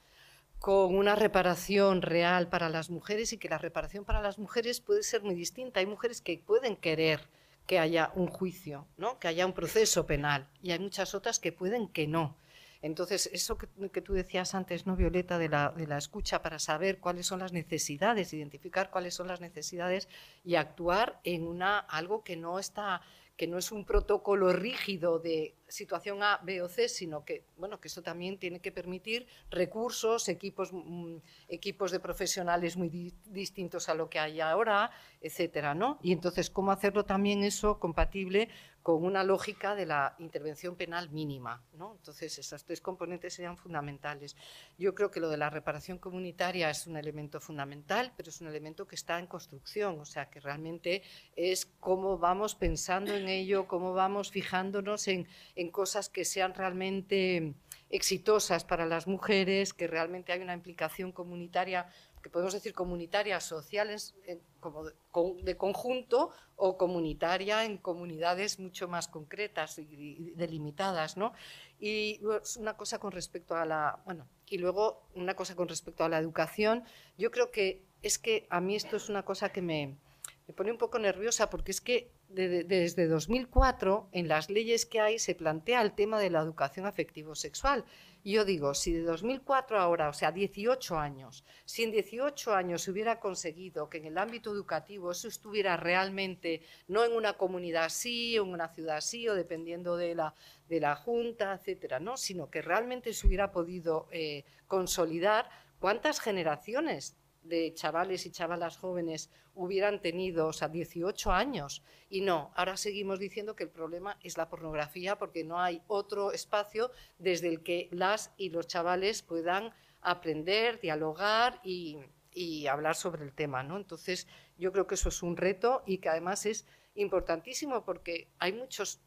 con 0.59 0.95
una 0.95 1.15
reparación 1.15 2.03
real 2.03 2.49
para 2.49 2.69
las 2.69 2.91
mujeres 2.91 3.33
y 3.33 3.39
que 3.39 3.49
la 3.49 3.59
reparación 3.59 4.05
para 4.05 4.21
las 4.21 4.39
mujeres 4.39 4.81
puede 4.81 5.03
ser 5.05 5.23
muy 5.23 5.35
distinta. 5.35 5.81
Hay 5.81 5.87
mujeres 5.87 6.21
que 6.21 6.39
pueden 6.39 6.77
querer 6.77 7.29
que 7.67 7.79
haya 7.79 8.11
un 8.15 8.27
juicio, 8.27 8.87
¿no? 8.97 9.19
que 9.19 9.29
haya 9.29 9.47
un 9.47 9.53
proceso 9.53 10.07
penal 10.07 10.49
y 10.61 10.73
hay 10.73 10.81
muchas 10.81 11.15
otras 11.15 11.39
que 11.39 11.53
pueden 11.53 11.89
que 11.89 12.09
no. 12.09 12.37
Entonces, 12.85 13.31
eso 13.33 13.57
que, 13.57 14.03
tú 14.03 14.13
decías 14.13 14.55
antes, 14.55 14.87
¿no, 14.87 14.95
Violeta, 14.95 15.39
de 15.39 15.49
la, 15.49 15.71
de 15.71 15.87
la 15.87 15.97
escucha 15.97 16.43
para 16.43 16.59
saber 16.59 17.01
cuáles 17.01 17.27
son 17.27 17.39
las 17.39 17.55
necesidades, 17.55 18.35
identificar 18.35 18.91
cuáles 18.91 19.15
son 19.15 19.27
las 19.27 19.41
necesidades 19.41 20.07
y 20.45 20.57
actuar 20.57 21.19
en 21.25 21.47
una, 21.47 21.79
algo 21.79 22.23
que 22.23 22.37
no 22.37 22.59
está 22.59 23.01
que 23.37 23.49
no 23.49 23.59
es 23.59 23.73
un 23.73 23.85
protocolo 23.85 24.53
rígido 24.53 25.19
de 25.19 25.57
situación 25.67 26.23
A, 26.23 26.39
B 26.45 26.63
o 26.63 26.69
C, 26.69 26.89
sino 26.89 27.25
que, 27.25 27.45
bueno, 27.57 27.81
que 27.81 27.89
eso 27.89 28.01
también 28.01 28.39
tiene 28.39 28.61
que 28.61 28.71
permitir 28.71 29.27
recursos, 29.51 30.29
equipos, 30.29 30.71
mm, 30.73 31.17
equipos 31.49 31.91
de 31.91 31.99
profesionales 31.99 32.77
muy 32.77 32.89
di 32.89 33.13
distintos 33.27 33.89
a 33.89 33.95
lo 33.95 34.09
que 34.09 34.21
hay 34.21 34.41
ahora, 34.41 34.93
etcétera, 35.21 35.75
¿no? 35.75 35.99
Y 36.01 36.13
entonces, 36.13 36.49
¿cómo 36.49 36.71
hacerlo 36.71 37.05
también 37.05 37.43
eso 37.43 37.81
compatible 37.81 38.49
con 38.85 39.03
una 39.03 39.25
lógica 39.25 39.75
de 39.75 39.87
la 39.87 40.15
intervención 40.19 40.77
penal 40.77 41.09
mínima. 41.09 41.65
¿no? 41.73 41.95
Entonces, 41.95 42.39
esas 42.39 42.67
tres 42.67 42.83
componentes 42.83 43.33
serían 43.33 43.57
fundamentales. 43.57 44.37
Yo 44.77 44.95
creo 44.95 45.11
que 45.11 45.21
lo 45.21 45.31
de 45.31 45.39
la 45.39 45.49
reparación 45.49 45.97
comunitaria 45.97 46.69
es 46.69 46.87
un 46.87 46.99
elemento 46.99 47.41
fundamental, 47.41 48.13
pero 48.15 48.29
es 48.29 48.43
un 48.43 48.49
elemento 48.49 48.87
que 48.87 48.97
está 48.97 49.19
en 49.19 49.27
construcción, 49.27 49.99
o 49.99 50.05
sea, 50.05 50.29
que 50.29 50.39
realmente 50.39 51.03
es 51.35 51.65
cómo 51.81 52.19
vamos 52.19 52.55
pensando 52.55 53.15
en 53.15 53.27
ello, 53.27 53.67
cómo 53.67 53.95
vamos 53.95 54.31
fijándonos 54.31 55.09
en, 55.09 55.27
en 55.57 55.71
cosas 55.71 56.11
que 56.11 56.27
sean 56.27 56.53
realmente 56.53 57.55
exitosas 57.89 58.65
para 58.65 58.85
las 58.85 59.07
mujeres, 59.07 59.73
que 59.73 59.87
realmente 59.87 60.31
hay 60.31 60.43
una 60.43 60.53
implicación 60.53 61.11
comunitaria 61.11 61.89
que 62.25 62.31
podemos 62.31 62.55
decir 62.55 62.73
comunitaria, 62.73 63.39
sociales, 63.39 64.15
como 64.59 64.85
de, 64.85 65.57
conjunto, 65.59 66.31
o 66.57 66.79
comunitaria 66.79 67.67
en 67.67 67.77
comunidades 67.77 68.59
mucho 68.59 68.89
más 68.89 69.09
concretas 69.09 69.79
y 69.79 70.33
delimitadas, 70.35 71.19
¿no? 71.19 71.35
Y 71.79 72.23
una 72.57 72.79
cosa 72.79 72.99
con 72.99 73.13
respecto 73.13 73.57
a 73.57 73.67
la, 73.67 74.01
bueno, 74.07 74.27
y 74.47 74.57
luego 74.57 75.07
una 75.15 75.35
cosa 75.35 75.55
con 75.55 75.69
respecto 75.69 76.03
a 76.03 76.09
la 76.09 76.19
educación, 76.19 76.85
yo 77.19 77.31
creo 77.31 77.51
que 77.51 77.83
es 78.01 78.19
que 78.19 78.47
a 78.49 78.63
mí 78.63 78.75
esto 78.75 78.97
es 78.97 79.11
una 79.11 79.27
cosa 79.27 79.51
que 79.51 79.61
me, 79.61 79.99
me 80.47 80.55
pone 80.55 80.73
un 80.73 80.79
poco 80.79 80.99
nerviosa 80.99 81.51
porque 81.51 81.73
es 81.73 81.83
que 81.83 82.11
desde 82.31 83.07
2004 83.07 84.09
en 84.13 84.29
las 84.29 84.49
leyes 84.49 84.87
que 84.87 85.01
hay 85.01 85.19
se 85.19 85.35
plantea 85.35 85.83
el 85.83 85.93
tema 85.93 86.19
de 86.19 86.31
la 86.31 86.41
educación 86.41 86.87
afectivo-sexual 86.87 87.85
y 88.27 88.33
yo 88.33 88.45
digo, 88.47 88.73
si 88.73 88.95
de 88.95 89.03
2004 89.03 89.79
a 89.79 89.83
ahora, 89.83 90.09
o 90.09 90.15
sea, 90.15 90.33
18 90.33 90.99
años, 90.99 91.45
si 91.67 91.83
en 91.83 91.91
18 91.91 92.55
años 92.55 92.81
se 92.81 92.91
hubiera 92.91 93.21
conseguido 93.21 93.91
que 93.91 93.99
en 93.99 94.07
el 94.07 94.17
ámbito 94.17 94.51
educativo 94.51 95.11
eso 95.13 95.29
estuviera 95.29 95.77
realmente, 95.77 96.63
no 96.89 97.05
en 97.05 97.13
una 97.13 97.35
comunidad 97.35 97.85
así, 97.85 98.39
o 98.39 98.45
en 98.45 98.55
una 98.55 98.69
ciudad 98.69 98.97
así, 98.97 99.29
o 99.29 99.35
dependiendo 99.35 99.99
de 99.99 100.15
la, 100.15 100.35
de 100.71 100.81
la 100.81 100.97
Junta, 100.97 101.53
etcétera, 101.53 102.01
¿no? 102.01 102.17
sino 102.17 102.49
que 102.49 102.63
realmente 102.63 103.13
se 103.13 103.27
hubiera 103.27 103.53
podido 103.53 104.09
eh, 104.11 104.47
consolidar, 104.67 105.51
¿cuántas 105.79 106.19
generaciones 106.19 107.19
de 107.45 107.73
chavales 107.75 108.27
y 108.27 108.31
chavalas 108.31 108.77
jóvenes 108.77 109.31
hubieran 109.55 110.01
tenido, 110.01 110.49
o 110.49 110.53
sea, 110.53 110.69
18 110.69 111.31
años. 111.31 111.83
Y 112.09 112.23
no, 112.23 112.53
ahora 112.57 112.77
seguimos 112.77 113.19
diciendo 113.19 113.55
que 113.55 113.65
el 113.65 113.71
problema 113.71 114.19
es 114.23 114.37
la 114.37 114.49
pornografía 114.49 115.17
porque 115.17 115.45
no 115.45 115.61
hay 115.61 115.83
otro 115.87 116.33
espacio 116.33 116.91
desde 117.19 117.49
el 117.49 117.63
que 117.63 117.89
las 117.93 118.33
y 118.37 118.51
los 118.51 118.67
chavales 118.67 119.23
puedan 119.23 119.73
aprender, 120.01 120.81
dialogar 120.81 121.61
y, 121.63 121.99
y 122.33 122.67
hablar 122.67 122.97
sobre 122.97 123.25
el 123.25 123.33
tema. 123.33 123.63
¿no? 123.63 123.77
Entonces, 123.77 124.27
yo 124.59 124.73
creo 124.73 124.87
que 124.87 124.97
eso 124.97 125.09
es 125.09 125.23
un 125.23 125.37
reto 125.37 125.83
y 125.87 125.99
que 125.99 126.09
además 126.09 126.47
es 126.47 126.67
importantísimo 126.95 127.85
porque 127.85 128.29
hay 128.39 128.53
muchos 128.53 129.01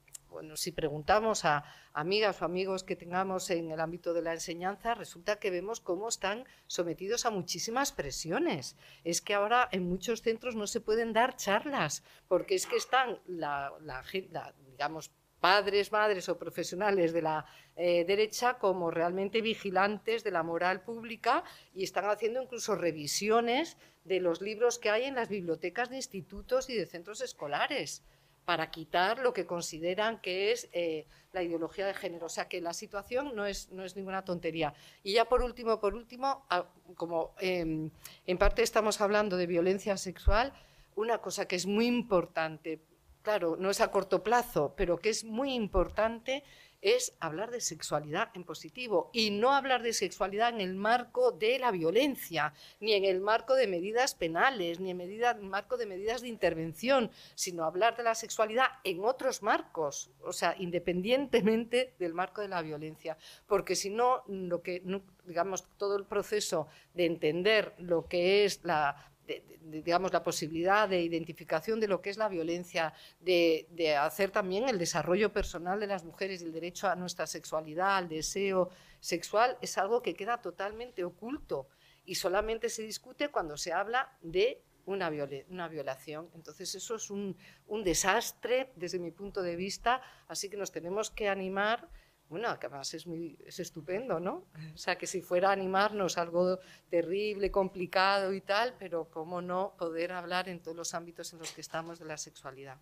si 0.55 0.71
preguntamos 0.71 1.45
a 1.45 1.63
amigas 1.93 2.41
o 2.41 2.45
amigos 2.45 2.83
que 2.83 2.95
tengamos 2.95 3.49
en 3.49 3.71
el 3.71 3.79
ámbito 3.79 4.13
de 4.13 4.21
la 4.21 4.33
enseñanza, 4.33 4.93
resulta 4.93 5.39
que 5.39 5.51
vemos 5.51 5.79
cómo 5.79 6.09
están 6.09 6.45
sometidos 6.67 7.25
a 7.25 7.31
muchísimas 7.31 7.91
presiones. 7.91 8.75
Es 9.03 9.21
que 9.21 9.33
ahora 9.33 9.67
en 9.71 9.87
muchos 9.87 10.21
centros 10.21 10.55
no 10.55 10.67
se 10.67 10.81
pueden 10.81 11.13
dar 11.13 11.35
charlas, 11.35 12.03
porque 12.27 12.55
es 12.55 12.65
que 12.65 12.77
están 12.77 13.19
digamos, 14.71 15.11
padres, 15.39 15.91
madres 15.91 16.29
o 16.29 16.37
profesionales 16.37 17.13
de 17.13 17.21
la 17.21 17.45
eh, 17.75 18.05
derecha 18.05 18.57
como 18.57 18.91
realmente 18.91 19.41
vigilantes 19.41 20.23
de 20.23 20.31
la 20.31 20.43
moral 20.43 20.81
pública 20.81 21.43
y 21.73 21.83
están 21.83 22.05
haciendo 22.05 22.41
incluso 22.41 22.75
revisiones 22.75 23.77
de 24.03 24.19
los 24.19 24.41
libros 24.41 24.79
que 24.79 24.89
hay 24.89 25.03
en 25.03 25.15
las 25.15 25.29
bibliotecas 25.29 25.89
de 25.89 25.97
institutos 25.97 26.69
y 26.69 26.75
de 26.75 26.85
centros 26.85 27.21
escolares 27.21 28.03
para 28.47 28.71
quitar 28.71 29.19
lo 29.19 29.33
que 29.33 29.45
consideran 29.45 30.21
que 30.21 30.53
es 30.53 30.69
eh, 30.71 31.05
la 31.33 31.43
ideología 31.43 31.85
de 31.85 31.93
género. 31.93 32.27
O 32.27 32.29
sea 32.29 32.47
que 32.47 32.61
la 32.61 32.71
situación 32.71 33.35
no 33.35 33.45
es, 33.45 33.69
no 33.73 33.83
es 33.83 33.97
ninguna 33.97 34.23
tontería. 34.23 34.73
Y 35.03 35.11
ya 35.11 35.25
por 35.25 35.41
último, 35.43 35.81
por 35.81 35.93
último, 35.93 36.45
ah, 36.49 36.65
como 36.95 37.35
em, 37.41 37.91
en 38.25 38.37
parte 38.37 38.63
estamos 38.63 39.01
hablando 39.01 39.35
de 39.35 39.47
violencia 39.47 39.97
sexual, 39.97 40.53
una 40.95 41.17
cosa 41.17 41.45
que 41.45 41.57
es 41.57 41.65
muy 41.65 41.87
importante, 41.87 42.79
claro, 43.21 43.57
no 43.59 43.69
es 43.69 43.81
a 43.81 43.91
corto 43.91 44.23
plazo, 44.23 44.73
pero 44.77 44.97
que 44.97 45.09
es 45.09 45.25
muy 45.25 45.53
importante 45.53 46.45
es 46.81 47.13
hablar 47.19 47.51
de 47.51 47.61
sexualidad 47.61 48.29
en 48.33 48.43
positivo 48.43 49.09
y 49.13 49.31
no 49.31 49.53
hablar 49.53 49.81
de 49.81 49.93
sexualidad 49.93 50.49
en 50.49 50.61
el 50.61 50.75
marco 50.75 51.31
de 51.31 51.59
la 51.59 51.71
violencia, 51.71 52.53
ni 52.79 52.93
en 52.93 53.05
el 53.05 53.21
marco 53.21 53.55
de 53.55 53.67
medidas 53.67 54.15
penales, 54.15 54.79
ni 54.79 54.91
en 54.91 54.97
medida, 54.97 55.33
marco 55.35 55.77
de 55.77 55.85
medidas 55.85 56.21
de 56.21 56.27
intervención, 56.27 57.11
sino 57.35 57.63
hablar 57.63 57.97
de 57.97 58.03
la 58.03 58.15
sexualidad 58.15 58.67
en 58.83 59.03
otros 59.03 59.41
marcos, 59.41 60.11
o 60.21 60.33
sea, 60.33 60.55
independientemente 60.57 61.95
del 61.99 62.13
marco 62.13 62.41
de 62.41 62.47
la 62.47 62.61
violencia, 62.61 63.17
porque 63.47 63.75
si 63.75 63.89
no, 63.89 64.23
lo 64.27 64.61
que, 64.61 64.83
digamos, 65.25 65.65
todo 65.77 65.97
el 65.97 66.05
proceso 66.05 66.67
de 66.93 67.05
entender 67.05 67.73
lo 67.77 68.07
que 68.07 68.45
es 68.45 68.63
la 68.63 69.11
digamos, 69.61 70.13
la 70.13 70.23
posibilidad 70.23 70.87
de 70.87 71.01
identificación 71.01 71.79
de 71.79 71.87
lo 71.87 72.01
que 72.01 72.09
es 72.09 72.17
la 72.17 72.29
violencia, 72.29 72.93
de, 73.19 73.97
hacer 73.99 74.31
también 74.31 74.67
el 74.69 74.77
desarrollo 74.77 75.31
personal 75.31 75.79
de 75.79 75.87
las 75.87 76.03
mujeres, 76.03 76.41
el 76.41 76.53
derecho 76.53 76.87
a 76.87 76.95
nuestra 76.95 77.27
sexualidad, 77.27 77.97
al 77.97 78.07
deseo 78.07 78.69
sexual, 78.99 79.57
es 79.61 79.77
algo 79.77 80.01
que 80.01 80.13
queda 80.15 80.41
totalmente 80.41 81.03
oculto 81.03 81.67
y 82.05 82.15
solamente 82.15 82.69
se 82.69 82.83
discute 82.83 83.29
cuando 83.29 83.57
se 83.57 83.73
habla 83.73 84.17
de 84.21 84.61
una, 84.85 85.11
una 85.49 85.67
violación. 85.67 86.29
Entonces 86.33 86.73
eso 86.75 86.95
es 86.95 87.09
un, 87.09 87.35
un 87.67 87.83
desastre 87.83 88.71
desde 88.75 88.99
mi 88.99 89.11
punto 89.11 89.41
de 89.41 89.55
vista, 89.55 90.01
así 90.27 90.49
que 90.49 90.55
nos 90.55 90.71
tenemos 90.71 91.11
que 91.11 91.27
animar 91.27 91.89
bueno, 92.29 92.59
que 92.59 92.67
además 92.67 92.93
es, 92.93 93.07
muy, 93.07 93.37
es 93.45 93.59
estupendo, 93.59 94.19
¿no? 94.19 94.45
O 94.73 94.77
sea, 94.77 94.97
que 94.97 95.07
si 95.07 95.21
fuera 95.21 95.49
a 95.49 95.51
animarnos 95.53 96.17
algo 96.17 96.59
terrible, 96.89 97.51
complicado 97.51 98.33
y 98.33 98.41
tal, 98.41 98.75
pero 98.77 99.09
cómo 99.09 99.41
no 99.41 99.75
poder 99.77 100.11
hablar 100.11 100.49
en 100.49 100.59
todos 100.59 100.75
los 100.75 100.93
ámbitos 100.93 101.31
en 101.33 101.39
los 101.39 101.51
que 101.51 101.61
estamos 101.61 101.99
de 101.99 102.05
la 102.05 102.17
sexualidad. 102.17 102.77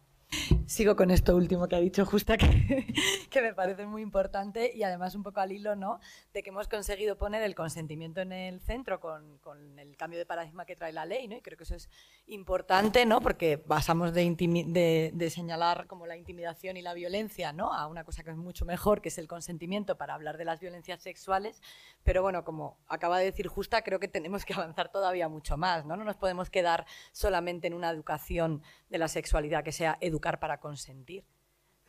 Sigo 0.68 0.96
con 0.96 1.12
esto 1.12 1.36
último 1.36 1.68
que 1.68 1.76
ha 1.76 1.80
dicho 1.80 2.06
Justa, 2.06 2.38
que, 3.30 3.42
me 3.42 3.54
parece 3.54 3.86
muy 3.86 4.02
importante 4.02 4.72
y 4.74 4.82
además 4.82 5.14
un 5.14 5.22
poco 5.22 5.40
al 5.40 5.52
hilo 5.52 5.76
¿no? 5.76 6.00
de 6.34 6.42
que 6.42 6.50
hemos 6.50 6.68
conseguido 6.68 7.18
poner 7.18 7.44
el 7.44 7.54
consentimiento 7.54 8.22
en 8.22 8.32
el 8.32 8.60
centro 8.62 9.00
con, 9.00 9.38
con 9.40 9.78
el 9.78 9.96
cambio 9.96 10.18
de 10.18 10.26
paradigma 10.26 10.66
que 10.66 10.76
trae 10.76 10.92
la 10.92 11.06
ley, 11.06 11.28
¿no? 11.28 11.36
y 11.36 11.42
creo 11.42 11.56
que 11.56 11.66
eso 11.66 11.76
es 11.76 11.88
importante, 12.28 13.06
¿no? 13.06 13.22
porque 13.22 13.60
pasamos 13.60 14.12
de, 14.14 14.24
de, 14.68 15.12
de, 15.14 15.30
señalar 15.30 15.86
como 15.86 16.08
la 16.08 16.18
intimidación 16.18 16.78
y 16.78 16.82
la 16.82 16.96
violencia 16.96 17.54
¿no? 17.54 17.72
a 17.72 17.86
una 17.86 18.04
cosa 18.04 18.24
que 18.24 18.32
es 18.32 18.38
mucho 18.38 18.66
mejor, 18.66 19.02
que 19.02 19.10
es 19.10 19.18
el 19.20 19.28
consentimiento 19.28 19.98
para 19.98 20.16
hablar 20.16 20.38
de 20.38 20.46
las 20.46 20.60
violencias 20.60 21.00
sexuales, 21.02 21.62
pero 22.04 22.24
bueno, 22.24 22.44
como 22.44 22.80
acaba 22.88 23.20
de 23.20 23.26
decir 23.26 23.48
Justa, 23.48 23.84
creo 23.84 24.00
que 24.00 24.08
tenemos 24.08 24.46
que 24.46 24.56
avanzar 24.56 24.92
todavía 24.92 25.30
mucho 25.30 25.58
más, 25.58 25.86
¿no? 25.86 25.96
no 25.96 26.04
nos 26.04 26.16
podemos 26.16 26.50
quedar 26.50 26.88
solamente 27.12 27.68
en 27.68 27.76
una 27.76 27.92
educación 27.92 28.64
de 28.96 29.00
la 29.00 29.08
sexualidad 29.10 29.62
que 29.62 29.74
sea 29.74 29.98
educar 30.00 30.40
para 30.40 30.62
consentir, 30.62 31.26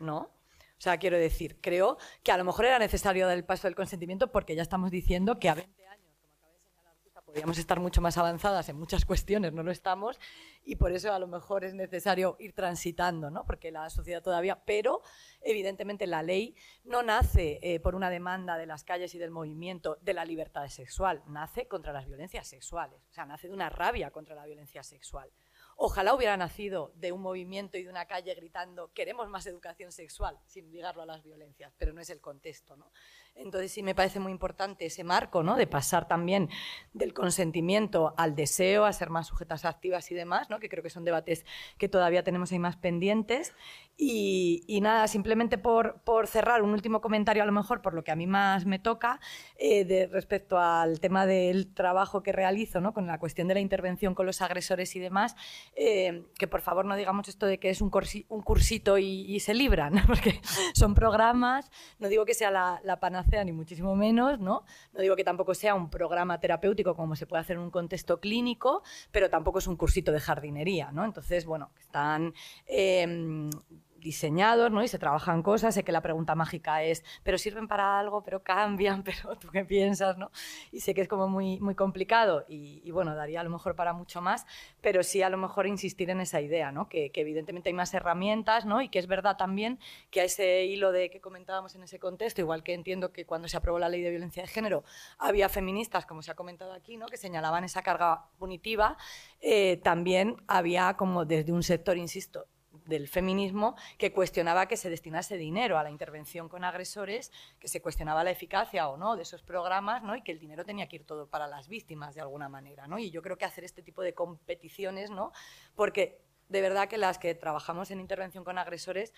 ¿no? 0.00 0.18
O 0.18 0.80
sea, 0.80 0.98
quiero 0.98 1.16
decir, 1.16 1.60
creo 1.60 1.98
que 2.24 2.32
a 2.32 2.36
lo 2.36 2.42
mejor 2.42 2.64
era 2.64 2.80
necesario 2.80 3.28
dar 3.28 3.36
el 3.36 3.44
paso 3.44 3.68
del 3.68 3.76
consentimiento 3.76 4.32
porque 4.32 4.56
ya 4.56 4.62
estamos 4.62 4.90
diciendo 4.90 5.38
que 5.38 5.48
a 5.48 5.54
20 5.54 5.86
años, 5.86 6.16
como 6.20 6.34
acaba 6.34 6.50
de 6.50 6.58
señalar 6.58 7.24
podríamos 7.24 7.58
estar 7.58 7.78
mucho 7.78 8.00
más 8.00 8.18
avanzadas 8.18 8.68
en 8.68 8.76
muchas 8.76 9.04
cuestiones, 9.04 9.52
no 9.52 9.62
lo 9.62 9.70
estamos, 9.70 10.18
y 10.64 10.74
por 10.74 10.90
eso 10.90 11.12
a 11.12 11.20
lo 11.20 11.28
mejor 11.28 11.64
es 11.64 11.74
necesario 11.74 12.34
ir 12.40 12.54
transitando, 12.54 13.30
¿no? 13.30 13.44
Porque 13.46 13.70
la 13.70 13.88
sociedad 13.88 14.20
todavía, 14.20 14.64
pero 14.66 15.00
evidentemente 15.42 16.08
la 16.08 16.24
ley 16.24 16.56
no 16.82 17.04
nace 17.04 17.60
eh, 17.62 17.78
por 17.78 17.94
una 17.94 18.10
demanda 18.10 18.58
de 18.58 18.66
las 18.66 18.82
calles 18.82 19.14
y 19.14 19.18
del 19.18 19.30
movimiento 19.30 19.96
de 20.02 20.12
la 20.12 20.24
libertad 20.24 20.66
sexual, 20.66 21.22
nace 21.28 21.68
contra 21.68 21.92
las 21.92 22.06
violencias 22.06 22.48
sexuales, 22.48 23.00
o 23.12 23.14
sea, 23.14 23.26
nace 23.26 23.46
de 23.46 23.54
una 23.54 23.70
rabia 23.70 24.10
contra 24.10 24.34
la 24.34 24.44
violencia 24.44 24.82
sexual. 24.82 25.30
Ojalá 25.78 26.14
hubiera 26.14 26.38
nacido 26.38 26.90
de 26.94 27.12
un 27.12 27.20
movimiento 27.20 27.76
y 27.76 27.84
de 27.84 27.90
una 27.90 28.06
calle 28.06 28.34
gritando 28.34 28.90
queremos 28.94 29.28
más 29.28 29.46
educación 29.46 29.92
sexual, 29.92 30.38
sin 30.46 30.72
ligarlo 30.72 31.02
a 31.02 31.06
las 31.06 31.22
violencias, 31.22 31.74
pero 31.76 31.92
no 31.92 32.00
es 32.00 32.08
el 32.08 32.20
contexto. 32.20 32.76
¿no? 32.76 32.90
Entonces 33.38 33.70
sí 33.70 33.82
me 33.82 33.94
parece 33.94 34.18
muy 34.18 34.32
importante 34.32 34.86
ese 34.86 35.04
marco, 35.04 35.42
¿no? 35.42 35.56
De 35.56 35.66
pasar 35.66 36.08
también 36.08 36.48
del 36.94 37.12
consentimiento 37.12 38.14
al 38.16 38.34
deseo, 38.34 38.86
a 38.86 38.92
ser 38.92 39.10
más 39.10 39.26
sujetas 39.26 39.66
activas 39.66 40.10
y 40.10 40.14
demás, 40.14 40.48
¿no? 40.48 40.58
Que 40.58 40.70
creo 40.70 40.82
que 40.82 40.88
son 40.88 41.04
debates 41.04 41.44
que 41.76 41.88
todavía 41.88 42.22
tenemos 42.24 42.50
ahí 42.52 42.58
más 42.58 42.76
pendientes. 42.76 43.52
Y, 43.98 44.78
nada, 44.82 45.08
simplemente 45.08 45.56
por, 45.56 46.00
por, 46.02 46.26
cerrar, 46.26 46.62
un 46.62 46.70
último 46.70 47.00
comentario 47.00 47.42
a 47.42 47.46
lo 47.46 47.52
mejor 47.52 47.80
por 47.80 47.94
lo 47.94 48.04
que 48.04 48.10
a 48.10 48.16
mí 48.16 48.26
más 48.26 48.66
me 48.66 48.78
toca, 48.78 49.20
eh, 49.56 49.84
de, 49.84 50.06
respecto 50.06 50.58
al 50.58 51.00
tema 51.00 51.24
del 51.24 51.72
trabajo 51.72 52.22
que 52.22 52.32
realizo, 52.32 52.80
¿no? 52.80 52.92
Con 52.92 53.06
la 53.06 53.18
cuestión 53.18 53.48
de 53.48 53.54
la 53.54 53.60
intervención 53.60 54.14
con 54.14 54.26
los 54.26 54.42
agresores 54.42 54.94
y 54.96 55.00
demás, 55.00 55.34
eh, 55.74 56.24
que 56.38 56.46
por 56.46 56.60
favor 56.60 56.84
no 56.84 56.94
digamos 56.94 57.28
esto 57.28 57.46
de 57.46 57.58
que 57.58 57.70
es 57.70 57.80
un, 57.80 57.90
un 58.28 58.42
cursito 58.42 58.98
y, 58.98 59.40
se 59.40 59.54
libran, 59.54 59.94
porque 60.06 60.40
son 60.74 60.94
programas, 60.94 61.70
no 61.98 62.08
digo 62.08 62.24
que 62.24 62.34
sea 62.34 62.50
la 62.50 63.00
panacea 63.00 63.25
ni 63.44 63.52
muchísimo 63.52 63.96
menos, 63.96 64.38
¿no? 64.40 64.64
No 64.92 65.00
digo 65.00 65.16
que 65.16 65.24
tampoco 65.24 65.54
sea 65.54 65.74
un 65.74 65.90
programa 65.90 66.38
terapéutico 66.38 66.94
como 66.94 67.16
se 67.16 67.26
puede 67.26 67.40
hacer 67.40 67.56
en 67.56 67.62
un 67.62 67.70
contexto 67.70 68.20
clínico, 68.20 68.82
pero 69.10 69.28
tampoco 69.28 69.58
es 69.58 69.66
un 69.66 69.76
cursito 69.76 70.12
de 70.12 70.20
jardinería, 70.20 70.92
¿no? 70.92 71.04
Entonces, 71.04 71.44
bueno, 71.44 71.70
están 71.78 72.32
em, 72.66 73.50
diseñados, 73.98 74.70
¿no? 74.70 74.82
Y 74.82 74.88
se 74.88 74.98
trabajan 74.98 75.42
cosas. 75.42 75.74
Sé 75.74 75.84
que 75.84 75.92
la 75.92 76.00
pregunta 76.00 76.34
mágica 76.34 76.82
es, 76.82 77.04
pero 77.22 77.38
sirven 77.38 77.68
para 77.68 77.98
algo, 77.98 78.22
pero 78.22 78.42
cambian, 78.42 79.02
pero 79.04 79.36
tú 79.36 79.48
qué 79.48 79.64
piensas, 79.64 80.16
¿no? 80.18 80.30
Y 80.72 80.80
sé 80.80 80.94
que 80.94 81.02
es 81.02 81.08
como 81.08 81.28
muy, 81.28 81.60
muy 81.60 81.74
complicado 81.74 82.44
y, 82.48 82.90
bueno, 82.90 83.14
daría 83.14 83.40
a 83.40 83.44
lo 83.44 83.50
mejor 83.50 83.76
para 83.76 83.92
mucho 83.92 84.20
más, 84.20 84.46
pero 84.80 85.02
sí 85.02 85.22
a 85.22 85.30
lo 85.30 85.36
mejor 85.36 85.66
insistir 85.66 86.10
en 86.10 86.20
esa 86.20 86.40
idea, 86.40 86.72
¿no? 86.72 86.88
Que, 86.88 87.10
evidentemente 87.16 87.70
hay 87.70 87.74
más 87.74 87.92
herramientas, 87.94 88.66
¿no? 88.66 88.82
Y 88.82 88.88
que 88.88 88.98
es 88.98 89.06
verdad 89.06 89.36
también 89.36 89.78
que 90.10 90.20
a 90.20 90.24
ese 90.24 90.64
hilo 90.66 90.92
de 90.92 91.10
que 91.10 91.20
comentábamos 91.20 91.74
en 91.74 91.82
ese 91.82 91.98
contexto, 91.98 92.40
igual 92.40 92.62
que 92.62 92.74
entiendo 92.74 93.12
que 93.12 93.24
cuando 93.24 93.48
se 93.48 93.56
aprobó 93.56 93.78
la 93.78 93.88
ley 93.88 94.02
de 94.02 94.10
violencia 94.10 94.42
de 94.42 94.48
género 94.48 94.84
había 95.18 95.48
feministas, 95.48 96.06
como 96.06 96.22
se 96.22 96.30
ha 96.30 96.34
comentado 96.34 96.72
aquí, 96.72 96.96
¿no? 96.96 97.06
Que 97.06 97.16
señalaban 97.16 97.64
esa 97.64 97.82
carga 97.82 98.28
punitiva, 98.38 98.96
eh, 99.40 99.78
también 99.82 100.36
había 100.46 100.94
como 100.94 101.24
desde 101.24 101.52
un 101.52 101.62
sector, 101.62 101.96
insisto, 101.96 102.46
del 102.86 103.08
feminismo 103.08 103.76
que 103.98 104.12
cuestionaba 104.12 104.66
que 104.66 104.76
se 104.76 104.90
destinase 104.90 105.36
dinero 105.36 105.78
a 105.78 105.82
la 105.82 105.90
intervención 105.90 106.48
con 106.48 106.64
agresores, 106.64 107.32
que 107.58 107.68
se 107.68 107.82
cuestionaba 107.82 108.24
la 108.24 108.30
eficacia 108.30 108.88
o 108.88 108.96
no 108.96 109.16
de 109.16 109.22
esos 109.22 109.42
programas, 109.42 110.02
¿no? 110.02 110.16
Y 110.16 110.22
que 110.22 110.32
el 110.32 110.38
dinero 110.38 110.64
tenía 110.64 110.88
que 110.88 110.96
ir 110.96 111.04
todo 111.04 111.28
para 111.28 111.46
las 111.46 111.68
víctimas 111.68 112.14
de 112.14 112.20
alguna 112.20 112.48
manera, 112.48 112.86
¿no? 112.86 112.98
Y 112.98 113.10
yo 113.10 113.22
creo 113.22 113.36
que 113.36 113.44
hacer 113.44 113.64
este 113.64 113.82
tipo 113.82 114.02
de 114.02 114.14
competiciones, 114.14 115.10
¿no? 115.10 115.32
Porque 115.74 116.20
de 116.48 116.60
verdad 116.60 116.88
que 116.88 116.98
las 116.98 117.18
que 117.18 117.34
trabajamos 117.34 117.90
en 117.90 118.00
intervención 118.00 118.44
con 118.44 118.58
agresores, 118.58 119.12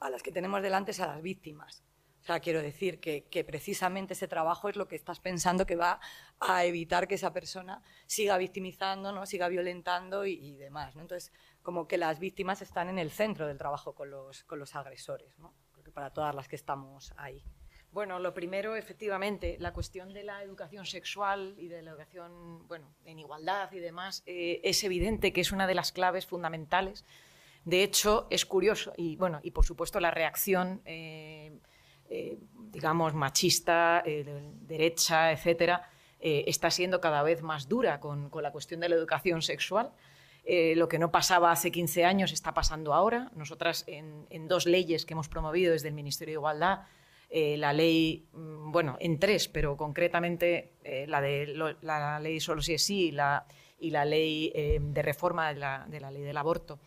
a 0.00 0.10
las 0.10 0.22
que 0.22 0.32
tenemos 0.32 0.62
delante 0.62 0.90
es 0.90 1.00
a 1.00 1.06
las 1.06 1.22
víctimas. 1.22 1.82
O 2.24 2.26
sea, 2.26 2.40
quiero 2.40 2.62
decir 2.62 3.00
que, 3.00 3.44
precisamente 3.46 4.14
ese 4.14 4.28
trabajo 4.28 4.70
es 4.70 4.76
lo 4.76 4.88
que 4.88 4.96
estás 4.96 5.20
pensando 5.20 5.66
que 5.66 5.76
va 5.76 6.00
a 6.40 6.64
evitar 6.64 7.06
que 7.06 7.16
esa 7.16 7.34
persona 7.34 7.82
siga 8.06 8.38
victimizando, 8.38 9.12
¿no? 9.12 9.26
siga 9.26 9.48
violentando 9.48 10.24
y, 10.24 10.32
y 10.32 10.56
demás. 10.56 10.96
¿no? 10.96 11.02
Entonces, 11.02 11.32
como 11.64 11.88
que 11.88 11.96
las 11.96 12.20
víctimas 12.20 12.60
están 12.60 12.90
en 12.90 12.98
el 12.98 13.10
centro 13.10 13.48
del 13.48 13.56
trabajo 13.56 13.94
con 13.94 14.10
los, 14.10 14.44
con 14.44 14.58
los 14.58 14.76
agresores, 14.76 15.36
¿no? 15.38 15.54
Creo 15.72 15.82
que 15.82 15.90
para 15.90 16.10
todas 16.10 16.34
las 16.34 16.46
que 16.46 16.56
estamos 16.56 17.12
ahí. 17.16 17.42
Bueno, 17.90 18.18
lo 18.18 18.34
primero, 18.34 18.76
efectivamente, 18.76 19.56
la 19.58 19.72
cuestión 19.72 20.12
de 20.12 20.24
la 20.24 20.42
educación 20.42 20.84
sexual 20.84 21.54
y 21.56 21.68
de 21.68 21.80
la 21.80 21.92
educación, 21.92 22.68
bueno, 22.68 22.94
en 23.06 23.18
igualdad 23.18 23.72
y 23.72 23.78
demás, 23.78 24.22
eh, 24.26 24.60
es 24.62 24.84
evidente 24.84 25.32
que 25.32 25.40
es 25.40 25.52
una 25.52 25.66
de 25.66 25.74
las 25.74 25.90
claves 25.90 26.26
fundamentales. 26.26 27.06
De 27.64 27.82
hecho, 27.82 28.26
es 28.28 28.44
curioso, 28.44 28.92
y 28.98 29.16
bueno, 29.16 29.40
y 29.42 29.52
por 29.52 29.64
supuesto 29.64 30.00
la 30.00 30.10
reacción, 30.10 30.82
eh, 30.84 31.58
eh, 32.10 32.38
digamos, 32.72 33.14
machista, 33.14 34.02
derecha, 34.04 35.32
etcétera, 35.32 35.88
está 36.20 36.70
siendo 36.70 37.00
cada 37.00 37.22
vez 37.22 37.42
más 37.42 37.68
dura 37.68 38.00
con, 38.00 38.28
con 38.28 38.42
la 38.42 38.52
cuestión 38.52 38.80
de 38.80 38.88
la 38.90 38.96
educación 38.96 39.40
sexual. 39.40 39.92
Eh, 40.46 40.74
lo 40.76 40.88
que 40.88 40.98
no 40.98 41.10
pasaba 41.10 41.50
hace 41.50 41.72
15 41.72 42.04
años 42.04 42.32
está 42.32 42.52
pasando 42.52 42.92
ahora. 42.92 43.30
Nosotras, 43.34 43.84
en, 43.86 44.48
dos 44.48 44.66
leyes 44.66 45.06
que 45.06 45.14
hemos 45.14 45.28
promovido 45.28 45.72
desde 45.72 45.88
el 45.88 45.94
Ministerio 45.94 46.32
de 46.32 46.40
Igualdad, 46.40 46.80
eh, 47.30 47.56
la 47.56 47.72
ley, 47.72 48.28
mm, 48.32 48.70
bueno, 48.70 48.96
en 49.00 49.18
tres, 49.18 49.48
pero 49.48 49.76
concretamente 49.76 50.74
eh, 50.84 51.06
la, 51.08 51.20
de 51.22 51.46
la 51.80 52.20
ley 52.20 52.40
solo 52.40 52.60
si 52.60 52.74
es 52.74 52.84
sí 52.84 53.06
y 53.06 53.10
la, 53.12 53.46
y 53.78 53.90
la 53.90 54.04
ley 54.04 54.52
de 54.80 55.02
reforma 55.02 55.48
de 55.48 55.58
la, 55.58 55.86
de 55.88 56.00
la, 56.00 56.10
ley 56.10 56.22
del 56.22 56.36
aborto. 56.36 56.78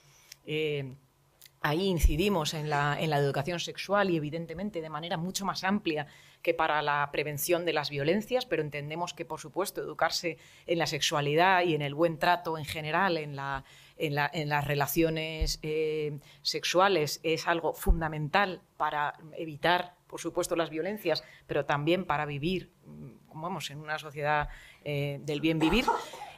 Ahí 1.62 1.88
incidimos 1.88 2.54
en 2.54 2.70
la, 2.70 2.98
en 3.00 3.10
la 3.10 3.18
educación 3.18 3.60
sexual 3.60 4.10
y, 4.10 4.18
evidentemente, 4.18 4.82
de 4.82 4.90
manera 4.90 5.18
mucho 5.18 5.46
más 5.46 5.64
amplia 5.64 6.08
que 6.42 6.54
para 6.54 6.82
la 6.82 7.10
prevención 7.12 7.66
de 7.66 7.74
las 7.74 7.90
violencias, 7.90 8.46
pero 8.46 8.62
entendemos 8.62 9.14
que, 9.14 9.26
por 9.26 9.40
supuesto, 9.40 9.82
educarse 9.82 10.38
en 10.66 10.80
la 10.80 10.88
sexualidad 10.88 11.64
y 11.64 11.76
en 11.76 11.82
el 11.82 11.94
buen 11.94 12.20
trato 12.20 12.58
en 12.58 12.64
general, 12.64 13.18
en, 13.18 13.36
la, 13.36 13.66
en, 13.98 14.16
las 14.48 14.66
relaciones 14.66 15.60
eh, 15.64 16.20
sexuales, 16.44 17.20
es 17.24 17.48
algo 17.48 17.74
fundamental 17.74 18.62
para 18.78 19.16
evitar, 19.38 19.97
por 20.08 20.20
supuesto, 20.20 20.56
las 20.56 20.70
violencias, 20.70 21.24
pero 21.46 21.66
también 21.66 22.06
para 22.06 22.26
vivir, 22.26 22.72
mm, 22.86 23.42
vamos, 23.42 23.70
en 23.70 23.80
una 23.80 24.00
sociedad 24.00 24.50
eh, 24.84 25.20
del 25.22 25.42
bien 25.42 25.60
vivir. 25.60 25.86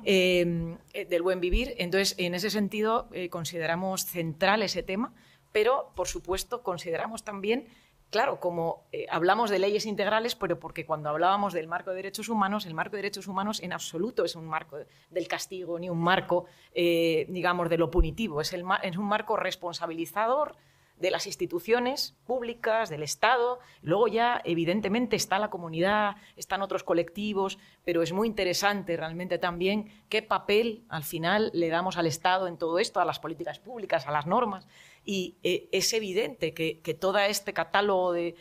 Eh, 0.05 0.77
del 1.09 1.21
buen 1.21 1.41
vivir. 1.41 1.75
Entonces, 1.77 2.15
en 2.17 2.33
ese 2.33 2.49
sentido, 2.49 3.09
consideramos 3.29 4.05
central 4.05 4.63
ese 4.63 4.81
tema, 4.81 5.13
pero, 5.51 5.91
por 5.95 6.07
supuesto, 6.07 6.63
consideramos 6.63 7.23
también 7.23 7.67
claro, 8.09 8.39
como 8.39 8.87
eh, 8.91 9.05
hablamos 9.09 9.49
de 9.49 9.59
leyes 9.59 9.85
integrales, 9.85 10.35
pero 10.35 10.59
porque 10.59 10.85
cuando 10.85 11.09
hablábamos 11.09 11.53
del 11.53 11.67
marco 11.67 11.91
de 11.91 11.97
derechos 11.97 12.29
humanos, 12.29 12.65
el 12.65 12.73
marco 12.73 12.95
de 12.95 13.03
derechos 13.03 13.27
humanos 13.27 13.61
en 13.61 13.73
absoluto 13.73 14.25
es 14.25 14.35
un 14.35 14.45
marco 14.45 14.77
del 15.09 15.27
castigo 15.27 15.79
ni 15.79 15.89
un 15.89 15.99
marco, 15.99 16.45
eh, 16.73 17.25
digamos, 17.29 17.69
de 17.69 17.77
lo 17.77 17.91
punitivo, 17.91 18.41
es, 18.41 18.53
es 18.53 18.97
un 18.97 19.05
marco 19.05 19.37
responsabilizador 19.37 20.55
de 20.99 21.11
las 21.11 21.27
instituciones 21.27 22.15
públicas, 22.25 22.89
del 22.89 23.03
Estado. 23.03 23.59
Luego 23.81 24.07
ya, 24.07 24.41
evidentemente, 24.43 25.15
está 25.15 25.39
la 25.39 25.49
comunidad, 25.49 26.15
están 26.35 26.61
otros 26.61 26.83
colectivos, 26.83 27.57
pero 27.85 28.03
es 28.03 28.11
muy 28.11 28.27
interesante 28.27 28.97
realmente 28.97 29.37
también 29.37 29.91
qué 30.09 30.21
papel 30.21 30.83
al 30.89 31.03
final 31.03 31.51
le 31.53 31.69
damos 31.69 31.97
al 31.97 32.05
Estado 32.05 32.47
en 32.47 32.57
todo 32.57 32.79
esto, 32.79 32.99
a 32.99 33.05
las 33.05 33.19
políticas 33.19 33.59
públicas, 33.59 34.07
a 34.07 34.11
las 34.11 34.27
normas. 34.27 34.67
Y 35.05 35.37
eh, 35.43 35.69
es 35.71 35.93
evidente 35.93 36.53
que, 36.53 36.97
todo 36.99 37.17
este 37.19 37.53
catálogo 37.53 38.11
de, 38.11 38.35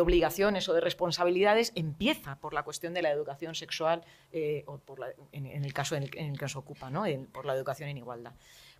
obligaciones 0.00 0.68
o 0.68 0.72
de 0.72 0.80
responsabilidades 0.80 1.72
empieza 1.74 2.36
por 2.40 2.54
la 2.54 2.62
cuestión 2.62 2.94
de 2.94 3.02
la 3.02 3.10
educación 3.10 3.54
sexual, 3.54 4.04
eh, 4.32 4.64
o 4.66 4.80
en, 5.32 5.46
el 5.46 5.72
caso 5.72 5.94
en 5.94 6.04
el, 6.04 6.38
que 6.38 6.48
se 6.48 6.58
ocupa, 6.58 6.90
¿no? 6.90 7.04
por 7.30 7.44
la 7.44 7.54
educación 7.54 7.90
en 7.90 7.98
igualdad. 7.98 8.32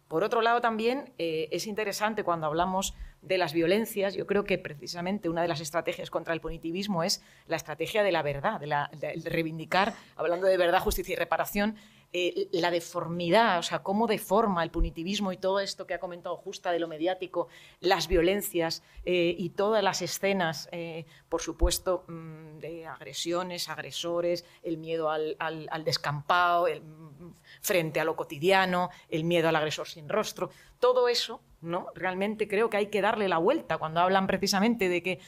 Por 0.09 0.25
otro 0.25 0.41
lado, 0.41 0.61
también 0.61 1.13
eh, 1.19 1.49
es 1.53 1.67
interesante 1.67 2.25
cuando 2.25 2.47
hablamos 2.47 2.95
de 3.21 3.37
las 3.37 3.53
violencias, 3.53 4.15
yo 4.15 4.27
creo 4.27 4.45
que 4.45 4.59
precisamente 4.59 5.29
una 5.29 5.43
de 5.43 5.49
las 5.49 5.61
estrategias 5.61 6.09
contra 6.09 6.33
el 6.35 6.41
punitivismo 6.41 7.03
es 7.03 7.23
la 7.47 7.57
estrategia 7.57 8.03
de 8.03 8.13
la 8.13 8.23
verdad, 8.23 8.61
de 8.61 9.23
reivindicar, 9.25 9.93
hablando 10.17 10.47
de 10.47 10.57
verdad, 10.57 10.81
justicia 10.81 11.15
y 11.15 11.17
reparación, 11.17 11.77
eh, 12.15 12.49
la 12.53 12.71
deformidad, 12.71 13.59
o 13.59 13.63
sea, 13.63 13.83
cómo 13.83 14.07
deforma 14.07 14.63
el 14.63 14.71
punitivismo 14.71 15.31
y 15.31 15.37
todo 15.37 15.61
esto 15.61 15.87
que 15.87 15.93
ha 15.93 16.01
comentado 16.01 16.37
Justa 16.37 16.73
de 16.73 16.79
lo 16.79 16.89
mediático, 16.89 17.49
las 17.81 18.09
violencias 18.09 18.83
eh, 19.05 19.35
y 19.37 19.51
todas 19.51 19.85
las 19.85 20.01
escenas, 20.01 20.71
eh, 20.73 21.05
por 21.29 21.43
supuesto, 21.43 22.05
mm, 22.09 22.61
de 22.61 22.87
agresiones, 22.87 23.69
agresores, 23.69 24.47
el 24.63 24.79
miedo 24.79 25.11
al, 25.11 25.37
descampado, 25.85 26.67
mm, 26.67 27.35
frente 27.61 28.01
a 28.01 28.05
lo 28.05 28.17
cotidiano, 28.17 28.89
el 29.11 29.25
miedo 29.25 29.51
al 29.51 29.57
agresor 29.57 29.87
sin 29.87 30.09
rostro, 30.09 30.49
todo 30.79 31.11
eso 31.11 31.43
¿no? 31.61 31.89
Realmente 31.95 32.47
creo 32.47 32.71
que 32.71 32.77
hay 32.77 32.87
que 32.87 33.03
darle 33.03 33.29
la 33.29 33.39
vuelta 33.39 33.79
cuando 33.79 33.99
hablan 33.99 34.29
precisamente 34.29 34.89
de 34.89 35.03
que 35.03 35.21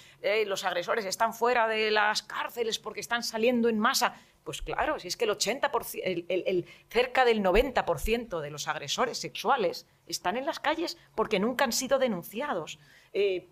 los 0.47 0.65
agresores 0.65 1.05
están 1.05 1.35
fuera 1.35 1.67
de 1.67 1.91
las 1.91 2.23
cárceles 2.23 2.79
porque 2.79 3.01
están 3.01 3.25
saliendo 3.25 3.69
en 3.69 3.81
masa. 3.81 4.15
Pues 4.45 4.63
claro, 4.63 4.99
si 4.99 5.09
es 5.09 5.17
que 5.17 5.25
el 5.25 5.31
80%, 5.31 6.25
el, 6.29 6.67
cerca 6.89 7.25
del 7.25 7.43
90% 7.43 8.41
de 8.41 8.51
los 8.51 8.69
agresores 8.69 9.19
sexuales 9.19 9.87
están 10.07 10.37
en 10.37 10.47
las 10.47 10.61
calles 10.61 10.97
porque 11.15 11.39
nunca 11.39 11.65
han 11.65 11.73
sido 11.73 11.99
denunciados. 11.99 12.79
Eh, 13.13 13.49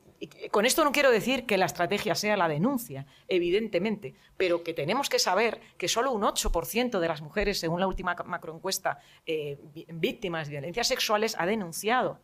con 0.50 0.66
esto 0.66 0.84
no 0.84 0.92
quiero 0.92 1.10
decir 1.10 1.46
que 1.46 1.58
la 1.58 1.66
estrategia 1.66 2.14
sea 2.14 2.36
la 2.36 2.48
denuncia, 2.48 3.06
evidentemente, 3.28 4.14
pero 4.36 4.64
que 4.64 4.74
tenemos 4.74 5.08
que 5.08 5.18
saber 5.18 5.60
que 5.76 5.88
solo 5.88 6.10
un 6.12 6.22
8% 6.22 6.98
de 6.98 7.08
las 7.08 7.22
mujeres, 7.22 7.60
según 7.60 7.80
la 7.80 7.86
última 7.86 8.16
macroencuesta, 8.24 8.98
eh, 9.26 9.58
víctimas 9.88 10.48
de 10.48 10.52
violencias 10.52 10.88
sexuales, 10.88 11.36
ha 11.38 11.46
denunciado. 11.46 12.20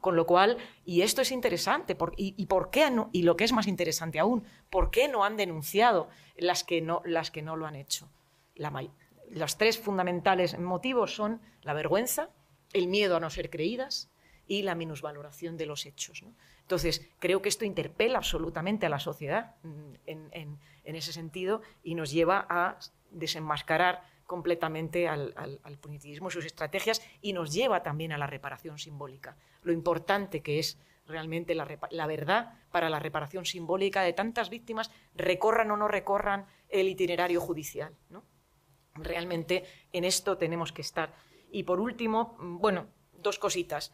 Con 0.00 0.16
lo 0.16 0.26
cual, 0.26 0.58
y 0.84 1.02
esto 1.02 1.22
es 1.22 1.30
interesante, 1.30 1.96
y, 2.16 2.46
por 2.46 2.70
qué 2.70 2.90
no, 2.90 3.08
y 3.12 3.22
lo 3.22 3.36
que 3.36 3.44
es 3.44 3.52
más 3.52 3.68
interesante 3.68 4.18
aún, 4.18 4.44
¿por 4.68 4.90
qué 4.90 5.06
no 5.06 5.24
han 5.24 5.36
denunciado 5.36 6.08
las 6.36 6.64
que 6.64 6.80
no, 6.80 7.02
las 7.04 7.30
que 7.30 7.42
no 7.42 7.56
lo 7.56 7.66
han 7.66 7.76
hecho? 7.76 8.08
los 9.30 9.56
tres 9.56 9.78
fundamentales 9.78 10.58
motivos 10.58 11.14
son 11.14 11.40
la 11.62 11.72
vergüenza, 11.72 12.30
el 12.72 12.88
miedo 12.88 13.16
a 13.16 13.20
no 13.20 13.30
ser 13.30 13.48
creídas 13.48 14.10
y 14.46 14.62
la 14.62 14.74
minusvaloración 14.74 15.56
de 15.56 15.66
los 15.66 15.86
hechos. 15.86 16.22
¿no? 16.24 16.34
Entonces, 16.62 17.08
creo 17.20 17.40
que 17.40 17.48
esto 17.48 17.64
interpela 17.64 18.18
absolutamente 18.18 18.86
a 18.86 18.90
la 18.90 18.98
sociedad 18.98 19.54
mm, 19.62 19.94
en 20.04 20.96
ese 20.96 21.12
sentido 21.12 21.62
y 21.84 21.94
nos 21.94 22.10
lleva 22.10 22.44
a 22.50 22.78
desenmascarar 23.10 24.02
completamente 24.30 25.08
al, 25.08 25.34
al, 25.34 25.58
al 25.64 25.76
punitivismo, 25.76 26.30
sus 26.30 26.44
estrategias, 26.44 27.02
y 27.20 27.32
nos 27.32 27.52
lleva 27.52 27.82
también 27.82 28.12
a 28.12 28.16
la 28.16 28.28
reparación 28.28 28.78
simbólica. 28.78 29.36
Lo 29.64 29.72
importante 29.72 30.40
que 30.40 30.60
es 30.60 30.78
realmente 31.10 31.56
la, 31.56 32.06
verdad 32.06 32.54
para 32.70 32.88
la 32.88 33.00
reparación 33.00 33.44
simbólica 33.44 34.02
de 34.02 34.12
tantas 34.12 34.50
víctimas, 34.50 34.92
recorran 35.16 35.72
o 35.72 35.76
no 35.76 35.88
recorran 35.88 36.46
el 36.68 36.88
itinerario 36.88 37.40
judicial. 37.40 37.92
¿no? 38.08 38.22
Realmente 38.94 39.64
en 39.92 40.04
esto 40.04 40.38
tenemos 40.38 40.72
que 40.72 40.82
estar. 40.82 41.12
Y 41.50 41.64
por 41.64 41.80
último, 41.80 42.36
bueno, 42.38 42.86
dos 43.12 43.40
cositas. 43.40 43.92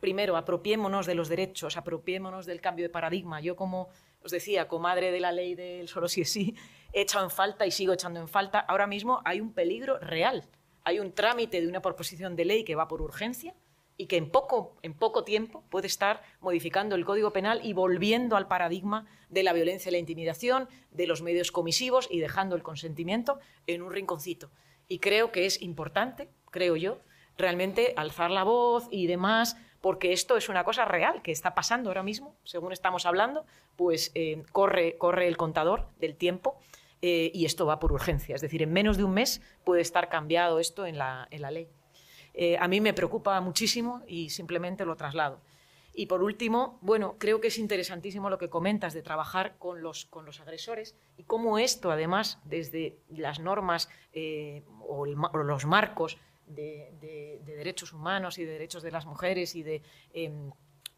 Primero, 0.00 0.36
apropiémonos 0.36 1.06
de 1.06 1.14
los 1.14 1.30
derechos, 1.30 1.78
apropiémonos 1.78 2.44
del 2.44 2.60
cambio 2.60 2.84
de 2.84 2.90
paradigma. 2.90 3.40
Yo, 3.40 3.56
como 3.56 3.88
os 4.22 4.30
decía, 4.30 4.68
comadre 4.68 5.10
de 5.10 5.20
la 5.20 5.32
ley 5.32 5.54
del 5.54 5.88
solo 5.88 6.08
si 6.08 6.20
es 6.20 6.30
sí, 6.30 6.54
he 6.92 7.02
echado 7.02 7.24
en 7.24 7.30
falta 7.30 7.66
y 7.66 7.70
sigo 7.70 7.92
echando 7.92 8.20
en 8.20 8.28
falta. 8.28 8.60
Ahora 8.60 8.86
mismo 8.86 9.20
hay 9.24 9.40
un 9.40 9.52
peligro 9.52 9.98
real. 9.98 10.44
Hay 10.84 11.00
un 11.00 11.12
trámite 11.12 11.60
de 11.60 11.68
una 11.68 11.82
proposición 11.82 12.36
de 12.36 12.44
ley 12.44 12.64
que 12.64 12.74
va 12.74 12.88
por 12.88 13.02
urgencia 13.02 13.54
y 13.96 14.06
que 14.06 14.16
en 14.16 14.30
poco, 14.30 14.76
en 14.82 14.94
poco 14.94 15.24
tiempo 15.24 15.64
puede 15.68 15.88
estar 15.88 16.22
modificando 16.40 16.94
el 16.94 17.04
Código 17.04 17.32
Penal 17.32 17.60
y 17.64 17.72
volviendo 17.72 18.36
al 18.36 18.46
paradigma 18.46 19.06
de 19.28 19.42
la 19.42 19.52
violencia 19.52 19.90
y 19.90 19.92
la 19.92 19.98
intimidación, 19.98 20.68
de 20.92 21.06
los 21.06 21.20
medios 21.20 21.50
comisivos 21.50 22.08
y 22.10 22.20
dejando 22.20 22.54
el 22.54 22.62
consentimiento 22.62 23.40
en 23.66 23.82
un 23.82 23.92
rinconcito. 23.92 24.50
Y 24.86 25.00
creo 25.00 25.32
que 25.32 25.46
es 25.46 25.60
importante, 25.60 26.30
creo 26.50 26.76
yo, 26.76 27.00
realmente 27.36 27.92
alzar 27.96 28.30
la 28.30 28.44
voz 28.44 28.88
y 28.90 29.08
demás, 29.08 29.56
porque 29.80 30.12
esto 30.12 30.36
es 30.36 30.48
una 30.48 30.64
cosa 30.64 30.84
real 30.84 31.22
que 31.22 31.32
está 31.32 31.54
pasando 31.54 31.90
ahora 31.90 32.02
mismo, 32.02 32.34
según 32.44 32.72
estamos 32.72 33.06
hablando, 33.06 33.46
pues 33.76 34.10
eh, 34.14 34.42
corre, 34.52 34.96
corre 34.98 35.28
el 35.28 35.36
contador 35.36 35.88
del 36.00 36.16
tiempo 36.16 36.58
eh, 37.00 37.30
y 37.32 37.44
esto 37.44 37.66
va 37.66 37.78
por 37.78 37.92
urgencia. 37.92 38.34
Es 38.34 38.40
decir, 38.40 38.62
en 38.62 38.72
menos 38.72 38.96
de 38.96 39.04
un 39.04 39.14
mes 39.14 39.40
puede 39.64 39.82
estar 39.82 40.08
cambiado 40.08 40.58
esto 40.58 40.86
en 40.86 40.98
la, 40.98 41.28
en 41.30 41.42
la 41.42 41.50
ley. 41.50 41.68
Eh, 42.34 42.56
a 42.58 42.68
mí 42.68 42.80
me 42.80 42.92
preocupa 42.92 43.40
muchísimo 43.40 44.02
y 44.06 44.30
simplemente 44.30 44.84
lo 44.84 44.96
traslado. 44.96 45.40
Y 45.94 46.06
por 46.06 46.22
último, 46.22 46.78
bueno, 46.80 47.16
creo 47.18 47.40
que 47.40 47.48
es 47.48 47.58
interesantísimo 47.58 48.30
lo 48.30 48.38
que 48.38 48.48
comentas 48.48 48.94
de 48.94 49.02
trabajar 49.02 49.56
con 49.58 49.82
los, 49.82 50.06
con 50.06 50.24
los 50.24 50.40
agresores 50.40 50.96
y 51.16 51.24
cómo 51.24 51.58
esto, 51.58 51.90
además, 51.90 52.38
desde 52.44 52.98
las 53.08 53.40
normas 53.40 53.88
o, 54.80 55.06
los 55.06 55.66
marcos 55.66 56.18
de, 56.48 56.92
de, 57.00 57.40
de, 57.44 57.56
derechos 57.56 57.92
humanos 57.92 58.38
y 58.38 58.44
de 58.44 58.52
derechos 58.52 58.82
de 58.82 58.90
las 58.90 59.06
mujeres 59.06 59.54
y 59.54 59.62
de 59.62 59.82
eh, 60.12 60.30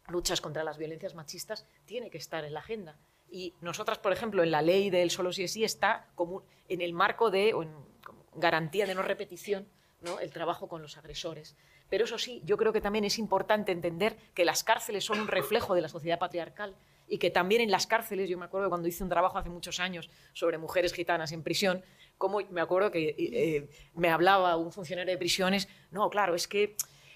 luchas 0.07 0.41
contra 0.41 0.63
las 0.63 0.77
violencias 0.77 1.15
machistas, 1.15 1.65
tiene 1.85 2.09
que 2.09 2.17
estar 2.17 2.43
en 2.43 2.53
la 2.53 2.59
agenda. 2.59 2.97
Y 3.29 3.53
nosotras, 3.61 3.97
por 3.97 4.11
ejemplo, 4.11 4.43
en 4.43 4.51
la 4.51 4.61
ley 4.61 4.89
del 4.89 5.09
solo 5.09 5.31
si 5.31 5.43
es 5.43 5.53
sí 5.53 5.63
está 5.63 6.07
como 6.15 6.43
en 6.67 6.81
el 6.81 6.93
marco 6.93 7.31
de 7.31 7.53
o 7.53 7.63
en, 7.63 7.69
garantía 8.35 8.85
de 8.85 8.95
no 8.95 9.01
repetición 9.01 9.67
¿no? 10.01 10.19
el 10.19 10.31
trabajo 10.31 10.67
con 10.67 10.81
los 10.81 10.97
agresores. 10.97 11.55
Pero 11.89 12.05
eso 12.05 12.17
sí, 12.17 12.41
yo 12.45 12.57
creo 12.57 12.73
que 12.73 12.81
también 12.81 13.05
es 13.05 13.19
importante 13.19 13.71
entender 13.71 14.17
que 14.33 14.45
las 14.45 14.63
cárceles 14.63 15.03
son 15.03 15.19
un 15.19 15.27
reflejo 15.27 15.75
de 15.75 15.81
la 15.81 15.89
sociedad 15.89 16.19
patriarcal 16.19 16.75
y 17.07 17.17
que 17.17 17.29
también 17.29 17.61
en 17.61 17.71
las 17.71 17.87
cárceles, 17.87 18.29
yo 18.29 18.37
me 18.37 18.45
acuerdo 18.45 18.69
cuando 18.69 18.87
hice 18.87 19.03
un 19.03 19.09
trabajo 19.09 19.37
hace 19.37 19.49
muchos 19.49 19.81
años 19.81 20.09
sobre 20.31 20.57
mujeres 20.57 20.93
gitanas 20.93 21.33
en 21.33 21.43
prisión, 21.43 21.83
como 22.21 22.39
me 22.51 22.61
acuerdo 22.61 22.91
que 22.91 23.15
eh, 23.17 23.67
me 23.95 24.09
hablaba 24.09 24.55
un 24.55 24.71
funcionario 24.71 25.11
de 25.11 25.17
prisiones, 25.17 25.67
no, 25.89 26.07
claro, 26.11 26.35
es 26.35 26.47
que 26.47 26.75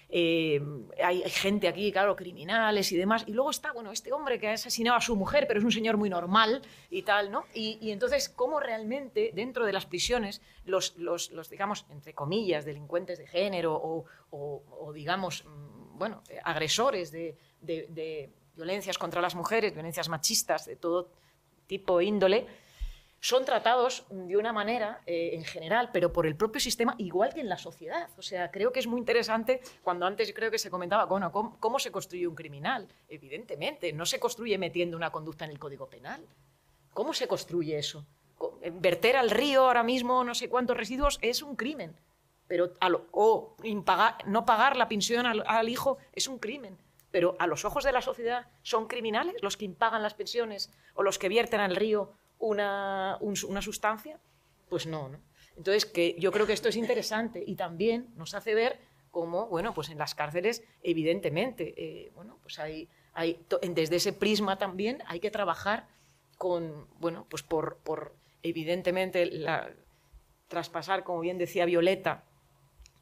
eh, 0.10 0.60
hay, 1.04 1.22
gente 1.30 1.68
aquí, 1.68 1.92
claro, 1.92 2.16
criminales 2.16 2.92
y 2.92 2.98
demás, 2.98 3.24
y 3.28 3.32
luego 3.32 3.52
está, 3.52 3.72
bueno, 3.72 3.92
este 3.92 4.12
hombre 4.12 4.40
que 4.40 4.50
ha 4.50 4.54
asesinado 4.54 4.98
a 4.98 5.02
su 5.02 5.16
mujer, 5.16 5.46
pero 5.48 5.60
es 5.60 5.64
un 5.64 5.72
señor 5.72 5.98
muy 5.98 6.10
normal 6.10 6.64
y 6.90 7.04
tal, 7.04 7.32
¿no? 7.32 7.46
Y, 7.54 7.92
entonces, 7.92 8.30
¿cómo 8.30 8.60
realmente 8.60 9.32
dentro 9.36 9.64
de 9.68 9.74
las 9.74 9.86
prisiones 9.86 10.42
los, 10.66 10.98
los, 10.98 11.50
digamos, 11.52 11.86
entre 11.92 12.14
comillas, 12.16 12.66
delincuentes 12.66 13.20
de 13.20 13.28
género 13.28 13.76
o, 13.76 14.06
o, 14.32 14.92
digamos, 14.92 15.46
bueno, 15.94 16.24
agresores 16.44 17.12
de, 17.12 17.38
de, 17.62 18.32
violencias 18.56 18.98
contra 18.98 19.22
las 19.22 19.36
mujeres, 19.36 19.74
violencias 19.74 20.10
machistas 20.10 20.66
de 20.66 20.78
todo 20.78 21.10
tipo 21.68 22.02
índole, 22.02 22.48
son 23.26 23.44
tratados 23.44 24.06
de 24.12 24.38
una 24.38 24.54
manera 24.54 25.02
eh, 25.08 25.32
en 25.34 25.44
general, 25.44 25.90
pero 25.92 26.14
por 26.14 26.28
el 26.28 26.36
propio 26.36 26.62
sistema, 26.62 26.94
igual 27.00 27.34
que 27.34 27.40
en 27.40 27.50
la 27.50 27.58
sociedad. 27.58 28.08
O 28.20 28.22
sea, 28.22 28.52
creo 28.52 28.72
que 28.72 28.80
es 28.80 28.86
muy 28.86 29.00
interesante 29.00 29.62
cuando 29.82 30.06
antes 30.06 30.32
creo 30.32 30.52
que 30.52 30.60
se 30.60 30.70
comentaba, 30.70 31.10
¿cómo, 31.10 31.80
se 31.80 31.92
construye 31.92 32.28
un 32.28 32.36
criminal? 32.36 32.88
Evidentemente, 33.10 33.92
no 33.94 34.06
se 34.06 34.20
construye 34.20 34.60
metiendo 34.60 34.96
una 34.96 35.10
conducta 35.10 35.44
en 35.44 35.50
el 35.50 35.58
Código 35.58 35.90
Penal. 35.90 36.24
¿Cómo 36.94 37.16
se 37.16 37.28
construye 37.28 37.80
eso? 37.80 38.06
Verter 38.74 39.18
al 39.18 39.32
río 39.32 39.64
ahora 39.64 39.82
mismo 39.82 40.24
no 40.24 40.36
sé 40.36 40.48
cuántos 40.48 40.78
residuos 40.78 41.18
es 41.24 41.42
un 41.42 41.56
crimen. 41.56 41.96
Pero 42.46 42.74
o 43.12 43.58
no 44.28 44.46
pagar 44.46 44.78
la 44.78 44.88
pensión 44.88 45.26
al, 45.26 45.44
al 45.48 45.68
hijo 45.68 45.98
es 46.14 46.28
un 46.28 46.38
crimen 46.38 46.78
pero 47.16 47.38
a 47.40 47.48
los 47.48 47.64
ojos 47.64 47.86
de 47.86 47.94
la 47.94 48.02
sociedad 48.02 48.50
son 48.62 48.88
criminales 48.88 49.36
los 49.42 49.56
que 49.56 49.64
impagan 49.64 50.04
las 50.04 50.16
pensiones 50.16 50.70
o 50.96 51.02
los 51.02 51.18
que 51.18 51.30
vierten 51.30 51.62
al 51.62 51.78
río 51.78 52.12
una, 52.40 53.18
un, 53.20 53.36
una 53.48 53.62
sustancia? 53.62 54.20
Pues 54.70 54.86
no, 54.88 55.10
no. 55.10 55.20
Entonces, 55.58 55.86
que 55.86 56.16
yo 56.20 56.32
creo 56.32 56.46
que 56.46 56.54
esto 56.54 56.70
es 56.70 56.76
interesante 56.76 57.44
y 57.46 57.56
también 57.56 58.08
nos 58.16 58.34
hace 58.34 58.54
ver 58.54 58.80
cómo, 59.12 59.48
bueno, 59.48 59.74
pues 59.74 59.90
en 59.90 59.98
las 59.98 60.14
cárceles, 60.14 60.64
evidentemente, 60.84 61.74
eh, 61.78 62.12
bueno, 62.16 62.38
pues 62.42 62.60
hay, 62.60 62.90
hay, 63.14 63.40
desde 63.62 63.96
ese 63.96 64.12
prisma 64.12 64.58
también 64.58 65.02
hay 65.08 65.22
que 65.22 65.32
trabajar 65.32 65.88
con, 66.38 66.88
bueno, 67.00 67.26
pues 67.30 67.42
por, 67.42 67.78
por 67.78 68.14
evidentemente, 68.44 69.26
la, 69.28 69.72
traspasar, 70.50 71.04
como 71.04 71.22
bien 71.22 71.38
decía 71.38 71.66
Violeta, 71.66 72.24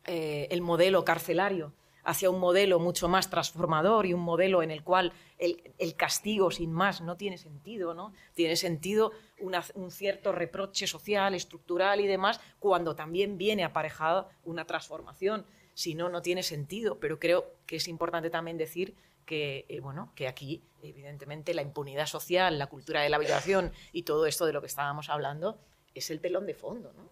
eh, 0.05 0.47
el 0.51 0.61
modelo 0.61 1.03
carcelario 1.03 1.73
hacia 2.03 2.29
un 2.29 2.39
modelo 2.39 2.79
mucho 2.79 3.07
más 3.07 3.29
transformador 3.29 4.05
y 4.05 4.13
un 4.13 4.21
modelo 4.21 4.61
en 4.61 4.71
el 4.71 4.83
cual 4.83 5.13
el, 5.37 5.95
castigo 5.95 6.51
sin 6.51 6.71
más 6.71 7.01
no 7.01 7.17
tiene 7.17 7.37
sentido, 7.37 7.93
¿no? 7.93 8.13
Tiene 8.33 8.55
sentido 8.55 9.11
un 9.39 9.91
cierto 9.91 10.31
reproche 10.31 10.87
social, 10.87 11.33
estructural 11.33 11.99
y 12.01 12.07
demás, 12.07 12.39
cuando 12.59 12.95
también 12.95 13.37
viene 13.37 13.63
aparejada 13.63 14.29
una 14.43 14.65
transformación. 14.65 15.45
Si 15.73 15.95
no, 15.95 16.09
no 16.09 16.21
tiene 16.21 16.43
sentido. 16.43 16.99
Pero 16.99 17.19
creo 17.19 17.51
que 17.65 17.77
es 17.77 17.87
importante 17.87 18.29
también 18.29 18.57
decir 18.57 18.95
que, 19.25 19.65
eh, 19.69 19.79
bueno, 19.79 20.11
que 20.15 20.27
aquí, 20.27 20.61
evidentemente, 20.81 21.53
la 21.53 21.61
impunidad 21.61 22.05
social, 22.05 22.59
la 22.59 22.67
cultura 22.67 23.01
de 23.01 23.09
la 23.09 23.17
violación 23.17 23.71
y 23.91 24.03
todo 24.03 24.25
esto 24.25 24.45
de 24.45 24.53
lo 24.53 24.61
que 24.61 24.67
estábamos 24.67 25.09
hablando 25.09 25.57
es 25.93 26.09
el 26.09 26.19
telón 26.19 26.45
de 26.45 26.53
fondo, 26.53 26.93
¿no? 26.93 27.09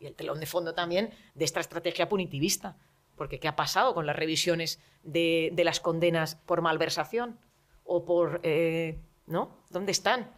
Y 0.00 0.06
el 0.06 0.14
telón 0.14 0.40
de 0.40 0.46
fondo 0.46 0.74
también 0.74 1.10
de 1.34 1.44
esta 1.44 1.60
estrategia 1.60 2.08
punitivista 2.08 2.76
porque 3.22 3.38
¿qué 3.38 3.46
ha 3.46 3.54
pasado 3.54 3.94
con 3.94 4.04
las 4.04 4.16
revisiones 4.16 4.80
de, 5.04 5.52
las 5.64 5.78
condenas 5.78 6.34
por 6.34 6.60
malversación 6.60 7.38
o 7.84 8.04
por... 8.04 8.40
Eh, 8.42 8.98
¿No? 9.26 9.62
¿Dónde 9.70 9.92
están? 9.92 10.34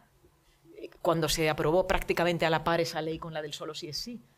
Cuando 1.00 1.30
se 1.30 1.48
aprobó 1.48 1.86
prácticamente 1.86 2.44
a 2.44 2.50
la 2.50 2.62
par 2.62 2.82
esa 2.82 3.00
ley 3.00 3.18
con 3.18 3.32
la 3.32 3.40
del 3.40 3.54
solo 3.54 3.72
sí 3.74 3.88
es 3.88 3.96
sí. 3.96 4.20